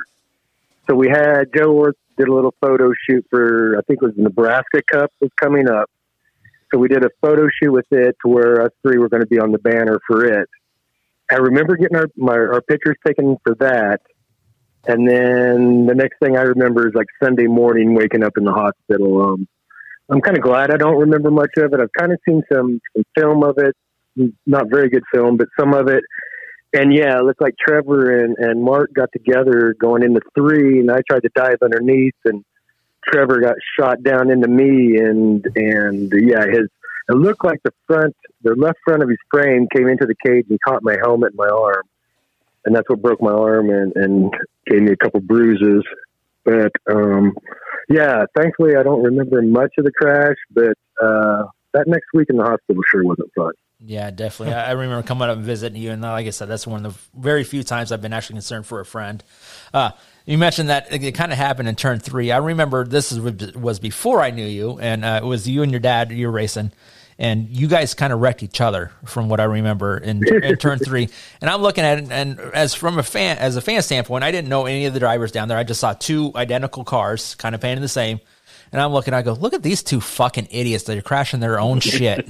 So 0.87 0.95
we 0.95 1.09
had 1.09 1.51
Joe 1.55 1.73
Orth 1.73 1.95
did 2.17 2.27
a 2.27 2.33
little 2.33 2.53
photo 2.59 2.91
shoot 3.07 3.25
for 3.29 3.77
I 3.77 3.81
think 3.87 4.01
it 4.01 4.05
was 4.05 4.15
the 4.15 4.23
Nebraska 4.23 4.81
Cup 4.91 5.11
was 5.21 5.31
coming 5.39 5.69
up. 5.69 5.89
So 6.71 6.79
we 6.79 6.87
did 6.87 7.05
a 7.05 7.09
photo 7.21 7.47
shoot 7.61 7.71
with 7.71 7.85
it 7.91 8.17
to 8.23 8.27
where 8.29 8.61
us 8.61 8.71
three 8.81 8.97
were 8.97 9.09
going 9.09 9.21
to 9.21 9.27
be 9.27 9.39
on 9.39 9.51
the 9.51 9.59
banner 9.59 9.99
for 10.05 10.25
it. 10.25 10.49
I 11.31 11.35
remember 11.35 11.75
getting 11.77 11.97
our 11.97 12.07
my, 12.17 12.33
our 12.33 12.61
pictures 12.61 12.97
taken 13.05 13.37
for 13.43 13.55
that, 13.55 14.01
and 14.85 15.07
then 15.07 15.85
the 15.85 15.95
next 15.95 16.19
thing 16.19 16.37
I 16.37 16.41
remember 16.41 16.87
is 16.87 16.93
like 16.93 17.07
Sunday 17.21 17.47
morning 17.47 17.93
waking 17.93 18.23
up 18.23 18.37
in 18.37 18.45
the 18.45 18.53
hospital. 18.53 19.21
Um, 19.21 19.47
I'm 20.09 20.21
kind 20.21 20.37
of 20.37 20.43
glad 20.43 20.71
I 20.71 20.77
don't 20.77 20.97
remember 20.97 21.31
much 21.31 21.51
of 21.57 21.73
it. 21.73 21.79
I've 21.81 21.91
kind 21.97 22.13
of 22.13 22.19
seen 22.27 22.41
some, 22.51 22.79
some 22.95 23.03
film 23.17 23.43
of 23.43 23.57
it, 23.57 23.75
not 24.45 24.69
very 24.69 24.89
good 24.89 25.03
film, 25.13 25.35
but 25.35 25.47
some 25.59 25.73
of 25.73 25.89
it. 25.89 26.03
And 26.73 26.93
yeah, 26.93 27.17
it 27.17 27.23
looked 27.23 27.41
like 27.41 27.55
Trevor 27.57 28.23
and, 28.23 28.35
and 28.37 28.61
Mark 28.61 28.93
got 28.93 29.09
together 29.13 29.75
going 29.79 30.03
into 30.03 30.19
three, 30.35 30.79
and 30.79 30.91
I 30.91 30.99
tried 31.09 31.23
to 31.23 31.29
dive 31.33 31.57
underneath, 31.63 32.15
and 32.25 32.43
Trevor 33.07 33.39
got 33.39 33.55
shot 33.79 34.03
down 34.03 34.29
into 34.29 34.47
me, 34.47 34.97
and 34.97 35.45
and 35.55 36.11
yeah, 36.13 36.45
his 36.45 36.67
it 37.09 37.15
looked 37.15 37.45
like 37.45 37.63
the 37.63 37.71
front, 37.87 38.15
the 38.41 38.53
left 38.55 38.79
front 38.83 39.01
of 39.01 39.07
his 39.07 39.17
frame 39.31 39.67
came 39.73 39.87
into 39.87 40.05
the 40.05 40.15
cage 40.25 40.45
and 40.49 40.59
caught 40.67 40.83
my 40.83 40.97
helmet 41.01 41.29
and 41.29 41.37
my 41.37 41.47
arm, 41.47 41.83
and 42.65 42.75
that's 42.75 42.89
what 42.89 43.01
broke 43.01 43.21
my 43.21 43.31
arm 43.31 43.69
and 43.69 43.93
and 43.95 44.33
gave 44.65 44.81
me 44.81 44.91
a 44.91 44.97
couple 44.97 45.21
bruises. 45.21 45.83
But 46.43 46.73
um, 46.91 47.33
yeah, 47.89 48.25
thankfully 48.35 48.75
I 48.75 48.83
don't 48.83 49.03
remember 49.03 49.41
much 49.41 49.71
of 49.77 49.85
the 49.85 49.91
crash, 49.91 50.35
but 50.51 50.77
uh, 51.01 51.45
that 51.77 51.87
next 51.87 52.07
week 52.13 52.29
in 52.29 52.37
the 52.37 52.43
hospital 52.43 52.81
sure 52.91 53.03
wasn't 53.03 53.31
fun. 53.35 53.53
Yeah, 53.85 54.09
definitely. 54.09 54.55
I, 54.55 54.69
I 54.69 54.71
remember 54.71 55.05
coming 55.07 55.29
up 55.29 55.37
and 55.37 55.45
visiting 55.45 55.79
you, 55.79 55.91
and 55.91 56.01
like 56.01 56.25
I 56.25 56.31
said, 56.31 56.47
that's 56.47 56.65
one 56.65 56.85
of 56.85 56.93
the 56.93 57.21
very 57.21 57.43
few 57.43 57.63
times 57.63 57.91
I've 57.91 58.01
been 58.01 58.13
actually 58.13 58.35
concerned 58.35 58.65
for 58.65 58.79
a 58.79 58.85
friend. 58.85 59.23
Uh, 59.73 59.91
you 60.25 60.37
mentioned 60.37 60.69
that 60.69 60.91
it, 60.91 61.11
kind 61.13 61.31
of 61.31 61.37
happened 61.37 61.69
in 61.69 61.75
turn 61.75 61.99
three. 61.99 62.31
I 62.31 62.37
remember 62.37 62.85
this 62.85 63.11
is, 63.11 63.19
was 63.55 63.79
before 63.79 64.21
I 64.21 64.31
knew 64.31 64.45
you, 64.45 64.79
and 64.79 65.05
uh, 65.05 65.19
it 65.23 65.25
was 65.25 65.47
you 65.47 65.61
and 65.61 65.71
your 65.71 65.79
dad. 65.79 66.11
You 66.11 66.25
were 66.25 66.33
racing, 66.33 66.71
and 67.19 67.47
you 67.49 67.67
guys 67.67 67.93
kind 67.93 68.11
of 68.11 68.19
wrecked 68.19 68.41
each 68.41 68.61
other, 68.61 68.91
from 69.05 69.29
what 69.29 69.39
I 69.39 69.43
remember 69.43 69.97
in, 69.97 70.27
in 70.27 70.57
turn 70.57 70.79
three. 70.79 71.09
And 71.41 71.49
I'm 71.51 71.61
looking 71.61 71.83
at 71.83 71.99
it, 71.99 72.11
and 72.11 72.39
as 72.39 72.73
from 72.73 72.97
a 72.97 73.03
fan, 73.03 73.37
as 73.37 73.57
a 73.57 73.61
fan 73.61 73.83
standpoint, 73.83 74.23
I 74.23 74.31
didn't 74.31 74.49
know 74.49 74.65
any 74.65 74.87
of 74.87 74.95
the 74.95 74.99
drivers 74.99 75.31
down 75.31 75.49
there. 75.49 75.57
I 75.57 75.63
just 75.63 75.79
saw 75.79 75.93
two 75.93 76.31
identical 76.35 76.83
cars, 76.83 77.35
kind 77.35 77.53
of 77.53 77.61
painted 77.61 77.83
the 77.83 77.87
same. 77.87 78.19
And 78.71 78.81
I'm 78.81 78.91
looking, 78.91 79.13
I 79.13 79.21
go, 79.21 79.33
look 79.33 79.53
at 79.53 79.63
these 79.63 79.81
two 79.81 80.01
fucking 80.01 80.47
idiots 80.51 80.83
that 80.85 80.97
are 80.97 81.01
crashing 81.01 81.39
their 81.39 81.59
own 81.59 81.79
shit. 81.79 82.19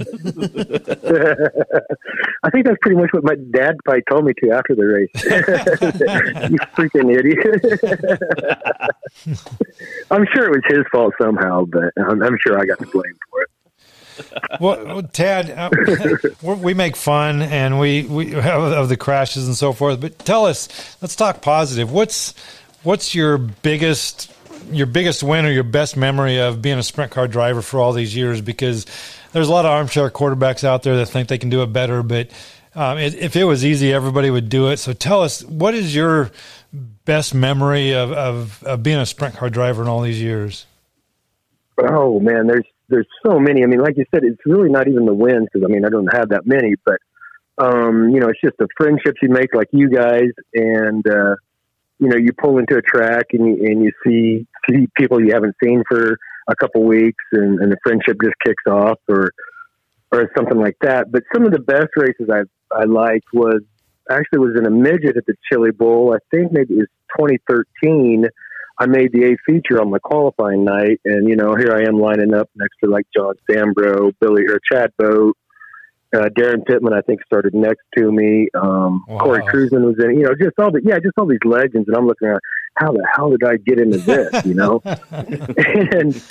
I 2.44 2.50
think 2.50 2.64
that's 2.66 2.78
pretty 2.80 2.96
much 2.96 3.10
what 3.12 3.24
my 3.24 3.34
dad 3.50 3.76
probably 3.84 4.02
told 4.08 4.24
me 4.24 4.32
to 4.42 4.50
after 4.52 4.74
the 4.74 4.84
race. 4.86 5.10
you 6.50 6.58
freaking 6.76 7.12
idiot. 7.12 7.48
I'm 10.10 10.26
sure 10.32 10.44
it 10.46 10.50
was 10.50 10.62
his 10.68 10.84
fault 10.92 11.14
somehow, 11.20 11.64
but 11.64 11.92
I'm, 11.98 12.22
I'm 12.22 12.36
sure 12.46 12.58
I 12.60 12.64
got 12.64 12.78
the 12.78 12.86
blame 12.86 13.14
for 13.30 13.42
it. 13.42 13.48
well, 14.60 15.02
Tad, 15.02 15.50
uh, 15.50 15.70
we're- 16.42 16.58
we 16.60 16.74
make 16.74 16.96
fun 16.96 17.40
and 17.42 17.78
we 17.78 18.02
we 18.04 18.30
have 18.32 18.62
of 18.62 18.88
the 18.88 18.96
crashes 18.96 19.46
and 19.46 19.56
so 19.56 19.72
forth. 19.72 20.00
But 20.00 20.18
tell 20.20 20.46
us, 20.46 20.68
let's 21.00 21.14
talk 21.14 21.40
positive. 21.40 21.92
What's 21.92 22.34
what's 22.82 23.14
your 23.14 23.38
biggest 23.38 24.32
your 24.70 24.86
biggest 24.86 25.22
win 25.22 25.44
or 25.44 25.50
your 25.50 25.64
best 25.64 25.96
memory 25.96 26.38
of 26.38 26.60
being 26.62 26.78
a 26.78 26.82
sprint 26.82 27.12
car 27.12 27.28
driver 27.28 27.62
for 27.62 27.80
all 27.80 27.92
these 27.92 28.14
years? 28.14 28.40
Because 28.40 28.86
there's 29.32 29.48
a 29.48 29.52
lot 29.52 29.64
of 29.64 29.70
armchair 29.70 30.10
quarterbacks 30.10 30.64
out 30.64 30.82
there 30.82 30.96
that 30.96 31.06
think 31.06 31.28
they 31.28 31.38
can 31.38 31.50
do 31.50 31.62
it 31.62 31.72
better, 31.72 32.02
but 32.02 32.30
um, 32.74 32.98
it, 32.98 33.14
if 33.14 33.34
it 33.34 33.44
was 33.44 33.64
easy, 33.64 33.92
everybody 33.92 34.30
would 34.30 34.48
do 34.48 34.68
it. 34.68 34.76
So 34.76 34.92
tell 34.92 35.22
us, 35.22 35.44
what 35.44 35.74
is 35.74 35.94
your 35.94 36.30
best 37.04 37.34
memory 37.34 37.94
of, 37.94 38.12
of, 38.12 38.62
of 38.64 38.82
being 38.82 38.98
a 38.98 39.06
sprint 39.06 39.34
car 39.36 39.50
driver 39.50 39.82
in 39.82 39.88
all 39.88 40.02
these 40.02 40.20
years? 40.20 40.66
Oh 41.78 42.18
man, 42.20 42.46
there's 42.46 42.66
there's 42.88 43.06
so 43.24 43.38
many. 43.38 43.62
I 43.62 43.66
mean, 43.66 43.80
like 43.80 43.96
you 43.96 44.04
said, 44.12 44.24
it's 44.24 44.40
really 44.44 44.68
not 44.68 44.88
even 44.88 45.06
the 45.06 45.14
wins 45.14 45.48
because 45.52 45.64
I 45.68 45.72
mean 45.72 45.84
I 45.84 45.88
don't 45.88 46.12
have 46.12 46.30
that 46.30 46.46
many, 46.46 46.74
but 46.84 46.98
um, 47.58 48.10
you 48.10 48.20
know, 48.20 48.28
it's 48.28 48.40
just 48.40 48.56
the 48.58 48.68
friendships 48.76 49.18
you 49.22 49.28
make, 49.28 49.54
like 49.54 49.68
you 49.72 49.88
guys, 49.88 50.30
and 50.54 51.06
uh, 51.06 51.34
you 51.98 52.08
know, 52.08 52.16
you 52.16 52.32
pull 52.32 52.58
into 52.58 52.76
a 52.76 52.82
track 52.82 53.26
and 53.32 53.46
you, 53.46 53.66
and 53.66 53.84
you 53.84 53.92
see 54.04 54.46
see 54.68 54.86
people 54.96 55.20
you 55.20 55.32
haven't 55.32 55.54
seen 55.62 55.82
for 55.88 56.16
a 56.48 56.56
couple 56.56 56.82
weeks, 56.84 57.24
and, 57.32 57.60
and 57.60 57.70
the 57.72 57.76
friendship 57.82 58.16
just 58.22 58.34
kicks 58.44 58.64
off, 58.68 58.98
or 59.08 59.32
or 60.12 60.30
something 60.36 60.58
like 60.58 60.76
that. 60.80 61.10
But 61.10 61.22
some 61.34 61.44
of 61.44 61.52
the 61.52 61.60
best 61.60 61.88
races 61.96 62.28
I 62.32 62.42
I 62.74 62.84
liked 62.84 63.26
was 63.32 63.62
actually 64.10 64.40
was 64.40 64.56
in 64.56 64.66
a 64.66 64.70
midget 64.70 65.16
at 65.16 65.26
the 65.26 65.34
Chili 65.50 65.70
Bowl. 65.70 66.14
I 66.14 66.18
think 66.34 66.52
maybe 66.52 66.74
it 66.74 66.78
was 66.78 66.88
2013. 67.18 68.26
I 68.80 68.86
made 68.86 69.12
the 69.12 69.24
A 69.24 69.36
feature 69.44 69.80
on 69.80 69.90
my 69.90 69.98
qualifying 69.98 70.64
night, 70.64 71.00
and 71.04 71.28
you 71.28 71.36
know, 71.36 71.56
here 71.56 71.72
I 71.72 71.88
am 71.88 72.00
lining 72.00 72.32
up 72.32 72.48
next 72.54 72.76
to 72.84 72.90
like 72.90 73.06
John 73.14 73.34
Sambro, 73.50 74.12
Billy 74.20 74.44
or 74.46 74.60
Chad 74.70 74.92
Boat, 74.98 75.36
uh, 76.14 76.28
Daryn 76.30 76.64
Pittman. 76.64 76.92
I 76.92 77.02
think 77.02 77.22
started 77.24 77.54
next 77.54 77.82
to 77.96 78.10
me. 78.10 78.48
Um, 78.54 79.04
Corey 79.18 79.42
Cruzen 79.48 79.84
was 79.84 79.96
in. 80.02 80.18
You 80.18 80.24
know, 80.24 80.34
just 80.34 80.58
all 80.58 80.70
the 80.70 80.80
yeah, 80.84 80.98
just 80.98 81.18
all 81.18 81.26
these 81.26 81.38
legends, 81.44 81.88
and 81.88 81.96
I'm 81.96 82.06
looking 82.06 82.28
around. 82.28 82.40
How 82.76 82.92
the 82.92 83.06
hell 83.14 83.30
did 83.30 83.42
I 83.42 83.56
get 83.56 83.80
into 83.80 83.98
this? 83.98 84.44
You 84.44 84.54
know, 84.54 84.80
and 84.84 86.22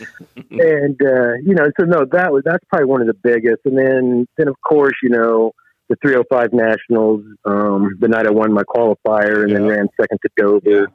and 0.49 1.01
uh, 1.01 1.33
you 1.43 1.53
know, 1.53 1.69
so 1.79 1.85
no, 1.85 2.05
that 2.11 2.31
was 2.31 2.43
that's 2.45 2.63
probably 2.69 2.87
one 2.87 3.01
of 3.01 3.07
the 3.07 3.13
biggest. 3.13 3.65
And 3.65 3.77
then 3.77 4.27
then 4.37 4.47
of 4.47 4.55
course, 4.61 4.95
you 5.03 5.09
know, 5.09 5.51
the 5.89 5.95
305 6.01 6.53
Nationals. 6.53 7.23
Um, 7.45 7.97
the 7.99 8.07
night 8.07 8.25
I 8.25 8.31
won 8.31 8.53
my 8.53 8.63
qualifier, 8.63 9.43
and 9.43 9.55
then 9.55 9.65
ran 9.65 9.89
second 9.99 10.19
to 10.23 10.29
Dover. 10.37 10.87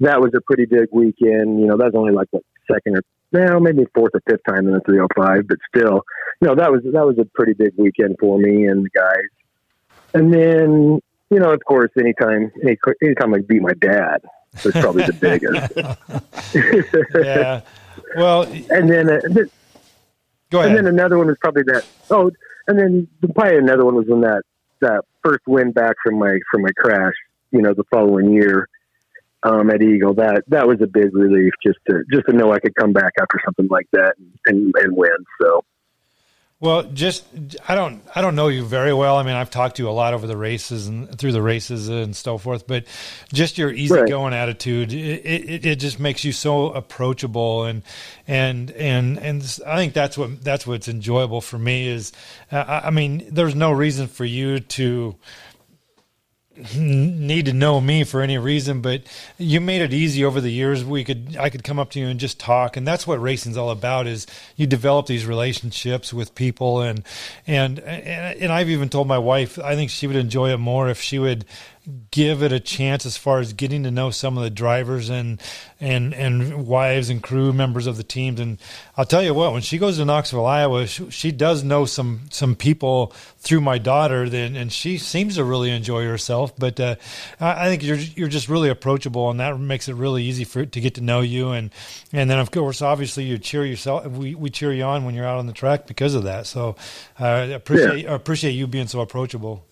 That 0.00 0.20
was 0.20 0.32
a 0.34 0.40
pretty 0.40 0.66
big 0.66 0.88
weekend. 0.92 1.60
You 1.60 1.66
know, 1.66 1.76
that 1.76 1.92
was 1.92 1.94
only 1.94 2.12
like 2.12 2.28
what 2.30 2.42
second 2.70 2.96
or 2.96 3.02
now 3.32 3.58
maybe 3.58 3.84
fourth 3.94 4.12
or 4.14 4.22
fifth 4.28 4.44
time 4.46 4.66
in 4.66 4.72
the 4.72 4.80
305, 4.80 5.48
but 5.48 5.58
still, 5.74 6.02
you 6.40 6.48
know, 6.48 6.54
that 6.54 6.70
was 6.70 6.82
that 6.84 7.06
was 7.06 7.18
a 7.18 7.24
pretty 7.34 7.52
big 7.52 7.72
weekend 7.76 8.16
for 8.20 8.38
me 8.38 8.66
and 8.66 8.84
the 8.84 8.90
guys. 8.90 9.28
And 10.14 10.32
then, 10.32 11.00
you 11.30 11.38
know, 11.40 11.52
of 11.52 11.64
course, 11.64 11.90
anytime 11.98 12.52
any, 12.62 12.76
anytime 13.02 13.34
I 13.34 13.38
beat 13.40 13.62
my 13.62 13.72
dad 13.74 14.22
was 14.64 14.72
probably 14.74 15.04
the 15.04 15.12
biggest. 15.12 15.72
yeah. 17.24 17.62
Well, 18.16 18.42
and 18.42 18.90
then 18.90 19.10
uh, 19.10 19.20
th- 19.20 19.50
go 20.50 20.60
ahead. 20.60 20.70
And 20.70 20.78
then 20.78 20.86
another 20.86 21.18
one 21.18 21.26
was 21.26 21.36
probably 21.40 21.64
that. 21.64 21.84
Oh, 22.10 22.30
and 22.68 22.78
then 22.78 23.08
probably 23.34 23.58
another 23.58 23.84
one 23.84 23.96
was 23.96 24.06
when 24.06 24.20
that 24.20 24.42
that 24.80 25.04
first 25.22 25.40
win 25.46 25.72
back 25.72 25.96
from 26.02 26.18
my 26.18 26.38
from 26.50 26.62
my 26.62 26.70
crash. 26.76 27.14
You 27.50 27.62
know, 27.62 27.74
the 27.74 27.84
following 27.90 28.32
year 28.32 28.68
um, 29.44 29.70
at 29.70 29.82
Eagle. 29.82 30.14
That 30.14 30.42
that 30.48 30.66
was 30.66 30.80
a 30.82 30.86
big 30.86 31.14
relief 31.14 31.52
just 31.64 31.78
to 31.88 32.02
just 32.12 32.26
to 32.26 32.32
know 32.32 32.52
I 32.52 32.58
could 32.58 32.74
come 32.74 32.92
back 32.92 33.12
after 33.20 33.38
something 33.44 33.68
like 33.70 33.86
that 33.92 34.14
and 34.46 34.72
and 34.76 34.96
win. 34.96 35.10
So. 35.40 35.64
Well, 36.60 36.84
just 36.84 37.26
I 37.68 37.74
don't 37.74 38.02
I 38.14 38.22
don't 38.22 38.36
know 38.36 38.48
you 38.48 38.64
very 38.64 38.94
well. 38.94 39.18
I 39.18 39.22
mean, 39.22 39.34
I've 39.34 39.50
talked 39.50 39.76
to 39.76 39.82
you 39.82 39.88
a 39.88 39.90
lot 39.90 40.14
over 40.14 40.26
the 40.26 40.36
races 40.36 40.86
and 40.86 41.18
through 41.18 41.32
the 41.32 41.42
races 41.42 41.90
and 41.90 42.16
so 42.16 42.38
forth. 42.38 42.66
But 42.66 42.86
just 43.34 43.58
your 43.58 43.70
easygoing 43.70 44.32
attitude, 44.32 44.90
it, 44.90 44.96
it, 44.96 45.66
it 45.66 45.76
just 45.76 46.00
makes 46.00 46.24
you 46.24 46.32
so 46.32 46.70
approachable 46.70 47.64
and 47.64 47.82
and 48.26 48.70
and 48.70 49.18
and 49.18 49.60
I 49.66 49.76
think 49.76 49.92
that's 49.92 50.16
what 50.16 50.42
that's 50.42 50.66
what's 50.66 50.88
enjoyable 50.88 51.42
for 51.42 51.58
me 51.58 51.88
is, 51.88 52.12
uh, 52.50 52.80
I 52.84 52.90
mean, 52.90 53.26
there's 53.30 53.54
no 53.54 53.70
reason 53.70 54.06
for 54.06 54.24
you 54.24 54.60
to 54.60 55.16
need 56.76 57.46
to 57.46 57.52
know 57.52 57.80
me 57.80 58.04
for 58.04 58.20
any 58.20 58.38
reason, 58.38 58.80
but 58.80 59.02
you 59.38 59.60
made 59.60 59.82
it 59.82 59.92
easy 59.92 60.24
over 60.24 60.40
the 60.40 60.50
years. 60.50 60.84
We 60.84 61.02
could, 61.04 61.36
I 61.38 61.50
could 61.50 61.64
come 61.64 61.78
up 61.78 61.90
to 61.90 62.00
you 62.00 62.06
and 62.06 62.20
just 62.20 62.38
talk, 62.38 62.76
and 62.76 62.86
that's 62.86 63.06
what 63.06 63.20
racing's 63.20 63.56
all 63.56 63.70
about. 63.70 64.06
Is 64.06 64.26
you 64.56 64.66
develop 64.66 65.06
these 65.06 65.26
relationships 65.26 66.12
with 66.14 66.34
people, 66.34 66.80
and 66.80 67.02
and 67.46 67.80
and, 67.80 68.52
I've 68.52 68.70
even 68.70 68.88
told 68.88 69.08
my 69.08 69.18
wife 69.18 69.58
I 69.58 69.74
think 69.74 69.90
she 69.90 70.06
would 70.06 70.16
enjoy 70.16 70.52
it 70.52 70.58
more 70.58 70.88
if 70.88 71.00
she 71.00 71.18
would 71.18 71.44
give 72.10 72.42
it 72.42 72.52
a 72.52 72.60
chance 72.60 73.04
as 73.04 73.16
far 73.16 73.40
as 73.40 73.52
getting 73.52 73.82
to 73.82 73.90
know 73.90 74.10
some 74.10 74.38
of 74.38 74.44
the 74.44 74.50
drivers 74.50 75.10
and 75.10 75.40
and 75.80 76.14
and 76.14 76.66
wives 76.66 77.10
and 77.10 77.22
crew 77.22 77.52
members 77.52 77.86
of 77.86 77.98
the 77.98 78.02
teams. 78.02 78.40
And 78.40 78.58
I'll 78.96 79.04
tell 79.04 79.22
you 79.22 79.34
what, 79.34 79.52
when 79.52 79.60
she 79.60 79.76
goes 79.76 79.98
to 79.98 80.04
Knoxville, 80.04 80.46
Iowa, 80.46 80.86
she, 80.86 81.10
she 81.10 81.30
does 81.30 81.62
know 81.62 81.84
some 81.84 82.22
some 82.30 82.56
people 82.56 83.12
through 83.38 83.60
my 83.60 83.76
daughter, 83.78 84.28
then 84.28 84.56
and 84.56 84.72
she 84.72 84.96
seems 84.96 85.34
to 85.34 85.44
really 85.44 85.70
enjoy 85.70 86.04
herself. 86.04 86.56
But 86.56 86.80
uh, 86.80 86.96
I 87.38 87.66
I 87.66 87.68
think 87.68 87.82
you're 87.82 87.96
you're 87.96 88.28
just 88.28 88.48
really 88.48 88.70
approachable, 88.70 89.30
and 89.30 89.40
that 89.40 89.58
makes 89.58 89.88
it 89.88 89.94
really 89.94 90.24
easy 90.24 90.44
for 90.44 90.64
to 90.64 90.80
get 90.80 90.94
to 90.94 91.02
know 91.02 91.20
you. 91.20 91.50
And 91.50 91.70
and 92.12 92.30
then 92.30 92.38
of 92.38 92.50
course, 92.50 92.80
obviously, 92.80 93.24
you 93.24 93.36
cheer 93.38 93.64
yourself. 93.64 94.06
We 94.06 94.34
we 94.34 94.48
cheer 94.48 94.72
you 94.72 94.84
on 94.84 95.04
when 95.04 95.14
you're 95.14 95.26
out 95.26 95.38
on 95.38 95.46
the 95.46 95.52
track 95.52 95.86
because 95.86 96.14
of 96.14 96.24
that. 96.24 96.46
So 96.46 96.76
uh, 97.20 97.24
I 97.24 97.40
appreciate 97.46 98.08
I 98.08 98.14
appreciate 98.14 98.52
you 98.52 98.66
being 98.66 98.86
so 98.86 99.00
approachable. 99.00 99.66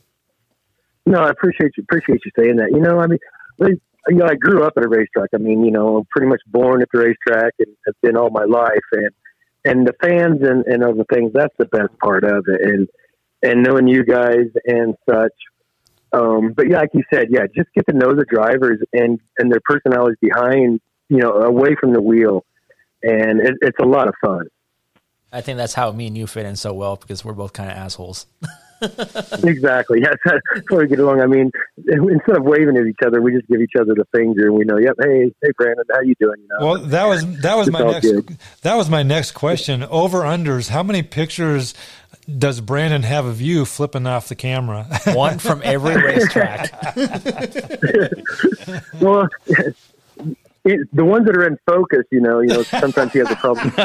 No, 1.06 1.20
I 1.20 1.30
appreciate 1.30 1.72
you 1.76 1.82
appreciate 1.82 2.20
you 2.24 2.30
saying 2.38 2.56
that. 2.56 2.70
You 2.70 2.80
know, 2.80 3.00
I 3.00 3.06
mean, 3.06 3.18
you 4.08 4.16
know, 4.16 4.26
I 4.26 4.34
grew 4.34 4.64
up 4.64 4.74
at 4.76 4.84
a 4.84 4.88
racetrack. 4.88 5.30
I 5.34 5.38
mean, 5.38 5.64
you 5.64 5.70
know, 5.70 5.98
I'm 5.98 6.04
pretty 6.10 6.28
much 6.28 6.40
born 6.46 6.82
at 6.82 6.88
the 6.92 7.00
racetrack 7.00 7.54
and 7.58 7.68
have 7.86 7.94
been 8.02 8.16
all 8.16 8.30
my 8.30 8.44
life. 8.44 8.78
And 8.92 9.10
and 9.64 9.86
the 9.86 9.94
fans 10.02 10.40
and 10.42 10.66
and 10.66 10.82
other 10.82 11.04
things. 11.12 11.32
That's 11.32 11.54
the 11.58 11.66
best 11.66 11.96
part 11.98 12.24
of 12.24 12.44
it. 12.48 12.60
And 12.62 12.88
and 13.42 13.62
knowing 13.62 13.88
you 13.88 14.04
guys 14.04 14.46
and 14.66 14.94
such. 15.08 15.32
Um, 16.12 16.52
but 16.52 16.68
yeah, 16.68 16.80
like 16.80 16.90
you 16.92 17.02
said, 17.12 17.28
yeah, 17.30 17.46
just 17.56 17.70
get 17.74 17.86
to 17.88 17.96
know 17.96 18.14
the 18.14 18.24
drivers 18.24 18.80
and 18.92 19.18
and 19.38 19.50
their 19.50 19.62
personalities 19.64 20.18
behind, 20.20 20.80
you 21.08 21.18
know, 21.18 21.32
away 21.32 21.74
from 21.80 21.92
the 21.92 22.02
wheel, 22.02 22.44
and 23.02 23.40
it, 23.40 23.54
it's 23.62 23.78
a 23.80 23.86
lot 23.86 24.08
of 24.08 24.14
fun. 24.22 24.46
I 25.32 25.40
think 25.40 25.56
that's 25.56 25.72
how 25.72 25.90
me 25.92 26.08
and 26.08 26.16
you 26.16 26.26
fit 26.26 26.44
in 26.44 26.56
so 26.56 26.74
well 26.74 26.96
because 26.96 27.24
we're 27.24 27.32
both 27.32 27.54
kind 27.54 27.70
of 27.70 27.76
assholes. 27.76 28.26
exactly. 29.44 30.00
Yes, 30.00 30.16
that's 30.24 30.40
where 30.70 30.80
we 30.80 30.88
get 30.88 30.98
along. 30.98 31.20
I 31.20 31.26
mean, 31.26 31.50
instead 31.86 32.36
of 32.36 32.44
waving 32.44 32.76
at 32.76 32.86
each 32.86 32.98
other, 33.06 33.20
we 33.22 33.32
just 33.32 33.46
give 33.48 33.60
each 33.60 33.74
other 33.80 33.94
the 33.94 34.04
finger, 34.14 34.46
and 34.46 34.54
we 34.54 34.64
know, 34.64 34.78
yep, 34.78 34.94
hey, 35.02 35.32
hey, 35.42 35.50
Brandon, 35.56 35.84
how 35.92 36.00
you 36.00 36.14
doing? 36.20 36.40
You 36.40 36.48
know, 36.58 36.66
Well, 36.66 36.78
that 36.86 37.04
was 37.06 37.40
that 37.40 37.56
was 37.56 37.68
It's 37.68 37.72
my 37.78 37.84
next 37.84 38.10
good. 38.10 38.36
that 38.62 38.74
was 38.74 38.90
my 38.90 39.02
next 39.02 39.32
question. 39.32 39.82
Over 39.84 40.20
unders. 40.20 40.68
How 40.68 40.82
many 40.82 41.02
pictures 41.02 41.74
does 42.38 42.60
Brandon 42.60 43.02
have 43.02 43.24
of 43.24 43.40
you 43.40 43.64
flipping 43.64 44.06
off 44.06 44.28
the 44.28 44.34
camera? 44.36 44.86
One 45.08 45.38
from 45.38 45.60
every 45.64 45.96
racetrack. 46.02 46.72
well, 49.00 49.28
it, 50.64 50.88
the 50.92 51.04
ones 51.04 51.26
that 51.26 51.36
are 51.36 51.46
in 51.46 51.58
focus, 51.66 52.04
you 52.10 52.20
know, 52.20 52.40
you 52.40 52.48
know, 52.48 52.62
sometimes 52.62 53.12
he 53.12 53.18
has 53.18 53.30
a 53.30 53.36
problem. 53.36 53.72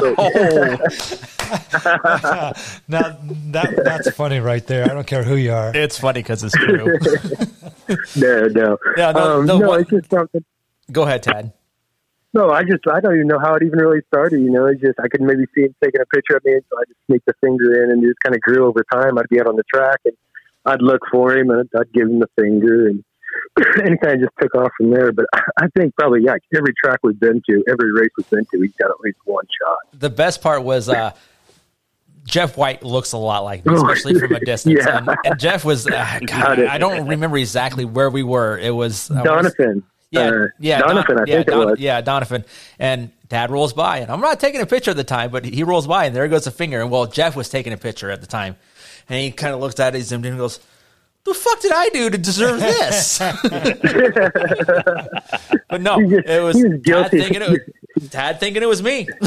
now 2.88 3.18
that 3.52 3.82
that's 3.84 4.12
funny 4.12 4.40
right 4.40 4.66
there. 4.68 4.84
I 4.86 4.94
don't 4.94 5.08
care 5.08 5.24
who 5.24 5.36
you 5.36 5.54
are. 5.54 5.76
It's 5.76 5.98
funny 6.00 6.22
because 6.22 6.44
it's 6.44 6.56
true. 6.56 6.98
no, 8.18 8.48
no, 8.48 8.78
Yeah, 8.98 9.12
no, 9.12 9.40
um, 9.40 9.46
no, 9.46 9.58
no, 9.58 9.68
what- 9.68 9.82
it's 9.82 9.90
just 9.90 10.10
something. 10.10 10.44
Go 10.92 11.04
ahead, 11.04 11.24
Tad. 11.24 11.52
No, 12.34 12.52
I 12.52 12.64
just 12.64 12.84
I 12.92 13.00
don't 13.00 13.16
even 13.16 13.28
know 13.28 13.40
how 13.40 13.56
it 13.56 13.64
even 13.64 13.80
really 13.80 14.02
started. 14.08 14.40
You 14.42 14.52
know, 14.52 14.68
it's 14.68 14.82
just 14.82 15.00
I 15.00 15.08
could 15.08 15.22
maybe 15.22 15.46
see 15.56 15.62
him 15.64 15.76
taking 15.84 16.02
a 16.02 16.06
picture 16.06 16.38
of 16.38 16.46
me, 16.46 16.60
so 16.70 16.78
I 16.78 16.84
just 16.86 17.00
sneak 17.08 17.24
the 17.26 17.34
finger 17.42 17.84
in, 17.84 17.92
and 17.92 18.04
it 18.04 18.08
just 18.08 18.20
kind 18.24 18.36
of 18.36 18.42
grew 18.42 18.68
over 18.68 18.86
time. 18.92 19.18
I'd 19.18 19.28
be 19.30 19.40
out 19.40 19.48
on 19.48 19.56
the 19.56 19.64
track, 19.74 20.00
and 20.06 20.14
I'd 20.66 20.82
look 20.82 21.02
for 21.12 21.36
him, 21.36 21.50
and 21.50 21.68
I'd 21.80 21.92
give 21.94 22.04
him 22.04 22.20
the 22.20 22.30
finger, 22.40 22.88
and 22.88 23.04
and 23.58 23.94
it 23.94 24.02
kind 24.02 24.16
of 24.16 24.20
just 24.22 24.34
took 24.42 24.54
off 24.56 24.72
from 24.78 24.92
there. 24.92 25.12
But 25.12 25.26
I 25.60 25.68
think 25.76 25.96
probably 25.96 26.24
yeah, 26.24 26.36
every 26.56 26.74
track 26.84 27.00
we've 27.04 27.20
been 27.20 27.42
to, 27.50 27.64
every 27.70 27.92
race 27.92 28.10
we've 28.18 28.30
been 28.30 28.46
to, 28.52 28.62
he's 28.62 28.74
got 28.80 28.90
at 28.92 29.00
least 29.02 29.18
one 29.26 29.46
shot. 29.62 30.00
The 30.00 30.10
best 30.10 30.42
part 30.42 30.64
was 30.64 30.90
uh, 30.90 31.12
Jeff 32.26 32.58
White 32.58 32.84
looks 32.84 33.14
a 33.14 33.18
lot 33.18 33.44
like 33.44 33.66
me, 33.66 33.74
Oh, 33.76 33.90
especially 33.90 34.20
from 34.20 34.34
a 34.36 34.40
distance. 34.46 34.82
yeah. 34.86 34.98
And, 34.98 35.10
and 35.26 35.40
Jeff 35.40 35.64
was, 35.64 35.88
uh, 35.88 36.20
God, 36.26 36.60
I 36.60 36.78
don't 36.78 37.08
remember 37.08 37.38
exactly 37.38 37.86
where 37.86 38.10
we 38.10 38.24
were. 38.24 38.58
It 38.58 38.72
was 38.72 39.10
was- 39.10 39.20
Doniphan, 39.20 39.84
Yeah, 40.12 40.22
uh, 40.30 40.48
yeah, 40.60 40.82
Doniphan, 40.82 41.08
Don- 41.08 41.20
I 41.20 41.24
yeah, 41.26 41.36
think 41.38 41.48
Don- 41.48 41.62
it 41.62 41.66
was. 41.72 41.80
yeah, 41.80 42.02
Doniphan. 42.02 42.46
And 42.80 43.12
Dad 43.30 43.50
rolls 43.50 43.74
by, 43.74 44.00
and 44.00 44.12
I'm 44.12 44.22
not 44.22 44.40
taking 44.40 44.62
a 44.62 44.66
picture 44.66 44.92
at 44.92 44.98
the 44.98 45.04
time, 45.06 45.32
but 45.32 45.46
he 45.46 45.64
rolls 45.64 45.88
by, 45.88 46.06
and 46.06 46.16
there 46.16 46.28
goes 46.28 46.48
a 46.48 46.52
finger. 46.52 46.82
And 46.82 46.92
well, 46.92 47.06
Jeff 47.08 47.36
was 47.36 47.50
taking 47.50 47.74
a 47.74 47.78
picture 47.78 48.10
at 48.12 48.20
the 48.22 48.28
time, 48.28 48.56
and 49.10 49.20
he 49.20 49.32
kind 49.32 49.54
of 49.54 49.60
looks 49.62 49.80
at 49.80 49.96
it, 49.96 49.98
he 49.98 50.04
zoomed 50.04 50.26
in, 50.26 50.34
and 50.34 50.40
goes, 50.40 50.60
"The 51.28 51.34
fuck 51.34 51.62
did 51.62 51.72
I 51.74 51.90
do 51.90 52.10
to 52.10 52.18
deserve 52.18 52.60
this?" 52.60 53.20
but 55.70 55.82
no, 55.82 56.00
it 56.00 56.42
was, 56.42 56.56
he 56.56 56.64
was 56.64 56.72
Dad 56.72 56.84
guilty. 56.84 57.20
thinking 57.20 57.42
it 57.42 57.62
was 57.96 58.10
Dad 58.10 58.40
thinking 58.40 58.64
it 58.64 58.70
was 58.70 58.82
me. 58.82 59.08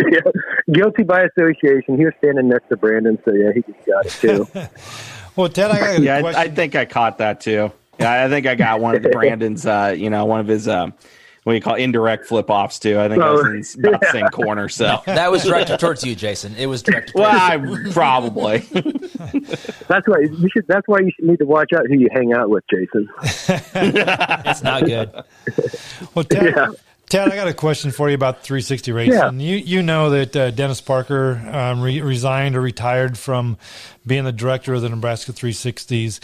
Yeah, 0.00 0.18
guilty 0.72 1.04
by 1.04 1.22
association. 1.22 1.96
He 1.96 2.04
was 2.04 2.14
standing 2.18 2.48
next 2.48 2.68
to 2.68 2.76
Brandon, 2.76 3.16
so 3.24 3.32
yeah, 3.32 3.52
he 3.54 3.62
just 3.62 3.86
got 3.86 4.06
it 4.06 4.10
too. 4.10 4.48
Well, 5.36 5.48
Ted, 5.48 5.70
I 5.70 5.80
got 5.80 5.98
a 5.98 6.00
yeah, 6.00 6.16
I, 6.16 6.20
question. 6.20 6.42
I 6.42 6.48
think 6.48 6.76
I 6.76 6.84
caught 6.84 7.18
that 7.18 7.40
too. 7.40 7.72
Yeah, 7.98 8.24
I 8.24 8.28
think 8.28 8.46
I 8.46 8.54
got 8.54 8.80
one 8.80 8.94
of 8.94 9.02
Brandon's, 9.02 9.66
uh, 9.66 9.94
you 9.96 10.10
know, 10.10 10.24
one 10.26 10.40
of 10.40 10.46
his, 10.46 10.68
um, 10.68 10.94
what 11.44 11.52
do 11.52 11.56
you 11.56 11.60
call 11.60 11.74
indirect 11.74 12.24
flip 12.26 12.48
offs 12.50 12.78
too. 12.78 12.98
I 12.98 13.08
think 13.08 13.22
I 13.22 13.30
was 13.30 13.74
in 13.76 13.84
about 13.84 14.00
the 14.00 14.08
same 14.12 14.28
corner. 14.28 14.68
So, 14.70 15.02
That 15.06 15.30
was 15.30 15.44
directed 15.44 15.78
towards 15.78 16.02
you, 16.02 16.14
Jason. 16.14 16.54
It 16.56 16.66
was 16.66 16.82
directed 16.82 17.14
well, 17.14 17.58
towards 17.58 17.84
you. 17.84 17.90
I 17.90 17.92
probably. 17.92 18.58
That's 19.88 20.08
why 20.08 20.20
you 20.20 20.48
should. 20.52 20.66
That's 20.66 20.88
why 20.88 21.00
you 21.00 21.10
should 21.14 21.26
need 21.26 21.38
to 21.38 21.44
watch 21.46 21.72
out 21.74 21.86
who 21.86 21.94
you 21.98 22.08
hang 22.12 22.32
out 22.32 22.48
with, 22.50 22.64
Jason. 22.68 23.08
It's 24.46 24.62
not 24.62 24.84
good. 24.84 25.12
Well, 26.14 26.24
Ted, 26.24 26.54
Yeah. 26.56 26.68
Ted, 27.08 27.30
I 27.30 27.36
got 27.36 27.48
a 27.48 27.54
question 27.54 27.90
for 27.90 28.08
you 28.08 28.14
about 28.14 28.42
360 28.42 28.92
racing. 28.92 29.14
Yeah. 29.14 29.30
You 29.30 29.56
you 29.56 29.82
know 29.82 30.10
that 30.10 30.34
uh, 30.34 30.50
Dennis 30.50 30.80
Parker 30.80 31.36
um, 31.52 31.82
re- 31.82 32.00
resigned 32.00 32.56
or 32.56 32.60
retired 32.60 33.18
from 33.18 33.58
being 34.06 34.24
the 34.24 34.32
director 34.32 34.72
of 34.74 34.82
the 34.82 34.88
Nebraska 34.88 35.32
360s. 35.32 36.20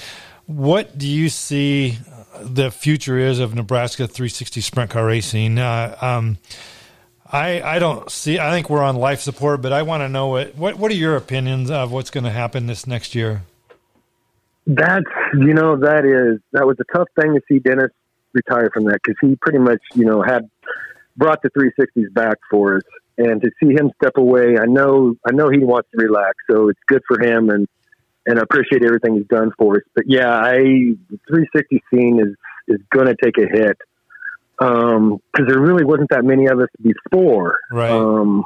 What 0.47 0.97
do 0.97 1.07
you 1.07 1.29
see 1.29 1.99
the 2.43 2.71
future 2.71 3.19
is 3.19 3.41
of 3.41 3.55
Nebraska 3.55 4.07
360 4.07 4.61
sprint 4.61 4.91
car 4.91 5.07
racing? 5.07 5.59
Uh, 5.59 5.97
um, 6.01 6.39
I 7.33 7.63
I 7.63 7.79
don't 7.79 8.11
see. 8.11 8.39
I 8.39 8.51
think 8.51 8.69
we're 8.69 8.83
on 8.83 8.97
life 8.97 9.21
support, 9.21 9.63
but 9.63 9.73
I 9.73 9.83
want 9.83 10.03
to 10.03 10.09
know 10.09 10.29
what 10.29 10.57
what 10.57 10.77
what 10.77 10.91
are 10.91 10.97
your 10.97 11.17
opinions 11.17 11.71
of 11.71 11.93
what's 11.93 12.11
going 12.11 12.25
to 12.25 12.31
happen 12.31 12.67
this 12.67 12.87
next 12.87 13.15
year? 13.15 13.43
That's 14.67 15.05
you 15.35 15.55
know 15.55 15.77
that 15.77 16.05
is 16.05 16.41
that 16.53 16.67
was 16.67 16.77
a 16.81 16.97
tough 16.97 17.09
thing 17.21 17.35
to 17.35 17.41
see 17.49 17.59
Dennis 17.61 17.91
retire 18.33 18.71
from 18.73 18.85
that 18.85 19.01
because 19.05 19.17
he 19.21 19.37
pretty 19.41 19.59
much 19.59 19.81
you 19.95 20.05
know 20.05 20.23
had 20.23 20.51
brought 21.17 21.43
the 21.43 21.51
360s 21.51 22.13
back 22.15 22.39
for 22.51 22.77
us, 22.77 22.83
and 23.19 23.41
to 23.43 23.51
see 23.63 23.71
him 23.71 23.91
step 24.03 24.17
away, 24.17 24.57
I 24.59 24.67
know 24.67 25.15
I 25.27 25.33
know 25.33 25.49
he 25.51 25.59
wants 25.59 25.89
to 25.93 26.03
relax, 26.03 26.35
so 26.51 26.69
it's 26.69 26.81
good 26.89 27.03
for 27.07 27.23
him, 27.23 27.51
and 27.51 27.69
and 28.27 28.39
I 28.39 28.43
appreciate 28.43 28.85
everything 28.85 29.17
he's 29.17 29.27
done 29.27 29.53
for 29.59 29.77
us. 29.77 29.83
But 29.95 30.05
yeah, 30.07 30.31
I 30.31 30.59
the 30.59 31.19
360 31.29 31.83
scene 31.93 32.21
is 32.21 32.37
is 32.69 32.81
going 32.95 33.07
to 33.07 33.17
take 33.23 33.39
a 33.39 33.47
hit 33.47 33.79
because 34.59 35.47
there 35.49 35.61
really 35.61 35.85
wasn't 35.85 36.11
that 36.11 36.25
many 36.25 36.47
of 36.47 36.61
us 36.61 36.69
before. 36.83 37.59
Right. 37.73 37.91
Um, 37.91 38.45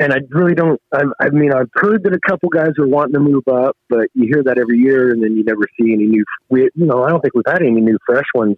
and 0.00 0.12
I 0.12 0.18
really 0.30 0.54
don't. 0.54 0.80
I, 0.92 1.02
I 1.20 1.28
mean, 1.30 1.52
I've 1.52 1.70
heard 1.74 2.02
that 2.02 2.12
a 2.12 2.20
couple 2.20 2.48
guys 2.48 2.72
are 2.78 2.86
wanting 2.86 3.14
to 3.14 3.20
move 3.20 3.46
up, 3.48 3.76
but 3.88 4.08
you 4.14 4.26
hear 4.26 4.42
that 4.42 4.58
every 4.58 4.78
year, 4.78 5.12
and 5.12 5.22
then 5.22 5.36
you 5.36 5.44
never 5.44 5.62
see 5.80 5.92
any 5.92 6.06
new. 6.06 6.24
We, 6.48 6.68
you 6.74 6.86
know, 6.86 7.04
I 7.04 7.10
don't 7.10 7.20
think 7.20 7.34
we've 7.34 7.44
had 7.46 7.62
any 7.62 7.80
new 7.80 7.96
fresh 8.04 8.26
ones 8.34 8.56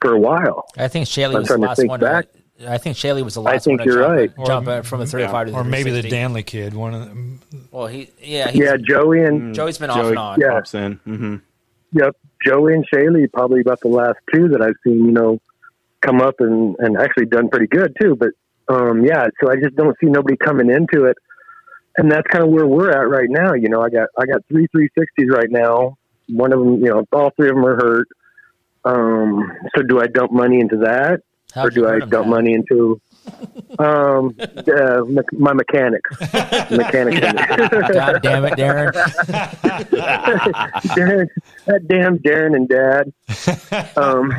for 0.00 0.12
a 0.12 0.18
while. 0.18 0.66
I 0.76 0.88
think 0.88 1.06
Shaley 1.06 1.36
I'm 1.36 1.42
was 1.42 1.48
the 1.48 1.58
last 1.58 1.86
one. 1.86 2.00
back. 2.00 2.26
To, 2.60 2.70
I 2.70 2.78
think 2.78 2.96
Shaley 2.96 3.22
was 3.22 3.34
the 3.34 3.42
I 3.42 3.52
last 3.54 3.64
think 3.64 3.80
one 3.80 3.88
to 3.88 3.94
you're 3.94 4.02
jump, 4.02 4.38
right. 4.38 4.46
jump 4.46 4.68
Or- 4.68 4.70
uh, 4.70 4.82
from 4.82 5.00
the 5.00 5.06
35 5.06 5.46
to 5.46 5.52
the 5.52 5.58
Or 5.58 5.64
maybe 5.64 5.90
the 5.90 6.02
Danley 6.08 6.42
kid, 6.42 6.74
one 6.74 6.94
of 6.94 7.00
them. 7.06 7.40
Well, 7.70 7.86
he 7.88 8.10
yeah 8.22 8.50
he's, 8.50 8.62
Yeah, 8.62 8.76
Joey 8.76 9.22
and 9.24 9.54
Joey's 9.54 9.78
been 9.78 9.90
off 9.90 10.04
and 10.06 10.18
on. 10.18 10.40
Yeah. 10.40 10.50
pops 10.50 10.74
in. 10.74 10.92
hmm 11.04 11.36
yep, 11.92 12.16
Joey 12.44 12.74
and 12.74 12.86
Shaylee 12.92 13.32
probably 13.32 13.60
about 13.60 13.80
the 13.80 13.88
last 13.88 14.18
two 14.32 14.48
that 14.48 14.60
I've 14.62 14.76
seen. 14.84 15.04
You 15.04 15.12
know, 15.12 15.40
come 16.00 16.20
up 16.20 16.36
and 16.40 16.76
and 16.78 16.96
actually 16.98 17.26
done 17.26 17.48
pretty 17.48 17.66
good 17.66 17.96
too. 18.00 18.16
But 18.16 18.30
um, 18.68 19.04
yeah, 19.04 19.26
so 19.42 19.50
I 19.50 19.56
just 19.56 19.74
don't 19.76 19.96
see 20.00 20.06
nobody 20.06 20.36
coming 20.36 20.70
into 20.70 21.04
it, 21.06 21.16
and 21.98 22.10
that's 22.10 22.26
kind 22.28 22.44
of 22.44 22.50
where 22.50 22.66
we're 22.66 22.90
at 22.90 23.08
right 23.08 23.28
now. 23.28 23.54
You 23.54 23.68
know, 23.68 23.80
I 23.82 23.90
got 23.90 24.08
I 24.18 24.26
got 24.26 24.42
three 24.48 24.66
360s 24.74 25.28
right 25.30 25.50
now. 25.50 25.98
One 26.28 26.52
of 26.52 26.58
them, 26.60 26.76
you 26.76 26.88
know, 26.90 27.04
all 27.12 27.30
three 27.36 27.48
of 27.50 27.56
them 27.56 27.66
are 27.66 27.76
hurt. 27.76 28.08
Um, 28.84 29.52
so 29.76 29.82
do 29.82 30.00
I 30.00 30.06
dump 30.06 30.30
money 30.32 30.60
into 30.60 30.76
that, 30.78 31.20
How'd 31.54 31.66
or 31.66 31.70
do 31.70 31.88
I 31.88 32.00
dump 32.00 32.26
money 32.26 32.52
into 32.52 33.00
um, 33.78 34.36
uh, 34.40 35.02
my 35.32 35.52
mechanics? 35.52 36.10
mechanics. 36.70 37.20
God 37.92 38.22
damn 38.22 38.44
it, 38.44 38.54
Darren. 38.54 38.92
Darren, 40.94 41.28
that 41.66 41.86
damn 41.86 42.18
Darren 42.18 42.56
and 42.56 42.68
Dad. 42.68 43.12
Um, 43.96 44.34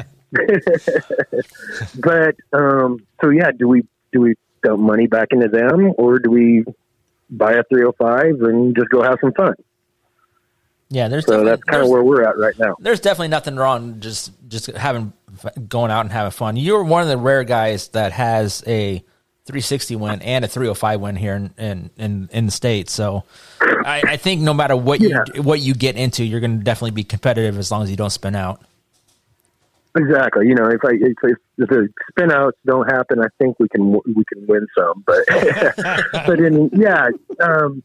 but 1.95 2.35
um, 2.51 3.05
so 3.21 3.29
yeah, 3.29 3.51
do 3.57 3.67
we 3.67 3.83
do 4.11 4.21
we 4.21 4.35
dump 4.63 4.81
money 4.81 5.07
back 5.07 5.29
into 5.31 5.47
them, 5.47 5.93
or 5.97 6.19
do 6.19 6.29
we 6.29 6.65
buy 7.29 7.53
a 7.53 7.63
305 7.63 8.41
and 8.41 8.75
just 8.75 8.89
go 8.89 9.01
have 9.01 9.17
some 9.21 9.31
fun? 9.33 9.53
Yeah, 10.89 11.07
there's 11.07 11.25
So 11.25 11.43
that's 11.43 11.63
kind 11.63 11.81
of 11.83 11.89
where 11.89 12.03
we're 12.03 12.23
at 12.23 12.37
right 12.37 12.57
now. 12.59 12.75
there's 12.79 12.99
definitely 12.99 13.29
nothing 13.29 13.55
wrong 13.55 13.99
just 13.99 14.31
just 14.47 14.67
having 14.67 15.13
going 15.67 15.91
out 15.91 16.01
and 16.01 16.11
having 16.11 16.31
fun. 16.31 16.55
You're 16.57 16.83
one 16.83 17.01
of 17.01 17.07
the 17.09 17.17
rare 17.17 17.43
guys 17.43 17.87
that 17.89 18.11
has 18.11 18.63
a 18.67 18.99
360 19.45 19.95
win 19.95 20.21
and 20.21 20.45
a 20.45 20.47
305 20.47 20.99
win 21.01 21.15
here 21.15 21.35
in 21.35 21.53
in, 21.57 21.89
in, 21.97 22.29
in 22.31 22.45
the 22.45 22.51
states. 22.51 22.93
So 22.93 23.23
I, 23.61 24.01
I 24.07 24.17
think 24.17 24.41
no 24.41 24.53
matter 24.53 24.75
what 24.77 25.01
Yeah. 25.01 25.23
you 25.33 25.41
what 25.41 25.59
you 25.59 25.73
get 25.73 25.95
into, 25.97 26.23
you're 26.23 26.39
going 26.39 26.59
to 26.59 26.63
definitely 26.63 26.91
be 26.91 27.03
competitive 27.03 27.57
as 27.57 27.71
long 27.71 27.81
as 27.83 27.89
you 27.89 27.97
don't 27.97 28.09
spin 28.11 28.35
out. 28.35 28.61
Exactly. 29.97 30.47
You 30.47 30.55
know, 30.55 30.67
if 30.67 30.81
I 30.83 30.91
if, 30.93 31.13
if, 31.23 31.37
if 31.57 31.69
the 31.69 31.87
spin 32.11 32.29
outs 32.31 32.57
don't 32.65 32.85
happen, 32.91 33.19
I 33.21 33.27
think 33.39 33.57
we 33.59 33.69
can 33.69 33.91
we 33.93 34.23
can 34.31 34.45
win 34.45 34.67
some. 34.77 35.03
But 35.05 35.19
but 36.27 36.39
in 36.39 36.69
yeah, 36.73 37.07
um, 37.41 37.81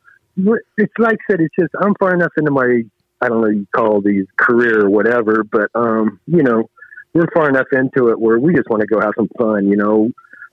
it's 0.76 0.92
like 0.98 1.18
I 1.28 1.32
said. 1.32 1.40
It's 1.40 1.54
just 1.58 1.72
I'm 1.80 1.94
far 1.98 2.14
enough 2.14 2.32
into 2.36 2.50
my 2.50 2.82
I 3.20 3.28
don't 3.28 3.40
know 3.40 3.48
you 3.48 3.66
call 3.74 4.00
these 4.00 4.26
career 4.36 4.86
or 4.86 4.90
whatever, 4.90 5.44
but 5.44 5.70
um, 5.74 6.20
you 6.26 6.42
know, 6.42 6.68
we're 7.12 7.30
far 7.34 7.48
enough 7.48 7.66
into 7.72 8.08
it 8.08 8.18
where 8.18 8.38
we 8.38 8.54
just 8.54 8.68
want 8.68 8.80
to 8.80 8.86
go 8.86 9.00
have 9.00 9.12
some 9.16 9.28
fun. 9.38 9.68
You 9.68 9.76
know, 9.76 10.10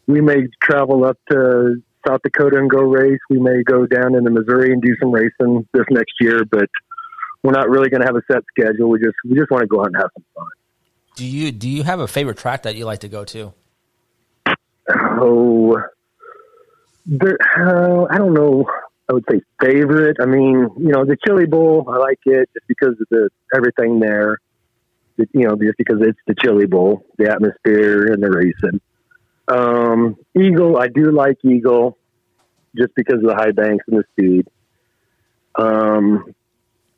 we 0.08 0.22
may 0.22 0.48
travel 0.62 1.06
up 1.06 1.18
to 1.32 1.82
South 2.08 2.22
Dakota 2.24 2.58
and 2.58 2.70
go 2.70 2.82
race. 2.82 3.20
We 3.30 3.40
may 3.40 3.64
go 3.64 3.86
down 3.86 4.16
into 4.16 4.32
Missouri 4.32 4.72
and 4.72 4.82
do 4.82 4.96
some 5.02 5.12
racing 5.12 5.68
this 5.74 5.86
next 5.90 6.14
year, 6.20 6.44
but 6.46 6.70
we're 7.44 7.52
not 7.52 7.70
really 7.70 7.90
going 7.90 8.02
to 8.02 8.08
have 8.08 8.16
a 8.16 8.22
set 8.32 8.44
schedule. 8.50 8.90
We 8.90 9.00
just 9.00 9.16
we 9.26 9.36
just 9.36 9.52
want 9.52 9.62
to 9.62 9.68
go 9.68 9.82
out 9.82 9.88
and 9.88 9.96
have 9.98 10.10
some 10.14 10.26
fun. 10.36 10.48
Do 11.16 11.26
you 11.26 11.52
do 11.52 11.70
you 11.70 11.84
have 11.84 12.00
a 12.00 12.08
favorite 12.08 12.38
track 12.38 12.64
that 12.64 12.76
you 12.76 12.86
like 12.86 13.00
to 13.00 13.08
go 13.08 13.26
to? 13.26 13.54
Oh, 15.20 15.82
there, 17.06 17.38
uh, 17.58 18.06
I 18.10 18.18
don't 18.18 18.34
know. 18.34 18.66
I 19.10 19.14
would 19.14 19.24
say 19.32 19.42
favorite. 19.62 20.18
I 20.22 20.26
mean, 20.26 20.70
you 20.78 20.92
know, 20.92 21.06
the 21.06 21.18
Chili 21.26 21.46
Bowl. 21.46 21.86
I 21.90 21.98
like 21.98 22.20
it 22.26 22.50
just 22.54 22.68
because 22.68 22.92
of 23.00 23.08
the 23.10 23.30
everything 23.56 24.00
there. 24.00 24.38
It- 25.18 25.30
You 25.34 25.48
know, 25.48 25.56
just 25.56 25.78
because 25.78 26.02
it's 26.02 26.20
the 26.28 26.36
Chili 26.36 26.66
Bowl, 26.68 27.06
the 27.18 27.30
atmosphere 27.32 28.12
and 28.12 28.22
the 28.22 28.30
racing. 28.30 28.82
Um, 29.48 30.18
Eagle. 30.38 30.78
I 30.78 30.88
do 30.90 31.12
like 31.12 31.38
Eagle, 31.46 31.98
just 32.76 32.94
because 32.96 33.16
of 33.24 33.24
the 33.30 33.36
high 33.36 33.52
banks 33.52 33.86
and 33.88 33.98
the 34.00 34.04
speed. 34.12 34.48
Um, 35.56 36.34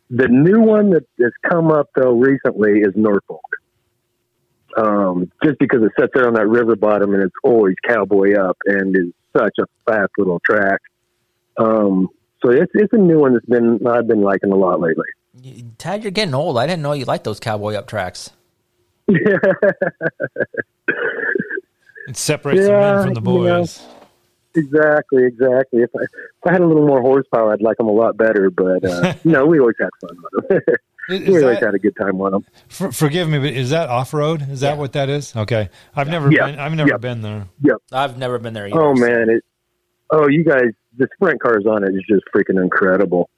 the 0.10 0.28
new 0.28 0.60
one 0.62 0.90
that 0.92 1.06
has 1.22 1.32
come 1.50 1.72
up 1.72 1.90
though 1.96 2.14
recently 2.14 2.80
is 2.82 2.94
Norfolk. 2.96 3.42
Um, 4.78 5.32
just 5.44 5.58
because 5.60 5.82
it 5.84 5.92
sits 6.00 6.12
there 6.14 6.28
on 6.28 6.34
that 6.36 6.48
river 6.48 6.76
bottom 6.76 7.14
and 7.14 7.24
it's 7.24 7.36
always 7.44 7.76
cowboy 7.88 8.34
up 8.36 8.58
and 8.66 8.96
is 8.96 9.12
such 9.36 9.54
a 9.60 9.66
fast 9.88 10.12
little 10.18 10.40
track. 10.46 10.80
Um, 11.60 12.10
so 12.42 12.50
it's 12.52 12.72
it's 12.74 12.94
a 12.94 12.98
new 12.98 13.20
one 13.20 13.34
that's 13.34 13.46
been 13.46 13.86
I've 13.86 14.08
been 14.08 14.22
liking 14.22 14.52
a 14.52 14.56
lot 14.56 14.80
lately. 14.80 15.06
Tad, 15.78 16.04
you're 16.04 16.12
getting 16.12 16.34
old. 16.34 16.58
I 16.58 16.66
didn't 16.66 16.82
know 16.82 16.94
you 16.94 17.06
liked 17.06 17.24
those 17.26 17.40
cowboy 17.40 17.74
up 17.76 17.86
tracks. 17.88 18.32
It 22.08 22.18
separates 22.18 22.66
the 22.66 22.72
men 22.72 23.04
from 23.04 23.14
the 23.14 23.22
you 23.22 23.38
know. 23.46 23.60
boys. 23.60 23.84
exactly, 24.56 25.26
exactly. 25.26 25.82
If 25.84 25.92
I 25.96 26.02
if 26.04 26.48
I 26.48 26.52
had 26.54 26.62
a 26.62 26.66
little 26.66 26.88
more 26.88 27.02
horsepower, 27.02 27.54
I'd 27.54 27.62
like 27.62 27.78
them 27.78 27.88
a 27.88 27.92
lot 27.92 28.18
better. 28.18 28.50
But 28.50 28.84
uh, 28.84 29.14
no, 29.24 29.46
we 29.46 29.60
always 29.60 29.76
had 29.80 29.90
fun 30.02 30.18
with 30.24 30.50
them. 30.50 30.62
Is 31.10 31.28
we 31.28 31.42
always 31.44 31.60
that- 31.60 31.66
had 31.68 31.76
a 31.76 31.80
good 31.80 31.96
time 32.00 32.18
with 32.18 32.32
them. 32.34 32.46
For, 32.68 32.92
forgive 32.92 33.30
me, 33.30 33.38
but 33.40 33.52
is 33.54 33.72
that 33.72 33.90
off 33.90 34.14
road? 34.14 34.48
Is 34.50 34.60
that 34.62 34.78
what 34.78 34.94
that 34.94 35.10
is? 35.10 35.36
Okay, 35.36 35.70
I've 35.96 36.08
never 36.08 36.32
Yeah. 36.32 36.48
been. 36.48 36.60
I've 36.60 36.74
never 36.74 36.90
Yeah. 36.90 36.98
been 36.98 37.22
there. 37.22 37.48
Yep. 37.64 37.78
I've 37.92 38.18
never 38.18 38.38
been 38.40 38.54
there 38.54 38.68
either. 38.68 38.80
Oh 38.80 38.96
so- 38.96 39.02
man, 39.02 39.30
it. 39.30 39.44
Oh, 40.12 40.28
you 40.28 40.44
guys, 40.44 40.72
the 41.00 41.08
sprint 41.16 41.42
cars 41.42 41.66
on 41.66 41.84
it 41.84 41.96
is 41.96 42.04
just 42.08 42.24
freaking 42.36 42.62
incredible. 42.62 43.30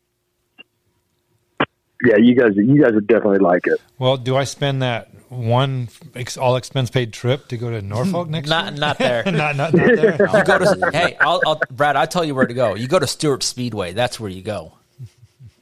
Yeah, 2.04 2.18
you 2.18 2.36
guys, 2.36 2.54
you 2.56 2.82
guys 2.82 2.94
would 2.94 3.08
definitely 3.08 3.40
like 3.40 3.68
it. 3.68 3.80
Well, 4.00 4.18
do 4.18 4.36
I 4.36 4.44
spend 4.44 4.82
that 4.82 5.12
one 5.30 5.88
ex- 6.16 6.36
all 6.36 6.56
expense 6.56 6.90
paid 6.90 7.14
trip 7.14 7.48
to 7.50 7.58
go 7.58 7.70
to 7.70 7.82
Norfolk 7.82 8.26
hmm. 8.26 8.34
next? 8.34 8.50
Not 8.50 8.74
not 8.74 8.98
there. 8.98 9.24
year? 9.24 9.32
not 9.38 9.56
not 9.56 9.74
not 9.74 9.86
there. 9.86 10.14
You 10.14 10.44
go 10.44 10.58
to 10.58 10.90
hey, 10.92 11.16
I'll, 11.22 11.42
I'll 11.46 11.62
Brad. 11.70 11.96
I'll 11.96 12.08
tell 12.08 12.26
you 12.26 12.34
where 12.34 12.48
to 12.48 12.54
go. 12.56 12.74
You 12.74 12.88
go 12.88 12.98
to 12.98 13.06
Stuart 13.06 13.44
Speedway. 13.44 13.94
That's 13.94 14.20
where 14.20 14.32
you 14.32 14.42
go. 14.42 14.74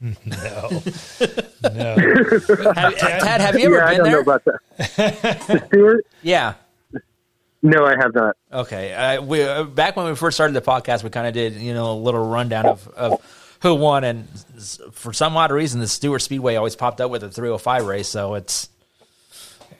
no, 0.00 0.14
no. 0.24 1.96
Have, 2.74 2.96
Tad, 2.96 3.40
have 3.42 3.58
you 3.58 3.66
ever 3.66 3.76
yeah, 3.76 3.84
I 3.84 3.90
been 3.90 3.98
don't 3.98 4.04
there? 4.04 4.12
know 4.12 4.20
about 4.20 4.44
that. 4.46 4.60
the 5.46 5.64
Stuart? 5.66 6.06
yeah. 6.22 6.54
No, 7.62 7.84
I 7.84 7.96
have 7.96 8.14
not. 8.14 8.36
Okay. 8.52 8.92
Uh, 8.92 9.22
we 9.22 9.42
uh, 9.42 9.64
back 9.64 9.96
when 9.96 10.06
we 10.06 10.14
first 10.14 10.36
started 10.36 10.54
the 10.54 10.62
podcast, 10.62 11.02
we 11.04 11.10
kind 11.10 11.26
of 11.26 11.34
did 11.34 11.54
you 11.54 11.74
know 11.74 11.92
a 11.92 11.98
little 11.98 12.26
rundown 12.26 12.66
of, 12.66 12.88
of 12.88 13.56
who 13.60 13.74
won, 13.74 14.04
and 14.04 14.26
for 14.92 15.12
some 15.12 15.36
odd 15.36 15.52
reason, 15.52 15.80
the 15.80 15.88
Stuart 15.88 16.20
Speedway 16.20 16.56
always 16.56 16.74
popped 16.74 17.00
up 17.00 17.10
with 17.10 17.22
a 17.22 17.28
305 17.30 17.84
race. 17.86 18.08
So 18.08 18.34
it's 18.34 18.70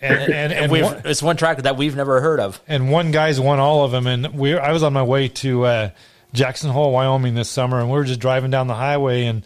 And 0.02 0.32
and, 0.32 0.52
and, 0.52 0.72
we've, 0.72 0.84
one, 0.84 1.02
it's 1.06 1.22
one 1.22 1.36
track 1.36 1.62
that 1.62 1.76
we've 1.78 1.96
never 1.96 2.20
heard 2.20 2.40
of. 2.40 2.60
and 2.68 2.90
one 2.90 3.10
guy's 3.12 3.40
won 3.40 3.58
all 3.58 3.84
of 3.84 3.92
them. 3.92 4.06
And 4.06 4.34
we 4.34 4.58
I 4.58 4.72
was 4.72 4.82
on 4.82 4.92
my 4.92 5.02
way 5.02 5.28
to 5.28 5.64
uh, 5.64 5.90
Jackson 6.34 6.70
Hole, 6.70 6.92
Wyoming 6.92 7.34
this 7.34 7.48
summer, 7.48 7.80
and 7.80 7.88
we 7.88 7.96
were 7.96 8.04
just 8.04 8.20
driving 8.20 8.50
down 8.50 8.66
the 8.66 8.74
highway, 8.74 9.24
and 9.24 9.42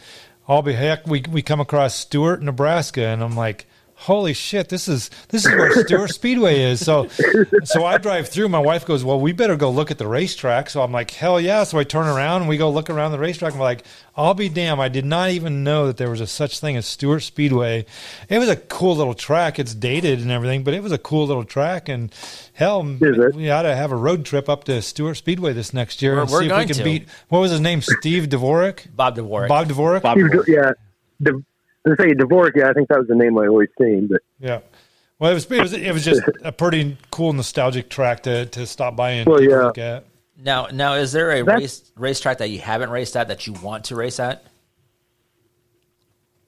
all 0.48 0.62
be 0.62 0.72
heck, 0.72 1.06
we 1.06 1.22
we 1.30 1.40
come 1.42 1.60
across 1.60 1.94
Stuart, 1.94 2.42
Nebraska, 2.42 3.06
and 3.06 3.22
I'm 3.22 3.36
like. 3.36 3.66
Holy 3.96 4.32
shit! 4.34 4.68
This 4.68 4.88
is 4.88 5.08
this 5.28 5.46
is 5.46 5.52
where 5.52 5.72
Stuart 5.84 6.08
Speedway 6.14 6.60
is. 6.62 6.84
So, 6.84 7.06
so 7.62 7.86
I 7.86 7.96
drive 7.98 8.28
through. 8.28 8.48
My 8.48 8.58
wife 8.58 8.84
goes, 8.84 9.04
"Well, 9.04 9.20
we 9.20 9.32
better 9.32 9.56
go 9.56 9.70
look 9.70 9.90
at 9.90 9.98
the 9.98 10.06
racetrack." 10.08 10.68
So 10.68 10.82
I'm 10.82 10.90
like, 10.92 11.12
"Hell 11.12 11.40
yeah!" 11.40 11.62
So 11.64 11.78
I 11.78 11.84
turn 11.84 12.06
around 12.08 12.42
and 12.42 12.48
we 12.48 12.56
go 12.56 12.70
look 12.70 12.90
around 12.90 13.12
the 13.12 13.18
racetrack. 13.20 13.52
And 13.52 13.60
we're 13.60 13.66
like, 13.66 13.84
"I'll 14.16 14.34
be 14.34 14.48
damned! 14.48 14.80
I 14.80 14.88
did 14.88 15.04
not 15.04 15.30
even 15.30 15.62
know 15.64 15.86
that 15.86 15.96
there 15.96 16.10
was 16.10 16.20
a 16.20 16.26
such 16.26 16.58
thing 16.58 16.76
as 16.76 16.86
Stuart 16.86 17.20
Speedway." 17.20 17.86
It 18.28 18.38
was 18.40 18.48
a 18.48 18.56
cool 18.56 18.96
little 18.96 19.14
track. 19.14 19.58
It's 19.60 19.74
dated 19.74 20.18
and 20.20 20.30
everything, 20.30 20.64
but 20.64 20.74
it 20.74 20.82
was 20.82 20.92
a 20.92 20.98
cool 20.98 21.26
little 21.26 21.44
track. 21.44 21.88
And 21.88 22.12
hell, 22.52 22.82
we 22.82 23.48
ought 23.50 23.62
to 23.62 23.76
have 23.76 23.92
a 23.92 23.96
road 23.96 24.24
trip 24.26 24.48
up 24.48 24.64
to 24.64 24.82
Stuart 24.82 25.14
Speedway 25.14 25.52
this 25.52 25.72
next 25.72 26.02
year 26.02 26.12
We're- 26.14 26.22
and 26.22 26.30
we're 26.30 26.40
see 26.40 26.46
if 26.50 26.56
we 26.58 26.66
can 26.66 26.76
to. 26.76 26.84
beat. 26.84 27.08
What 27.28 27.38
was 27.38 27.52
his 27.52 27.60
name? 27.60 27.80
Steve 27.80 28.24
Dvorak. 28.28 28.94
Bob 28.94 29.16
Dvorak. 29.16 29.48
Bob 29.48 29.68
Dvorak. 29.68 30.02
Bob 30.02 30.16
He 30.18 30.24
was- 30.24 30.48
yeah, 30.48 30.72
the, 31.20 31.42
I 31.86 31.90
say 32.02 32.14
Dvorak. 32.14 32.52
Yeah, 32.56 32.70
I 32.70 32.72
think 32.72 32.88
that 32.88 32.98
was 32.98 33.08
the 33.08 33.14
name 33.14 33.36
I 33.38 33.46
always 33.46 33.68
seen. 33.78 34.06
But 34.10 34.20
Yeah. 34.40 34.60
Well, 35.18 35.30
it 35.30 35.34
was 35.34 35.50
it 35.50 35.60
was 35.60 35.72
it 35.72 35.92
was 35.92 36.04
just 36.04 36.22
a 36.42 36.50
pretty 36.52 36.96
cool 37.10 37.32
nostalgic 37.32 37.88
track 37.88 38.22
to 38.24 38.46
to 38.46 38.66
stop 38.66 38.96
by 38.96 39.10
and 39.10 39.28
Well, 39.28 39.42
yeah. 39.42 39.62
look 39.66 39.78
at. 39.78 40.04
Now, 40.36 40.66
now, 40.72 40.94
is 40.94 41.12
there 41.12 41.30
a 41.30 41.44
That's- 41.44 41.60
race 41.60 41.92
racetrack 41.96 42.38
that 42.38 42.50
you 42.50 42.58
haven't 42.58 42.90
raced 42.90 43.16
at 43.16 43.28
that 43.28 43.46
you 43.46 43.52
want 43.52 43.84
to 43.84 43.96
race 43.96 44.18
at? 44.18 44.44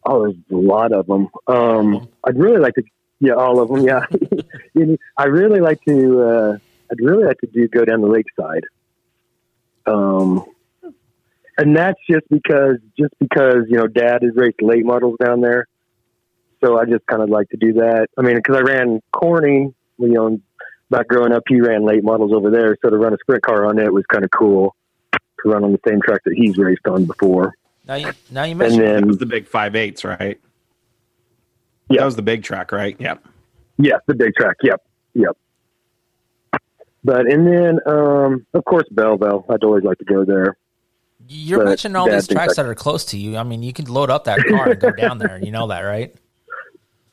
oh, 0.08 0.22
there's 0.22 0.36
a 0.52 0.54
lot 0.56 0.92
of 0.92 1.06
them. 1.06 1.28
Um, 1.48 2.08
I'd 2.24 2.38
really 2.38 2.58
like 2.58 2.74
to. 2.74 2.82
Yeah, 3.18 3.32
all 3.34 3.60
of 3.60 3.68
them. 3.68 3.80
Yeah, 3.86 4.04
I 5.18 5.24
really 5.24 5.60
like 5.60 5.80
to. 5.88 6.20
Uh, 6.22 6.58
I'd 6.90 7.00
really 7.00 7.24
like 7.24 7.38
to 7.40 7.46
do 7.46 7.66
go 7.68 7.84
down 7.84 8.00
the 8.02 8.08
lakeside. 8.08 8.64
Um, 9.86 10.44
and 11.58 11.76
that's 11.76 11.98
just 12.08 12.26
because 12.30 12.76
just 12.98 13.14
because 13.18 13.64
you 13.68 13.78
know 13.78 13.86
Dad 13.86 14.22
has 14.22 14.32
raced 14.34 14.62
late 14.62 14.84
models 14.84 15.16
down 15.22 15.40
there, 15.40 15.66
so 16.64 16.78
I 16.78 16.84
just 16.84 17.06
kind 17.06 17.22
of 17.22 17.30
like 17.30 17.48
to 17.50 17.56
do 17.56 17.74
that. 17.74 18.08
I 18.18 18.22
mean, 18.22 18.36
because 18.36 18.56
I 18.56 18.60
ran 18.60 19.00
Corny, 19.12 19.72
you 19.98 20.08
know, 20.08 20.40
back 20.90 21.08
growing 21.08 21.32
up, 21.32 21.44
he 21.48 21.60
ran 21.60 21.84
late 21.84 22.04
models 22.04 22.32
over 22.34 22.50
there, 22.50 22.76
so 22.82 22.90
to 22.90 22.96
run 22.96 23.12
a 23.14 23.18
sprint 23.20 23.42
car 23.42 23.66
on 23.66 23.78
it 23.78 23.92
was 23.92 24.04
kind 24.12 24.24
of 24.24 24.30
cool 24.30 24.74
to 25.12 25.50
run 25.50 25.64
on 25.64 25.72
the 25.72 25.80
same 25.86 26.00
track 26.00 26.22
that 26.24 26.34
he's 26.34 26.56
raced 26.56 26.86
on 26.86 27.04
before. 27.04 27.54
Now, 27.86 27.94
you, 27.94 28.12
now 28.30 28.44
you 28.44 28.50
And 28.50 28.58
mentioned 28.58 28.80
That 28.80 28.94
then, 28.94 29.06
was 29.06 29.18
the 29.18 29.26
big 29.26 29.46
five 29.46 29.76
eights, 29.76 30.04
right? 30.04 30.40
Yeah. 31.88 32.00
That 32.00 32.04
was 32.06 32.16
the 32.16 32.22
big 32.22 32.42
track, 32.42 32.72
right? 32.72 32.96
Yep. 32.98 33.24
yeah, 33.78 33.98
the 34.06 34.14
big 34.14 34.34
track. 34.34 34.56
Yep, 34.62 34.82
yep. 35.14 35.36
But 37.04 37.30
and 37.30 37.46
then, 37.46 37.78
um, 37.86 38.44
of 38.54 38.64
course, 38.64 38.88
Belleville. 38.90 39.44
I'd 39.48 39.62
always 39.62 39.84
like 39.84 39.98
to 39.98 40.04
go 40.04 40.24
there. 40.24 40.56
You're 41.28 41.58
but 41.60 41.66
mentioning 41.68 41.96
all 41.96 42.10
these 42.10 42.28
tracks 42.28 42.58
I- 42.58 42.62
that 42.62 42.68
are 42.68 42.74
close 42.74 43.04
to 43.06 43.18
you. 43.18 43.36
I 43.36 43.42
mean, 43.42 43.62
you 43.62 43.72
can 43.72 43.86
load 43.86 44.10
up 44.10 44.24
that 44.24 44.38
car 44.46 44.70
and 44.70 44.80
go 44.80 44.90
down 44.92 45.18
there. 45.18 45.38
You 45.42 45.50
know 45.50 45.66
that, 45.68 45.80
right? 45.80 46.14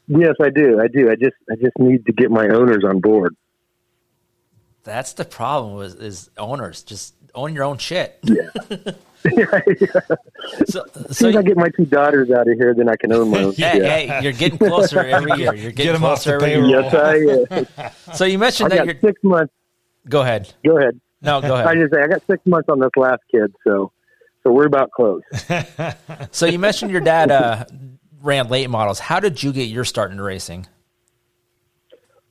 Yes, 0.07 0.35
I 0.41 0.49
do. 0.49 0.81
I 0.81 0.88
do. 0.88 1.10
I 1.10 1.15
just, 1.15 1.35
I 1.49 1.56
just 1.56 1.77
need 1.80 2.06
to 2.06 2.11
get 2.14 2.30
my 2.30 2.48
owners 2.48 2.84
on 2.84 2.99
board. 2.99 3.35
That's 4.84 5.14
the 5.14 5.23
problem 5.26 5.76
with 5.76 6.02
is 6.02 6.30
owners 6.38 6.84
just 6.84 7.15
own 7.34 7.53
your 7.56 7.64
own 7.64 7.77
shit. 7.77 8.19
Yeah. 8.23 8.49
So, 10.65 10.84
As 10.84 11.07
so 11.07 11.07
soon 11.11 11.30
as 11.30 11.35
I 11.38 11.41
get 11.44 11.56
my 11.56 11.69
two 11.69 11.85
daughters 11.85 12.30
out 12.30 12.49
of 12.49 12.57
here, 12.57 12.73
then 12.73 12.90
I 12.90 12.98
can 12.98 13.14
own 13.14 13.30
my 13.30 13.44
own. 13.44 13.53
hey, 13.53 13.80
yeah. 13.80 14.18
hey, 14.18 14.22
you're 14.23 14.34
getting 14.34 14.57
closer 14.57 14.99
every 14.99 15.31
year. 15.40 15.53
You're 15.56 15.72
getting 15.72 15.94
Get 15.94 15.95
'em 15.95 16.03
off 16.03 16.23
closer 16.23 16.35
every 16.35 16.68
year. 16.68 16.81
Yes, 16.81 16.94
I. 16.94 17.56
Uh, 17.85 17.90
So 18.14 18.26
you 18.26 18.34
I 18.34 18.38
mentioned 18.38 18.72
that 18.72 18.77
got 18.80 18.85
you're. 18.88 18.99
six 18.99 19.23
months. 19.23 19.53
Go 20.10 20.22
ahead. 20.23 20.53
Go 20.65 20.77
ahead. 20.77 20.99
No, 21.22 21.40
go 21.40 21.53
ahead. 21.56 21.68
I 21.68 21.76
just 21.76 21.94
say 21.94 22.02
I 22.02 22.07
got 22.07 22.22
six 22.30 22.45
months 22.45 22.68
on 22.68 22.80
this 22.81 22.90
last 22.98 23.22
kid, 23.31 23.53
so 23.65 23.94
so 24.44 24.52
we're 24.52 24.65
about 24.65 24.91
close. 24.91 25.22
So 26.32 26.45
you 26.45 26.60
mentioned 26.60 26.91
your 26.91 27.02
dad 27.02 27.32
uh, 27.32 27.65
ran 28.22 28.48
late 28.48 28.70
models. 28.70 28.99
How 28.99 29.20
did 29.20 29.41
you 29.41 29.52
get 29.53 29.70
your 29.70 29.86
start 29.86 30.11
in 30.11 30.20
racing? 30.20 30.68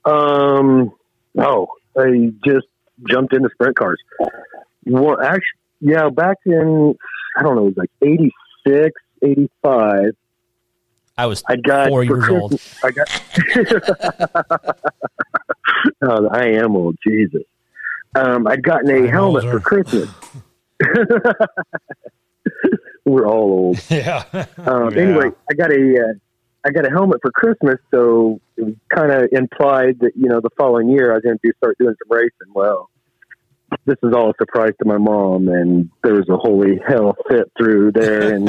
Um, 0.04 0.92
oh, 1.38 1.68
I 1.96 2.32
just 2.44 2.66
jumped 3.08 3.32
into 3.34 3.48
sprint 3.54 3.76
cars. 3.76 4.00
Well, 4.84 5.20
actually, 5.20 5.42
yeah, 5.80 6.08
back 6.08 6.38
in 6.44 6.96
I 7.36 7.42
don't 7.42 7.56
know, 7.56 7.62
it 7.68 7.76
was 7.76 7.76
like 7.76 7.90
86, 8.02 9.00
85. 9.22 10.16
I 11.16 11.26
was 11.26 11.42
I 11.46 11.56
got 11.56 11.88
four 11.88 12.04
years 12.04 12.28
old. 12.28 12.60
I 12.82 12.90
got. 12.90 13.22
oh, 16.02 16.28
I 16.28 16.46
am 16.46 16.74
old, 16.74 16.96
Jesus. 17.06 17.42
Um, 18.14 18.46
I'd 18.46 18.62
gotten 18.62 18.90
a 18.90 19.04
I'm 19.04 19.08
helmet 19.08 19.44
older. 19.44 19.60
for 19.60 19.64
Christmas. 19.64 20.10
We're 23.04 23.26
all 23.26 23.52
old. 23.52 23.80
Yeah. 23.90 24.22
Um, 24.58 24.94
Yeah. 24.94 25.02
Anyway, 25.02 25.30
I 25.50 25.54
got 25.54 25.72
a 25.72 25.74
uh, 25.74 26.12
I 26.64 26.70
got 26.70 26.86
a 26.86 26.90
helmet 26.90 27.18
for 27.22 27.32
Christmas, 27.32 27.76
so 27.90 28.40
it 28.56 28.64
was 28.64 28.74
kind 28.88 29.10
of 29.10 29.28
implied 29.32 29.98
that 30.00 30.12
you 30.16 30.28
know 30.28 30.40
the 30.40 30.50
following 30.56 30.88
year 30.88 31.10
I 31.10 31.14
was 31.14 31.22
going 31.22 31.36
to 31.38 31.40
do 31.42 31.52
start 31.56 31.76
doing 31.78 31.94
some 32.02 32.16
racing. 32.16 32.52
Well, 32.54 32.88
this 33.84 33.96
is 34.02 34.12
all 34.14 34.30
a 34.30 34.34
surprise 34.38 34.72
to 34.80 34.84
my 34.88 34.98
mom, 34.98 35.48
and 35.48 35.90
there 36.04 36.14
was 36.14 36.28
a 36.28 36.36
holy 36.36 36.80
hell 36.86 37.16
fit 37.28 37.50
through 37.58 37.92
there, 37.92 38.34
and 38.34 38.48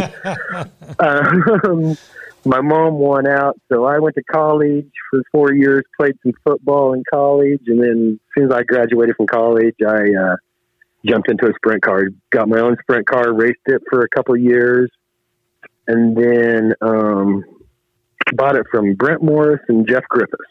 um, 1.00 1.98
my 2.46 2.62
mom 2.62 2.96
won 2.96 3.28
out. 3.28 3.60
So 3.72 3.86
I 3.86 4.00
went 4.00 4.16
to 4.16 4.24
college 4.24 4.90
for 5.10 5.22
four 5.32 5.54
years, 5.54 5.84
played 6.00 6.16
some 6.24 6.34
football 6.44 6.94
in 6.94 7.04
college, 7.12 7.62
and 7.68 7.82
then 7.82 8.20
as 8.20 8.34
soon 8.38 8.52
as 8.52 8.56
I 8.56 8.64
graduated 8.64 9.16
from 9.16 9.28
college, 9.28 9.76
I 9.86 10.14
uh, 10.14 10.36
jumped 11.06 11.30
into 11.30 11.48
a 11.48 11.54
sprint 11.56 11.82
car. 11.82 12.06
Got 12.32 12.50
my 12.50 12.60
own 12.60 12.78
sprint 12.82 13.08
car, 13.08 13.34
raced 13.34 13.60
it 13.66 13.82
for 13.90 14.02
a 14.02 14.10
couple 14.10 14.36
of 14.36 14.42
years, 14.42 14.90
and 15.88 16.16
then 16.16 16.74
um, 16.82 17.44
bought 18.34 18.56
it 18.56 18.66
from 18.72 18.96
Brent 18.96 19.22
Morris 19.22 19.62
and 19.68 19.88
Jeff 19.88 20.04
Griffiths. 20.10 20.44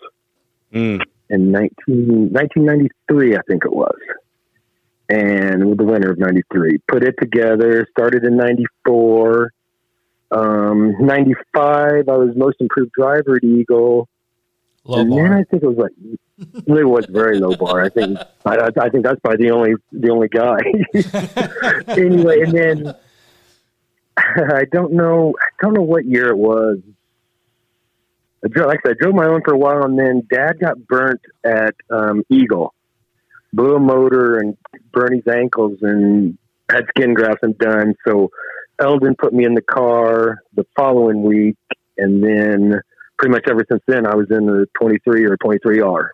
Mm. 0.72 1.02
in 1.28 1.50
19, 1.50 2.32
1993, 2.32 3.36
I 3.36 3.40
think 3.46 3.64
it 3.64 3.72
was. 3.72 3.98
And 5.08 5.68
with 5.68 5.78
the 5.78 5.84
winter 5.84 6.10
of 6.10 6.18
93. 6.18 6.78
Put 6.88 7.02
it 7.02 7.14
together, 7.20 7.86
started 7.90 8.24
in 8.24 8.36
94. 8.36 9.52
Um, 10.30 10.94
95, 10.98 12.08
I 12.08 12.12
was 12.12 12.30
most 12.36 12.56
improved 12.60 12.92
driver 12.92 13.36
at 13.36 13.44
Eagle. 13.44 14.08
Low 14.84 14.98
and 14.98 15.12
then. 15.12 15.32
I 15.32 15.44
think 15.44 15.62
it 15.62 15.66
was 15.66 15.76
like, 15.76 15.92
it 16.78 16.84
was 16.84 17.06
very 17.06 17.38
low 17.38 17.54
bar. 17.56 17.82
I 17.82 17.88
think, 17.88 18.18
I, 18.44 18.56
I- 18.56 18.70
I 18.84 18.88
think 18.88 19.04
that's 19.04 19.20
probably 19.20 19.46
the 19.46 19.52
only, 19.52 19.74
the 19.92 20.10
only 20.10 20.28
guy. 20.28 20.58
anyway, 22.00 22.40
and 22.42 22.52
then 22.52 22.94
I 24.16 24.64
don't 24.70 24.92
know, 24.92 25.34
I 25.40 25.62
don't 25.64 25.74
know 25.74 25.82
what 25.82 26.04
year 26.04 26.28
it 26.28 26.36
was. 26.36 26.78
I 28.44 28.48
drove, 28.48 28.68
like 28.68 28.80
I 28.84 28.88
said, 28.88 28.96
I 29.00 29.02
drove 29.02 29.14
my 29.14 29.26
own 29.26 29.42
for 29.44 29.54
a 29.54 29.58
while, 29.58 29.84
and 29.84 29.98
then 29.98 30.26
Dad 30.30 30.58
got 30.60 30.86
burnt 30.86 31.20
at 31.44 31.74
um, 31.90 32.24
Eagle, 32.28 32.74
blew 33.52 33.76
a 33.76 33.80
motor 33.80 34.38
and 34.38 34.56
burned 34.92 35.22
his 35.24 35.32
ankles, 35.32 35.78
and 35.82 36.36
had 36.70 36.84
skin 36.88 37.14
grafts 37.14 37.40
and 37.42 37.56
done. 37.58 37.94
So 38.06 38.30
Eldon 38.80 39.14
put 39.16 39.32
me 39.32 39.44
in 39.44 39.54
the 39.54 39.62
car 39.62 40.38
the 40.56 40.66
following 40.76 41.22
week, 41.22 41.56
and 41.96 42.22
then 42.22 42.80
pretty 43.16 43.32
much 43.32 43.44
ever 43.48 43.64
since 43.70 43.82
then, 43.86 44.06
I 44.06 44.16
was 44.16 44.26
in 44.30 44.46
the 44.46 44.66
23 44.80 45.24
or 45.26 45.36
23R. 45.36 46.08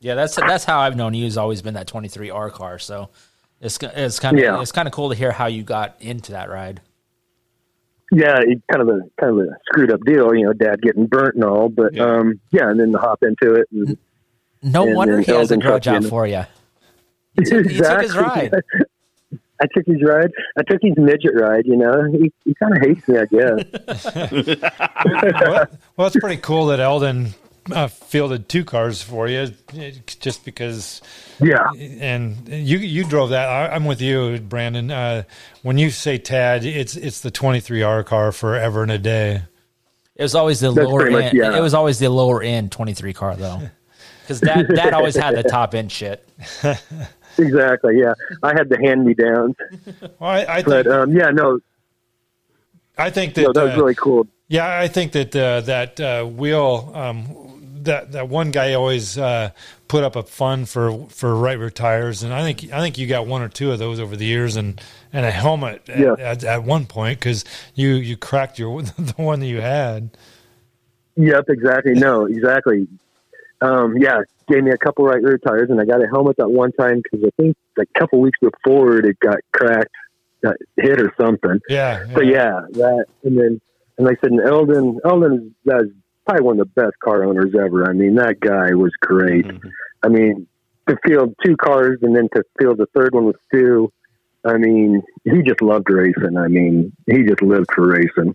Yeah, 0.00 0.14
that's 0.14 0.36
that's 0.36 0.64
how 0.64 0.80
I've 0.80 0.96
known 0.96 1.14
you. 1.14 1.24
Has 1.24 1.36
always 1.36 1.60
been 1.62 1.74
that 1.74 1.88
23R 1.88 2.52
car. 2.52 2.78
So 2.78 3.10
it's 3.60 3.78
it's 3.82 4.20
kind 4.20 4.38
of 4.38 4.44
Yeah. 4.44 4.60
it's 4.60 4.72
kind 4.72 4.86
of 4.86 4.92
cool 4.92 5.08
to 5.10 5.14
hear 5.16 5.32
how 5.32 5.46
you 5.46 5.62
got 5.62 5.96
into 6.00 6.32
that 6.32 6.48
ride. 6.50 6.80
Yeah, 8.10 8.38
it 8.40 8.62
kind 8.72 8.80
of 8.80 8.88
a 8.88 9.00
kind 9.20 9.38
of 9.38 9.46
a 9.46 9.56
screwed 9.66 9.90
up 9.92 10.00
deal, 10.06 10.34
you 10.34 10.44
know, 10.44 10.52
Dad 10.52 10.80
getting 10.80 11.06
burnt 11.06 11.34
and 11.34 11.44
all. 11.44 11.68
But 11.68 11.98
um, 11.98 12.40
yeah, 12.52 12.70
and 12.70 12.78
then 12.80 12.92
to 12.92 12.98
hop 12.98 13.22
into 13.22 13.54
it. 13.54 13.68
And, 13.72 13.98
No 14.62 14.86
And 14.86 14.96
wonder 14.96 15.16
then 15.16 15.24
he 15.24 15.32
has 15.32 15.50
a 15.50 15.56
grudge 15.56 15.86
out 15.88 16.02
in. 16.04 16.08
for 16.08 16.26
you. 16.26 16.44
You 17.36 17.44
took, 17.44 17.70
you 17.70 17.78
took 17.82 18.00
his 18.02 18.16
ride. 18.16 18.52
I 19.60 19.66
took 19.74 19.86
his 19.86 20.02
ride. 20.02 20.30
I 20.56 20.62
took 20.62 20.78
his 20.80 20.96
midget 20.96 21.32
ride. 21.34 21.66
You 21.66 21.76
know, 21.76 22.04
he, 22.10 22.32
he 22.44 22.54
kind 22.54 22.76
of 22.76 22.82
hates 22.82 23.06
me, 23.08 23.18
I 23.18 23.24
guess. 23.26 24.62
well, 25.42 25.66
well, 25.96 26.06
it's 26.06 26.16
pretty 26.16 26.36
cool 26.38 26.66
that 26.66 26.80
Eldon 26.80 27.34
uh, 27.72 27.88
fielded 27.88 28.48
two 28.48 28.64
cars 28.64 29.02
for 29.02 29.28
you, 29.28 29.48
just 30.20 30.44
because. 30.44 31.00
Yeah. 31.40 31.68
And 31.76 32.48
you 32.48 32.78
you 32.78 33.04
drove 33.04 33.30
that. 33.30 33.48
I, 33.48 33.74
I'm 33.74 33.84
with 33.84 34.00
you, 34.00 34.38
Brandon. 34.40 34.90
Uh, 34.90 35.22
when 35.62 35.78
you 35.78 35.90
say 35.90 36.18
Tad, 36.18 36.64
it's 36.64 36.96
it's 36.96 37.20
the 37.20 37.30
23R 37.30 38.04
car 38.06 38.32
forever 38.32 38.82
and 38.82 38.92
a 38.92 38.98
day. 38.98 39.42
It 40.16 40.22
was 40.22 40.34
always 40.34 40.60
the 40.60 40.72
That's 40.72 40.86
lower 40.88 41.00
pretty 41.02 41.16
much- 41.16 41.24
end. 41.26 41.36
yeah. 41.38 41.56
It 41.56 41.60
was 41.60 41.74
always 41.74 41.98
the 42.00 42.08
lower 42.08 42.42
end 42.42 42.72
23 42.72 43.12
car 43.12 43.36
though, 43.36 43.60
because 44.22 44.40
dad 44.40 44.66
dad 44.74 44.92
always 44.94 45.14
had 45.14 45.36
the 45.36 45.44
top 45.44 45.74
end 45.76 45.92
shit. 45.92 46.28
exactly. 47.38 47.98
Yeah, 48.00 48.14
I 48.42 48.52
had 48.52 48.68
the 48.68 48.78
hand 48.78 49.04
me 49.04 49.14
downs, 49.14 49.54
Well, 50.18 50.30
I, 50.30 50.44
I 50.46 50.62
but 50.62 50.86
um, 50.88 51.12
yeah, 51.16 51.30
no, 51.30 51.60
I 52.96 53.10
think 53.10 53.34
that 53.34 53.42
no, 53.42 53.52
that 53.52 53.62
was 53.62 53.72
uh, 53.74 53.76
really 53.76 53.94
cool. 53.94 54.26
Yeah, 54.48 54.80
I 54.80 54.88
think 54.88 55.12
that 55.12 55.36
uh, 55.36 55.60
that 55.62 56.00
uh, 56.00 56.24
wheel 56.24 56.90
um, 56.94 57.57
that 57.88 58.12
that 58.12 58.28
one 58.28 58.50
guy 58.50 58.72
always 58.72 59.18
uh, 59.18 59.50
put 59.88 60.04
up 60.04 60.16
a 60.16 60.22
fund 60.22 60.68
for 60.68 61.06
for 61.10 61.34
right 61.34 61.58
rear 61.58 61.68
tires, 61.70 62.22
and 62.22 62.32
I 62.32 62.42
think 62.42 62.72
I 62.72 62.80
think 62.80 62.96
you 62.96 63.06
got 63.06 63.26
one 63.26 63.42
or 63.42 63.48
two 63.48 63.72
of 63.72 63.78
those 63.78 64.00
over 64.00 64.16
the 64.16 64.24
years, 64.24 64.56
and 64.56 64.80
and 65.12 65.26
a 65.26 65.30
helmet 65.30 65.82
at, 65.88 65.98
Yeah. 65.98 66.14
at, 66.18 66.44
at 66.44 66.62
one 66.64 66.86
point 66.86 67.18
because 67.18 67.44
you 67.74 67.90
you 67.90 68.16
cracked 68.16 68.58
your 68.58 68.80
the 68.82 69.14
one 69.16 69.40
that 69.40 69.46
you 69.46 69.60
had. 69.60 70.10
Yep, 71.16 71.44
exactly. 71.48 71.94
No, 71.94 72.26
exactly. 72.26 72.86
Um, 73.60 73.96
yeah, 73.98 74.20
gave 74.48 74.62
me 74.62 74.70
a 74.70 74.78
couple 74.78 75.04
right 75.04 75.20
rear 75.20 75.36
tires, 75.38 75.68
and 75.68 75.80
I 75.80 75.84
got 75.84 76.00
a 76.02 76.06
helmet 76.06 76.36
that 76.36 76.48
one 76.48 76.70
time 76.72 77.02
because 77.02 77.26
I 77.26 77.42
think 77.42 77.56
a 77.78 77.86
couple 77.98 78.20
weeks 78.20 78.38
before 78.40 78.98
it 78.98 79.18
got 79.18 79.38
cracked, 79.52 79.90
got 80.44 80.54
hit 80.76 81.00
or 81.00 81.12
something. 81.20 81.60
Yeah, 81.68 82.04
So 82.14 82.20
yeah, 82.20 82.60
that 82.72 83.06
and 83.24 83.36
then 83.36 83.60
and 83.96 84.06
like 84.06 84.18
I 84.18 84.20
said, 84.20 84.30
and 84.30 84.40
Eldon, 84.42 85.00
Eldon 85.04 85.54
is 85.66 85.90
probably 86.28 86.44
one 86.44 86.60
of 86.60 86.68
the 86.74 86.82
best 86.82 86.98
car 87.02 87.24
owners 87.24 87.54
ever. 87.58 87.88
I 87.88 87.92
mean, 87.92 88.16
that 88.16 88.40
guy 88.40 88.74
was 88.74 88.92
great. 89.00 89.46
I 90.02 90.08
mean, 90.08 90.46
to 90.88 90.96
field 91.06 91.34
two 91.44 91.56
cars 91.56 91.98
and 92.02 92.14
then 92.14 92.28
to 92.34 92.44
field 92.58 92.78
the 92.78 92.86
third 92.94 93.14
one 93.14 93.24
with 93.24 93.36
Stu. 93.46 93.92
I 94.44 94.56
mean, 94.58 95.02
he 95.24 95.42
just 95.42 95.62
loved 95.62 95.90
racing. 95.90 96.36
I 96.36 96.48
mean, 96.48 96.92
he 97.06 97.24
just 97.24 97.42
lived 97.42 97.66
for 97.74 97.86
racing. 97.86 98.34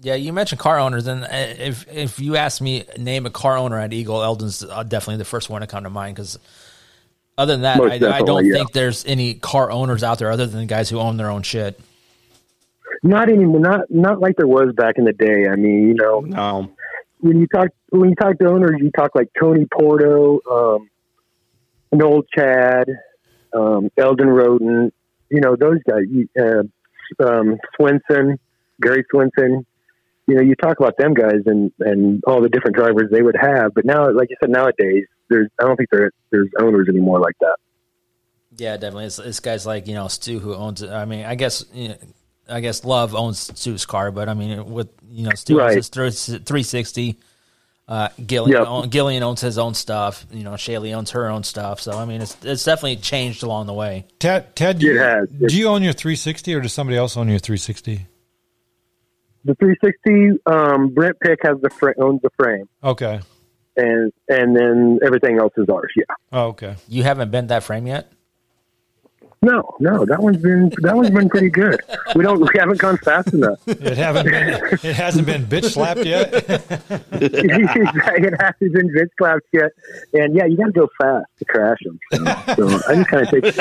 Yeah, 0.00 0.14
you 0.14 0.32
mentioned 0.32 0.60
car 0.60 0.78
owners, 0.78 1.08
and 1.08 1.24
uh, 1.24 1.28
if 1.32 1.92
if 1.92 2.20
you 2.20 2.36
ask 2.36 2.60
me 2.60 2.84
name 2.96 3.26
a 3.26 3.30
car 3.30 3.56
owner 3.56 3.80
at 3.80 3.92
Eagle, 3.92 4.22
Eldon's 4.22 4.62
uh, 4.62 4.84
definitely 4.84 5.16
the 5.16 5.24
first 5.24 5.50
one 5.50 5.60
to 5.62 5.66
come 5.66 5.82
to 5.82 5.90
mind. 5.90 6.14
Because 6.14 6.38
other 7.36 7.54
than 7.54 7.62
that, 7.62 7.80
I, 7.80 8.18
I 8.18 8.22
don't 8.22 8.46
yeah. 8.46 8.54
think 8.54 8.72
there's 8.72 9.04
any 9.06 9.34
car 9.34 9.72
owners 9.72 10.04
out 10.04 10.20
there 10.20 10.30
other 10.30 10.46
than 10.46 10.60
the 10.60 10.66
guys 10.66 10.88
who 10.88 11.00
own 11.00 11.16
their 11.16 11.30
own 11.30 11.42
shit. 11.42 11.80
Not 13.02 13.28
anymore. 13.30 13.60
Not 13.60 13.80
not 13.90 14.20
like 14.20 14.36
there 14.36 14.46
was 14.46 14.72
back 14.74 14.98
in 14.98 15.04
the 15.04 15.12
day. 15.12 15.46
I 15.50 15.56
mean, 15.56 15.88
you 15.88 15.94
know, 15.94 16.20
No. 16.20 16.70
when 17.20 17.38
you 17.38 17.46
talk 17.46 17.68
when 17.90 18.10
you 18.10 18.16
talk 18.16 18.38
to 18.38 18.46
owners, 18.48 18.72
you 18.78 18.90
talk 18.90 19.14
like 19.14 19.28
Tony 19.40 19.66
Porto, 19.72 20.40
um, 20.50 20.90
an 21.92 22.02
old 22.02 22.26
Chad, 22.36 22.88
um, 23.52 23.90
Eldon 23.96 24.28
Roden. 24.28 24.92
You 25.30 25.40
know 25.40 25.56
those 25.56 25.78
guys. 25.88 26.04
You, 26.10 26.28
uh, 26.38 26.62
um, 27.24 27.56
Swinson, 27.78 28.38
Gary 28.82 29.04
Swinson. 29.12 29.64
You 30.26 30.34
know, 30.34 30.42
you 30.42 30.54
talk 30.56 30.78
about 30.78 30.96
them 30.98 31.14
guys 31.14 31.42
and 31.46 31.72
and 31.80 32.22
all 32.26 32.42
the 32.42 32.48
different 32.48 32.76
drivers 32.76 33.10
they 33.10 33.22
would 33.22 33.36
have. 33.40 33.74
But 33.74 33.84
now, 33.84 34.10
like 34.10 34.28
you 34.30 34.36
said, 34.40 34.50
nowadays 34.50 35.04
there's 35.30 35.48
I 35.60 35.64
don't 35.64 35.76
think 35.76 35.90
there 35.90 36.10
there's 36.30 36.48
owners 36.60 36.88
anymore 36.88 37.20
like 37.20 37.36
that. 37.40 37.56
Yeah, 38.56 38.76
definitely. 38.76 39.06
It's, 39.06 39.18
it's 39.18 39.40
guys 39.40 39.66
like 39.66 39.86
you 39.86 39.94
know 39.94 40.08
Stu 40.08 40.40
who 40.40 40.54
owns 40.54 40.82
it. 40.82 40.90
I 40.90 41.04
mean, 41.04 41.24
I 41.24 41.34
guess 41.34 41.64
you 41.72 41.88
know, 41.90 41.94
I 42.48 42.60
guess 42.60 42.84
Love 42.84 43.14
owns 43.14 43.38
Stu's 43.58 43.84
car, 43.86 44.10
but 44.10 44.28
I 44.28 44.34
mean, 44.34 44.72
with 44.72 44.88
you 45.10 45.24
know 45.24 45.30
Stu 45.34 45.58
Right. 45.58 45.76
owns 45.76 46.26
his 46.26 46.38
three 46.44 46.62
sixty. 46.62 47.18
Uh, 47.86 48.10
Gillian, 48.26 48.58
Yep. 48.58 48.66
own, 48.68 48.90
Gillian 48.90 49.22
owns 49.22 49.40
his 49.40 49.56
own 49.56 49.72
stuff. 49.72 50.26
You 50.30 50.44
know, 50.44 50.50
Shaylee 50.52 50.94
owns 50.94 51.12
her 51.12 51.26
own 51.28 51.42
stuff. 51.42 51.80
So 51.80 51.92
I 51.92 52.04
mean, 52.04 52.20
it's 52.20 52.36
it's 52.44 52.62
definitely 52.64 52.96
changed 52.96 53.42
along 53.42 53.66
the 53.66 53.72
way. 53.72 54.04
Ted, 54.18 54.54
Ted, 54.54 54.78
do 54.78 54.90
It 54.90 54.94
you, 54.94 54.98
has. 55.00 55.28
do 55.30 55.56
you 55.56 55.68
own 55.68 55.82
your 55.82 55.94
360 55.94 56.54
or 56.54 56.60
does 56.60 56.72
somebody 56.74 56.98
else 56.98 57.16
own 57.16 57.28
your 57.30 57.38
360? 57.38 58.06
The 59.44 59.54
360, 59.54 60.40
um, 60.46 60.88
Brent 60.92 61.18
Pick 61.20 61.38
has 61.44 61.58
the 61.62 61.70
fr- 61.70 61.92
owns 61.98 62.20
the 62.22 62.28
frame, 62.36 62.68
Okay. 62.84 63.20
and 63.76 64.12
and 64.28 64.54
then 64.54 64.98
everything 65.02 65.38
else 65.38 65.54
is 65.56 65.68
ours. 65.70 65.90
Yeah. 65.96 66.04
Oh, 66.32 66.48
okay. 66.48 66.76
You 66.88 67.04
haven't 67.04 67.30
bent 67.30 67.48
that 67.48 67.62
frame 67.62 67.86
yet. 67.86 68.12
No, 69.40 69.76
no, 69.78 70.04
that 70.04 70.20
one's 70.20 70.38
been 70.38 70.70
that 70.82 70.96
one's 70.96 71.10
been 71.10 71.28
pretty 71.28 71.48
good. 71.50 71.80
We 72.16 72.24
don't 72.24 72.40
we 72.40 72.48
haven't 72.58 72.78
gone 72.80 72.96
fast 72.98 73.32
enough. 73.32 73.60
It 73.68 73.96
haven't 73.96 74.26
been. 74.26 74.54
It 74.82 74.96
hasn't 74.96 75.26
been 75.26 75.46
bitch 75.46 75.70
slapped 75.72 76.04
yet. 76.04 76.32
it 77.12 78.40
hasn't 78.40 78.72
been 78.72 78.88
bitch 78.88 79.10
slapped 79.16 79.46
yet, 79.52 79.70
and 80.12 80.34
yeah, 80.34 80.44
you 80.44 80.56
got 80.56 80.66
to 80.66 80.72
go 80.72 80.88
fast 81.00 81.26
to 81.38 81.44
crash 81.44 81.78
them. 81.84 82.00
So 82.56 82.66
I 82.88 82.94
just 82.96 83.08
kind 83.08 83.22
of 83.22 83.30
take. 83.30 83.54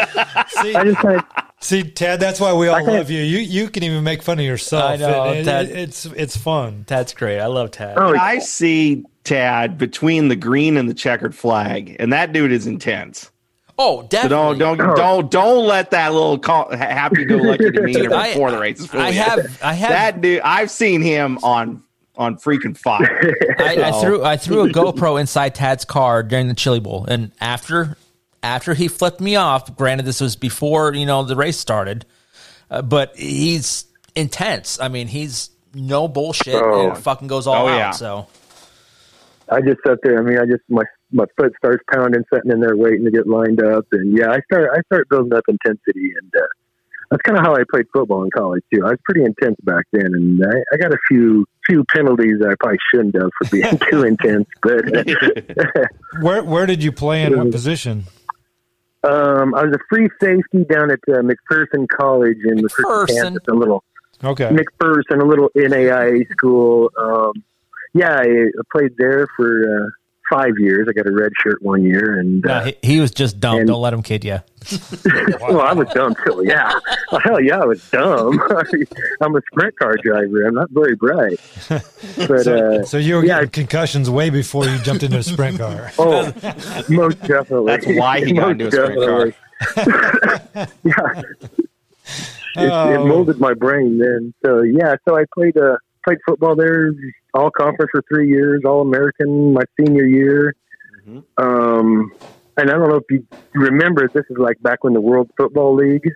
See, 0.50 0.76
I 0.76 0.84
just 0.84 0.98
kind 0.98 1.18
of 1.18 1.26
see, 1.60 1.84
Ted. 1.84 2.20
That's 2.20 2.40
why 2.40 2.54
we 2.54 2.68
all 2.70 2.78
can't- 2.78 2.88
love 2.94 3.12
you. 3.12 3.22
You 3.22 3.38
you 3.38 3.70
can 3.70 3.84
even 3.84 4.04
make 4.04 4.24
fun 4.24 4.40
of 4.40 4.46
yourself. 4.46 4.84
I 4.84 4.96
know, 4.96 5.32
It- 5.34 5.48
it- 5.48 5.70
it's 5.78 6.06
it's 6.08 6.36
fun. 6.38 6.86
That's 6.88 7.14
great. 7.14 7.40
I 7.40 7.46
love 7.46 7.70
Tad. 7.72 7.98
oh 8.00 8.16
I 8.18 8.40
see 8.40 9.06
Tad 9.24 9.78
between 9.78 10.30
the 10.30 10.36
green 10.36 10.76
and 10.76 10.90
the 10.90 10.94
checkered 10.96 11.36
flag, 11.36 11.96
and 12.00 12.12
that 12.14 12.34
dude 12.34 12.52
is 12.52 12.66
intense. 12.66 13.30
Oh, 13.80 14.02
So 14.02 14.08
definitely. 14.08 14.58
don't 14.60 14.78
don't 14.78 14.96
don't 14.98 15.32
don't 15.32 15.66
let 15.68 15.92
that 15.92 16.12
little 16.14 16.42
happy 16.76 17.26
go 17.26 17.36
lucky 17.38 17.70
demeanor 17.72 18.00
Dude, 18.04 18.12
I- 18.12 18.30
before 18.34 18.52
the 18.52 18.60
race 18.60 18.80
is 18.80 18.94
I 18.94 19.12
have 19.12 19.60
I 19.64 19.74
have 19.74 19.90
that 19.90 20.22
dude. 20.22 20.42
I've 20.42 20.72
seen 20.72 21.02
him 21.02 21.38
on 21.44 21.84
on 22.16 22.38
freaking 22.38 22.76
fire. 22.76 23.36
I, 23.60 23.84
I 23.84 23.92
threw 24.02 24.24
I 24.24 24.38
threw 24.38 24.62
a 24.64 24.70
GoPro 24.70 25.20
inside 25.22 25.54
Tad's 25.54 25.86
car 25.86 26.24
during 26.24 26.48
the 26.48 26.56
Chili 26.56 26.80
Bowl, 26.80 27.06
and 27.08 27.32
after 27.40 27.96
after 28.42 28.74
he 28.74 28.88
flipped 28.88 29.22
me 29.22 29.36
off. 29.36 29.76
Granted, 29.76 30.06
this 30.08 30.20
was 30.22 30.36
before 30.36 30.94
you 30.96 31.06
know 31.06 31.22
the 31.24 31.36
race 31.36 31.58
started, 31.58 32.06
uh, 32.72 32.82
but 32.82 33.16
he's 33.16 33.86
intense. 34.16 34.80
I 34.80 34.88
mean, 34.88 35.06
he's 35.08 35.52
no 35.76 36.08
bullshit 36.08 36.56
Oh. 36.56 36.90
and 36.90 36.98
fucking 36.98 37.28
goes 37.28 37.46
all 37.46 37.66
Oh, 37.68 37.70
out. 37.70 37.78
yeah. 37.78 37.92
So 37.92 38.26
I 39.50 39.62
just 39.62 39.78
sat 39.86 40.00
there. 40.02 40.18
I 40.18 40.24
mean, 40.24 40.40
I 40.40 40.46
just 40.46 40.64
my 40.70 40.84
my 41.12 41.26
foot 41.38 41.54
starts 41.58 41.84
pounding, 41.92 42.24
sitting 42.34 42.52
in 42.52 42.60
there 42.60 42.76
waiting 42.76 43.06
to 43.06 43.12
get 43.12 43.28
lined 43.28 43.62
up, 43.64 43.86
and 43.92 44.18
yeah, 44.18 44.30
I 44.32 44.40
start 44.52 44.70
I 44.74 44.82
start 44.88 45.08
building 45.10 45.34
up 45.34 45.44
intensity, 45.48 46.12
and 46.22 46.32
uh, 46.38 46.48
that's 47.10 47.22
kind 47.22 47.38
of 47.38 47.44
how 47.44 47.56
I 47.56 47.64
played 47.72 47.86
football 47.94 48.24
in 48.24 48.30
college 48.32 48.64
too. 48.74 48.86
I 48.86 48.90
was 48.90 49.00
pretty 49.06 49.24
intense 49.24 49.56
back 49.64 49.86
then, 49.92 50.08
and 50.08 50.44
I, 50.46 50.58
I 50.74 50.78
got 50.78 50.94
a 50.94 50.98
few 51.08 51.46
few 51.66 51.84
penalties 51.86 52.40
that 52.40 52.50
I 52.50 52.56
probably 52.60 52.80
shouldn't 52.94 53.16
have 53.16 53.30
for 53.38 53.50
being 53.50 53.80
too 53.92 54.04
intense, 54.04 54.48
but. 54.62 54.84
Where 56.22 56.44
where 56.44 56.66
did 56.66 56.84
you 56.84 56.92
play 56.92 57.24
in 57.24 57.38
what 57.38 57.52
position? 57.52 58.06
Um, 59.04 59.54
I 59.54 59.64
was 59.64 59.74
a 59.76 59.80
free 59.90 60.10
safety 60.20 60.66
down 60.70 60.90
at 60.92 61.00
uh, 61.08 61.22
McPherson 61.22 61.88
College 61.88 62.38
in 62.44 62.58
McPherson, 62.58 62.84
McPherson. 62.84 63.08
Kansas. 63.22 63.44
A 63.48 63.54
little 63.54 63.84
Okay. 64.24 64.50
McPherson, 64.50 65.22
a 65.22 65.26
little 65.26 65.50
NAIA 65.56 66.28
school. 66.32 66.92
Um, 66.98 67.34
yeah, 67.94 68.14
I, 68.16 68.24
I 68.24 68.62
played 68.72 68.92
there 68.98 69.28
for 69.36 69.86
uh, 69.86 69.90
five 70.32 70.54
years. 70.58 70.88
I 70.90 70.94
got 70.94 71.08
a 71.08 71.12
red 71.12 71.32
shirt 71.42 71.62
one 71.62 71.84
year, 71.84 72.20
and 72.20 72.42
No, 72.44 72.54
uh, 72.54 72.66
he, 72.66 72.76
he 72.82 73.00
was 73.00 73.12
just 73.12 73.40
dumb. 73.40 73.58
and- 73.60 73.68
Don't 73.68 73.82
let 73.82 73.94
him 73.94 74.02
kid 74.04 74.24
you. 74.26 74.40
well, 75.42 75.62
I 75.62 75.72
was 75.74 75.88
dumb 75.94 76.16
too. 76.26 76.44
Yeah, 76.46 76.74
well, 77.12 77.22
hell 77.24 77.40
yeah, 77.42 77.60
I 77.60 77.66
was 77.66 77.82
dumb. 77.90 78.40
I'm 79.22 79.36
a 79.36 79.42
sprint 79.52 79.78
car 79.80 79.96
driver. 80.04 80.46
I'm 80.46 80.56
not 80.56 80.70
very 80.72 80.96
bright, 80.96 81.40
but 81.70 82.44
So, 82.44 82.80
uh, 82.80 82.84
so 82.84 82.98
you 82.98 83.16
were 83.16 83.22
yeah. 83.26 83.36
getting 83.36 83.50
concussions 83.52 84.10
way 84.10 84.30
before 84.30 84.66
you 84.66 84.78
jumped 84.80 85.04
into 85.04 85.18
a 85.20 85.24
sprint 85.24 85.60
car. 85.60 85.92
Oh, 86.00 86.34
most 86.90 87.20
definitely. 87.22 87.66
That's 87.78 87.86
why 87.88 88.26
he 88.26 88.34
got 88.34 88.52
into 88.52 88.68
a 88.68 88.72
sprint 88.72 89.36
car. 89.76 90.68
yeah, 90.84 91.22
it, 91.22 91.52
it 92.64 92.72
Oh. 92.72 93.06
molded 93.08 93.40
my 93.40 93.54
brain 93.54 94.00
then. 94.00 94.34
So 94.46 94.62
yeah, 94.64 94.96
so 95.08 95.16
I 95.18 95.26
played 95.34 95.56
uh, 95.58 95.78
played 96.04 96.18
football 96.26 96.56
there, 96.56 96.92
all 97.38 97.52
conference 97.52 97.92
for 97.92 98.04
three 98.10 98.30
years, 98.30 98.64
all 98.66 98.82
American 98.82 99.54
my 99.54 99.64
senior 99.80 100.06
year. 100.06 100.56
Mm-hmm. 101.08 101.20
Um, 101.38 102.12
and 102.58 102.72
I 102.72 102.74
don't 102.74 102.90
know 102.90 102.96
if 102.96 103.04
you 103.10 103.26
remember, 103.54 104.08
this 104.08 104.26
is 104.30 104.38
like 104.38 104.60
back 104.62 104.84
when 104.84 104.94
the 104.94 105.02
World 105.02 105.30
Football 105.38 105.76
League 105.76 106.10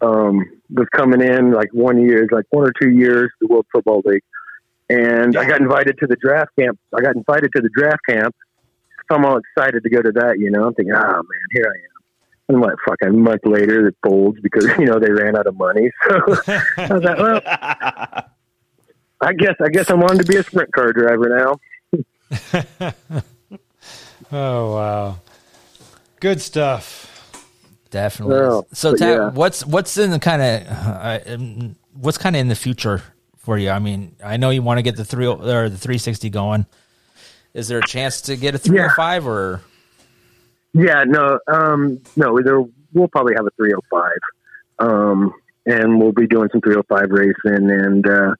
um, 0.00 0.44
was 0.70 0.86
coming 0.94 1.20
in, 1.20 1.52
like 1.52 1.72
one 1.72 2.00
year, 2.00 2.28
like 2.30 2.46
one 2.50 2.64
or 2.64 2.72
two 2.80 2.90
years, 2.90 3.30
the 3.40 3.48
World 3.48 3.66
Football 3.72 4.02
League. 4.04 4.22
And 4.88 5.36
I 5.36 5.46
got 5.46 5.60
invited 5.60 5.98
to 5.98 6.06
the 6.06 6.16
draft 6.16 6.50
camp. 6.58 6.78
I 6.96 7.00
got 7.00 7.16
invited 7.16 7.50
to 7.56 7.62
the 7.62 7.70
draft 7.76 8.00
camp. 8.08 8.34
So 9.10 9.16
I'm 9.16 9.24
all 9.24 9.38
excited 9.38 9.82
to 9.82 9.90
go 9.90 10.00
to 10.02 10.12
that, 10.12 10.38
you 10.38 10.50
know. 10.50 10.66
I'm 10.66 10.74
thinking, 10.74 10.94
oh 10.94 11.00
man, 11.00 11.24
here 11.52 11.66
I 11.66 11.76
am. 11.76 12.54
And 12.54 12.60
like, 12.60 12.74
fuck, 12.86 12.98
a 13.02 13.12
month 13.12 13.42
later, 13.44 13.88
it 13.88 13.96
folds 14.04 14.40
because, 14.40 14.66
you 14.78 14.86
know, 14.86 14.98
they 14.98 15.10
ran 15.10 15.36
out 15.36 15.46
of 15.46 15.56
money. 15.56 15.90
So 16.08 16.36
I 16.76 16.92
was 16.92 17.02
like, 17.02 17.18
well, 17.18 18.24
I 19.20 19.32
guess, 19.32 19.54
I 19.62 19.68
guess 19.68 19.90
I'm 19.90 20.02
on 20.02 20.18
to 20.18 20.24
be 20.24 20.36
a 20.36 20.42
sprint 20.42 20.72
car 20.72 20.92
driver 20.92 21.28
now. 21.28 21.60
Oh 24.32 24.74
wow, 24.76 25.18
good 26.20 26.40
stuff. 26.40 27.08
Definitely. 27.90 28.36
Well, 28.36 28.66
so, 28.72 28.92
but 28.92 28.98
Tab, 28.98 29.08
yeah. 29.08 29.30
what's 29.30 29.66
what's 29.66 29.98
in 29.98 30.10
the 30.10 30.20
kind 30.20 30.40
of 30.40 30.68
uh, 30.68 31.18
um, 31.26 31.76
what's 31.94 32.16
kind 32.16 32.36
of 32.36 32.40
in 32.40 32.46
the 32.46 32.54
future 32.54 33.02
for 33.38 33.58
you? 33.58 33.70
I 33.70 33.80
mean, 33.80 34.14
I 34.22 34.36
know 34.36 34.50
you 34.50 34.62
want 34.62 34.78
to 34.78 34.82
get 34.82 34.94
the 34.94 35.04
three 35.04 35.26
or 35.26 35.68
the 35.68 35.76
three 35.76 35.98
sixty 35.98 36.30
going. 36.30 36.66
Is 37.54 37.66
there 37.66 37.80
a 37.80 37.86
chance 37.86 38.20
to 38.22 38.36
get 38.36 38.54
a 38.54 38.58
three 38.58 38.78
hundred 38.78 38.94
five 38.94 39.26
or? 39.26 39.62
Yeah, 40.72 41.02
no, 41.04 41.40
um, 41.48 42.00
no, 42.14 42.40
there, 42.40 42.62
we'll 42.92 43.08
probably 43.08 43.34
have 43.34 43.44
a 43.44 43.50
305. 43.56 44.12
Um, 44.78 45.34
and 45.66 46.00
we'll 46.00 46.12
be 46.12 46.28
doing 46.28 46.48
some 46.52 46.60
305 46.60 47.10
racing 47.10 47.70
and, 47.70 48.06
uh, 48.06 48.34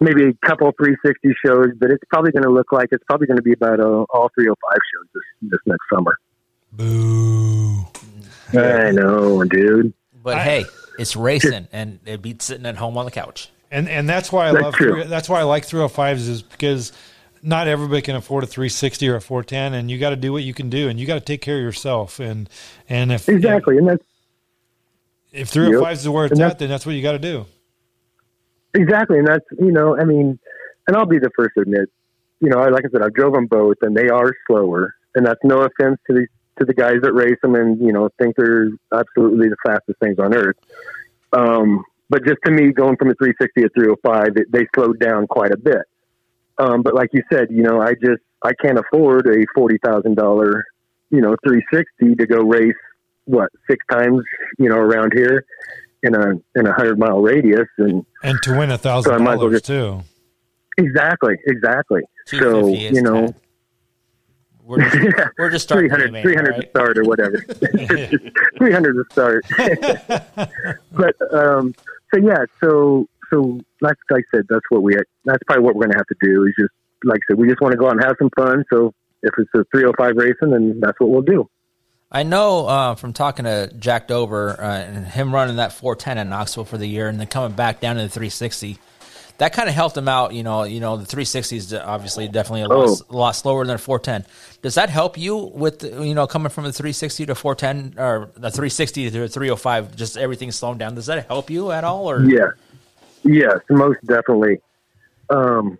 maybe 0.00 0.24
a 0.24 0.32
couple 0.46 0.70
360 0.72 1.34
shows, 1.44 1.68
but 1.78 1.90
it's 1.90 2.02
probably 2.10 2.32
going 2.32 2.42
to 2.44 2.50
look 2.50 2.72
like 2.72 2.88
it's 2.92 3.04
probably 3.04 3.26
going 3.26 3.36
to 3.38 3.42
be 3.42 3.52
about 3.52 3.80
uh, 3.80 4.04
all 4.10 4.30
305 4.34 4.54
shows 4.92 5.06
this, 5.14 5.50
this 5.50 5.60
next 5.66 5.84
summer. 5.92 6.18
Boo. 6.72 7.84
I 8.52 8.90
know, 8.92 9.42
dude. 9.44 9.92
But 10.22 10.36
I- 10.38 10.42
hey, 10.42 10.64
it's 10.98 11.16
racing, 11.16 11.68
and 11.72 11.98
it 12.06 12.22
beats 12.22 12.44
sitting 12.46 12.66
at 12.66 12.76
home 12.76 12.96
on 12.98 13.04
the 13.04 13.10
couch. 13.10 13.50
And 13.70 13.88
and 13.88 14.08
that's 14.08 14.30
why 14.30 14.48
I 14.48 14.52
That's 14.52 14.62
love 14.62 14.74
true. 14.74 15.04
that's 15.04 15.28
why 15.28 15.40
I 15.40 15.42
like 15.42 15.66
305s 15.66 16.28
is 16.28 16.42
because 16.42 16.92
not 17.42 17.66
everybody 17.66 18.00
can 18.00 18.14
afford 18.14 18.44
a 18.44 18.46
360 18.46 19.08
or 19.08 19.16
a 19.16 19.20
410 19.20 19.74
and 19.74 19.90
you 19.90 19.98
got 19.98 20.10
to 20.10 20.16
do 20.16 20.32
what 20.32 20.44
you 20.44 20.54
can 20.54 20.70
do 20.70 20.88
and 20.88 21.00
you 21.00 21.06
got 21.06 21.14
to 21.14 21.20
take 21.20 21.40
care 21.42 21.56
of 21.56 21.62
yourself 21.62 22.20
and 22.20 22.48
and 22.88 23.10
if 23.10 23.28
Exactly. 23.28 23.76
And 23.78 23.88
that's 23.88 24.04
if 25.32 25.50
305s 25.52 25.92
is 25.94 26.08
where 26.08 26.26
it's 26.26 26.32
And 26.38 26.42
at 26.42 26.60
then 26.60 26.68
that's 26.68 26.86
what 26.86 26.94
you 26.94 27.02
got 27.02 27.12
to 27.12 27.18
do. 27.18 27.44
Exactly, 28.76 29.18
and 29.18 29.26
that's 29.26 29.44
you 29.58 29.72
know, 29.72 29.98
I 29.98 30.04
mean, 30.04 30.38
and 30.86 30.96
I'll 30.96 31.06
be 31.06 31.18
the 31.18 31.30
first 31.34 31.52
to 31.56 31.62
admit, 31.62 31.88
you 32.40 32.50
know, 32.50 32.58
like 32.68 32.84
I 32.84 32.88
said, 32.92 33.02
I've 33.02 33.14
drove 33.14 33.32
them 33.32 33.46
both, 33.46 33.76
and 33.80 33.96
they 33.96 34.08
are 34.08 34.32
slower, 34.46 34.94
and 35.14 35.24
that's 35.24 35.40
no 35.42 35.62
offense 35.62 35.98
to 36.08 36.12
the 36.14 36.26
to 36.58 36.66
the 36.66 36.74
guys 36.74 36.96
that 37.02 37.12
race 37.12 37.38
them 37.42 37.54
and 37.54 37.80
you 37.80 37.92
know 37.92 38.08
think 38.18 38.36
they're 38.36 38.68
absolutely 38.92 39.48
the 39.48 39.56
fastest 39.64 39.98
things 39.98 40.18
on 40.18 40.34
earth. 40.34 40.56
Um, 41.32 41.84
but 42.10 42.24
just 42.24 42.38
to 42.44 42.52
me, 42.52 42.70
going 42.72 42.96
from 42.96 43.10
a 43.10 43.14
360 43.14 43.62
to 43.62 43.68
305, 43.74 44.36
it, 44.36 44.52
they 44.52 44.66
slowed 44.74 45.00
down 45.00 45.26
quite 45.26 45.52
a 45.52 45.56
bit. 45.56 45.82
Um, 46.58 46.82
but 46.82 46.94
like 46.94 47.10
you 47.12 47.22
said, 47.32 47.48
you 47.50 47.62
know, 47.62 47.80
I 47.80 47.94
just 47.94 48.22
I 48.42 48.52
can't 48.62 48.78
afford 48.78 49.26
a 49.26 49.42
forty 49.54 49.78
thousand 49.82 50.16
dollar, 50.16 50.66
you 51.10 51.22
know, 51.22 51.34
360 51.46 52.16
to 52.16 52.26
go 52.26 52.42
race 52.42 52.74
what 53.24 53.50
six 53.70 53.84
times, 53.90 54.20
you 54.58 54.68
know, 54.68 54.76
around 54.76 55.12
here 55.14 55.46
in 56.02 56.14
a 56.14 56.30
in 56.54 56.66
a 56.66 56.72
hundred 56.72 56.98
mile 56.98 57.20
radius 57.20 57.68
and 57.78 58.04
And 58.22 58.40
to 58.42 58.56
win 58.56 58.70
a 58.70 58.78
So 58.78 58.90
I 58.90 58.92
thousand 58.92 59.12
might 59.24 59.32
as 59.34 59.38
well 59.38 59.38
dollars 59.48 59.52
just- 59.62 59.64
too. 59.66 60.02
Exactly, 60.78 61.36
exactly. 61.46 62.02
So, 62.26 62.66
you 62.68 63.00
know, 63.00 63.34
We're 64.62 64.80
just, 64.90 65.18
we're 65.38 65.50
just 65.50 65.64
starting 65.64 65.88
300, 65.90 66.12
to 66.12 66.22
300 66.22 66.50
right? 66.50 66.60
to 66.60 66.68
start 66.68 66.98
or 66.98 67.04
whatever. 67.04 67.38
300 68.58 68.92
to 68.92 69.04
start. 69.10 69.46
but, 70.92 71.14
um, 71.32 71.74
so 72.12 72.20
yeah, 72.20 72.44
so, 72.60 73.06
so 73.32 73.58
like 73.80 73.96
I 74.10 74.20
said, 74.34 74.44
that's 74.50 74.64
what 74.68 74.82
we, 74.82 74.94
that's 75.24 75.42
probably 75.46 75.64
what 75.64 75.76
we're 75.76 75.84
going 75.86 75.92
to 75.92 75.98
have 75.98 76.06
to 76.08 76.16
do 76.20 76.44
is 76.44 76.52
just, 76.58 76.72
like 77.04 77.20
I 77.28 77.32
said, 77.32 77.38
we 77.38 77.48
just 77.48 77.60
want 77.62 77.72
to 77.72 77.78
go 77.78 77.86
out 77.86 77.92
and 77.92 78.04
have 78.04 78.16
some 78.18 78.30
fun. 78.36 78.64
So 78.70 78.92
if 79.22 79.32
it's 79.38 79.50
a 79.54 79.64
305 79.74 80.16
racing, 80.16 80.50
then 80.50 80.78
that's 80.80 80.98
what 81.00 81.08
we'll 81.10 81.22
do. 81.22 81.48
I 82.10 82.22
know 82.22 82.66
uh, 82.66 82.94
from 82.94 83.12
talking 83.12 83.44
to 83.46 83.70
Jack 83.78 84.06
Dover 84.08 84.60
uh, 84.60 84.64
and 84.64 85.06
him 85.06 85.34
running 85.34 85.56
that 85.56 85.72
410 85.72 86.18
at 86.18 86.26
Knoxville 86.28 86.64
for 86.64 86.78
the 86.78 86.86
year 86.86 87.08
and 87.08 87.18
then 87.18 87.26
coming 87.26 87.56
back 87.56 87.80
down 87.80 87.96
to 87.96 88.02
the 88.02 88.08
360. 88.08 88.78
That 89.38 89.52
kind 89.52 89.68
of 89.68 89.74
helped 89.74 89.96
him 89.96 90.08
out. 90.08 90.32
You 90.32 90.42
know, 90.42 90.62
you 90.62 90.80
know 90.80 90.96
the 90.96 91.04
360 91.04 91.56
is 91.56 91.74
obviously 91.74 92.26
definitely 92.28 92.62
a 92.62 92.68
lot, 92.68 92.88
Oh. 92.88 92.96
a 93.10 93.16
lot 93.16 93.32
slower 93.32 93.66
than 93.66 93.74
a 93.74 93.78
410. 93.78 94.24
Does 94.62 94.76
that 94.76 94.88
help 94.88 95.18
you 95.18 95.36
with 95.36 95.82
you 95.82 96.14
know 96.14 96.26
coming 96.26 96.48
from 96.48 96.64
the 96.64 96.72
360 96.72 97.26
to 97.26 97.34
410 97.34 98.02
or 98.02 98.30
the 98.34 98.50
360 98.50 99.10
to 99.10 99.28
305? 99.28 99.94
Just 99.94 100.16
everything 100.16 100.50
slowing 100.52 100.78
down. 100.78 100.94
Does 100.94 101.06
that 101.06 101.26
help 101.26 101.50
you 101.50 101.70
at 101.70 101.84
all? 101.84 102.08
Or 102.10 102.22
Yeah. 102.24 102.50
Yes, 103.24 103.58
most 103.68 103.98
definitely. 104.06 104.60
Um, 105.28 105.76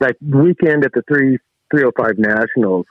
like 0.00 0.16
weekend 0.20 0.84
at 0.84 0.92
the 0.92 1.02
three 1.08 1.38
305 1.70 2.18
nationals, 2.18 2.84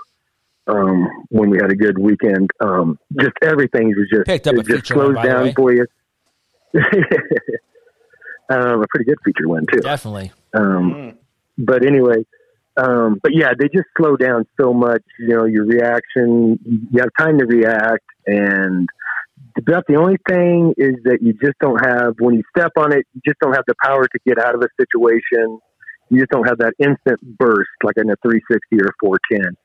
um, 0.67 1.07
when 1.29 1.49
we 1.49 1.57
had 1.57 1.71
a 1.71 1.75
good 1.75 1.97
weekend, 1.97 2.49
um, 2.59 2.97
just 3.19 3.33
everything 3.41 3.87
was 3.89 4.07
just 4.11 4.25
Picked 4.25 4.47
up 4.47 4.55
it 4.55 4.65
just 4.65 4.87
feature 4.87 4.95
one, 4.95 5.13
slows 5.13 5.25
down 5.25 5.53
for 5.53 5.73
you. 5.73 5.85
um, 8.49 8.81
a 8.81 8.85
pretty 8.89 9.05
good 9.05 9.17
feature 9.23 9.47
one 9.47 9.65
too. 9.71 9.79
definitely. 9.79 10.31
Um, 10.53 11.17
But 11.57 11.85
anyway, 11.85 12.25
um, 12.77 13.19
but 13.23 13.33
yeah, 13.33 13.51
they 13.57 13.67
just 13.69 13.87
slow 13.97 14.17
down 14.17 14.45
so 14.59 14.73
much. 14.73 15.03
You 15.19 15.29
know, 15.29 15.45
your 15.45 15.65
reaction, 15.65 16.59
you 16.65 16.99
have 16.99 17.09
time 17.17 17.39
to 17.39 17.45
react, 17.45 18.03
and 18.25 18.89
about 19.57 19.85
the 19.87 19.95
only 19.95 20.17
thing 20.27 20.73
is 20.77 20.95
that 21.05 21.19
you 21.21 21.33
just 21.33 21.57
don't 21.61 21.79
have 21.85 22.15
when 22.19 22.35
you 22.35 22.43
step 22.57 22.73
on 22.77 22.91
it, 22.91 23.05
you 23.13 23.21
just 23.25 23.39
don't 23.39 23.53
have 23.53 23.63
the 23.67 23.75
power 23.83 24.05
to 24.05 24.19
get 24.27 24.37
out 24.37 24.55
of 24.55 24.61
a 24.61 24.67
situation. 24.79 25.59
You 26.09 26.19
just 26.19 26.29
don't 26.29 26.47
have 26.47 26.57
that 26.59 26.73
instant 26.77 27.19
burst 27.37 27.69
like 27.83 27.95
in 27.97 28.09
a 28.09 28.15
360 28.21 28.75
or 28.83 28.93
410. 28.99 29.55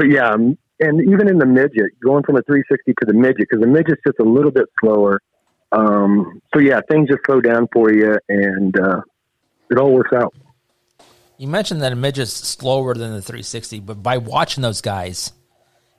But 0.00 0.08
yeah, 0.08 0.30
um, 0.30 0.56
and 0.80 0.98
even 1.12 1.28
in 1.28 1.36
the 1.36 1.44
midget, 1.44 2.00
going 2.02 2.22
from 2.22 2.36
a 2.36 2.42
360 2.44 2.94
to 3.00 3.06
the 3.06 3.12
midget 3.12 3.40
because 3.50 3.60
the 3.60 3.66
midget's 3.66 4.00
just 4.06 4.18
a 4.18 4.24
little 4.24 4.50
bit 4.50 4.64
slower. 4.82 5.20
Um, 5.72 6.40
so 6.54 6.58
yeah, 6.58 6.80
things 6.90 7.10
just 7.10 7.20
slow 7.26 7.42
down 7.42 7.68
for 7.70 7.92
you, 7.92 8.16
and 8.30 8.80
uh, 8.80 9.02
it 9.70 9.76
all 9.76 9.92
works 9.92 10.14
out. 10.14 10.32
You 11.36 11.48
mentioned 11.48 11.82
that 11.82 11.92
a 11.92 11.96
midget's 11.96 12.32
slower 12.32 12.94
than 12.94 13.12
the 13.12 13.20
360, 13.20 13.80
but 13.80 14.02
by 14.02 14.16
watching 14.16 14.62
those 14.62 14.80
guys, 14.80 15.34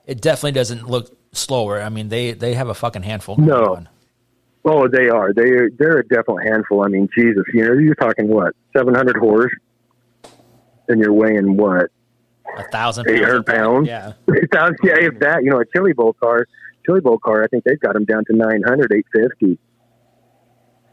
it 0.07 0.19
definitely 0.19 0.53
doesn't 0.53 0.89
look 0.89 1.15
slower. 1.31 1.79
I 1.79 1.89
mean, 1.89 2.09
they 2.09 2.31
they 2.31 2.55
have 2.55 2.69
a 2.69 2.73
fucking 2.73 3.03
handful. 3.03 3.37
No. 3.37 3.75
on. 3.75 3.89
Oh, 4.65 4.87
they 4.87 5.09
are. 5.09 5.31
They 5.31 5.51
are, 5.51 5.69
they're 5.77 5.99
a 5.99 6.07
definite 6.07 6.47
handful. 6.47 6.83
I 6.83 6.87
mean, 6.87 7.07
Jesus, 7.15 7.43
you 7.53 7.65
know, 7.65 7.73
you're 7.73 7.93
talking 7.93 8.29
what, 8.29 8.55
700 8.75 9.17
horse, 9.17 9.53
and 10.87 10.99
you're 10.99 11.13
weighing 11.13 11.55
what, 11.55 11.91
a 12.57 12.63
thousand, 12.69 13.09
800 13.09 13.45
pounds? 13.45 13.87
Yeah, 13.87 14.13
sounds, 14.53 14.77
yeah, 14.83 14.95
if 14.97 15.19
that, 15.19 15.43
you 15.43 15.49
know, 15.49 15.59
a 15.59 15.65
chili 15.75 15.93
bowl 15.93 16.13
car, 16.13 16.47
chili 16.85 17.01
bowl 17.01 17.17
car, 17.17 17.43
I 17.43 17.47
think 17.47 17.63
they've 17.63 17.79
got 17.79 17.93
them 17.93 18.05
down 18.05 18.25
to 18.25 18.35
900, 18.35 18.91
850. 18.91 19.57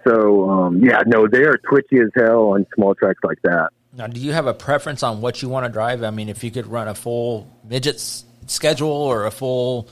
So, 0.07 0.49
um, 0.49 0.83
yeah, 0.83 1.03
no, 1.07 1.27
they 1.27 1.43
are 1.43 1.59
twitchy 1.59 1.99
as 1.99 2.11
hell 2.15 2.53
on 2.55 2.67
small 2.75 2.95
tracks 2.95 3.21
like 3.25 3.39
that. 3.43 3.71
Now, 3.93 4.07
do 4.07 4.21
you 4.21 4.33
have 4.33 4.47
a 4.47 4.55
preference 4.55 5.03
on 5.03 5.21
what 5.21 5.43
you 5.43 5.49
want 5.49 5.67
to 5.67 5.73
drive? 5.73 6.03
I 6.03 6.11
mean, 6.11 6.29
if 6.29 6.45
you 6.45 6.51
could 6.51 6.67
run 6.67 6.89
a 6.89 6.95
full 6.95 7.51
midgets 7.65 8.25
schedule 8.47 8.91
or 8.91 9.27
a 9.27 9.31
full 9.31 9.89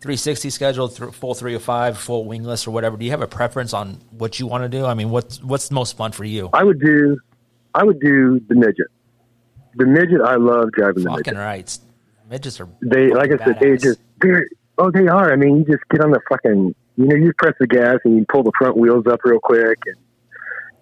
360 0.00 0.50
schedule, 0.50 0.88
th- 0.88 1.12
full 1.12 1.34
305, 1.34 1.98
full 1.98 2.24
wingless 2.24 2.66
or 2.66 2.72
whatever, 2.72 2.96
do 2.96 3.04
you 3.04 3.12
have 3.12 3.22
a 3.22 3.26
preference 3.26 3.72
on 3.72 4.00
what 4.10 4.40
you 4.40 4.46
want 4.46 4.64
to 4.64 4.68
do? 4.68 4.84
I 4.84 4.94
mean, 4.94 5.10
what's 5.10 5.42
what's 5.42 5.68
the 5.68 5.74
most 5.74 5.96
fun 5.96 6.12
for 6.12 6.24
you? 6.24 6.50
I 6.52 6.64
would 6.64 6.80
do, 6.80 7.18
I 7.74 7.84
would 7.84 8.00
do 8.00 8.40
the 8.48 8.54
midget. 8.54 8.88
The 9.76 9.86
midget, 9.86 10.20
I 10.22 10.36
love 10.36 10.72
driving 10.72 11.04
the 11.04 11.10
midget. 11.10 11.26
Fucking 11.26 11.38
rights. 11.38 11.80
Midgets 12.28 12.60
are 12.60 12.68
they 12.82 13.08
like 13.12 13.30
I 13.30 13.44
said, 13.44 13.58
they 13.60 13.70
badass. 13.76 13.82
just 13.82 14.00
they're 14.20 14.46
oh 14.78 14.90
they 14.90 15.06
are. 15.06 15.32
I 15.32 15.36
mean, 15.36 15.58
you 15.58 15.64
just 15.64 15.88
get 15.90 16.00
on 16.02 16.10
the 16.10 16.20
fucking 16.28 16.74
you 16.96 17.04
know, 17.04 17.14
you 17.14 17.32
press 17.38 17.54
the 17.60 17.66
gas 17.66 17.98
and 18.04 18.16
you 18.16 18.24
pull 18.30 18.42
the 18.42 18.52
front 18.58 18.76
wheels 18.76 19.06
up 19.06 19.20
real 19.24 19.38
quick 19.40 19.78
and 19.86 19.96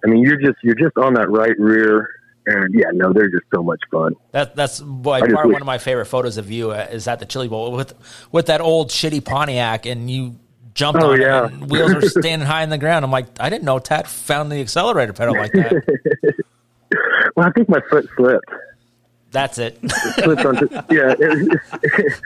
I 0.04 0.08
mean 0.08 0.22
you're 0.22 0.40
just 0.40 0.56
you're 0.62 0.74
just 0.76 0.96
on 0.96 1.14
that 1.14 1.28
right 1.30 1.58
rear 1.58 2.08
And 2.46 2.72
yeah, 2.72 2.86
no, 2.92 3.12
they're 3.12 3.28
just 3.30 3.44
so 3.54 3.62
much 3.62 3.80
fun. 3.90 4.14
That 4.32 4.54
that's 4.54 4.78
just 4.78 4.84
far 4.84 5.46
one 5.48 5.60
of 5.60 5.66
my 5.66 5.78
favorite 5.78 6.06
photos 6.06 6.36
of 6.38 6.50
you 6.50 6.70
uh, 6.70 6.86
is 6.90 7.08
at 7.08 7.18
the 7.18 7.26
Chili 7.26 7.48
Bowl 7.48 7.72
with 7.72 7.92
with 8.32 8.46
that 8.46 8.60
old 8.60 8.90
shitty 8.90 9.24
Pontiac, 9.24 9.86
and 9.86 10.10
you 10.10 10.36
jumped 10.74 11.02
Oh, 11.02 11.12
on 11.12 11.20
yeah. 11.20 11.46
it, 11.46 11.52
and 11.52 11.70
wheels 11.70 11.92
are 11.94 12.02
standing 12.08 12.46
high 12.46 12.62
in 12.62 12.68
the 12.70 12.78
ground. 12.78 13.04
I'm 13.04 13.10
like, 13.10 13.26
I 13.40 13.48
didn't 13.50 13.64
know 13.64 13.78
Tat 13.78 14.06
found 14.06 14.50
the 14.52 14.60
accelerator 14.60 15.12
pedal 15.12 15.34
like 15.34 15.52
that. 15.52 16.34
Well, 17.36 17.48
I 17.48 17.50
think 17.50 17.68
my 17.68 17.80
foot 17.90 18.08
slipped. 18.16 18.48
That's 19.34 19.58
it. 19.58 19.78
slipped 20.14 20.44
onto, 20.44 20.68
yeah. 20.90 21.14
It, 21.18 21.60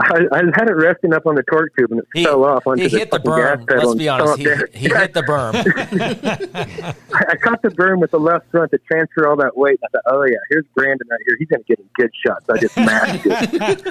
I, 0.00 0.20
I 0.32 0.42
had 0.54 0.68
it 0.68 0.74
resting 0.76 1.12
up 1.12 1.26
on 1.26 1.34
the 1.34 1.42
torque 1.42 1.72
tube 1.76 1.90
and 1.90 1.98
it 2.00 2.06
He, 2.14 2.22
fell 2.24 2.44
off 2.44 2.64
onto 2.66 2.82
he 2.84 2.88
the 2.88 2.98
hit 2.98 3.10
the 3.10 3.18
fucking 3.18 3.30
gas 3.32 3.58
berm. 3.58 3.66
pedal 3.66 3.76
Let's 3.78 3.90
and 3.90 3.98
be 3.98 4.08
honest. 4.08 4.38
He, 4.72 4.78
he 4.78 4.88
hit 4.88 5.14
the 5.14 5.22
berm. 5.22 5.54
I, 6.54 6.94
I 7.32 7.36
caught 7.36 7.60
the 7.62 7.70
berm 7.70 7.98
with 8.00 8.12
the 8.12 8.20
left 8.20 8.50
front 8.52 8.70
to 8.70 8.78
transfer 8.78 9.26
all 9.28 9.34
that 9.36 9.56
weight. 9.56 9.80
I 9.84 9.88
thought, 9.90 10.02
oh 10.06 10.22
yeah, 10.24 10.36
here's 10.48 10.64
Brandon 10.76 11.06
right 11.10 11.20
here. 11.26 11.36
He's 11.40 11.48
going 11.48 11.62
to 11.64 11.66
get 11.66 11.80
a 11.80 11.84
good 11.94 12.10
shots. 12.24 12.44
I 12.48 12.56
just 12.58 12.76
mashed 12.76 13.26
it. 13.26 13.86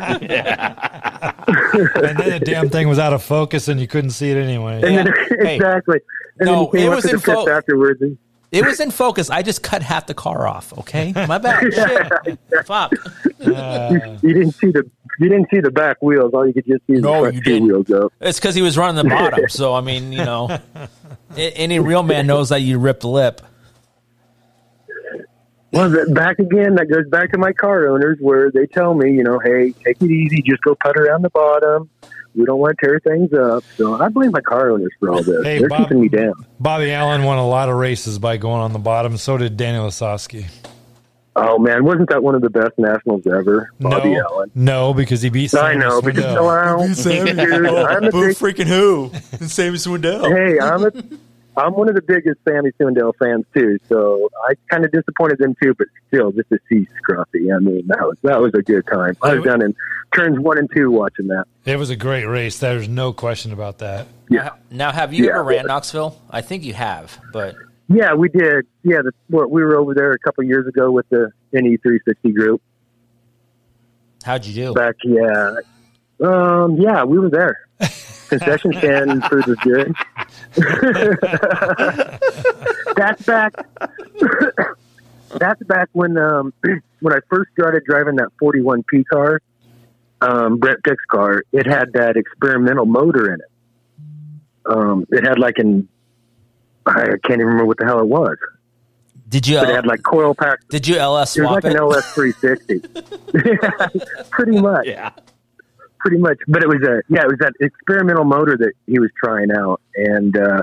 and 2.06 2.18
then 2.18 2.30
the 2.32 2.42
damn 2.46 2.70
thing 2.70 2.88
was 2.88 3.00
out 3.00 3.14
of 3.14 3.22
focus 3.24 3.68
and 3.68 3.80
you 3.80 3.88
couldn't 3.88 4.12
see 4.12 4.32
it 4.32 4.38
anyway. 4.38 4.82
And 4.84 4.98
then, 4.98 5.14
Hey. 5.42 5.56
exactly. 5.56 6.00
And 6.40 6.48
No, 6.48 6.70
then 6.72 6.82
he 6.82 6.88
it 6.88 6.90
was 6.90 6.98
up 7.06 7.10
to 7.10 7.10
in 7.10 7.16
the 7.16 7.22
fo- 7.46 7.50
afterwards. 7.50 8.02
And, 8.02 8.18
It 8.52 8.66
was 8.66 8.80
in 8.80 8.92
focus. 8.92 9.30
I 9.30 9.42
just 9.42 9.62
cut 9.62 9.82
half 9.82 10.08
the 10.08 10.14
car 10.14 10.48
off. 10.48 10.78
Okay, 10.80 11.12
my 11.28 11.38
bad. 11.38 11.62
Shit. 11.74 12.40
Fuck. 12.66 12.94
Uh, 13.46 14.18
you 14.24 14.34
didn't 14.34 14.54
see 14.54 14.72
the 14.72 14.90
you 15.20 15.30
didn't 15.30 15.50
see 15.50 15.60
the 15.60 15.72
back 15.72 16.02
wheels. 16.02 16.34
All 16.34 16.48
you 16.48 16.54
could 16.54 16.66
just 16.66 16.86
see 16.88 16.94
is 16.94 17.02
No, 17.02 17.14
the 17.14 17.20
front 17.20 17.36
you 17.36 17.42
two 17.42 17.50
didn't. 17.52 17.68
wheels 17.68 17.92
up. 17.92 18.14
It's 18.22 18.40
because 18.40 18.56
he 18.56 18.62
was 18.62 18.78
running 18.78 19.04
the 19.04 19.10
bottom. 19.10 19.50
So 19.50 19.74
I 19.74 19.82
mean, 19.82 20.14
you 20.14 20.24
know, 20.24 20.58
any 21.38 21.80
real 21.80 22.04
man 22.04 22.26
knows 22.28 22.50
that 22.50 22.62
you 22.62 22.80
ripped 22.80 23.02
the 23.02 23.10
lip. 23.10 23.42
Well, 25.74 25.90
that 25.90 26.14
back 26.14 26.40
again, 26.40 26.76
that 26.76 26.86
goes 26.90 27.08
back 27.10 27.32
to 27.34 27.38
my 27.38 27.52
car 27.52 27.88
owners 27.88 28.18
where 28.22 28.50
they 28.52 28.66
tell 28.68 28.94
me, 28.94 29.12
you 29.12 29.24
know, 29.24 29.38
hey, 29.40 29.74
take 29.84 30.02
it 30.02 30.10
easy, 30.10 30.42
just 30.42 30.62
go 30.62 30.76
putt 30.76 30.96
around 30.96 31.24
the 31.24 31.30
bottom. 31.30 31.90
We 32.38 32.46
don't 32.46 32.60
want 32.60 32.78
to 32.80 32.86
tear 32.86 33.00
things 33.00 33.34
up. 33.34 33.64
So 33.76 34.00
I 34.02 34.10
blame 34.10 34.32
my 34.32 34.42
car 34.42 34.70
owners 34.72 34.92
for 35.00 35.10
all 35.10 35.24
this. 35.24 35.44
Hey, 35.44 35.60
They're 35.60 35.68
Bob- 35.70 35.80
keeping 35.84 36.02
me 36.02 36.08
down. 36.10 36.34
Bobby 36.60 36.92
Allen 36.94 37.24
won 37.24 37.38
a 37.40 37.48
lot 37.48 37.68
of 37.70 37.76
races 37.76 38.20
by 38.20 38.38
going 38.38 38.62
on 38.62 38.74
the 38.74 38.80
bottom. 38.80 39.18
So 39.18 39.38
did 39.38 39.58
Danny 39.58 39.80
Lasoski. 39.80 40.46
Oh 41.40 41.60
man, 41.60 41.84
wasn't 41.84 42.10
that 42.10 42.24
one 42.24 42.34
of 42.34 42.42
the 42.42 42.50
best 42.50 42.72
nationals 42.80 43.28
ever, 43.28 43.72
Bobby 43.80 44.14
no, 44.16 44.22
Allen? 44.22 44.52
no, 44.56 44.94
because 44.96 45.22
he 45.22 45.30
beat. 45.30 45.54
I 45.54 45.74
Sammy 45.74 45.78
know, 45.86 46.02
but 46.02 46.16
Swindell. 46.16 46.42
well, 46.44 46.86
dude, 46.88 47.76
I'm 47.76 48.04
a 48.06 48.12
big, 48.12 48.36
freaking 48.36 48.66
who? 48.66 49.12
Sammy 49.46 49.78
Swindell. 49.78 50.28
hey, 50.36 50.60
I'm 50.60 50.86
a, 50.86 50.92
I'm 51.58 51.74
one 51.74 51.90
of 51.90 51.96
the 51.96 52.02
biggest 52.04 52.40
Sammy 52.48 52.72
Swindell 52.80 53.14
fans 53.18 53.46
too. 53.56 53.80
So 53.90 54.30
I 54.48 54.54
kind 54.70 54.86
of 54.86 54.92
disappointed 54.92 55.40
them 55.40 55.56
too, 55.62 55.74
but 55.74 55.88
still, 56.08 56.32
just 56.32 56.50
to 56.50 56.60
see 56.70 56.88
Scruffy, 57.02 57.54
I 57.56 57.60
mean, 57.60 57.88
that 57.88 58.02
was 58.02 58.16
that 58.24 58.40
was 58.40 58.52
a 58.54 58.62
good 58.62 58.86
time. 58.88 59.18
I 59.24 59.34
was 59.36 59.44
down 59.44 59.64
in 59.64 59.76
turns 60.16 60.40
one 60.40 60.58
and 60.60 60.70
two 60.74 60.92
watching 60.92 61.28
that. 61.28 61.46
It 61.66 61.78
was 61.78 61.90
a 61.90 61.96
great 61.96 62.26
race. 62.26 62.60
There's 62.60 62.88
no 62.88 63.12
question 63.12 63.52
about 63.54 63.80
that. 63.80 64.08
Yeah. 64.30 64.52
Now, 64.72 64.92
have 64.92 65.14
you 65.14 65.26
Yeah. 65.26 65.32
ever 65.32 65.44
ran 65.44 65.66
Knoxville? 65.66 66.20
I 66.30 66.42
think 66.42 66.64
you 66.64 66.74
have, 66.74 67.20
but 67.34 67.56
Yeah, 67.90 68.14
we 68.14 68.30
did. 68.30 68.68
Yeah, 68.84 69.02
the, 69.02 69.12
well, 69.30 69.48
we 69.48 69.64
were 69.64 69.78
over 69.78 69.94
there 69.94 70.12
a 70.12 70.20
couple 70.20 70.44
years 70.44 70.68
ago 70.68 70.92
with 70.92 71.08
the 71.10 71.32
NE360 71.54 72.36
group. 72.36 72.62
how'd 74.24 74.46
you 74.46 74.54
do? 74.54 74.74
Back, 74.74 74.96
yeah, 75.04 75.56
um, 76.22 76.76
yeah, 76.78 77.04
we 77.04 77.18
were 77.18 77.30
there. 77.30 77.60
Concession 78.30 78.74
stand 78.74 79.24
food 79.26 79.46
was 79.48 79.58
good. 79.60 79.96
that's 82.96 83.22
back. 83.24 83.54
that's 85.38 85.62
back 85.64 85.90
when 85.94 86.18
um, 86.18 86.54
when 87.02 87.14
I 87.14 87.20
first 87.30 87.52
started 87.52 87.84
driving 87.86 88.16
that 88.16 88.30
41P 88.42 89.06
car, 89.12 89.42
um, 90.22 90.58
Brett 90.58 90.84
Pick's 90.84 91.04
car. 91.06 91.44
It 91.52 91.66
had 91.68 91.94
that 91.94 92.18
experimental 92.18 92.86
motor 92.86 93.34
in 93.34 93.40
it. 93.40 93.52
Um, 94.66 95.06
it 95.12 95.24
had 95.24 95.40
like 95.40 95.58
an 95.60 95.88
I 96.88 97.06
can't 97.24 97.34
even 97.34 97.46
remember 97.46 97.66
what 97.66 97.78
the 97.78 97.86
hell 97.86 98.00
it 98.00 98.08
was, 98.08 98.38
Did 99.28 99.46
you? 99.48 99.58
but 99.58 99.70
it 99.70 99.72
uh, 99.72 99.76
had 99.76 99.86
like 99.86 100.04
coil 100.04 100.34
pack 100.34 100.60
did 100.70 100.88
you 100.88 100.98
LS 100.98 101.38
it 101.38 101.42
was 101.42 101.52
like 101.52 101.66
it? 101.66 101.72
an 101.72 101.78
LS 101.78 102.14
360. 102.14 102.80
pretty 104.32 104.60
much. 104.62 104.88
Yeah. 104.88 105.12
Pretty 106.08 106.22
much. 106.22 106.40
But 106.48 106.64
it 106.64 106.70
was 106.70 106.82
a 106.84 107.04
yeah, 107.10 107.24
it 107.24 107.28
was 107.28 107.40
that 107.40 107.52
experimental 107.60 108.24
motor 108.24 108.56
that 108.56 108.72
he 108.86 108.98
was 108.98 109.10
trying 109.22 109.52
out, 109.52 109.82
and 109.94 110.38
uh, 110.38 110.62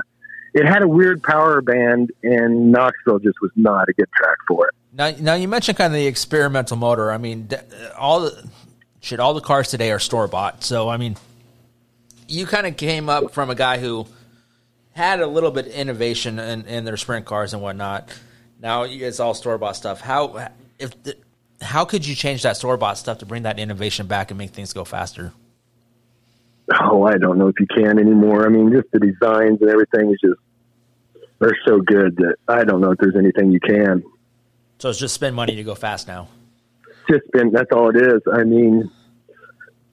it 0.55 0.65
had 0.65 0.81
a 0.81 0.87
weird 0.87 1.21
power 1.21 1.61
band, 1.61 2.11
and 2.23 2.71
Knoxville 2.71 3.19
just 3.19 3.39
was 3.43 3.51
not 3.55 3.87
a 3.87 3.93
good 3.93 4.07
track 4.17 4.37
for 4.47 4.65
it. 4.65 4.73
Now, 4.91 5.11
now 5.19 5.33
you 5.35 5.47
mentioned 5.47 5.77
kind 5.77 5.93
of 5.93 5.99
the 5.99 6.07
experimental 6.07 6.77
motor. 6.77 7.11
I 7.11 7.19
mean, 7.19 7.47
all 7.95 8.21
the 8.21 8.49
shit, 9.01 9.19
all 9.19 9.35
the 9.35 9.41
cars 9.41 9.69
today 9.69 9.91
are 9.91 9.99
store 9.99 10.27
bought. 10.27 10.63
So 10.63 10.89
I 10.89 10.97
mean, 10.97 11.15
you 12.27 12.47
kind 12.47 12.65
of 12.65 12.75
came 12.75 13.07
up 13.07 13.31
from 13.31 13.51
a 13.51 13.55
guy 13.55 13.77
who 13.77 14.07
had 14.93 15.19
a 15.19 15.27
little 15.27 15.51
bit 15.51 15.67
of 15.67 15.73
innovation 15.73 16.39
in, 16.39 16.65
in 16.65 16.85
their 16.85 16.97
sprint 16.97 17.27
cars 17.27 17.53
and 17.53 17.61
whatnot. 17.61 18.09
Now 18.59 18.81
it's 18.81 19.19
all 19.19 19.35
store 19.35 19.59
bought 19.59 19.75
stuff. 19.75 20.01
How 20.01 20.49
if 20.79 21.03
the, 21.03 21.15
how 21.61 21.85
could 21.85 22.05
you 22.05 22.15
change 22.15 22.43
that 22.43 22.57
store 22.57 22.77
bought 22.77 22.97
stuff 22.97 23.19
to 23.19 23.25
bring 23.25 23.43
that 23.43 23.59
innovation 23.59 24.07
back 24.07 24.31
and 24.31 24.37
make 24.37 24.51
things 24.51 24.73
go 24.73 24.83
faster? 24.83 25.33
Oh, 26.81 27.03
I 27.03 27.17
don't 27.17 27.37
know 27.37 27.47
if 27.47 27.59
you 27.59 27.67
can 27.67 27.99
anymore. 27.99 28.45
I 28.45 28.49
mean, 28.49 28.71
just 28.71 28.91
the 28.91 28.99
designs 28.99 29.61
and 29.61 29.69
everything 29.69 30.11
is 30.11 30.17
just 30.21 30.39
they're 31.39 31.57
so 31.65 31.79
good 31.79 32.15
that 32.17 32.35
I 32.47 32.63
don't 32.63 32.81
know 32.81 32.91
if 32.91 32.97
there's 32.99 33.15
anything 33.15 33.51
you 33.51 33.59
can. 33.59 34.03
So 34.79 34.89
it's 34.89 34.99
just 34.99 35.13
spend 35.13 35.35
money 35.35 35.55
to 35.55 35.63
go 35.63 35.75
fast 35.75 36.07
now. 36.07 36.27
Just 37.09 37.25
spend. 37.27 37.53
That's 37.53 37.71
all 37.71 37.89
it 37.89 37.97
is. 37.97 38.21
I 38.33 38.43
mean, 38.43 38.89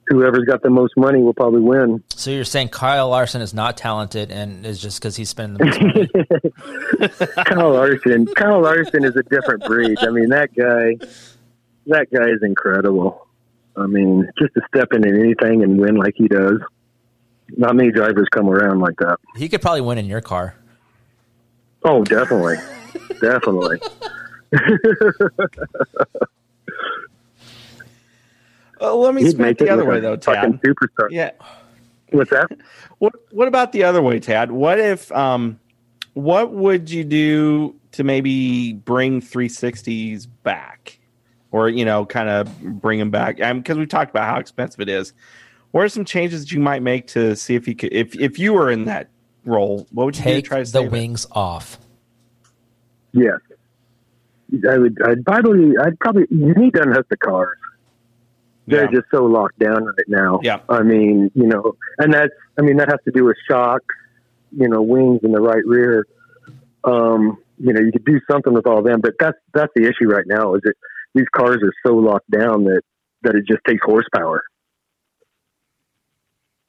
whoever's 0.07 0.45
got 0.45 0.61
the 0.61 0.69
most 0.69 0.93
money 0.97 1.21
will 1.21 1.33
probably 1.33 1.61
win. 1.61 2.03
So 2.15 2.31
you're 2.31 2.43
saying 2.43 2.69
Kyle 2.69 3.09
Larson 3.09 3.41
is 3.41 3.53
not 3.53 3.77
talented 3.77 4.31
and 4.31 4.65
is 4.65 4.81
just 4.81 4.99
because 4.99 5.15
he's 5.15 5.29
spending 5.29 5.57
the 5.57 5.65
most 5.65 5.81
money? 6.99 7.45
Kyle 7.45 7.71
Larson. 7.71 8.25
Kyle 8.35 8.61
Larson 8.61 9.03
is 9.05 9.15
a 9.15 9.23
different 9.23 9.63
breed. 9.65 9.97
I 9.99 10.09
mean, 10.09 10.29
that 10.29 10.53
guy, 10.55 11.05
that 11.87 12.07
guy 12.13 12.29
is 12.29 12.41
incredible. 12.43 13.27
I 13.75 13.87
mean, 13.87 14.29
just 14.39 14.53
to 14.53 14.61
step 14.67 14.89
into 14.93 15.09
anything 15.09 15.63
and 15.63 15.79
win 15.79 15.95
like 15.95 16.13
he 16.15 16.27
does. 16.27 16.59
Not 17.57 17.75
many 17.75 17.91
drivers 17.91 18.27
come 18.31 18.47
around 18.49 18.79
like 18.79 18.95
that. 18.97 19.17
he 19.35 19.49
could 19.49 19.61
probably 19.61 19.81
win 19.81 19.97
in 19.97 20.05
your 20.05 20.21
car. 20.21 20.55
Oh, 21.83 22.03
definitely, 22.03 22.55
definitely. 23.21 23.79
Uh, 28.81 28.93
let 28.95 29.13
me 29.13 29.23
He'd 29.23 29.31
spin 29.31 29.45
it 29.47 29.57
the 29.57 29.65
it 29.65 29.69
other 29.69 29.85
way 29.85 29.97
a 29.97 30.01
though, 30.01 30.17
fucking 30.17 30.59
Tad. 30.59 30.61
superstar. 30.61 31.07
Yeah. 31.09 31.31
What's 32.11 32.29
that? 32.31 32.47
What 32.99 33.13
What 33.31 33.47
about 33.49 33.71
the 33.73 33.83
other 33.83 34.01
way, 34.01 34.19
Tad? 34.21 34.51
What 34.51 34.79
if 34.79 35.11
um, 35.11 35.59
what 36.13 36.53
would 36.53 36.89
you 36.89 37.03
do 37.03 37.75
to 37.93 38.03
maybe 38.05 38.71
bring 38.73 39.19
360s 39.19 40.27
back, 40.43 40.99
or 41.53 41.69
you 41.69 41.85
know, 41.85 42.05
kind 42.05 42.27
of 42.27 42.59
bring 42.81 42.99
them 42.99 43.11
back? 43.11 43.37
Because 43.37 43.77
we 43.77 43.85
talked 43.85 44.09
about 44.11 44.25
how 44.29 44.39
expensive 44.39 44.81
it 44.81 44.89
is. 44.89 45.13
What 45.71 45.85
are 45.85 45.89
some 45.89 46.03
changes 46.03 46.41
that 46.43 46.51
you 46.51 46.59
might 46.59 46.81
make 46.83 47.07
to 47.07 47.35
see 47.37 47.55
if 47.55 47.67
you 47.67 47.75
could, 47.75 47.93
if 47.93 48.13
if 48.19 48.37
you 48.37 48.51
were 48.53 48.69
in 48.69 48.85
that 48.85 49.07
role, 49.45 49.87
what 49.91 50.05
would 50.05 50.17
you 50.17 50.23
do 50.23 50.29
to 50.29 50.35
Take 50.35 50.45
try 50.45 50.57
to 50.57 50.63
the 50.63 50.69
save 50.79 50.85
it? 50.87 50.91
wings 50.91 51.25
off. 51.31 51.77
Yes. 53.13 53.39
I 54.69 54.77
would. 54.77 54.97
I'd 55.03 55.25
probably. 55.25 55.77
I'd 55.77 55.99
probably. 55.99 56.25
You 56.29 56.53
need 56.55 56.73
to 56.75 56.81
unhook 56.83 57.07
the 57.09 57.17
cars. 57.17 57.57
They're 58.67 58.85
Yeah. 58.85 58.99
just 58.99 59.05
so 59.11 59.25
locked 59.25 59.59
down 59.59 59.83
right 59.85 60.07
now. 60.07 60.39
Yeah. 60.43 60.59
I 60.69 60.83
mean, 60.83 61.31
you 61.33 61.47
know, 61.47 61.75
and 61.97 62.13
that's. 62.13 62.33
I 62.57 62.61
mean, 62.61 62.77
that 62.77 62.89
has 62.89 62.99
to 63.05 63.11
do 63.11 63.25
with 63.25 63.35
shocks, 63.49 63.95
you 64.55 64.67
know, 64.69 64.81
wings 64.81 65.21
in 65.23 65.31
the 65.31 65.41
right 65.41 65.65
rear. 65.65 66.05
Um, 66.83 67.37
you 67.57 67.73
know, 67.73 67.81
you 67.81 67.91
could 67.91 68.05
do 68.05 68.19
something 68.29 68.53
with 68.53 68.67
all 68.67 68.81
them, 68.83 69.01
but 69.01 69.15
that's 69.19 69.37
that's 69.53 69.71
the 69.75 69.83
issue 69.83 70.07
right 70.07 70.25
now. 70.27 70.53
Is 70.55 70.61
that 70.63 70.75
these 71.13 71.27
cars 71.35 71.57
are 71.63 71.73
so 71.85 71.95
locked 71.95 72.29
down 72.31 72.63
that 72.65 72.81
that 73.23 73.35
it 73.35 73.45
just 73.47 73.61
takes 73.67 73.83
horsepower. 73.85 74.43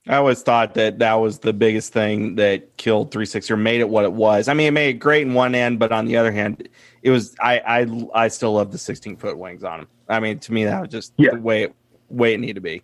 I 0.07 0.17
always 0.17 0.43
thought 0.43 0.75
that 0.75 0.99
that 0.99 1.15
was 1.15 1.39
the 1.39 1.55
biggest 1.55 1.93
thing 1.93 2.35
that 2.35 2.77
killed 2.77 3.11
360 3.11 3.55
or 3.55 3.57
made 3.57 3.81
it 3.81 3.89
what 3.89 4.05
it 4.05 4.13
was. 4.13 4.49
I 4.49 4.55
mean, 4.55 4.67
it 4.67 4.71
made 4.73 4.89
it 4.91 4.99
great 4.99 5.27
in 5.27 5.33
one 5.33 5.55
end, 5.55 5.79
but 5.79 5.93
on 5.93 6.05
the 6.05 6.19
other 6.19 6.31
hand, 6.31 6.69
it 7.03 7.11
was 7.11 7.35
I 7.41 7.59
I 7.61 8.25
I 8.25 8.29
still 8.29 8.53
love 8.53 8.71
the 8.71 8.79
16 8.79 9.17
foot 9.17 9.39
wings 9.39 9.65
on 9.65 9.81
them. 9.81 9.89
I 10.09 10.21
mean, 10.21 10.39
to 10.41 10.53
me, 10.53 10.65
that 10.65 10.81
was 10.83 10.91
just 10.91 11.15
Yeah. 11.17 11.31
the 11.33 11.41
way 11.41 11.63
it, 11.63 11.75
way 12.11 12.35
it 12.35 12.41
needed 12.41 12.57
to 12.57 12.61
be. 12.61 12.83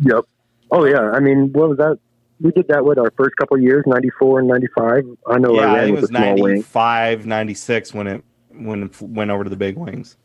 Yep. 0.00 0.26
Oh 0.70 0.84
yeah. 0.84 1.10
I 1.10 1.20
mean, 1.20 1.50
what 1.54 1.70
was 1.70 1.78
that? 1.78 1.98
We 2.40 2.52
did 2.52 2.68
that 2.68 2.84
with 2.84 2.98
our 2.98 3.10
first 3.16 3.36
couple 3.36 3.56
of 3.56 3.62
years, 3.62 3.84
ninety 3.86 4.10
four 4.18 4.38
and 4.38 4.46
ninety 4.46 4.68
five. 4.76 5.04
I 5.26 5.38
know 5.38 5.54
yeah, 5.54 5.72
I 5.72 5.76
I 5.76 5.84
think 5.84 5.96
it 5.96 6.00
was 6.02 6.04
a 6.04 6.06
small 6.08 6.34
wing. 6.34 6.54
95, 6.56 7.26
96 7.26 7.94
when 7.94 8.06
it 8.06 8.24
when 8.50 8.82
it 8.84 9.00
went 9.00 9.30
over 9.30 9.42
to 9.42 9.50
the 9.50 9.56
big 9.56 9.76
wings. 9.78 10.18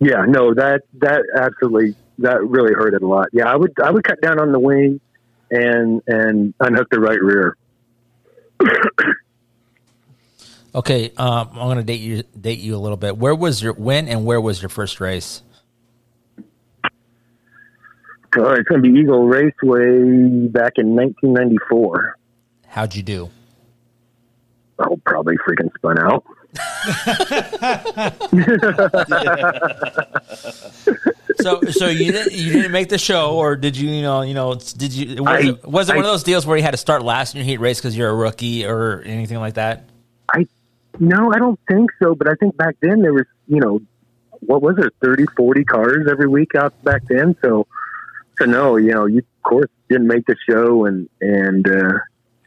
Yeah, 0.00 0.24
no, 0.26 0.54
that 0.54 0.82
that 1.00 1.22
absolutely 1.34 1.96
that 2.18 2.42
really 2.44 2.72
hurt 2.72 2.94
it 2.94 3.02
a 3.02 3.06
lot. 3.06 3.28
Yeah, 3.32 3.50
I 3.50 3.56
would 3.56 3.72
I 3.82 3.90
would 3.90 4.04
cut 4.04 4.20
down 4.20 4.38
on 4.38 4.52
the 4.52 4.60
wing 4.60 5.00
and 5.50 6.02
and 6.06 6.54
unhook 6.60 6.88
the 6.90 7.00
right 7.00 7.20
rear. 7.20 7.56
Okay, 10.74 11.10
um, 11.16 11.48
I'm 11.52 11.66
going 11.66 11.78
to 11.78 11.82
date 11.82 12.00
you 12.00 12.22
date 12.38 12.58
you 12.58 12.76
a 12.76 12.78
little 12.78 12.98
bit. 12.98 13.16
Where 13.16 13.34
was 13.34 13.62
your 13.62 13.72
when 13.72 14.06
and 14.06 14.24
where 14.24 14.40
was 14.40 14.60
your 14.60 14.68
first 14.68 15.00
race? 15.00 15.42
Uh, 18.36 18.52
it's 18.52 18.68
going 18.68 18.82
to 18.82 18.88
be 18.88 19.00
Eagle 19.00 19.26
Raceway 19.26 20.46
back 20.48 20.74
in 20.76 20.94
1994. 20.94 22.16
How'd 22.66 22.94
you 22.94 23.02
do? 23.02 23.30
Oh, 24.78 25.00
probably 25.06 25.36
freaking 25.38 25.74
spun 25.74 25.98
out. 25.98 26.24
So, 31.40 31.60
so 31.70 31.86
you 31.86 32.10
didn't 32.12 32.32
you 32.32 32.52
didn't 32.52 32.72
make 32.72 32.88
the 32.88 32.98
show, 32.98 33.36
or 33.36 33.54
did 33.56 33.76
you? 33.76 33.90
You 33.90 34.02
know, 34.02 34.22
you 34.22 34.34
know, 34.34 34.54
did 34.54 34.92
you? 34.92 35.22
Was, 35.22 35.28
I- 35.28 35.48
it, 35.48 35.64
was 35.64 35.88
it 35.88 35.96
one 35.96 36.04
of 36.04 36.10
those 36.10 36.24
deals 36.24 36.46
where 36.46 36.56
you 36.56 36.62
had 36.62 36.72
to 36.72 36.76
start 36.78 37.02
last 37.02 37.34
in 37.34 37.38
your 37.38 37.44
heat 37.46 37.60
race 37.60 37.78
because 37.78 37.96
you're 37.96 38.10
a 38.10 38.14
rookie 38.14 38.66
or 38.66 39.02
anything 39.02 39.38
like 39.38 39.54
that? 39.54 39.84
I 40.34 40.46
no, 40.98 41.32
I 41.32 41.38
don't 41.38 41.58
think 41.68 41.90
so. 42.02 42.14
But 42.14 42.28
I 42.28 42.34
think 42.34 42.56
back 42.56 42.76
then 42.80 43.02
there 43.02 43.12
was, 43.12 43.26
you 43.46 43.60
know, 43.60 43.80
what 44.40 44.62
was 44.62 44.76
there, 44.76 44.90
30, 45.00 45.26
40 45.36 45.64
cars 45.64 46.06
every 46.10 46.26
week 46.28 46.54
out 46.54 46.82
back 46.82 47.02
then. 47.08 47.36
So, 47.42 47.66
so 48.38 48.44
no, 48.44 48.76
you 48.76 48.92
know, 48.92 49.06
you 49.06 49.18
of 49.18 49.42
course 49.44 49.70
didn't 49.88 50.08
make 50.08 50.26
the 50.26 50.36
show 50.48 50.86
and 50.86 51.08
and 51.20 51.68
uh, 51.70 51.98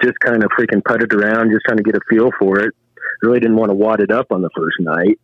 just 0.01 0.19
kind 0.19 0.43
of 0.43 0.51
freaking 0.51 0.83
putted 0.83 1.13
around, 1.13 1.51
just 1.51 1.63
trying 1.65 1.77
to 1.77 1.83
get 1.83 1.95
a 1.95 2.01
feel 2.09 2.29
for 2.37 2.59
it. 2.59 2.73
Really 3.21 3.39
didn't 3.39 3.55
want 3.57 3.69
to 3.69 3.75
wad 3.75 3.99
it 3.99 4.11
up 4.11 4.31
on 4.31 4.41
the 4.41 4.49
first 4.55 4.79
night. 4.79 5.19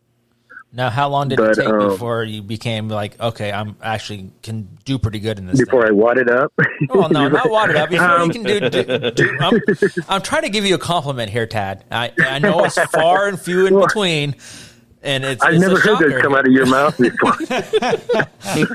Now, 0.73 0.89
how 0.89 1.07
long 1.09 1.29
did 1.29 1.37
But, 1.37 1.51
it 1.51 1.61
take 1.61 1.67
um, 1.69 1.87
before 1.89 2.23
you 2.23 2.41
became 2.43 2.89
like, 2.89 3.19
okay, 3.19 3.51
I'm 3.51 3.75
actually 3.81 4.31
can 4.43 4.67
do 4.85 4.99
pretty 4.99 5.19
good 5.19 5.39
in 5.39 5.47
this? 5.47 5.59
Before 5.63 5.87
I 5.87 5.91
wad 5.91 6.17
it 6.17 6.29
up. 6.29 6.53
Well, 6.89 7.09
no, 7.09 7.27
not 7.27 7.49
watered 7.49 7.75
up. 7.77 7.89
Before 7.89 8.05
Um, 8.05 8.27
you 8.27 8.33
can 8.33 8.43
do, 8.43 8.69
do, 8.69 9.11
do 9.11 9.37
I'm, 9.41 9.59
I'm 10.07 10.21
trying 10.21 10.43
to 10.43 10.49
give 10.49 10.63
you 10.65 10.75
a 10.75 10.77
compliment 10.79 11.31
here, 11.31 11.47
Tad. 11.47 11.83
I, 11.89 12.11
I 12.19 12.37
know 12.39 12.63
it's 12.65 12.75
far 12.91 13.27
and 13.27 13.39
few 13.39 13.65
in 13.65 13.79
between, 13.79 14.35
and 15.01 15.25
it's. 15.25 15.41
I've 15.43 15.55
it's 15.55 15.61
never 15.61 15.75
heard 15.79 15.83
shocker. 15.97 16.09
those 16.11 16.21
come 16.21 16.35
out 16.35 16.45
of 16.45 16.53
your 16.53 16.67
mouth 16.67 16.95
before. 16.99 17.33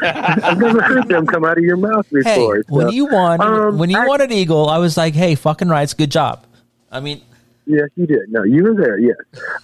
I've 0.03 0.59
never 0.59 0.83
heard 0.83 1.09
them 1.09 1.27
come 1.27 1.45
out 1.45 1.59
of 1.59 1.65
your 1.65 1.77
mouth 1.77 2.07
Hey, 2.11 2.23
before. 2.37 2.63
when 2.69 2.89
you 2.91 3.07
won, 3.07 3.41
Um, 3.41 3.79
when 3.79 3.91
you 3.91 3.99
I- 3.99 4.07
won 4.07 4.21
at 4.21 4.33
Eagle, 4.33 4.69
I 4.69 4.79
was 4.79 4.97
like, 4.97 5.15
"Hey, 5.15 5.35
fucking 5.35 5.69
rights, 5.69 5.95
good 5.95 6.11
job." 6.11 6.45
I 6.91 7.01
mean, 7.01 7.23
Yes, 7.67 7.89
you 7.97 8.07
did. 8.07 8.31
No, 8.31 8.43
you 8.45 8.65
were 8.65 8.75
there. 8.75 8.99
Yes. 8.99 9.17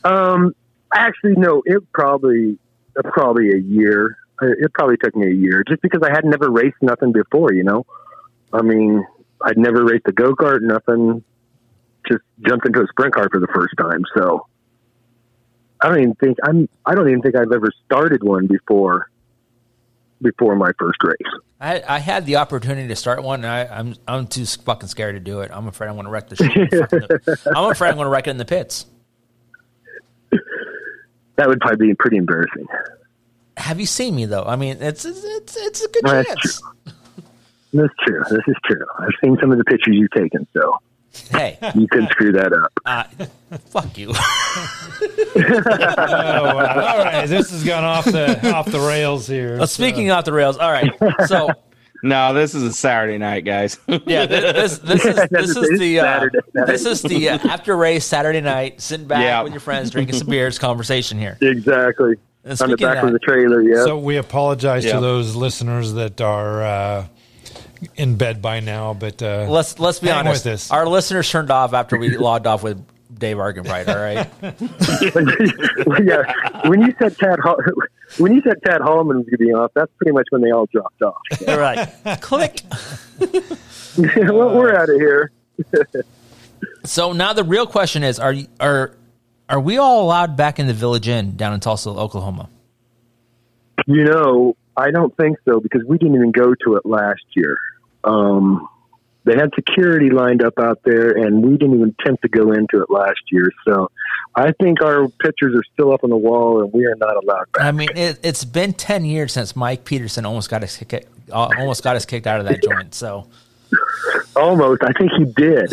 Um, 0.05 0.55
actually, 0.95 1.35
no. 1.37 1.63
It 1.67 1.83
probably 1.93 2.59
probably 3.05 3.51
a 3.53 3.59
year. 3.59 4.19
Uh, 4.41 4.47
It 4.59 4.73
probably 4.73 4.97
took 4.97 5.15
me 5.17 5.27
a 5.27 5.35
year, 5.35 5.65
just 5.69 5.83
because 5.83 6.01
I 6.03 6.11
had 6.11 6.25
never 6.25 6.51
raced 6.51 6.81
nothing 6.81 7.13
before. 7.13 7.53
You 7.53 7.65
know, 7.65 7.87
I 8.53 8.63
mean, 8.63 9.05
I'd 9.43 9.59
never 9.59 9.85
raced 9.85 10.07
a 10.07 10.13
go 10.13 10.35
kart, 10.35 10.61
nothing. 10.63 11.25
Just 12.09 12.23
jumped 12.47 12.67
into 12.67 12.81
a 12.81 12.87
sprint 12.87 13.15
car 13.15 13.29
for 13.31 13.41
the 13.41 13.49
first 13.49 13.75
time. 13.79 14.03
So 14.17 14.47
I 15.81 15.89
don't 15.89 15.99
even 15.99 16.15
think 16.15 16.39
I'm. 16.45 16.69
I 16.87 16.95
don't 16.95 17.09
even 17.09 17.23
think 17.23 17.37
I've 17.37 17.53
ever 17.53 17.71
started 17.85 18.23
one 18.23 18.47
before. 18.47 19.11
Before 20.21 20.57
my 20.57 20.73
first 20.79 20.99
race. 21.05 21.33
I, 21.61 21.83
I 21.87 21.99
had 21.99 22.27
the 22.27 22.37
opportunity 22.37 22.89
to 22.89 22.97
start 22.97 23.23
one, 23.23 23.45
and 23.45 23.53
I, 23.53 23.79
I'm 23.79 23.95
I'm 24.07 24.27
too 24.27 24.47
fucking 24.47 24.89
scared 24.89 25.15
to 25.15 25.21
do 25.21 25.41
it. 25.41 25.51
I'm 25.53 25.69
afraid 25.69 25.89
I'm 25.89 25.95
going 25.95 26.07
to 26.07 26.11
wreck 26.11 26.29
the 26.29 26.37
shit. 26.37 27.47
I'm 27.57 27.71
afraid 27.71 27.91
I'm 27.91 27.97
going 27.97 28.07
to 28.07 28.11
wreck 28.11 28.27
it 28.27 28.31
in 28.31 28.39
the 28.39 28.45
pits. 28.45 28.87
That 31.37 31.49
would 31.49 31.61
probably 31.61 31.89
be 31.89 31.95
pretty 31.95 32.17
embarrassing. 32.17 32.67
Have 33.57 33.79
you 33.79 33.87
seen 33.87 34.17
me 34.17 34.27
though? 34.27 34.45
I 34.45 34.57
mean, 34.57 34.79
it's 34.81 35.05
it's 35.05 35.57
it's, 35.57 35.85
a 35.85 35.89
good 35.89 36.03
That's 36.05 36.29
chance. 36.29 36.63
That's 37.73 37.95
true. 38.07 38.23
This 38.31 38.41
is 38.49 38.57
true. 38.65 38.85
I've 38.99 39.09
seen 39.23 39.37
some 39.41 39.53
of 39.53 39.59
the 39.59 39.65
pictures 39.65 39.95
you've 39.97 40.11
taken, 40.11 40.47
so 40.53 40.79
Hey, 41.31 41.59
you 41.75 41.87
couldn't 41.89 42.11
screw 42.11 42.33
that 42.33 42.53
up. 42.53 42.73
uh, 42.87 43.05
fuck 43.67 43.97
you. 43.99 44.13
Oh, 45.41 46.55
wow. 46.57 46.81
All 46.97 47.05
right, 47.05 47.27
this 47.27 47.51
has 47.51 47.65
gone 47.65 47.85
off 47.85 48.05
the 48.05 48.53
off 48.55 48.67
the 48.71 48.81
rails 48.81 49.27
here. 49.27 49.61
Uh, 49.61 49.67
speaking 49.67 50.11
off 50.11 50.25
the 50.25 50.33
rails, 50.33 50.57
all 50.59 50.71
right. 50.71 50.91
So 51.27 51.49
No, 52.03 52.33
this 52.33 52.55
is 52.55 52.63
a 52.63 52.73
Saturday 52.73 53.19
night, 53.19 53.45
guys. 53.45 53.79
yeah, 54.07 54.27
this 54.27 54.79
this, 54.79 55.03
this 55.03 55.05
is 55.05 55.29
this 55.31 55.57
is 55.57 55.79
the 55.81 56.01
uh, 56.01 56.29
this 56.67 56.87
is 56.87 57.03
the 57.03 57.31
uh, 57.31 57.39
after 57.49 57.77
race 57.77 58.05
Saturday 58.05 58.41
night, 58.41 58.81
sitting 58.81 59.07
back 59.07 59.23
Yeah. 59.23 59.43
with 59.43 59.53
your 59.53 59.61
friends, 59.61 59.91
drinking 59.91 60.15
some 60.17 60.29
beers, 60.29 60.59
conversation 60.59 61.19
here. 61.19 61.37
Exactly. 61.41 62.15
On 62.61 62.71
the 62.71 62.77
back 62.77 62.99
of 62.99 63.09
of 63.09 63.13
the 63.13 63.19
trailer, 63.19 63.61
yeah. 63.63 63.85
So 63.85 63.99
we 63.99 64.17
apologize 64.17 64.85
Yeah. 64.85 64.95
to 64.95 65.01
those 65.01 65.35
listeners 65.35 65.95
that 65.95 66.21
are 66.21 66.63
uh, 66.63 67.07
in 67.97 68.17
bed 68.17 68.43
by 68.43 68.61
now, 68.61 68.95
but 68.95 69.23
uh, 69.23 69.47
let's 69.49 69.79
let's 69.79 69.99
be 69.99 70.11
honest. 70.11 70.45
with 70.45 70.55
us. 70.55 70.71
Our 70.71 70.87
listeners 70.89 71.29
turned 71.31 71.51
off 71.51 71.73
after 71.75 71.97
we 71.97 72.17
logged 72.17 72.47
off 72.47 72.63
with 72.63 72.85
Dave 73.17 73.37
Argenbright. 73.37 73.89
All 73.89 73.97
right. 73.97 74.29
yeah. 76.05 76.69
When 76.69 76.83
you 76.83 76.95
said 76.99 77.17
Tad, 77.19 77.39
Hall- 77.41 77.61
when 78.19 78.35
you 78.35 78.43
said 78.43 78.63
Tad 78.65 78.81
Hallman 78.81 79.19
was 79.19 79.27
going 79.27 79.39
to 79.39 79.45
be 79.47 79.53
off, 79.53 79.73
that's 79.75 79.93
pretty 79.97 80.13
much 80.13 80.27
when 80.31 80.43
they 80.43 80.51
all 80.51 80.67
dropped 80.67 81.03
off. 81.03 81.17
All 81.47 81.59
right. 81.59 81.89
Click. 82.21 82.63
well, 83.97 84.57
we're 84.57 84.75
out 84.75 84.89
of 84.89 84.97
here. 84.97 85.33
So 86.85 87.13
now 87.13 87.33
the 87.33 87.45
real 87.45 87.67
question 87.67 88.03
is: 88.03 88.19
Are 88.19 88.35
are 88.61 88.95
are 89.49 89.61
we 89.61 89.79
all 89.79 90.03
allowed 90.05 90.37
back 90.37 90.59
in 90.59 90.67
the 90.67 90.75
Village 90.75 91.09
Inn 91.09 91.37
down 91.37 91.55
in 91.55 91.61
Tulsa, 91.61 91.91
Oklahoma? 91.91 92.49
You 93.87 94.05
know, 94.05 94.57
I 94.79 94.91
don't 94.91 95.15
think 95.17 95.39
so 95.45 95.61
because 95.61 95.85
we 95.85 95.99
didn't 95.99 96.15
even 96.15 96.31
go 96.31 96.55
to 96.65 96.77
it 96.77 96.87
last 96.87 97.25
year. 97.35 97.59
Um, 98.05 98.69
they 99.25 99.35
had 99.35 99.51
security 99.55 100.11
lined 100.11 100.43
up 100.43 100.59
out 100.59 100.81
there, 100.85 101.11
and 101.11 101.43
we 101.43 101.59
didn't 101.59 101.75
even 101.75 101.95
attempt 102.01 102.23
to 102.23 102.29
go 102.29 102.53
into 102.53 102.81
it 102.83 102.89
last 102.89 103.21
year. 103.31 103.51
So 103.67 103.91
I 104.35 104.53
think 104.53 104.81
our 104.81 105.09
pictures 105.09 105.55
are 105.55 105.65
still 105.75 105.93
up 105.93 106.05
on 106.05 106.11
the 106.11 106.17
wall, 106.17 106.63
and 106.63 106.73
we 106.73 106.87
are 106.87 106.95
not 106.97 107.23
allowed 107.23 107.53
back. 107.53 107.63
I 107.63 107.73
mean, 107.73 107.91
it, 107.95 108.21
it's 108.23 108.45
been 108.45 108.73
ten 108.73 109.05
years 109.05 109.33
since 109.33 109.55
Mike 109.55 109.85
Peterson 109.85 110.25
almost 110.25 110.49
got 110.49 110.63
us 110.63 110.77
kicked, 110.77 111.09
uh, 111.31 111.51
almost 111.59 111.83
got 111.83 111.97
us 111.97 112.07
kicked 112.07 112.27
out 112.27 112.41
of 112.41 112.47
that 112.47 112.63
joint. 112.63 112.95
So 112.95 113.27
Almost. 114.37 114.83
I 114.83 114.93
think 114.93 115.13
he 115.17 115.25
did. 115.25 115.73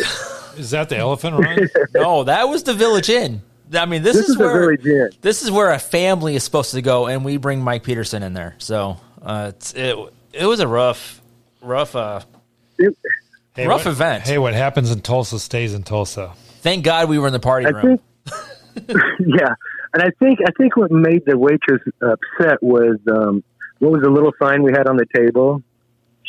is 0.56 0.70
that 0.70 0.88
the 0.88 0.96
elephant 0.96 1.38
run? 1.38 1.68
no, 1.94 2.24
that 2.24 2.48
was 2.48 2.62
the 2.62 2.74
Village 2.74 3.08
Inn. 3.08 3.42
I 3.74 3.86
mean, 3.86 4.02
this, 4.02 4.14
This 4.16 4.24
is 4.28 4.30
is 4.30 4.38
where 4.38 4.60
Village 4.60 4.86
Inn. 4.86 5.10
this 5.22 5.42
is 5.42 5.50
where 5.50 5.70
a 5.72 5.78
family 5.78 6.36
is 6.36 6.44
supposed 6.44 6.72
to 6.72 6.82
go, 6.82 7.06
and 7.06 7.24
we 7.24 7.36
bring 7.36 7.62
Mike 7.62 7.82
Peterson 7.82 8.22
in 8.22 8.32
there. 8.32 8.54
So 8.58 8.98
uh, 9.22 9.52
it's, 9.54 9.72
it 9.74 9.96
it 10.32 10.46
was 10.46 10.60
a 10.60 10.68
rough, 10.68 11.20
rough, 11.60 11.96
uh, 11.96 12.20
It- 12.78 12.96
Hey, 13.54 13.66
rough 13.66 13.86
what- 13.86 13.92
event. 13.92 14.22
Hey, 14.24 14.36
what 14.38 14.52
happens 14.52 14.90
in 14.90 15.00
Tulsa 15.00 15.38
stays 15.38 15.72
in 15.74 15.82
Tulsa. 15.82 16.32
Thank 16.60 16.84
God 16.84 17.08
we 17.08 17.18
were 17.18 17.26
in 17.26 17.32
the 17.32 17.40
party 17.40 17.64
I 17.66 17.70
room. 17.70 17.98
think, 18.76 18.88
yeah, 19.20 19.54
and 19.94 20.02
I 20.02 20.10
think 20.18 20.40
I 20.46 20.50
think 20.58 20.76
what 20.76 20.90
made 20.90 21.24
the 21.24 21.38
waitress 21.38 21.80
upset 22.02 22.62
was 22.62 22.98
um, 23.10 23.42
what 23.78 23.92
was 23.92 24.02
the 24.02 24.10
little 24.10 24.32
sign 24.40 24.62
we 24.62 24.72
had 24.72 24.86
on 24.88 24.96
the 24.98 25.06
table, 25.14 25.62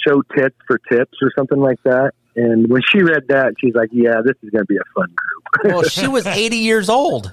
"Show 0.08 0.22
tits 0.38 0.56
for 0.68 0.78
tips" 0.90 1.18
or 1.22 1.30
something 1.38 1.60
like 1.60 1.82
that. 1.84 2.14
And 2.38 2.70
when 2.70 2.82
she 2.90 3.02
read 3.02 3.28
that, 3.30 3.56
she's 3.60 3.74
like, 3.74 3.90
"Yeah, 3.92 4.22
this 4.24 4.36
is 4.44 4.52
going 4.52 4.64
to 4.64 4.66
be 4.66 4.78
a 4.78 4.84
fun 4.96 5.08
group." 5.16 5.74
well, 5.74 5.84
she 5.84 6.08
was 6.08 6.26
eighty 6.28 6.58
years 6.58 6.88
old. 6.88 7.32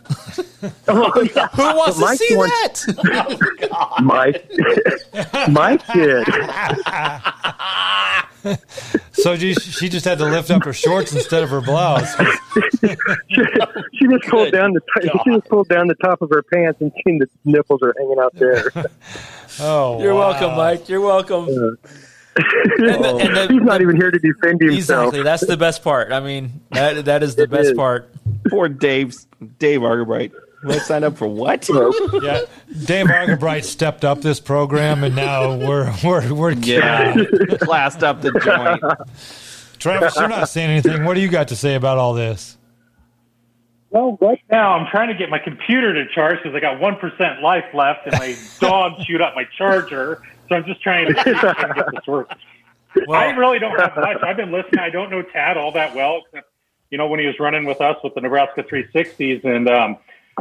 oh, 0.89 1.28
yeah. 1.36 1.47
Who 1.52 1.62
wants 1.62 1.98
to 1.98 2.16
see 2.16 2.36
wants- 2.36 2.86
that? 2.86 4.01
Mike, 4.02 4.51
Mike 5.51 5.86
did. 5.93 6.26
So 9.12 9.36
she, 9.36 9.55
she 9.55 9.89
just 9.89 10.05
had 10.05 10.18
to 10.18 10.24
lift 10.24 10.51
up 10.51 10.64
her 10.64 10.72
shorts 10.72 11.12
instead 11.14 11.43
of 11.43 11.48
her 11.51 11.60
blouse. 11.62 12.14
she, 12.78 12.89
she 13.94 14.06
just 14.06 14.24
pulled 14.28 14.52
down 14.52 14.72
the 14.74 14.81
she 15.02 15.31
just 15.31 15.48
pulled 15.48 15.68
down 15.68 15.86
the 15.86 15.94
top 15.97 16.20
of 16.20 16.28
her 16.31 16.43
pants 16.43 16.81
and 16.81 16.93
seen 17.06 17.18
the 17.18 17.26
nipples 17.44 17.81
are 17.82 17.94
hanging 17.98 18.18
out 18.18 18.35
there. 18.35 18.64
Oh, 19.60 20.02
You're 20.02 20.14
wow. 20.14 20.31
welcome, 20.31 20.56
Mike. 20.56 20.89
You're 20.89 21.01
welcome. 21.01 21.44
Uh, 21.48 21.89
And 22.36 23.05
the- 23.05 23.16
and 23.20 23.36
the- 23.36 23.47
He's 23.52 23.62
not 23.62 23.81
even 23.82 23.97
here 23.97 24.11
to 24.11 24.19
defend 24.19 24.61
himself. 24.61 25.09
Exactly. 25.15 25.23
That's 25.23 25.47
the 25.47 25.56
best 25.56 25.82
part. 25.85 26.12
I 26.12 26.20
mean, 26.20 26.61
that 26.73 27.05
that 27.06 27.23
is 27.23 27.36
the 27.36 27.47
best 27.47 27.70
is. 27.70 27.74
part. 27.74 28.11
Poor 28.51 28.69
Dave's 28.69 29.27
Dave 29.59 29.81
Argenbright. 29.81 30.32
Let's 30.65 30.86
sign 30.86 31.05
up 31.05 31.16
for 31.19 31.28
what? 31.28 31.69
Yeah, 32.23 32.40
Dave 32.86 33.06
Argenbright 33.06 33.65
stepped 33.65 34.05
up 34.05 34.23
this 34.23 34.40
program, 34.40 35.05
and 35.05 35.15
now 35.15 35.56
we're 35.56 35.94
we're 36.02 36.32
we're 36.35 36.52
yeah, 36.52 37.15
classed 37.61 38.02
up 38.02 38.23
the 38.23 38.31
joint. 38.43 38.82
Travis, 39.78 40.16
you're 40.16 40.28
not 40.28 40.48
saying 40.48 40.70
anything. 40.70 41.05
What 41.05 41.15
do 41.15 41.20
you 41.20 41.28
got 41.28 41.48
to 41.48 41.56
say 41.56 41.74
about 41.74 41.98
all 41.98 42.15
this? 42.15 42.56
Well, 43.94 44.18
right 44.20 44.42
now 44.50 44.72
I'm 44.72 44.88
trying 44.90 45.06
to 45.06 45.14
get 45.14 45.30
my 45.30 45.38
computer 45.38 45.94
to 45.94 46.12
charge 46.12 46.38
because 46.42 46.52
I 46.52 46.58
got 46.58 46.80
one 46.80 46.96
percent 46.96 47.42
life 47.42 47.64
left, 47.72 48.08
and 48.08 48.18
my 48.18 48.36
dog 48.58 49.00
chewed 49.04 49.22
up 49.22 49.36
my 49.36 49.44
charger. 49.56 50.20
So 50.48 50.56
I'm 50.56 50.64
just 50.64 50.82
trying 50.82 51.06
to, 51.06 51.14
get 51.14 51.24
this 51.24 52.06
working. 52.08 52.36
I 53.08 53.26
really 53.36 53.60
don't 53.60 53.78
have 53.78 53.94
much. 53.94 54.16
I've 54.20 54.36
been 54.36 54.50
listening. 54.50 54.80
I 54.80 54.90
don't 54.90 55.10
know 55.10 55.22
Tad 55.22 55.56
all 55.56 55.70
that 55.72 55.94
well, 55.94 56.22
except 56.26 56.50
you 56.90 56.98
know 56.98 57.06
when 57.06 57.20
he 57.20 57.26
was 57.26 57.38
running 57.38 57.66
with 57.66 57.80
us 57.80 57.96
with 58.02 58.16
the 58.16 58.20
Nebraska 58.20 58.64
360s, 58.64 59.44
and 59.44 59.68
um, 59.68 59.96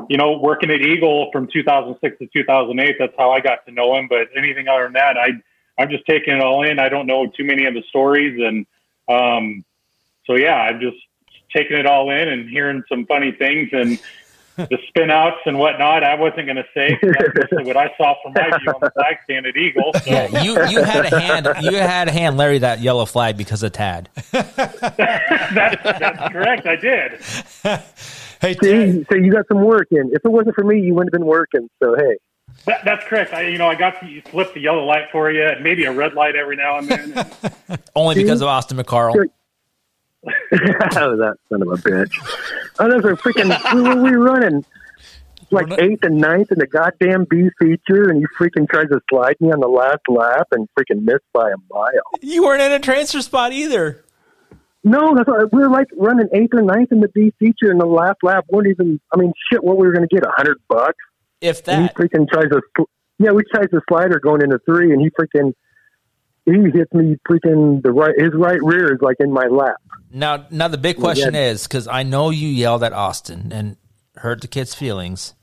you 0.09 0.17
know 0.17 0.39
working 0.39 0.71
at 0.71 0.81
Eagle 0.81 1.29
from 1.31 1.47
2006 1.53 2.17
to 2.17 2.27
2008. 2.33 2.95
That's 2.97 3.13
how 3.19 3.29
I 3.29 3.39
got 3.39 3.63
to 3.67 3.71
know 3.71 3.95
him. 3.95 4.07
But 4.07 4.29
anything 4.35 4.67
other 4.67 4.85
than 4.85 4.93
that, 4.93 5.15
I 5.15 5.29
I'm 5.77 5.91
just 5.91 6.07
taking 6.07 6.33
it 6.33 6.41
all 6.41 6.63
in. 6.63 6.79
I 6.79 6.89
don't 6.89 7.05
know 7.05 7.27
too 7.27 7.43
many 7.43 7.65
of 7.65 7.75
the 7.75 7.83
stories, 7.83 8.41
and 8.43 8.65
um, 9.07 9.63
so 10.25 10.37
yeah, 10.37 10.55
I'm 10.55 10.79
just 10.79 10.97
taking 11.55 11.77
it 11.77 11.85
all 11.85 12.09
in 12.09 12.27
and 12.27 12.49
hearing 12.49 12.83
some 12.89 13.05
funny 13.05 13.31
things 13.31 13.69
and 13.71 13.99
the 14.55 14.77
spin 14.87 15.09
outs 15.09 15.39
and 15.45 15.57
whatnot. 15.57 16.03
I 16.03 16.15
wasn't 16.15 16.45
going 16.45 16.57
to 16.57 16.65
say 16.73 16.97
that's 17.01 17.51
what 17.51 17.77
I 17.77 17.91
saw 17.97 18.15
from 18.21 18.33
my 18.33 18.57
view 18.59 18.71
on 18.71 18.79
the 18.81 18.91
flag 18.91 19.17
stand 19.23 19.45
at 19.47 19.57
Eagle. 19.57 19.91
So 19.93 20.01
Yeah, 20.05 20.43
you 20.43 20.53
you 20.67 20.83
had 20.83 21.11
a 21.11 21.19
hand 21.19 21.47
you 21.61 21.75
had 21.77 22.07
a 22.07 22.11
hand 22.11 22.37
Larry 22.37 22.59
that 22.59 22.79
yellow 22.79 23.05
flag 23.05 23.37
because 23.37 23.63
of 23.63 23.71
Tad. 23.71 24.09
that's, 24.31 25.83
that's 25.83 26.31
correct. 26.31 26.67
I 26.67 26.75
did. 26.75 27.19
Hey, 28.41 28.55
Ted, 28.55 28.59
See, 28.61 29.05
so 29.09 29.15
you 29.15 29.31
got 29.31 29.47
some 29.47 29.61
work 29.63 29.87
in. 29.91 30.11
If 30.13 30.25
it 30.25 30.29
wasn't 30.29 30.55
for 30.55 30.65
me, 30.65 30.81
you 30.81 30.93
wouldn't 30.93 31.13
have 31.13 31.19
been 31.19 31.27
working. 31.27 31.69
So 31.81 31.95
hey, 31.95 32.17
That, 32.65 32.83
that's 32.83 33.05
correct. 33.05 33.33
I, 33.33 33.47
you 33.47 33.57
know, 33.57 33.69
I 33.69 33.75
got 33.75 33.99
to 34.01 34.21
flip 34.23 34.53
the 34.53 34.59
yellow 34.59 34.85
light 34.85 35.05
for 35.11 35.31
you, 35.31 35.45
and 35.45 35.63
maybe 35.63 35.85
a 35.85 35.93
red 35.93 36.13
light 36.13 36.35
every 36.35 36.57
now 36.57 36.77
and 36.77 36.89
then. 36.89 37.31
Only 37.95 38.15
because 38.15 38.41
of 38.41 38.49
Austin 38.49 38.77
McCarl. 38.77 39.13
Sure. 39.13 39.27
oh, 40.27 41.17
that 41.17 41.35
son 41.49 41.61
of 41.61 41.67
a 41.67 41.75
bitch! 41.75 42.13
Oh, 42.79 42.89
those 42.89 43.03
are 43.05 43.15
freaking. 43.15 43.73
we 43.73 43.81
were 43.81 44.01
we 44.01 44.11
running 44.11 44.65
like 45.53 45.71
eighth 45.79 46.03
and 46.03 46.17
ninth 46.17 46.51
in 46.51 46.59
the 46.59 46.67
goddamn 46.67 47.25
B 47.29 47.49
feature, 47.59 48.09
and 48.09 48.19
you 48.19 48.27
freaking 48.39 48.67
tried 48.69 48.89
to 48.89 48.99
slide 49.09 49.35
me 49.39 49.51
on 49.51 49.59
the 49.59 49.67
last 49.67 50.01
lap 50.09 50.47
and 50.51 50.67
freaking 50.77 51.03
missed 51.03 51.25
by 51.33 51.51
a 51.51 51.73
mile. 51.73 51.91
You 52.21 52.43
weren't 52.43 52.61
in 52.61 52.71
a 52.71 52.79
transfer 52.79 53.21
spot 53.21 53.53
either. 53.53 54.03
No, 54.83 55.15
that's 55.15 55.27
what, 55.27 55.53
we 55.53 55.59
were 55.59 55.69
like 55.69 55.87
running 55.95 56.27
eighth 56.33 56.53
or 56.53 56.61
ninth 56.61 56.91
in 56.91 56.99
the 56.99 57.07
B 57.07 57.33
feature, 57.39 57.71
and 57.71 57.79
the 57.79 57.85
last 57.85 58.17
lap 58.21 58.45
weren't 58.49 58.67
even. 58.67 58.99
I 59.13 59.17
mean, 59.17 59.31
shit, 59.51 59.63
what 59.63 59.77
we 59.77 59.87
were 59.87 59.93
going 59.93 60.07
to 60.07 60.13
get 60.13 60.25
a 60.25 60.31
hundred 60.35 60.57
bucks. 60.67 60.97
If 61.39 61.67
And 61.67 61.83
he 61.83 61.89
freaking 61.89 62.27
tries 62.27 62.49
to, 62.49 62.61
yeah, 63.19 63.31
we 63.31 63.43
tries 63.53 63.67
the 63.71 63.81
slider 63.89 64.19
going 64.19 64.41
into 64.41 64.59
three, 64.65 64.91
and 64.91 65.01
he 65.01 65.09
freaking, 65.09 65.53
he 66.45 66.51
hits 66.73 66.93
me 66.93 67.17
freaking 67.29 67.81
the 67.81 67.91
right, 67.91 68.13
his 68.17 68.31
right 68.33 68.59
rear 68.61 68.93
is 68.93 69.01
like 69.01 69.17
in 69.19 69.31
my 69.31 69.45
lap. 69.47 69.75
now 70.11 70.45
now 70.51 70.67
the 70.67 70.77
big 70.77 70.97
question 70.97 71.35
is 71.35 71.63
because 71.67 71.87
I 71.87 72.03
know 72.03 72.29
you 72.29 72.47
yelled 72.49 72.83
at 72.83 72.93
Austin 72.93 73.51
and 73.53 73.77
hurt 74.17 74.41
the 74.41 74.47
kid's 74.47 74.73
feelings. 74.75 75.33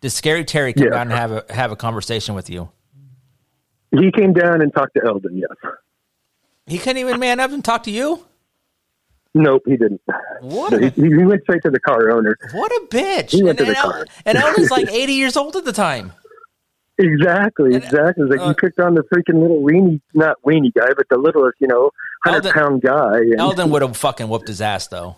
Did 0.00 0.10
Scary 0.10 0.44
Terry 0.44 0.72
come 0.72 0.84
Yeah. 0.84 0.90
down 0.90 1.10
and 1.10 1.12
have 1.12 1.32
a 1.32 1.44
have 1.52 1.72
a 1.72 1.76
conversation 1.76 2.34
with 2.34 2.48
you? 2.50 2.70
He 3.90 4.10
came 4.12 4.32
down 4.32 4.62
and 4.62 4.72
talked 4.72 4.94
to 4.94 5.02
Eldon. 5.04 5.36
Yes. 5.36 5.72
He 6.66 6.78
couldn't 6.78 6.98
even 6.98 7.18
man 7.18 7.40
up 7.40 7.50
and 7.50 7.64
talk 7.64 7.82
to 7.84 7.90
you. 7.90 8.24
Nope, 9.34 9.62
he 9.66 9.76
didn't. 9.76 10.00
What 10.40 10.72
He, 10.72 10.86
a, 10.86 10.90
he 10.90 11.24
went 11.24 11.42
straight 11.42 11.62
to 11.62 11.70
the 11.70 11.78
car 11.80 12.10
owner. 12.10 12.36
what 12.52 12.70
a 12.72 12.86
bitch! 12.88 13.30
He 13.30 13.42
went 13.42 13.58
and, 13.60 13.66
to 13.68 13.72
the 13.74 13.80
and, 13.80 13.92
car. 13.92 14.06
and 14.26 14.38
Eldon's 14.38 14.70
like 14.70 14.88
eighty 14.92 15.12
years 15.14 15.36
old 15.36 15.54
at 15.56 15.64
the 15.64 15.72
time. 15.72 16.12
Exactly, 17.00 17.74
And, 17.74 17.82
exactly. 17.82 18.24
It's 18.24 18.30
like 18.30 18.40
uh, 18.40 18.48
you 18.48 18.54
picked 18.54 18.78
on 18.78 18.94
the 18.94 19.02
freaking 19.02 19.40
little 19.40 19.62
weenie, 19.62 20.00
not 20.12 20.36
weenie 20.46 20.72
guy, 20.74 20.92
but 20.96 21.08
the 21.08 21.16
littlest, 21.16 21.56
you 21.60 21.66
know, 21.66 21.90
hundred 22.24 22.44
Eldon- 22.46 22.52
pound 22.52 22.82
guy. 22.82 23.16
And, 23.18 23.40
Eldon 23.40 23.70
would 23.70 23.80
have 23.82 23.96
fucking 23.96 24.28
whooped 24.28 24.48
his 24.48 24.60
ass 24.60 24.86
though. 24.88 25.16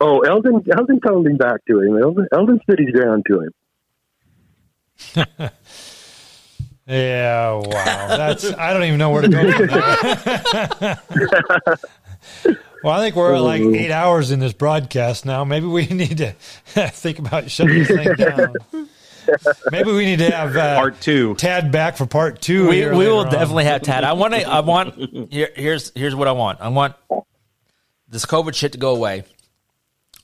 oh, 0.00 0.20
Eldon, 0.20 0.64
Eldon 0.76 1.00
told 1.06 1.26
him 1.26 1.36
back 1.36 1.64
to 1.66 1.80
him. 1.80 1.98
Eldon, 2.02 2.26
Eldon 2.32 2.60
stood 2.62 2.78
his 2.78 2.90
ground 2.90 3.26
to 3.28 3.40
him. 3.40 3.52
yeah, 6.86 7.52
wow. 7.54 7.62
That's 8.16 8.50
I 8.54 8.72
don't 8.72 8.84
even 8.84 8.98
know 8.98 9.10
where 9.10 9.22
to 9.22 9.28
go 9.28 9.52
from 9.52 9.66
that. 9.68 11.00
well, 12.84 12.94
I 12.94 13.00
think 13.00 13.16
we're 13.16 13.34
at 13.34 13.42
like 13.42 13.62
eight 13.62 13.90
hours 13.90 14.30
in 14.30 14.40
this 14.40 14.52
broadcast 14.52 15.26
now. 15.26 15.44
Maybe 15.44 15.66
we 15.66 15.86
need 15.90 16.18
to 16.18 16.32
think 16.90 17.18
about 17.18 17.50
shutting 17.50 17.78
this 17.84 17.88
thing 17.88 18.14
down. 18.14 18.54
Maybe 19.70 19.92
we 19.92 20.04
need 20.04 20.18
to 20.20 20.30
have 20.30 20.56
uh, 20.56 20.76
Part 20.76 21.00
two. 21.00 21.34
Tad 21.36 21.70
back 21.72 21.96
for 21.96 22.06
part 22.06 22.40
two. 22.40 22.68
We, 22.68 22.86
we 22.86 22.90
will 23.06 23.20
on. 23.20 23.30
definitely 23.32 23.64
have 23.64 23.82
Tad. 23.82 24.04
I 24.04 24.12
want 24.14 24.34
to. 24.34 24.42
I 24.42 24.60
want. 24.60 24.94
Here, 25.32 25.50
here's 25.54 25.92
here's 25.94 26.14
what 26.14 26.28
I 26.28 26.32
want. 26.32 26.60
I 26.60 26.68
want 26.68 26.94
this 28.08 28.26
COVID 28.26 28.54
shit 28.54 28.72
to 28.72 28.78
go 28.78 28.94
away. 28.94 29.24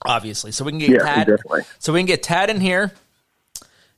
Obviously, 0.05 0.51
so 0.51 0.63
we 0.63 0.71
can 0.71 0.79
get 0.79 0.89
Yeah, 0.91 0.99
Tad. 0.99 1.27
definitely. 1.27 1.61
So 1.79 1.91
we 1.93 1.99
can 1.99 2.05
get 2.07 2.23
Tad 2.23 2.49
in 2.49 2.61
here, 2.61 2.91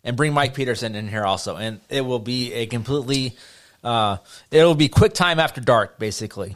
and 0.04 0.18
bring 0.18 0.34
Mike 0.34 0.56
Peterson 0.56 0.96
in 0.96 1.08
here 1.08 1.24
also, 1.26 1.58
and 1.58 1.80
it 1.90 2.02
will 2.02 2.20
be 2.20 2.54
a 2.54 2.66
completely. 2.66 3.36
Uh, 3.84 4.18
it'll 4.50 4.76
be 4.76 4.90
quick 4.90 5.14
time 5.14 5.40
after 5.40 5.62
dark, 5.62 6.00
basically. 6.00 6.56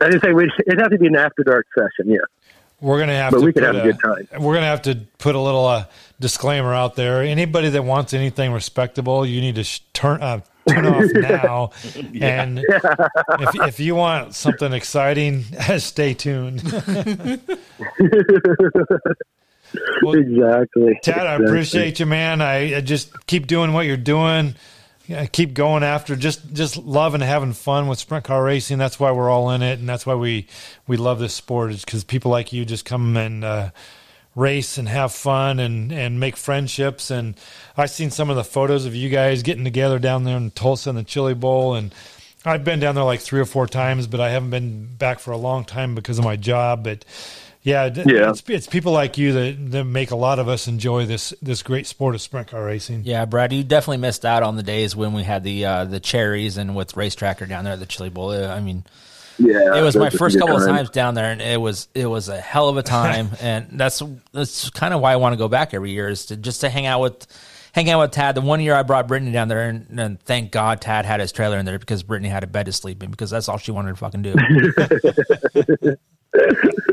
I 0.00 0.10
just 0.10 0.24
say 0.24 0.32
we, 0.32 0.50
it 0.66 0.78
has 0.78 0.88
to 0.88 0.98
be 0.98 1.06
an 1.08 1.16
after 1.16 1.42
dark 1.42 1.66
session. 1.74 2.10
Yeah, 2.12 2.18
We're 2.80 3.00
gonna 3.00 3.14
have 3.16 3.32
But 3.32 3.40
to. 3.40 3.44
we 3.44 3.52
could 3.52 3.64
have 3.64 3.76
a 3.76 3.82
good 3.82 3.98
time. 4.00 4.42
We're 4.42 4.54
gonna 4.54 4.66
have 4.66 4.82
to 4.82 4.94
put 5.18 5.34
a 5.34 5.40
little 5.40 5.66
uh, 5.66 5.86
disclaimer 6.20 6.72
out 6.72 6.94
there. 6.94 7.22
Anybody 7.22 7.70
that 7.70 7.82
wants 7.84 8.14
anything 8.14 8.52
respectable, 8.52 9.26
you 9.26 9.40
need 9.40 9.56
to 9.56 9.64
sh- 9.64 9.80
turn 9.92 10.22
uh, 10.22 10.40
turn 10.68 10.86
off 10.86 11.04
now. 11.14 11.70
And 12.20 12.58
if, 12.68 13.54
if 13.68 13.80
you 13.80 13.96
want 13.96 14.34
something 14.36 14.72
exciting, 14.72 15.42
stay 15.78 16.14
tuned. 16.14 16.62
Well, 20.02 20.14
exactly. 20.14 20.98
Tad, 21.02 21.18
I 21.18 21.34
Exactly. 21.34 21.46
appreciate 21.46 22.00
you, 22.00 22.06
man. 22.06 22.40
I, 22.40 22.76
I 22.76 22.80
just 22.80 23.26
keep 23.26 23.46
doing 23.46 23.72
what 23.72 23.84
you're 23.86 23.96
doing. 23.98 24.54
Yeah, 25.08 25.24
keep 25.24 25.54
going 25.54 25.82
after 25.82 26.16
just 26.16 26.52
just 26.52 26.76
loving 26.76 27.22
having 27.22 27.54
fun 27.54 27.88
with 27.88 27.98
sprint 27.98 28.26
car 28.26 28.44
racing. 28.44 28.76
That's 28.76 29.00
why 29.00 29.10
we're 29.10 29.30
all 29.30 29.50
in 29.50 29.62
it, 29.62 29.78
and 29.78 29.88
that's 29.88 30.04
why 30.04 30.14
we 30.14 30.46
we 30.86 30.98
love 30.98 31.18
this 31.18 31.32
sport. 31.32 31.70
Is 31.70 31.82
because 31.82 32.04
people 32.04 32.30
like 32.30 32.52
you 32.52 32.66
just 32.66 32.84
come 32.84 33.16
and 33.16 33.42
uh, 33.42 33.70
race 34.36 34.76
and 34.76 34.86
have 34.86 35.14
fun 35.14 35.60
and 35.60 35.90
and 35.90 36.20
make 36.20 36.36
friendships. 36.36 37.10
And 37.10 37.36
I've 37.74 37.88
seen 37.88 38.10
some 38.10 38.28
of 38.28 38.36
the 38.36 38.44
photos 38.44 38.84
of 38.84 38.94
you 38.94 39.08
guys 39.08 39.42
getting 39.42 39.64
together 39.64 39.98
down 39.98 40.24
there 40.24 40.36
in 40.36 40.50
Tulsa 40.50 40.90
in 40.90 40.96
the 40.96 41.04
Chili 41.04 41.32
Bowl, 41.32 41.74
and 41.74 41.94
I've 42.44 42.62
been 42.62 42.78
down 42.78 42.94
there 42.94 43.02
like 43.02 43.20
three 43.20 43.40
or 43.40 43.46
four 43.46 43.66
times, 43.66 44.06
but 44.06 44.20
I 44.20 44.28
haven't 44.28 44.50
been 44.50 44.94
back 44.94 45.20
for 45.20 45.30
a 45.30 45.38
long 45.38 45.64
time 45.64 45.94
because 45.94 46.18
of 46.18 46.26
my 46.26 46.36
job. 46.36 46.84
But 46.84 47.06
yeah, 47.62 47.88
d- 47.88 48.04
Yeah. 48.06 48.30
It's, 48.30 48.42
it's 48.48 48.66
people 48.66 48.92
like 48.92 49.18
you 49.18 49.32
that, 49.32 49.70
that 49.72 49.84
make 49.84 50.10
a 50.10 50.16
lot 50.16 50.38
of 50.38 50.48
us 50.48 50.68
enjoy 50.68 51.06
this 51.06 51.34
this 51.42 51.62
great 51.62 51.86
sport 51.86 52.14
of 52.14 52.20
sprint 52.20 52.48
car 52.48 52.64
racing. 52.64 53.02
Yeah, 53.04 53.24
Brad, 53.24 53.52
you 53.52 53.64
definitely 53.64 53.98
missed 53.98 54.24
out 54.24 54.42
on 54.42 54.56
the 54.56 54.62
days 54.62 54.94
when 54.96 55.12
we 55.12 55.22
had 55.24 55.44
the 55.44 55.64
uh, 55.64 55.84
the 55.84 56.00
cherries 56.00 56.56
and 56.56 56.74
with 56.76 56.96
racetracker 56.96 57.46
down 57.46 57.64
there 57.64 57.74
at 57.74 57.80
the 57.80 57.86
Chili 57.86 58.10
Bowl. 58.10 58.30
Uh, 58.30 58.48
I 58.48 58.60
mean, 58.60 58.84
Yeah, 59.38 59.76
it 59.76 59.82
was 59.82 59.96
my 59.96 60.10
first 60.10 60.36
good 60.36 60.46
couple 60.46 60.56
of 60.56 60.66
times 60.66 60.90
down 60.90 61.14
there, 61.14 61.30
and 61.30 61.40
it 61.42 61.60
was 61.60 61.88
it 61.94 62.06
was 62.06 62.28
a 62.28 62.40
hell 62.40 62.68
of 62.68 62.76
a 62.76 62.82
time, 62.82 63.30
and 63.40 63.66
that's 63.72 64.02
that's 64.32 64.70
kind 64.70 64.94
of 64.94 65.00
why 65.00 65.12
I 65.12 65.16
want 65.16 65.32
to 65.32 65.36
go 65.36 65.48
back 65.48 65.74
every 65.74 65.90
year 65.90 66.08
is 66.08 66.26
to 66.26 66.36
just 66.36 66.60
to 66.62 66.68
hang 66.68 66.86
out 66.86 67.00
with 67.00 67.26
hang 67.72 67.90
out 67.90 68.00
with 68.00 68.10
Tad. 68.12 68.34
The 68.34 68.40
one 68.40 68.60
year 68.60 68.74
I 68.74 68.82
brought 68.82 69.06
Brittany 69.08 69.30
down 69.32 69.48
there, 69.48 69.68
and, 69.68 70.00
and 70.00 70.20
thank 70.22 70.50
God 70.52 70.80
Tad 70.80 71.04
had 71.04 71.20
his 71.20 71.32
trailer 71.32 71.58
in 71.58 71.66
there 71.66 71.78
because 71.78 72.02
Brittany 72.02 72.28
had 72.28 72.42
a 72.44 72.46
bed 72.46 72.66
to 72.66 72.72
sleep 72.72 73.02
in 73.02 73.10
because 73.10 73.30
that's 73.30 73.48
all 73.48 73.58
she 73.58 73.72
wanted 73.72 73.90
to 73.90 73.96
fucking 73.96 74.22
do. 74.22 74.34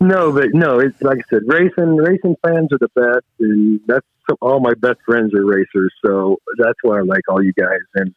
No, 0.00 0.32
but 0.32 0.48
no, 0.52 0.78
it's 0.78 1.00
like 1.02 1.18
I 1.18 1.22
said, 1.30 1.42
racing 1.46 1.96
racing 1.96 2.36
fans 2.42 2.68
are 2.72 2.78
the 2.78 2.88
best, 2.94 3.26
and 3.40 3.80
that's 3.86 4.06
all 4.40 4.60
my 4.60 4.74
best 4.74 4.98
friends 5.06 5.34
are 5.34 5.44
racers. 5.44 5.92
So 6.04 6.38
that's 6.58 6.78
why 6.82 6.98
I 6.98 7.02
like 7.02 7.22
all 7.28 7.42
you 7.42 7.52
guys, 7.52 7.80
and 7.94 8.14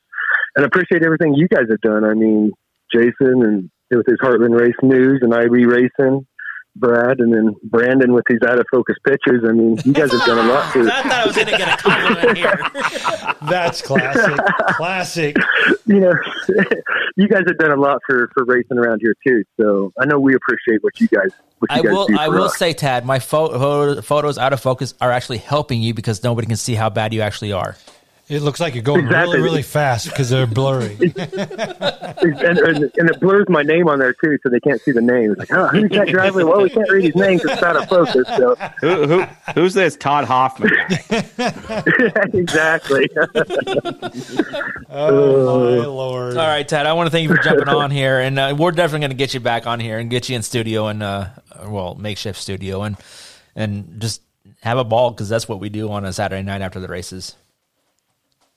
and 0.56 0.66
appreciate 0.66 1.04
everything 1.04 1.34
you 1.34 1.48
guys 1.48 1.66
have 1.70 1.82
done. 1.82 2.04
I 2.04 2.14
mean, 2.14 2.52
Jason 2.94 3.44
and 3.44 3.70
with 3.90 4.06
his 4.08 4.20
Heartland 4.20 4.58
Race 4.58 4.76
News 4.82 5.20
and 5.22 5.34
IB 5.34 5.66
Racing, 5.66 6.26
Brad, 6.76 7.20
and 7.20 7.34
then 7.34 7.56
Brandon 7.64 8.14
with 8.14 8.24
these 8.30 8.40
out 8.48 8.60
of 8.60 8.66
focus 8.72 8.96
pictures. 9.06 9.44
I 9.48 9.52
mean, 9.52 9.78
you 9.84 9.94
guys 9.94 10.12
have 10.12 10.26
done 10.26 10.38
a 10.46 10.50
lot 10.52 10.72
for. 10.74 10.80
I 10.90 11.02
thought 11.04 11.12
I 11.12 11.26
was 11.26 11.36
going 11.36 11.48
to 11.48 11.58
get 11.58 11.68
a 11.68 11.82
compliment 11.82 12.38
here. 12.38 12.60
That's 13.50 13.82
classic, 13.82 14.40
classic. 14.78 15.36
you 15.86 16.00
know, 16.00 16.14
you 17.18 17.28
guys 17.28 17.44
have 17.48 17.58
done 17.58 17.72
a 17.72 17.76
lot 17.80 18.00
for 18.08 18.30
for 18.34 18.46
racing 18.46 18.78
around 18.78 19.00
here 19.02 19.14
too. 19.26 19.44
So 19.60 19.92
I 20.00 20.06
know 20.06 20.20
we 20.20 20.34
appreciate 20.36 20.82
what 20.84 21.00
you 21.00 21.08
guys 21.08 21.30
what 21.60 21.72
you 21.72 21.78
I 21.78 21.82
guys 21.84 21.92
will. 21.94 22.08
do 22.08 22.18
I 22.18 22.28
will 22.30 22.44
us. 22.46 22.58
say, 22.58 22.74
Tad, 22.74 23.06
my 23.06 23.20
pho- 23.20 24.02
photos 24.02 24.38
out 24.38 24.54
of 24.54 24.62
focus 24.62 24.94
are 25.02 25.12
actually 25.12 25.40
helping 25.40 25.82
you 25.82 25.94
because 25.94 26.24
nobody 26.24 26.48
can 26.48 26.56
see 26.58 26.76
how 26.76 26.90
bad 26.90 27.14
you 27.14 27.22
actually 27.22 27.52
are. 27.52 27.76
It 28.32 28.42
looks 28.44 28.62
like 28.62 28.76
you're 28.76 28.82
going 28.82 29.04
Exactly. 29.08 29.36
really, 29.36 29.44
really 29.44 29.62
fast 29.62 30.08
because 30.08 30.30
they're 30.30 30.48
blurry. 30.48 30.94
and, 31.02 31.14
and, 32.60 32.78
and 32.98 33.10
it 33.10 33.20
blurs 33.20 33.46
my 33.50 33.62
name 33.62 33.90
on 33.90 34.00
there 34.00 34.14
too, 34.14 34.38
so 34.42 34.48
they 34.48 34.62
can't 34.62 34.80
see 34.82 34.92
the 34.92 35.02
name. 35.02 35.32
It's 35.32 35.40
like, 35.40 35.52
oh, 35.52 35.68
who's 35.68 35.90
that 35.90 36.08
driver? 36.08 36.46
Well, 36.46 36.62
we 36.62 36.70
can't 36.70 36.90
read 36.90 37.04
his 37.04 37.16
name 37.16 37.40
because 37.40 37.52
it's 37.52 37.64
out 37.64 37.76
of 37.76 37.90
focus. 37.90 38.26
So 38.30 38.56
Who, 38.80 39.06
who, 39.06 39.22
who's 39.54 39.74
this 39.74 39.98
Todd 39.98 40.24
Hoffman 40.24 40.72
exactly. 42.34 43.10
Oh 44.90 45.80
my 45.80 45.86
lord! 45.86 46.38
All 46.38 46.48
right, 46.48 46.66
Ted. 46.66 46.86
I 46.86 46.94
want 46.94 47.08
to 47.08 47.12
thank 47.12 47.28
you 47.30 47.36
for 47.36 47.42
jumping 47.42 47.68
on 47.68 47.92
here, 47.92 48.22
and 48.22 48.40
uh, 48.40 48.56
we're 48.58 48.72
definitely 48.72 49.02
going 49.02 49.12
to 49.12 49.18
get 49.18 49.34
you 49.34 49.42
back 49.42 49.68
on 49.68 49.82
here 49.82 50.00
and 50.00 50.10
get 50.10 50.30
you 50.30 50.38
in 50.38 50.44
studio 50.44 50.88
and 50.88 51.04
uh, 51.04 51.28
well, 51.66 51.96
makeshift 51.96 52.40
studio 52.40 52.84
and 52.84 52.96
and 53.58 54.00
just 54.00 54.22
have 54.62 54.78
a 54.78 54.86
ball 54.86 55.12
because 55.12 55.28
that's 55.28 55.50
what 55.50 55.60
we 55.60 55.68
do 55.68 55.92
on 55.92 56.06
a 56.06 56.14
Saturday 56.14 56.44
night 56.44 56.62
after 56.62 56.80
the 56.80 56.88
races. 56.88 57.36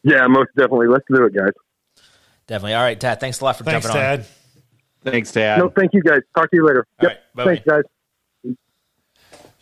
Yeah, 0.05 0.26
most 0.28 0.51
definitely. 0.56 0.86
Let's 0.89 1.05
do 1.09 1.24
it, 1.24 1.35
guys. 1.35 1.52
Definitely. 2.47 2.74
All 2.74 2.82
right, 2.82 2.98
Tad. 3.01 3.20
Thanks 3.20 3.40
a 3.40 3.44
lot 3.44 3.56
for 3.56 3.64
Thanks, 3.64 3.86
jumping 3.86 4.01
on. 4.02 4.06
Dad. 4.18 4.26
Thanks, 5.02 5.32
Dad. 5.32 5.59
No, 5.59 5.68
thank 5.70 5.93
you, 5.94 6.02
guys. 6.02 6.20
Talk 6.36 6.51
to 6.51 6.56
you 6.56 6.64
later. 6.66 6.86
All 7.01 7.09
Yep. 7.09 7.10
right, 7.10 7.35
bye-bye. 7.35 7.55
Thanks, 7.56 7.66
guys. 7.68 8.55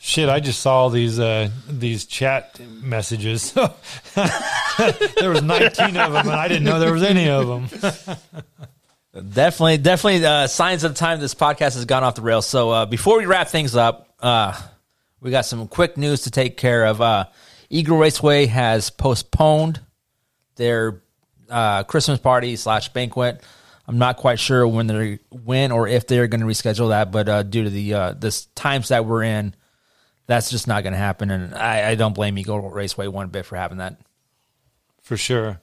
Shit, 0.05 0.29
I 0.29 0.41
just 0.41 0.61
saw 0.61 0.89
these 0.89 1.21
uh, 1.21 1.49
these 1.69 2.07
chat 2.07 2.59
messages. 2.83 3.53
there 4.15 5.31
was 5.31 5.43
19 5.43 5.97
of 5.97 6.13
them, 6.13 6.27
and 6.27 6.31
I 6.31 6.49
didn't 6.49 6.65
know 6.65 6.81
there 6.81 6.93
was 6.93 7.05
any 7.05 7.29
of 7.29 7.47
them. 7.47 8.17
Definitely, 9.15 9.77
definitely 9.77 10.25
uh, 10.25 10.47
signs 10.47 10.85
of 10.85 10.93
the 10.95 10.99
time 10.99 11.21
this 11.21 11.35
podcast 11.35 11.75
has 11.75 11.85
gone 11.85 12.03
off 12.03 12.15
the 12.15 12.23
rails. 12.23 12.47
So 12.47 12.71
uh, 12.71 12.87
before 12.87 13.19
we 13.19 13.27
wrap 13.27 13.49
things 13.49 13.77
up, 13.77 14.09
uh, 14.21 14.59
we 15.21 15.31
got 15.31 15.45
some 15.45 15.69
quick 15.69 15.99
news 15.99 16.23
to 16.23 16.31
take 16.31 16.57
care 16.57 16.87
of. 16.87 17.01
Uh, 17.03 17.27
Eagle 17.69 17.99
Raceway 17.99 18.47
has 18.47 18.89
postponed 18.89 19.81
their 20.57 21.03
uh, 21.51 21.83
Christmas 21.85 22.19
party 22.19 22.57
slash 22.57 22.89
banquet. 22.91 23.43
I'm 23.89 23.99
not 23.99 24.17
quite 24.17 24.39
sure 24.39 24.67
when 24.67 24.87
they're 24.87 25.19
when 25.31 25.73
or 25.73 25.89
if 25.89 26.07
they're 26.07 26.29
going 26.29 26.41
to 26.41 26.47
reschedule 26.47 26.91
that, 26.91 27.11
but 27.11 27.29
uh, 27.29 27.43
due 27.43 27.65
to 27.65 27.71
the 27.71 27.95
uh, 27.95 28.13
this 28.13 28.47
times 28.55 28.89
that 28.89 29.05
we're 29.05 29.25
in, 29.25 29.55
that's 30.27 30.51
just 30.51 30.69
not 30.69 30.83
going 30.85 30.93
to 30.93 30.99
happen. 30.99 31.31
And 31.31 31.55
I, 31.55 31.91
I 31.91 31.95
don't 31.97 32.15
blame 32.15 32.39
Eagle 32.39 32.61
Raceway 32.71 33.09
one 33.09 33.29
bit 33.29 33.45
for 33.45 33.57
having 33.57 33.79
that. 33.79 33.97
for 35.03 35.17
sure. 35.17 35.61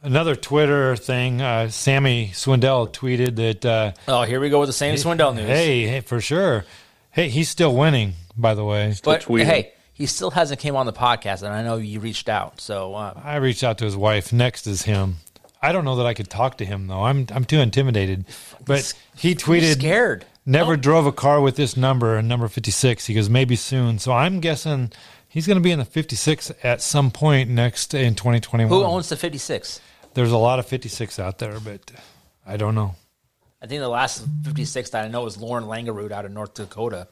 Another 0.00 0.36
Twitter 0.36 0.94
thing, 0.96 1.42
uh, 1.42 1.68
Sammy 1.70 2.28
Swindell 2.32 2.92
tweeted 2.92 3.34
that. 3.36 3.64
Uh, 3.66 3.92
Oh, 4.06 4.22
here 4.22 4.38
we 4.40 4.48
go 4.48 4.60
with 4.60 4.68
the 4.68 4.72
same 4.72 4.94
Swindell 4.94 5.34
news. 5.34 5.46
Hey, 5.46 5.86
hey, 5.86 6.00
for 6.00 6.20
sure. 6.20 6.64
Hey, 7.10 7.28
he's 7.28 7.48
still 7.48 7.74
winning, 7.74 8.14
by 8.36 8.54
the 8.54 8.64
way. 8.64 8.94
but 9.02 9.24
hey, 9.24 9.72
he 9.98 10.06
still 10.06 10.30
hasn't 10.30 10.60
came 10.60 10.76
on 10.76 10.86
the 10.86 10.92
podcast, 10.92 11.42
and 11.42 11.52
I 11.52 11.64
know 11.64 11.76
you 11.76 11.98
reached 11.98 12.28
out. 12.28 12.60
So 12.60 12.94
uh, 12.94 13.20
I 13.22 13.36
reached 13.36 13.64
out 13.64 13.78
to 13.78 13.84
his 13.84 13.96
wife. 13.96 14.32
Next 14.32 14.68
is 14.68 14.82
him. 14.82 15.16
I 15.60 15.72
don't 15.72 15.84
know 15.84 15.96
that 15.96 16.06
I 16.06 16.14
could 16.14 16.30
talk 16.30 16.56
to 16.58 16.64
him 16.64 16.86
though. 16.86 17.02
I'm 17.02 17.26
I'm 17.34 17.44
too 17.44 17.58
intimidated. 17.58 18.24
But 18.64 18.94
he 19.16 19.34
tweeted 19.34 19.72
scared. 19.72 20.24
Never 20.46 20.76
drove 20.76 21.04
a 21.04 21.12
car 21.12 21.40
with 21.40 21.56
this 21.56 21.76
number 21.76 22.16
and 22.16 22.28
number 22.28 22.46
56. 22.46 23.06
He 23.06 23.12
goes 23.12 23.28
maybe 23.28 23.56
soon. 23.56 23.98
So 23.98 24.12
I'm 24.12 24.38
guessing 24.38 24.92
he's 25.28 25.46
going 25.48 25.58
to 25.58 25.62
be 25.62 25.72
in 25.72 25.80
the 25.80 25.84
56 25.84 26.52
at 26.62 26.80
some 26.80 27.10
point 27.10 27.50
next 27.50 27.92
in 27.92 28.14
2021. 28.14 28.70
who 28.70 28.86
owns 28.86 29.08
the 29.08 29.16
56? 29.16 29.80
There's 30.14 30.30
a 30.32 30.38
lot 30.38 30.58
of 30.58 30.66
56 30.66 31.18
out 31.18 31.38
there, 31.38 31.58
but 31.60 31.90
I 32.46 32.56
don't 32.56 32.74
know. 32.74 32.94
I 33.60 33.66
think 33.66 33.80
the 33.80 33.88
last 33.88 34.24
56 34.44 34.90
that 34.90 35.04
I 35.04 35.08
know 35.08 35.26
is 35.26 35.36
Lauren 35.36 35.64
Langerud 35.64 36.12
out 36.12 36.24
of 36.24 36.30
North 36.30 36.54
Dakota. 36.54 37.08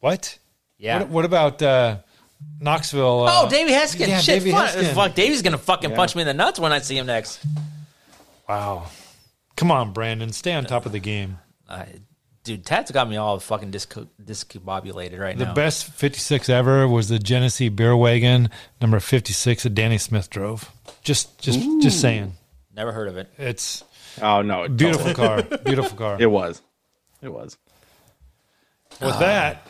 What? 0.00 0.38
Yeah. 0.78 1.00
What, 1.00 1.08
what 1.08 1.24
about 1.24 1.62
uh, 1.62 1.98
Knoxville? 2.60 3.24
Uh, 3.24 3.42
oh, 3.44 3.48
Davey 3.50 3.72
Heskin. 3.72 4.08
Yeah, 4.08 4.20
Shit, 4.20 4.40
Davey 4.40 4.50
fun. 4.52 4.68
Heskin. 4.68 4.94
Fuck, 4.94 5.14
Davey's 5.14 5.42
gonna 5.42 5.58
fucking 5.58 5.90
Yeah. 5.90 5.96
punch 5.96 6.14
me 6.14 6.22
in 6.22 6.26
the 6.28 6.34
nuts 6.34 6.58
when 6.60 6.72
I 6.72 6.78
see 6.80 6.96
him 6.96 7.06
next. 7.06 7.44
Wow. 8.48 8.86
Come 9.56 9.70
on, 9.70 9.92
Brandon. 9.92 10.32
Stay 10.32 10.52
on 10.54 10.64
top 10.64 10.86
of 10.86 10.92
the 10.92 11.00
game. 11.00 11.38
Uh, 11.68 11.84
dude, 12.44 12.64
Tad's 12.64 12.90
got 12.92 13.08
me 13.10 13.16
all 13.16 13.38
fucking 13.40 13.70
disco- 13.72 14.08
discombobulated 14.24 15.18
right 15.18 15.36
The 15.36 15.44
now. 15.46 15.50
The 15.52 15.54
best 15.60 15.84
56 15.86 16.48
ever 16.48 16.86
was 16.86 17.08
the 17.08 17.18
Genesee 17.18 17.68
Beer 17.68 17.96
Wagon, 17.96 18.50
number 18.80 19.00
56 19.00 19.64
that 19.64 19.70
Danny 19.70 19.98
Smith 19.98 20.30
drove. 20.30 20.70
Just, 21.02 21.38
just, 21.40 21.58
just 21.82 22.00
saying. 22.00 22.34
Never 22.74 22.92
heard 22.92 23.08
of 23.08 23.16
it. 23.16 23.28
It's 23.36 23.82
Oh 24.22 24.42
no, 24.42 24.62
it 24.64 24.76
beautiful 24.76 25.12
totally- 25.12 25.42
car. 25.42 25.58
Beautiful 25.58 25.98
car. 25.98 26.16
It 26.20 26.26
was. 26.30 26.62
It 27.20 27.32
was. 27.32 27.56
With 29.00 29.18
that, 29.18 29.66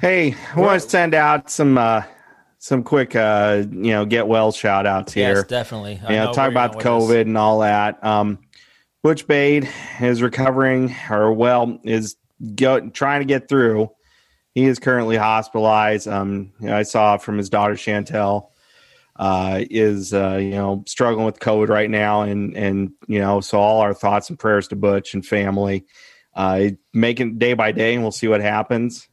Hey, 0.00 0.34
I 0.54 0.60
want 0.60 0.82
to 0.82 0.88
send 0.88 1.14
out 1.14 1.50
some 1.50 1.78
uh 1.78 2.02
some 2.58 2.82
quick 2.82 3.16
uh 3.16 3.64
you 3.70 3.92
know 3.92 4.04
get 4.04 4.26
well 4.28 4.52
shout 4.52 4.86
outs 4.86 5.12
here. 5.12 5.36
Yes, 5.36 5.44
definitely. 5.44 6.00
I 6.04 6.10
You 6.12 6.16
know, 6.18 6.24
know 6.26 6.32
talk 6.32 6.50
about 6.50 6.72
the 6.72 6.78
going 6.84 6.98
with 7.00 7.08
this. 7.08 7.18
COVID 7.18 7.20
and 7.22 7.38
all 7.38 7.60
that. 7.60 8.04
Um 8.04 8.38
Butch 9.02 9.26
Bade 9.26 9.68
is 10.00 10.20
recovering 10.20 10.94
or 11.08 11.32
well 11.32 11.78
is 11.84 12.16
go, 12.54 12.88
trying 12.90 13.20
to 13.20 13.24
get 13.26 13.48
through. 13.48 13.90
He 14.52 14.64
is 14.64 14.78
currently 14.78 15.16
hospitalized. 15.16 16.08
Um 16.08 16.52
you 16.60 16.66
know, 16.66 16.76
I 16.76 16.82
saw 16.82 17.16
from 17.16 17.38
his 17.38 17.48
daughter 17.48 17.74
Chantel 17.74 18.48
uh 19.18 19.64
is 19.70 20.12
uh 20.12 20.36
you 20.36 20.50
know 20.50 20.84
struggling 20.86 21.24
with 21.24 21.38
COVID 21.38 21.68
right 21.68 21.88
now 21.88 22.22
and 22.22 22.54
and 22.54 22.90
you 23.06 23.18
know 23.18 23.40
so 23.40 23.58
all 23.58 23.80
our 23.80 23.94
thoughts 23.94 24.28
and 24.28 24.38
prayers 24.38 24.68
to 24.68 24.76
Butch 24.76 25.14
and 25.14 25.24
family. 25.24 25.86
Uh 26.34 26.70
making 26.92 27.38
day 27.38 27.54
by 27.54 27.72
day 27.72 27.94
and 27.94 28.02
we'll 28.02 28.12
see 28.12 28.28
what 28.28 28.42
happens 28.42 29.08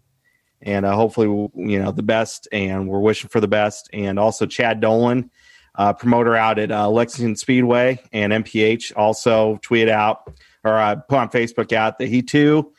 and 0.64 0.86
uh, 0.86 0.96
hopefully 0.96 1.28
you 1.56 1.80
know 1.80 1.92
the 1.92 2.04
best 2.04 2.48
and 2.52 2.88
we're 2.88 3.00
wishing 3.00 3.30
for 3.30 3.40
the 3.40 3.48
best. 3.48 3.90
And 3.94 4.18
also 4.18 4.46
chad 4.46 4.80
dolan 4.80 5.30
uh, 5.76 5.94
promoter 5.94 6.36
out 6.36 6.60
at 6.60 6.72
uh, 6.72 6.90
lexington 6.90 7.36
speedway 7.36 8.00
and 8.12 8.32
mph 8.32 8.92
also 8.96 9.58
tweeted 9.58 9.90
out 9.90 10.32
or 10.64 10.78
uh, 10.78 10.96
put 10.96 11.18
on 11.18 11.30
facebook 11.30 11.74
out 11.74 11.98
that 11.98 12.08
he 12.08 12.22
too 12.22 12.72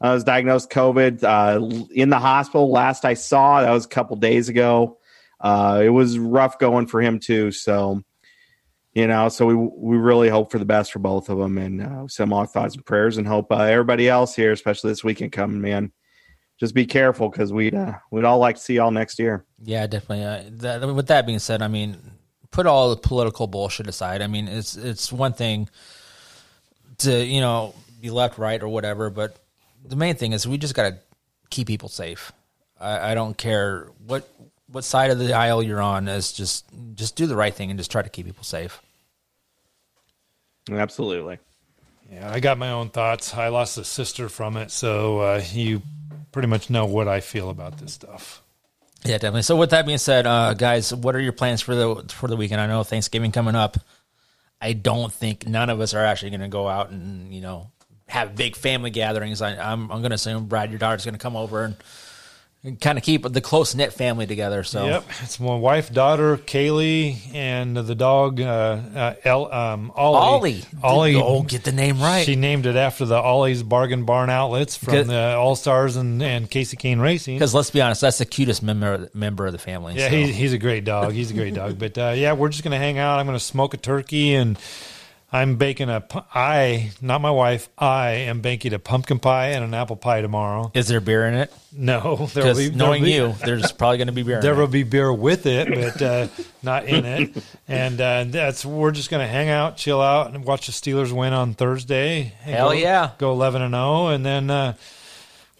uh, 0.00 0.08
was 0.14 0.24
diagnosed 0.24 0.70
covid 0.70 1.22
uh, 1.22 1.86
in 1.92 2.10
the 2.10 2.18
hospital. 2.18 2.70
Last 2.70 3.04
i 3.04 3.14
saw 3.14 3.60
that 3.60 3.70
was 3.70 3.86
a 3.86 3.88
couple 3.88 4.16
days 4.16 4.48
ago. 4.48 4.98
It 5.42 5.92
was 5.92 6.18
rough 6.18 6.58
going 6.58 6.86
for 6.86 7.00
him 7.00 7.18
too. 7.18 7.50
So 7.50 8.02
you 8.94 9.06
know 9.06 9.28
so 9.28 9.46
we 9.46 9.54
we 9.54 9.96
really 9.96 10.28
hope 10.28 10.50
for 10.50 10.58
the 10.58 10.64
best 10.64 10.92
for 10.92 10.98
both 10.98 11.28
of 11.28 11.38
them 11.38 11.58
and 11.58 11.82
uh, 11.82 12.08
send 12.08 12.32
our 12.32 12.46
thoughts 12.46 12.74
and 12.74 12.84
prayers 12.84 13.18
and 13.18 13.26
hope 13.26 13.52
everybody 13.52 14.08
else 14.08 14.34
here 14.34 14.52
especially 14.52 14.90
this 14.90 15.04
weekend 15.04 15.32
coming 15.32 15.60
man 15.60 15.92
just 16.60 16.74
be 16.74 16.84
careful 16.84 17.30
because 17.30 17.52
we'd 17.52 17.74
uh, 17.74 17.94
we'd 18.10 18.24
all 18.24 18.38
like 18.38 18.56
to 18.56 18.60
see 18.60 18.74
y'all 18.74 18.90
next 18.90 19.18
year. 19.18 19.44
Yeah, 19.62 19.86
definitely. 19.86 20.24
Uh, 20.24 20.42
that, 20.80 20.94
with 20.94 21.08
that 21.08 21.26
being 21.26 21.38
said, 21.38 21.62
I 21.62 21.68
mean, 21.68 21.96
put 22.50 22.66
all 22.66 22.90
the 22.90 22.96
political 22.96 23.46
bullshit 23.46 23.88
aside. 23.88 24.20
I 24.20 24.26
mean, 24.26 24.46
it's 24.46 24.76
it's 24.76 25.10
one 25.10 25.32
thing 25.32 25.70
to 26.98 27.24
you 27.24 27.40
know 27.40 27.74
be 28.00 28.10
left, 28.10 28.38
right, 28.38 28.62
or 28.62 28.68
whatever, 28.68 29.08
but 29.08 29.36
the 29.84 29.96
main 29.96 30.14
thing 30.16 30.32
is 30.32 30.46
we 30.46 30.58
just 30.58 30.74
got 30.74 30.90
to 30.90 30.98
keep 31.48 31.66
people 31.66 31.88
safe. 31.88 32.30
I, 32.78 33.12
I 33.12 33.14
don't 33.14 33.36
care 33.36 33.88
what 34.06 34.28
what 34.70 34.84
side 34.84 35.10
of 35.10 35.18
the 35.18 35.32
aisle 35.32 35.62
you're 35.62 35.80
on. 35.80 36.08
Is 36.08 36.30
just 36.30 36.66
just 36.94 37.16
do 37.16 37.26
the 37.26 37.36
right 37.36 37.54
thing 37.54 37.70
and 37.70 37.80
just 37.80 37.90
try 37.90 38.02
to 38.02 38.10
keep 38.10 38.26
people 38.26 38.44
safe. 38.44 38.82
Absolutely. 40.70 41.38
yeah, 42.12 42.30
I 42.30 42.38
got 42.38 42.58
my 42.58 42.70
own 42.70 42.90
thoughts. 42.90 43.34
I 43.34 43.48
lost 43.48 43.78
a 43.78 43.84
sister 43.84 44.28
from 44.28 44.58
it, 44.58 44.70
so 44.70 45.20
uh, 45.20 45.42
you 45.52 45.80
pretty 46.32 46.48
much 46.48 46.70
know 46.70 46.86
what 46.86 47.08
I 47.08 47.20
feel 47.20 47.50
about 47.50 47.78
this 47.78 47.92
stuff. 47.92 48.42
Yeah, 49.04 49.14
definitely. 49.14 49.42
So 49.42 49.56
with 49.56 49.70
that 49.70 49.86
being 49.86 49.98
said, 49.98 50.26
uh, 50.26 50.54
guys, 50.54 50.94
what 50.94 51.16
are 51.16 51.20
your 51.20 51.32
plans 51.32 51.62
for 51.62 51.74
the 51.74 52.04
for 52.08 52.28
the 52.28 52.36
weekend? 52.36 52.60
I 52.60 52.66
know 52.66 52.82
Thanksgiving 52.82 53.32
coming 53.32 53.54
up. 53.54 53.78
I 54.60 54.74
don't 54.74 55.12
think 55.12 55.46
none 55.46 55.70
of 55.70 55.80
us 55.80 55.94
are 55.94 56.04
actually 56.04 56.30
going 56.30 56.42
to 56.42 56.48
go 56.48 56.68
out 56.68 56.90
and 56.90 57.32
you 57.32 57.40
know 57.40 57.70
have 58.08 58.36
big 58.36 58.56
family 58.56 58.90
gatherings. 58.90 59.40
I, 59.40 59.52
I'm 59.56 59.90
I'm 59.90 60.00
going 60.00 60.10
to 60.10 60.16
assume 60.16 60.46
Brad, 60.46 60.70
your 60.70 60.78
daughter's 60.78 61.04
going 61.04 61.14
to 61.14 61.18
come 61.18 61.36
over 61.36 61.64
and, 61.64 61.76
and 62.62 62.78
kind 62.78 62.98
of 62.98 63.04
keep 63.04 63.22
the 63.22 63.40
close 63.40 63.74
knit 63.74 63.92
family 63.92 64.26
together. 64.26 64.62
So 64.64 64.86
Yep, 64.86 65.04
it's 65.22 65.40
my 65.40 65.56
wife, 65.56 65.92
daughter, 65.92 66.36
Kaylee, 66.36 67.34
and 67.34 67.76
the 67.76 67.94
dog, 67.94 68.40
uh, 68.40 68.44
uh, 68.44 69.14
El, 69.24 69.52
um, 69.52 69.90
Ollie. 69.94 70.62
Ollie. 70.82 71.14
Oh, 71.16 71.42
get 71.42 71.64
the 71.64 71.72
name 71.72 72.00
right. 72.00 72.24
She 72.24 72.36
named 72.36 72.66
it 72.66 72.76
after 72.76 73.06
the 73.06 73.16
Ollie's 73.16 73.62
Bargain 73.62 74.04
Barn 74.04 74.28
outlets 74.28 74.76
from 74.76 75.06
the 75.06 75.34
All 75.36 75.56
Stars 75.56 75.96
and, 75.96 76.22
and 76.22 76.50
Kasey 76.50 76.76
Kahne 76.78 77.00
Racing. 77.00 77.36
because 77.36 77.54
let's 77.54 77.70
be 77.70 77.80
honest, 77.80 78.02
that's 78.02 78.18
the 78.18 78.26
cutest 78.26 78.62
member 78.62 79.08
member 79.14 79.46
of 79.46 79.52
the 79.52 79.58
family. 79.58 79.94
Yeah, 79.94 80.10
so. 80.10 80.16
he's, 80.16 80.34
he's 80.34 80.52
a 80.52 80.58
great 80.58 80.84
dog. 80.84 81.12
He's 81.12 81.30
a 81.30 81.34
great 81.34 81.54
dog. 81.54 81.78
But 81.78 81.96
uh, 81.96 82.12
yeah, 82.14 82.34
we're 82.34 82.50
just 82.50 82.62
gonna 82.62 82.78
hang 82.78 82.98
out. 82.98 83.18
I'm 83.18 83.26
gonna 83.26 83.40
smoke 83.40 83.72
a 83.72 83.78
turkey, 83.78 84.34
and 84.34 84.58
I'm 85.32 85.56
baking 85.56 85.88
a. 85.90 86.00
pu- 86.00 86.22
I, 86.34 86.90
not 87.00 87.20
my 87.20 87.30
wife. 87.30 87.68
I 87.78 88.10
am 88.28 88.40
baking 88.40 88.72
a 88.72 88.80
pumpkin 88.80 89.20
pie 89.20 89.50
and 89.50 89.62
an 89.64 89.74
apple 89.74 89.94
pie 89.96 90.22
tomorrow. 90.22 90.72
Is 90.74 90.88
there 90.88 91.00
beer 91.00 91.26
in 91.28 91.34
it? 91.34 91.52
No, 91.72 92.16
there 92.34 92.42
Because 92.44 92.44
will 92.44 92.54
be. 92.56 92.62
there 92.64 92.70
will 92.72 92.76
knowing 92.78 93.04
be- 93.04 93.12
you, 93.12 93.34
there's 93.44 93.70
probably 93.70 93.98
going 93.98 94.08
to 94.08 94.12
be 94.12 94.24
beer. 94.24 94.36
in 94.38 94.42
There 94.42 94.54
it. 94.54 94.58
will 94.58 94.66
be 94.66 94.82
beer 94.82 95.12
with 95.12 95.46
it, 95.46 95.68
but 95.68 96.02
uh, 96.02 96.26
not 96.64 96.86
in 96.86 97.04
it. 97.04 97.44
And 97.68 98.00
uh, 98.00 98.24
that's 98.24 98.66
we're 98.66 98.90
just 98.90 99.08
gonna 99.10 99.28
hang 99.28 99.48
out, 99.48 99.76
chill 99.76 100.00
out, 100.00 100.34
and 100.34 100.44
watch 100.44 100.66
the 100.66 100.72
Steelers 100.72 101.12
win 101.12 101.32
on 101.32 101.54
Thursday. 101.54 102.22
Hell 102.40 102.70
go- 102.70 102.74
yeah. 102.74 103.10
go 103.18 103.30
eleven 103.30 103.62
and 103.62 103.72
zero, 103.72 104.08
and 104.08 104.26
then 104.26 104.50
uh, 104.50 104.74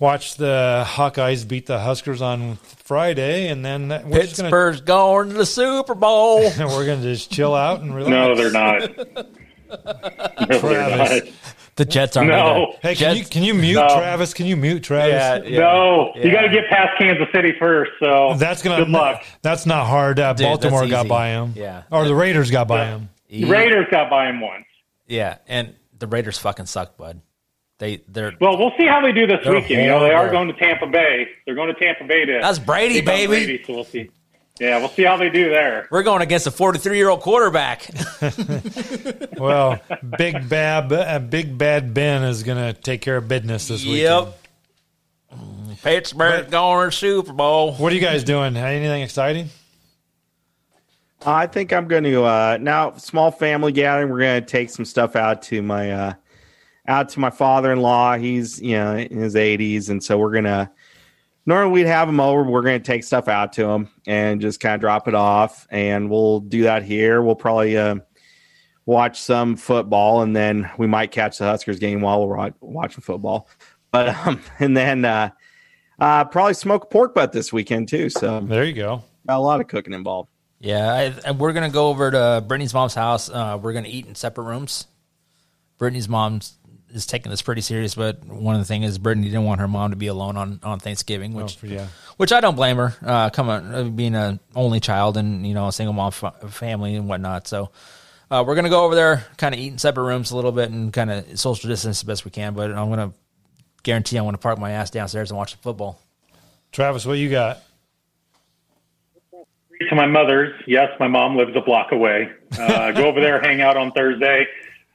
watch 0.00 0.34
the 0.36 0.84
Hawkeyes 0.84 1.46
beat 1.46 1.66
the 1.66 1.78
Huskers 1.78 2.20
on 2.20 2.56
Friday, 2.56 3.46
and 3.46 3.64
then 3.64 3.88
we're 3.88 4.22
just 4.22 4.36
gonna 4.36 4.48
Pittsburgh's 4.48 4.80
going 4.80 5.28
to 5.28 5.34
the 5.34 5.46
Super 5.46 5.94
Bowl. 5.94 6.40
and 6.44 6.58
we're 6.70 6.86
gonna 6.86 7.02
just 7.02 7.30
chill 7.30 7.54
out 7.54 7.82
and 7.82 7.94
relax. 7.94 8.10
No, 8.10 8.34
they're 8.34 8.50
not. 8.50 9.26
No, 9.70 10.46
they're 10.46 10.58
Travis. 10.60 11.24
not. 11.24 11.32
The 11.76 11.84
Jets 11.84 12.16
are 12.16 12.24
No. 12.24 12.74
Hey, 12.82 12.94
can 12.94 13.16
you 13.16 13.24
can 13.24 13.42
you 13.42 13.54
mute 13.54 13.74
No. 13.76 13.88
Travis? 13.88 14.34
Can 14.34 14.46
you 14.46 14.56
mute 14.56 14.82
Travis? 14.82 15.12
Yeah, 15.12 15.42
yeah. 15.50 15.58
No, 15.60 16.12
you 16.16 16.30
got 16.30 16.42
to 16.42 16.48
get 16.50 16.68
past 16.68 16.98
Kansas 16.98 17.26
City 17.34 17.54
first. 17.58 17.92
So 18.00 18.34
That's 18.36 18.62
gonna. 18.62 18.76
good 18.84 18.90
luck. 18.90 19.22
That's 19.42 19.64
not 19.66 19.86
hard. 19.86 20.18
Uh, 20.20 20.32
Dude, 20.34 20.44
Baltimore 20.46 20.86
got 20.86 21.08
by 21.08 21.28
him. 21.28 21.54
Yeah. 21.56 21.82
or 21.90 22.04
the 22.06 22.14
Raiders 22.14 22.50
got 22.50 22.68
by 22.68 22.86
him. 22.86 23.08
The 23.28 23.44
Raiders 23.46 23.86
got 23.90 24.10
by 24.10 24.28
him 24.28 24.40
once. 24.40 24.64
Yeah, 25.06 25.38
and 25.48 25.74
the 25.98 26.06
Raiders 26.06 26.38
fucking 26.38 26.66
suck, 26.66 26.96
bud. 26.96 27.20
They 27.78 28.02
they're 28.08 28.34
Well, 28.40 28.58
we'll 28.58 28.72
see 28.76 28.86
how 28.86 29.00
they 29.00 29.12
do 29.12 29.26
this 29.26 29.38
They're 29.42 29.54
weekend. 29.54 29.80
You 29.82 29.86
know, 29.88 30.00
they 30.00 30.12
are 30.12 30.28
going 30.30 30.48
to 30.48 30.54
Tampa 30.54 30.86
Bay. 30.86 31.28
They're 31.46 31.54
going 31.54 31.72
to 31.74 31.80
Tampa 31.80 32.04
Bay 32.04 32.26
to 32.26 32.38
That's 32.42 32.58
Brady, 32.58 33.00
baby. 33.00 33.26
Brady, 33.28 33.64
so 33.66 33.72
we'll 33.74 33.84
see. 33.84 34.10
Yeah, 34.60 34.78
we'll 34.78 34.90
see 34.90 35.04
how 35.04 35.16
they 35.16 35.30
do 35.30 35.48
there. 35.48 35.88
we're 35.90 36.02
going 36.02 36.20
against 36.20 36.46
a 36.46 36.50
43 36.50 36.96
year 36.96 37.08
old 37.08 37.22
quarterback. 37.22 37.88
Well, 39.38 39.80
Big 40.18 40.50
Bad, 40.50 40.92
uh, 40.92 41.18
Big 41.18 41.56
Bad 41.56 41.94
Ben 41.94 42.24
is 42.24 42.42
gonna 42.42 42.74
take 42.74 43.00
care 43.00 43.16
of 43.16 43.26
business 43.26 43.68
this 43.68 43.82
weekend. 43.86 44.28
yep. 44.28 44.36
Pittsburgh's 45.82 46.50
going 46.50 46.80
to 46.80 46.86
the 46.86 46.92
Super 46.92 47.32
Bowl. 47.32 47.72
What 47.74 47.90
are 47.90 47.94
you 47.94 48.02
guys 48.02 48.22
doing? 48.22 48.54
Anything 48.54 49.00
exciting? 49.02 49.48
I 51.24 51.46
think 51.46 51.72
I'm 51.72 51.88
going 51.88 52.04
to 52.04 52.24
uh, 52.24 52.58
now 52.60 52.92
small 52.96 53.30
family 53.30 53.72
gathering. 53.72 54.10
We're 54.10 54.20
going 54.20 54.42
to 54.42 54.46
take 54.46 54.68
some 54.68 54.84
stuff 54.84 55.16
out 55.16 55.40
to 55.44 55.62
my 55.62 55.90
uh, 55.90 56.14
out 56.86 57.08
to 57.10 57.20
my 57.20 57.30
father-in-law. 57.30 58.18
He's 58.18 58.60
you 58.60 58.72
know 58.72 58.96
in 58.96 59.18
his 59.18 59.34
80s, 59.36 59.88
and 59.88 60.02
so 60.02 60.18
we're 60.18 60.32
gonna 60.32 60.70
normally 61.50 61.72
we'd 61.82 61.86
have 61.88 62.06
them 62.08 62.20
over. 62.20 62.44
We're 62.44 62.62
going 62.62 62.80
to 62.80 62.86
take 62.86 63.04
stuff 63.04 63.28
out 63.28 63.52
to 63.54 63.64
them 63.66 63.90
and 64.06 64.40
just 64.40 64.60
kind 64.60 64.74
of 64.76 64.80
drop 64.80 65.08
it 65.08 65.14
off, 65.14 65.66
and 65.68 66.08
we'll 66.08 66.40
do 66.40 66.62
that 66.62 66.84
here. 66.84 67.20
We'll 67.20 67.34
probably 67.34 67.76
uh, 67.76 67.96
watch 68.86 69.20
some 69.20 69.56
football, 69.56 70.22
and 70.22 70.34
then 70.34 70.70
we 70.78 70.86
might 70.86 71.10
catch 71.10 71.38
the 71.38 71.44
Huskers 71.44 71.78
game 71.80 72.00
while 72.00 72.26
we're 72.26 72.52
watching 72.60 73.02
football. 73.02 73.48
But 73.90 74.08
um, 74.26 74.40
and 74.60 74.76
then 74.76 75.04
uh, 75.04 75.30
uh, 75.98 76.24
probably 76.26 76.54
smoke 76.54 76.84
a 76.84 76.86
pork 76.86 77.14
butt 77.14 77.32
this 77.32 77.52
weekend 77.52 77.88
too. 77.88 78.08
So 78.08 78.40
There 78.40 78.64
you 78.64 78.72
go. 78.72 79.02
got 79.26 79.36
a 79.36 79.40
lot 79.40 79.60
of 79.60 79.66
cooking 79.66 79.92
involved. 79.92 80.30
Yeah, 80.60 80.92
I, 80.92 81.02
and 81.26 81.38
we're 81.38 81.52
gonna 81.52 81.70
go 81.70 81.88
over 81.88 82.10
to 82.10 82.44
Brittany's 82.46 82.72
mom's 82.72 82.94
house. 82.94 83.28
Uh, 83.28 83.58
we're 83.60 83.72
gonna 83.72 83.88
eat 83.88 84.06
in 84.06 84.14
separate 84.14 84.44
rooms. 84.44 84.86
Brittany's 85.78 86.08
mom 86.08 86.40
is 86.92 87.06
taking 87.06 87.30
this 87.30 87.42
pretty 87.42 87.60
serious, 87.60 87.94
but 87.94 88.24
one 88.24 88.54
of 88.54 88.60
the 88.60 88.64
things 88.64 88.86
is 88.86 88.98
Brittany 88.98 89.26
didn't 89.28 89.44
want 89.44 89.60
her 89.60 89.68
mom 89.68 89.90
to 89.90 89.96
be 89.96 90.06
alone 90.08 90.36
on, 90.36 90.60
on 90.62 90.78
Thanksgiving, 90.80 91.34
which 91.34 91.58
Oh, 91.62 91.66
yeah. 91.66 91.86
which 92.16 92.32
I 92.32 92.40
don't 92.40 92.56
blame 92.56 92.76
her. 92.76 92.94
Uh, 93.04 93.30
coming 93.30 93.74
uh, 93.74 93.84
being 93.84 94.14
a 94.14 94.38
only 94.54 94.80
child 94.80 95.16
and 95.16 95.46
you 95.46 95.54
know 95.54 95.68
a 95.68 95.72
single 95.72 95.92
mom 95.92 96.12
fa- 96.12 96.34
family 96.48 96.94
and 96.96 97.08
whatnot. 97.08 97.46
So 97.48 97.70
uh, 98.30 98.44
we're 98.46 98.54
gonna 98.54 98.68
go 98.70 98.84
over 98.84 98.94
there, 98.94 99.24
kind 99.36 99.54
of 99.54 99.60
eat 99.60 99.72
in 99.72 99.78
separate 99.78 100.04
rooms 100.04 100.30
a 100.30 100.36
little 100.36 100.52
bit 100.52 100.70
and 100.70 100.92
kind 100.92 101.10
of 101.10 101.38
social 101.38 101.68
distance 101.68 102.00
the 102.00 102.06
best 102.06 102.24
we 102.24 102.30
can. 102.30 102.54
But 102.54 102.70
I'm 102.72 102.88
gonna 102.88 103.12
guarantee 103.82 104.16
I'm 104.18 104.24
gonna 104.24 104.38
park 104.38 104.58
my 104.58 104.72
ass 104.72 104.90
downstairs 104.90 105.30
and 105.30 105.38
watch 105.38 105.52
the 105.52 105.58
football. 105.62 105.98
Travis, 106.72 107.04
what 107.06 107.14
you 107.18 107.30
got? 107.30 107.62
to 109.88 109.94
my 109.94 110.06
mother's. 110.06 110.52
Yes, 110.66 110.90
my 111.00 111.08
mom 111.08 111.36
lives 111.36 111.52
a 111.56 111.60
block 111.62 111.90
away. 111.92 112.30
Uh, 112.58 112.92
go 112.92 113.06
over 113.06 113.20
there, 113.20 113.40
hang 113.40 113.60
out 113.62 113.76
on 113.78 113.92
Thursday, 113.92 114.40
with, 114.40 114.46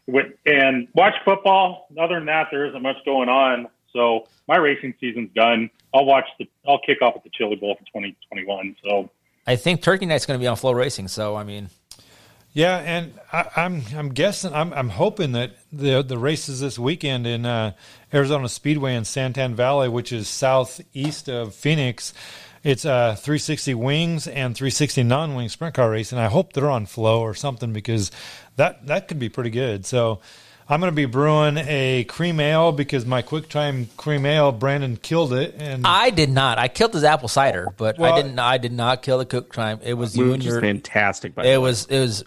and 0.08 0.88
watch 0.94 1.14
football. 1.24 1.88
Other 2.00 2.16
than 2.16 2.26
that, 2.26 2.48
there 2.52 2.66
isn't 2.66 2.82
much 2.82 2.98
going 3.06 3.30
on. 3.30 3.68
So 3.92 4.28
my 4.48 4.58
racing 4.58 4.94
season's 5.00 5.32
done. 5.34 5.70
I'll 5.94 6.06
watch 6.06 6.26
the. 6.38 6.48
I'll 6.68 6.80
kick 6.86 7.02
off 7.02 7.16
at 7.16 7.24
the 7.24 7.30
Chili 7.30 7.56
Bowl 7.56 7.76
for 7.76 7.86
2021. 7.86 8.76
So 8.84 9.10
I 9.48 9.56
think 9.56 9.82
Turkey 9.82 10.06
Night's 10.06 10.26
gonna 10.26 10.40
be 10.40 10.48
on 10.48 10.58
FloRacing. 10.58 11.10
So 11.10 11.36
I 11.36 11.44
mean, 11.44 11.70
Yeah, 12.54 12.78
and 12.78 13.14
I, 13.32 13.50
I'm 13.56 13.84
I'm 13.96 14.10
guessing 14.10 14.54
I'm 14.54 14.74
I'm 14.74 14.90
hoping 14.90 15.32
that 15.32 15.56
the 15.72 16.02
the 16.02 16.18
races 16.18 16.60
this 16.60 16.78
weekend 16.78 17.26
in 17.26 17.46
uh, 17.46 17.72
Arizona 18.14 18.50
Speedway 18.50 18.96
in 18.96 19.04
Santan 19.04 19.54
Valley, 19.54 19.88
which 19.88 20.12
is 20.12 20.28
southeast 20.28 21.30
of 21.30 21.56
Phoenix, 21.56 22.14
it's 22.66 22.84
uh, 22.84 23.14
360 23.14 23.76
wings 23.76 24.28
and 24.28 24.56
360 24.56 25.04
non-wing 25.04 25.50
sprint 25.50 25.76
car 25.76 25.92
race, 25.92 26.12
and 26.12 26.20
I 26.20 26.26
hope 26.26 26.54
they're 26.54 26.68
on 26.68 26.88
flow 26.88 27.22
or 27.22 27.36
something 27.36 27.72
because 27.74 28.10
that 28.58 28.86
that 28.88 29.08
could 29.08 29.20
be 29.20 29.30
pretty 29.30 29.50
good. 29.52 29.86
So. 29.86 30.20
I'm 30.68 30.80
going 30.80 30.92
to 30.92 30.96
be 30.96 31.06
brewing 31.06 31.60
a 31.60 32.06
cream 32.06 32.40
ale 32.40 32.72
because 32.72 33.06
my 33.06 33.22
QuickTime 33.22 33.86
cream 33.98 34.26
ale, 34.26 34.52
Brandon 34.52 34.98
killed 34.98 35.32
it, 35.32 35.54
and 35.60 35.86
I 35.86 36.10
did 36.10 36.32
not. 36.32 36.58
I 36.58 36.70
killed 36.70 36.96
his 36.96 37.04
apple 37.04 37.28
cider, 37.28 37.68
but 37.78 38.00
Well- 38.00 38.12
I 38.12 38.20
didn't. 38.20 38.40
I 38.40 38.58
did 38.58 38.72
not 38.72 39.04
kill 39.04 39.20
the 39.20 39.28
cook 39.28 39.54
time. 39.54 39.80
It 39.84 39.94
was 39.94 40.18
you 40.18 40.34
and 40.34 40.44
your. 40.44 40.60
fantastic. 40.62 41.36
By 41.36 41.44
It 41.44 41.46
the 41.46 41.50
way. 41.52 41.58
was. 41.60 41.86
It 41.86 42.00
was 42.00 42.24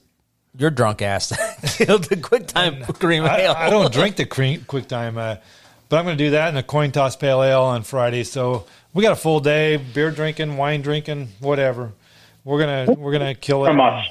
your 0.57 0.71
drunk 0.71 1.03
ass 1.03 1.33
killed 1.79 2.05
the 2.05 2.17
quick 2.17 2.47
time 2.47 2.85
cream 2.85 3.25
I, 3.25 3.41
ale. 3.41 3.55
I 3.59 3.71
don't 3.71 3.93
drink 3.93 4.15
the 4.15 4.25
cream, 4.25 4.61
QuickTime, 4.61 5.17
uh, 5.19 5.39
but 5.89 5.97
I'm 5.99 6.05
going 6.05 6.17
to 6.17 6.25
do 6.27 6.31
that 6.31 6.51
in 6.51 6.57
a 6.57 6.63
coin 6.63 6.93
toss 6.93 7.17
pale 7.17 7.43
ale 7.43 7.63
on 7.65 7.83
Friday. 7.83 8.23
So 8.23 8.67
we 8.95 9.03
got 9.03 9.11
a 9.15 9.17
full 9.17 9.41
day, 9.41 9.79
beer 9.79 10.13
drinking, 10.13 10.57
wine 10.57 10.83
drinking, 10.83 11.31
whatever. 11.41 11.91
We're 12.45 12.61
gonna 12.61 12.95
we're 12.97 13.11
gonna 13.13 13.35
kill 13.35 13.65
it. 13.65 13.71
from 13.71 13.81
us. 13.81 14.07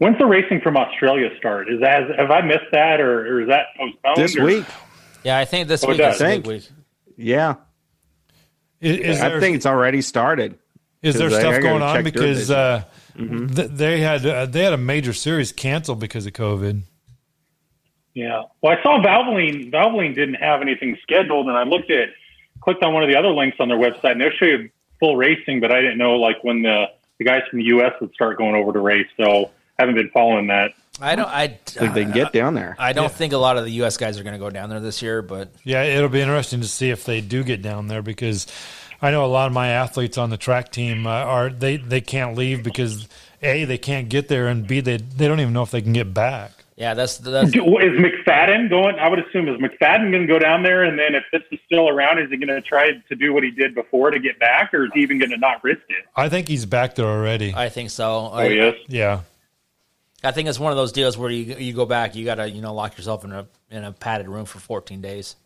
When's 0.00 0.16
the 0.16 0.24
racing 0.24 0.62
from 0.62 0.78
Australia 0.78 1.28
start? 1.36 1.70
Is 1.70 1.80
that 1.80 2.08
have 2.18 2.30
I 2.30 2.40
missed 2.40 2.70
that, 2.72 3.02
or, 3.02 3.20
or 3.36 3.42
is 3.42 3.48
that 3.48 3.66
postponed? 3.76 4.16
this 4.16 4.34
or- 4.34 4.44
week. 4.44 4.64
Yeah, 5.22 5.36
I 5.38 5.44
think 5.44 5.68
this 5.68 5.84
Oh, 5.84 5.88
week 5.88 5.98
does. 5.98 6.14
is 6.14 6.20
Think. 6.22 6.46
week. 6.46 6.66
Yeah, 7.18 7.56
Is, 8.80 8.96
is 8.96 9.20
I 9.20 9.28
there, 9.28 9.40
think 9.40 9.56
it's 9.56 9.66
already 9.66 10.00
started. 10.00 10.58
is 11.02 11.16
there 11.16 11.28
stuff 11.28 11.40
I 11.44 11.50
gotta 11.50 11.62
going 11.62 11.82
on 11.82 11.94
check 11.96 12.04
their 12.04 12.12
because 12.12 12.50
uh, 12.50 12.84
th- 13.18 13.68
they 13.72 14.00
had 14.00 14.24
uh, 14.24 14.46
they 14.46 14.62
had 14.64 14.72
a 14.72 14.78
major 14.78 15.12
series 15.12 15.52
canceled 15.52 16.00
because 16.00 16.24
of 16.24 16.32
COVID. 16.32 16.80
Yeah. 18.14 18.44
Well, 18.62 18.76
I 18.78 18.82
saw 18.82 19.02
Valvoline. 19.02 19.70
Valvoline 19.70 20.14
didn't 20.14 20.36
have 20.36 20.62
anything 20.62 20.96
scheduled, 21.02 21.46
and 21.48 21.56
I 21.58 21.64
looked 21.64 21.90
at, 21.90 22.08
clicked 22.60 22.82
on 22.82 22.94
one 22.94 23.02
of 23.02 23.10
the 23.10 23.16
other 23.16 23.28
links 23.28 23.58
on 23.60 23.68
their 23.68 23.76
website, 23.78 24.12
and 24.12 24.20
they'll 24.22 24.30
show 24.30 24.46
you 24.46 24.70
full 24.98 25.16
racing, 25.18 25.60
but 25.60 25.70
I 25.72 25.82
didn't 25.82 25.98
know 25.98 26.14
like 26.16 26.42
when 26.42 26.62
the 26.62 26.86
the 27.18 27.24
guys 27.26 27.42
from 27.50 27.58
the 27.58 27.66
U.S. 27.66 27.92
would 28.00 28.14
start 28.14 28.38
going 28.38 28.54
over 28.54 28.72
to 28.72 28.78
race. 28.80 29.06
So 29.18 29.44
I 29.46 29.50
haven't 29.80 29.96
been 29.96 30.10
following 30.10 30.46
that. 30.48 30.72
I 31.00 31.16
don't. 31.16 31.28
I. 31.28 31.48
Think 31.64 31.94
they 31.94 32.04
can 32.04 32.12
get 32.12 32.32
down 32.32 32.54
there. 32.54 32.76
I 32.78 32.92
don't 32.92 33.12
think 33.12 33.32
a 33.32 33.38
lot 33.38 33.56
of 33.56 33.64
the 33.64 33.70
U.S. 33.72 33.96
guys 33.96 34.18
are 34.18 34.22
going 34.22 34.34
to 34.34 34.38
go 34.38 34.50
down 34.50 34.68
there 34.68 34.80
this 34.80 35.00
year, 35.02 35.22
but 35.22 35.50
Yeah, 35.64 35.82
it'll 35.82 36.08
be 36.08 36.20
interesting 36.20 36.60
to 36.60 36.68
see 36.68 36.90
if 36.90 37.04
they 37.04 37.20
do 37.20 37.42
get 37.42 37.62
down 37.62 37.88
there 37.88 38.02
because 38.02 38.46
I 39.00 39.10
know 39.10 39.24
a 39.24 39.26
lot 39.26 39.46
of 39.46 39.52
my 39.52 39.68
athletes 39.68 40.18
on 40.18 40.30
the 40.30 40.36
track 40.36 40.70
team 40.70 41.06
uh, 41.06 41.10
are 41.10 41.50
they 41.50 41.76
they 41.78 42.00
can't 42.00 42.36
leave 42.36 42.62
because 42.62 43.08
a 43.42 43.64
they 43.64 43.78
can't 43.78 44.08
get 44.08 44.28
there 44.28 44.46
and 44.48 44.66
b 44.66 44.80
they 44.80 44.98
they 44.98 45.26
don't 45.26 45.40
even 45.40 45.54
know 45.54 45.62
if 45.62 45.70
they 45.70 45.80
can 45.80 45.94
get 45.94 46.12
back. 46.12 46.52
yeah, 46.76 46.92
that's 46.92 47.16
that's. 47.18 47.48
Is 47.54 47.54
McFadden 47.54 48.68
going? 48.68 48.98
I 48.98 49.08
would 49.08 49.20
assume 49.20 49.48
is 49.48 49.58
McFadden 49.58 50.10
going 50.10 50.22
to 50.22 50.26
go 50.26 50.38
down 50.38 50.62
there, 50.62 50.84
and 50.84 50.98
then 50.98 51.14
if 51.14 51.24
this 51.32 51.42
is 51.50 51.58
still 51.64 51.88
around, 51.88 52.18
is 52.18 52.30
he 52.30 52.36
going 52.36 52.48
to 52.48 52.60
try 52.60 52.90
to 53.08 53.16
do 53.16 53.32
what 53.32 53.42
he 53.42 53.50
did 53.50 53.74
before 53.74 54.10
to 54.10 54.18
get 54.18 54.38
back, 54.38 54.74
or 54.74 54.84
is 54.84 54.90
he 54.92 55.00
even 55.00 55.18
going 55.18 55.30
to 55.30 55.38
not 55.38 55.64
risk 55.64 55.82
it? 55.88 56.04
I 56.14 56.28
think 56.28 56.48
he's 56.48 56.66
back 56.66 56.94
there 56.94 57.06
already. 57.06 57.54
I 57.56 57.70
think 57.70 57.90
so. 57.90 58.30
Oh 58.32 58.32
I, 58.32 58.48
yes. 58.48 58.74
yeah. 58.88 59.20
I 60.22 60.32
think 60.32 60.48
it's 60.48 60.58
one 60.58 60.70
of 60.72 60.76
those 60.76 60.92
deals 60.92 61.16
where 61.16 61.30
you 61.30 61.56
you 61.56 61.72
go 61.72 61.86
back, 61.86 62.14
you 62.14 62.24
got 62.24 62.36
to 62.36 62.48
you 62.48 62.60
know 62.60 62.74
lock 62.74 62.96
yourself 62.96 63.24
in 63.24 63.32
a 63.32 63.46
in 63.70 63.84
a 63.84 63.92
padded 63.92 64.28
room 64.28 64.44
for 64.44 64.58
14 64.58 65.00
days. 65.00 65.36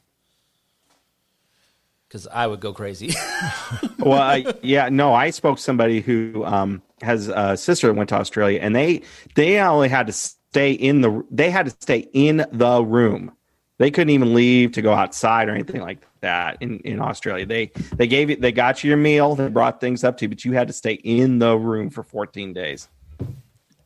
Because 2.08 2.26
I 2.28 2.46
would 2.46 2.60
go 2.60 2.72
crazy. 2.72 3.12
well, 3.98 4.20
I, 4.20 4.54
yeah, 4.62 4.88
no, 4.88 5.14
I 5.14 5.30
spoke 5.30 5.56
to 5.56 5.62
somebody 5.62 6.00
who 6.00 6.44
um, 6.44 6.80
has 7.02 7.26
a 7.26 7.56
sister 7.56 7.88
that 7.88 7.94
went 7.94 8.08
to 8.10 8.16
Australia, 8.16 8.60
and 8.62 8.74
they 8.74 9.02
they 9.34 9.58
only 9.58 9.88
had 9.88 10.06
to 10.06 10.12
stay 10.12 10.72
in 10.72 11.00
the 11.00 11.24
they 11.30 11.50
had 11.50 11.66
to 11.66 11.70
stay 11.70 12.08
in 12.12 12.46
the 12.52 12.82
room. 12.82 13.32
They 13.78 13.90
couldn't 13.90 14.10
even 14.10 14.34
leave 14.34 14.72
to 14.72 14.82
go 14.82 14.92
outside 14.92 15.48
or 15.48 15.52
anything 15.52 15.80
like 15.80 15.98
that 16.20 16.58
in, 16.60 16.78
in 16.80 17.00
Australia. 17.00 17.46
They 17.46 17.72
they 17.96 18.06
gave 18.06 18.30
you 18.30 18.36
they 18.36 18.52
got 18.52 18.84
you 18.84 18.88
your 18.88 18.96
meal, 18.96 19.34
they 19.34 19.48
brought 19.48 19.80
things 19.80 20.04
up 20.04 20.16
to 20.18 20.24
you, 20.24 20.28
but 20.28 20.44
you 20.44 20.52
had 20.52 20.68
to 20.68 20.72
stay 20.72 20.94
in 20.94 21.38
the 21.40 21.56
room 21.56 21.90
for 21.90 22.02
14 22.04 22.52
days. 22.52 22.88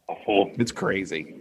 Awful. 0.08 0.52
It's 0.58 0.72
crazy. 0.72 1.34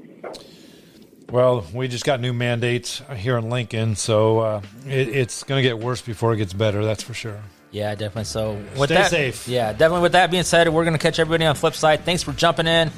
Well, 1.30 1.66
we 1.74 1.88
just 1.88 2.06
got 2.06 2.22
new 2.22 2.34
mandates 2.34 3.02
here 3.16 3.38
in 3.38 3.50
Lincoln, 3.50 3.96
so 3.96 4.40
uh, 4.40 4.62
it, 4.86 5.10
it's 5.10 5.44
going 5.44 5.62
to 5.62 5.68
get 5.68 5.78
worse 5.78 6.02
before 6.02 6.34
it 6.34 6.38
gets 6.38 6.54
better. 6.54 6.86
That's 6.86 7.04
for 7.04 7.14
sure. 7.14 7.42
Yeah, 7.72 7.92
definitely. 7.96 8.24
So 8.26 8.54
with 8.78 8.90
Stay 8.90 8.96
that, 8.96 9.12
safe. 9.12 9.48
Yeah, 9.48 9.74
definitely. 9.74 10.04
With 10.04 10.14
that 10.14 10.32
being 10.32 10.44
said, 10.44 10.70
we're 10.70 10.86
going 10.86 10.94
to 10.96 11.02
catch 11.02 11.20
everybody 11.20 11.46
on 11.46 11.56
the 11.56 11.60
flip 11.60 11.76
side. 11.76 12.06
Thanks 12.06 12.24
for 12.24 12.32
jumping 12.32 12.66
in, 12.68 12.92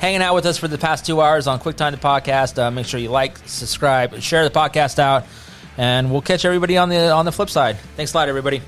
hanging 0.00 0.20
out 0.20 0.34
with 0.34 0.46
us 0.46 0.58
for 0.58 0.66
the 0.66 0.78
past 0.78 1.06
two 1.06 1.20
hours 1.20 1.46
on 1.46 1.60
QuickTime 1.60 1.92
the 1.92 1.96
podcast. 1.96 2.58
Uh, 2.58 2.70
make 2.72 2.86
sure 2.86 2.98
you 2.98 3.08
like, 3.08 3.38
subscribe, 3.46 4.20
share 4.20 4.42
the 4.42 4.50
podcast 4.50 4.98
out, 4.98 5.24
and 5.76 6.10
we'll 6.10 6.22
catch 6.22 6.44
everybody 6.44 6.76
on 6.76 6.88
the 6.88 7.10
on 7.12 7.24
the 7.24 7.32
flip 7.32 7.50
side. 7.50 7.76
Thanks 7.96 8.14
a 8.14 8.16
lot, 8.16 8.28
everybody. 8.28 8.62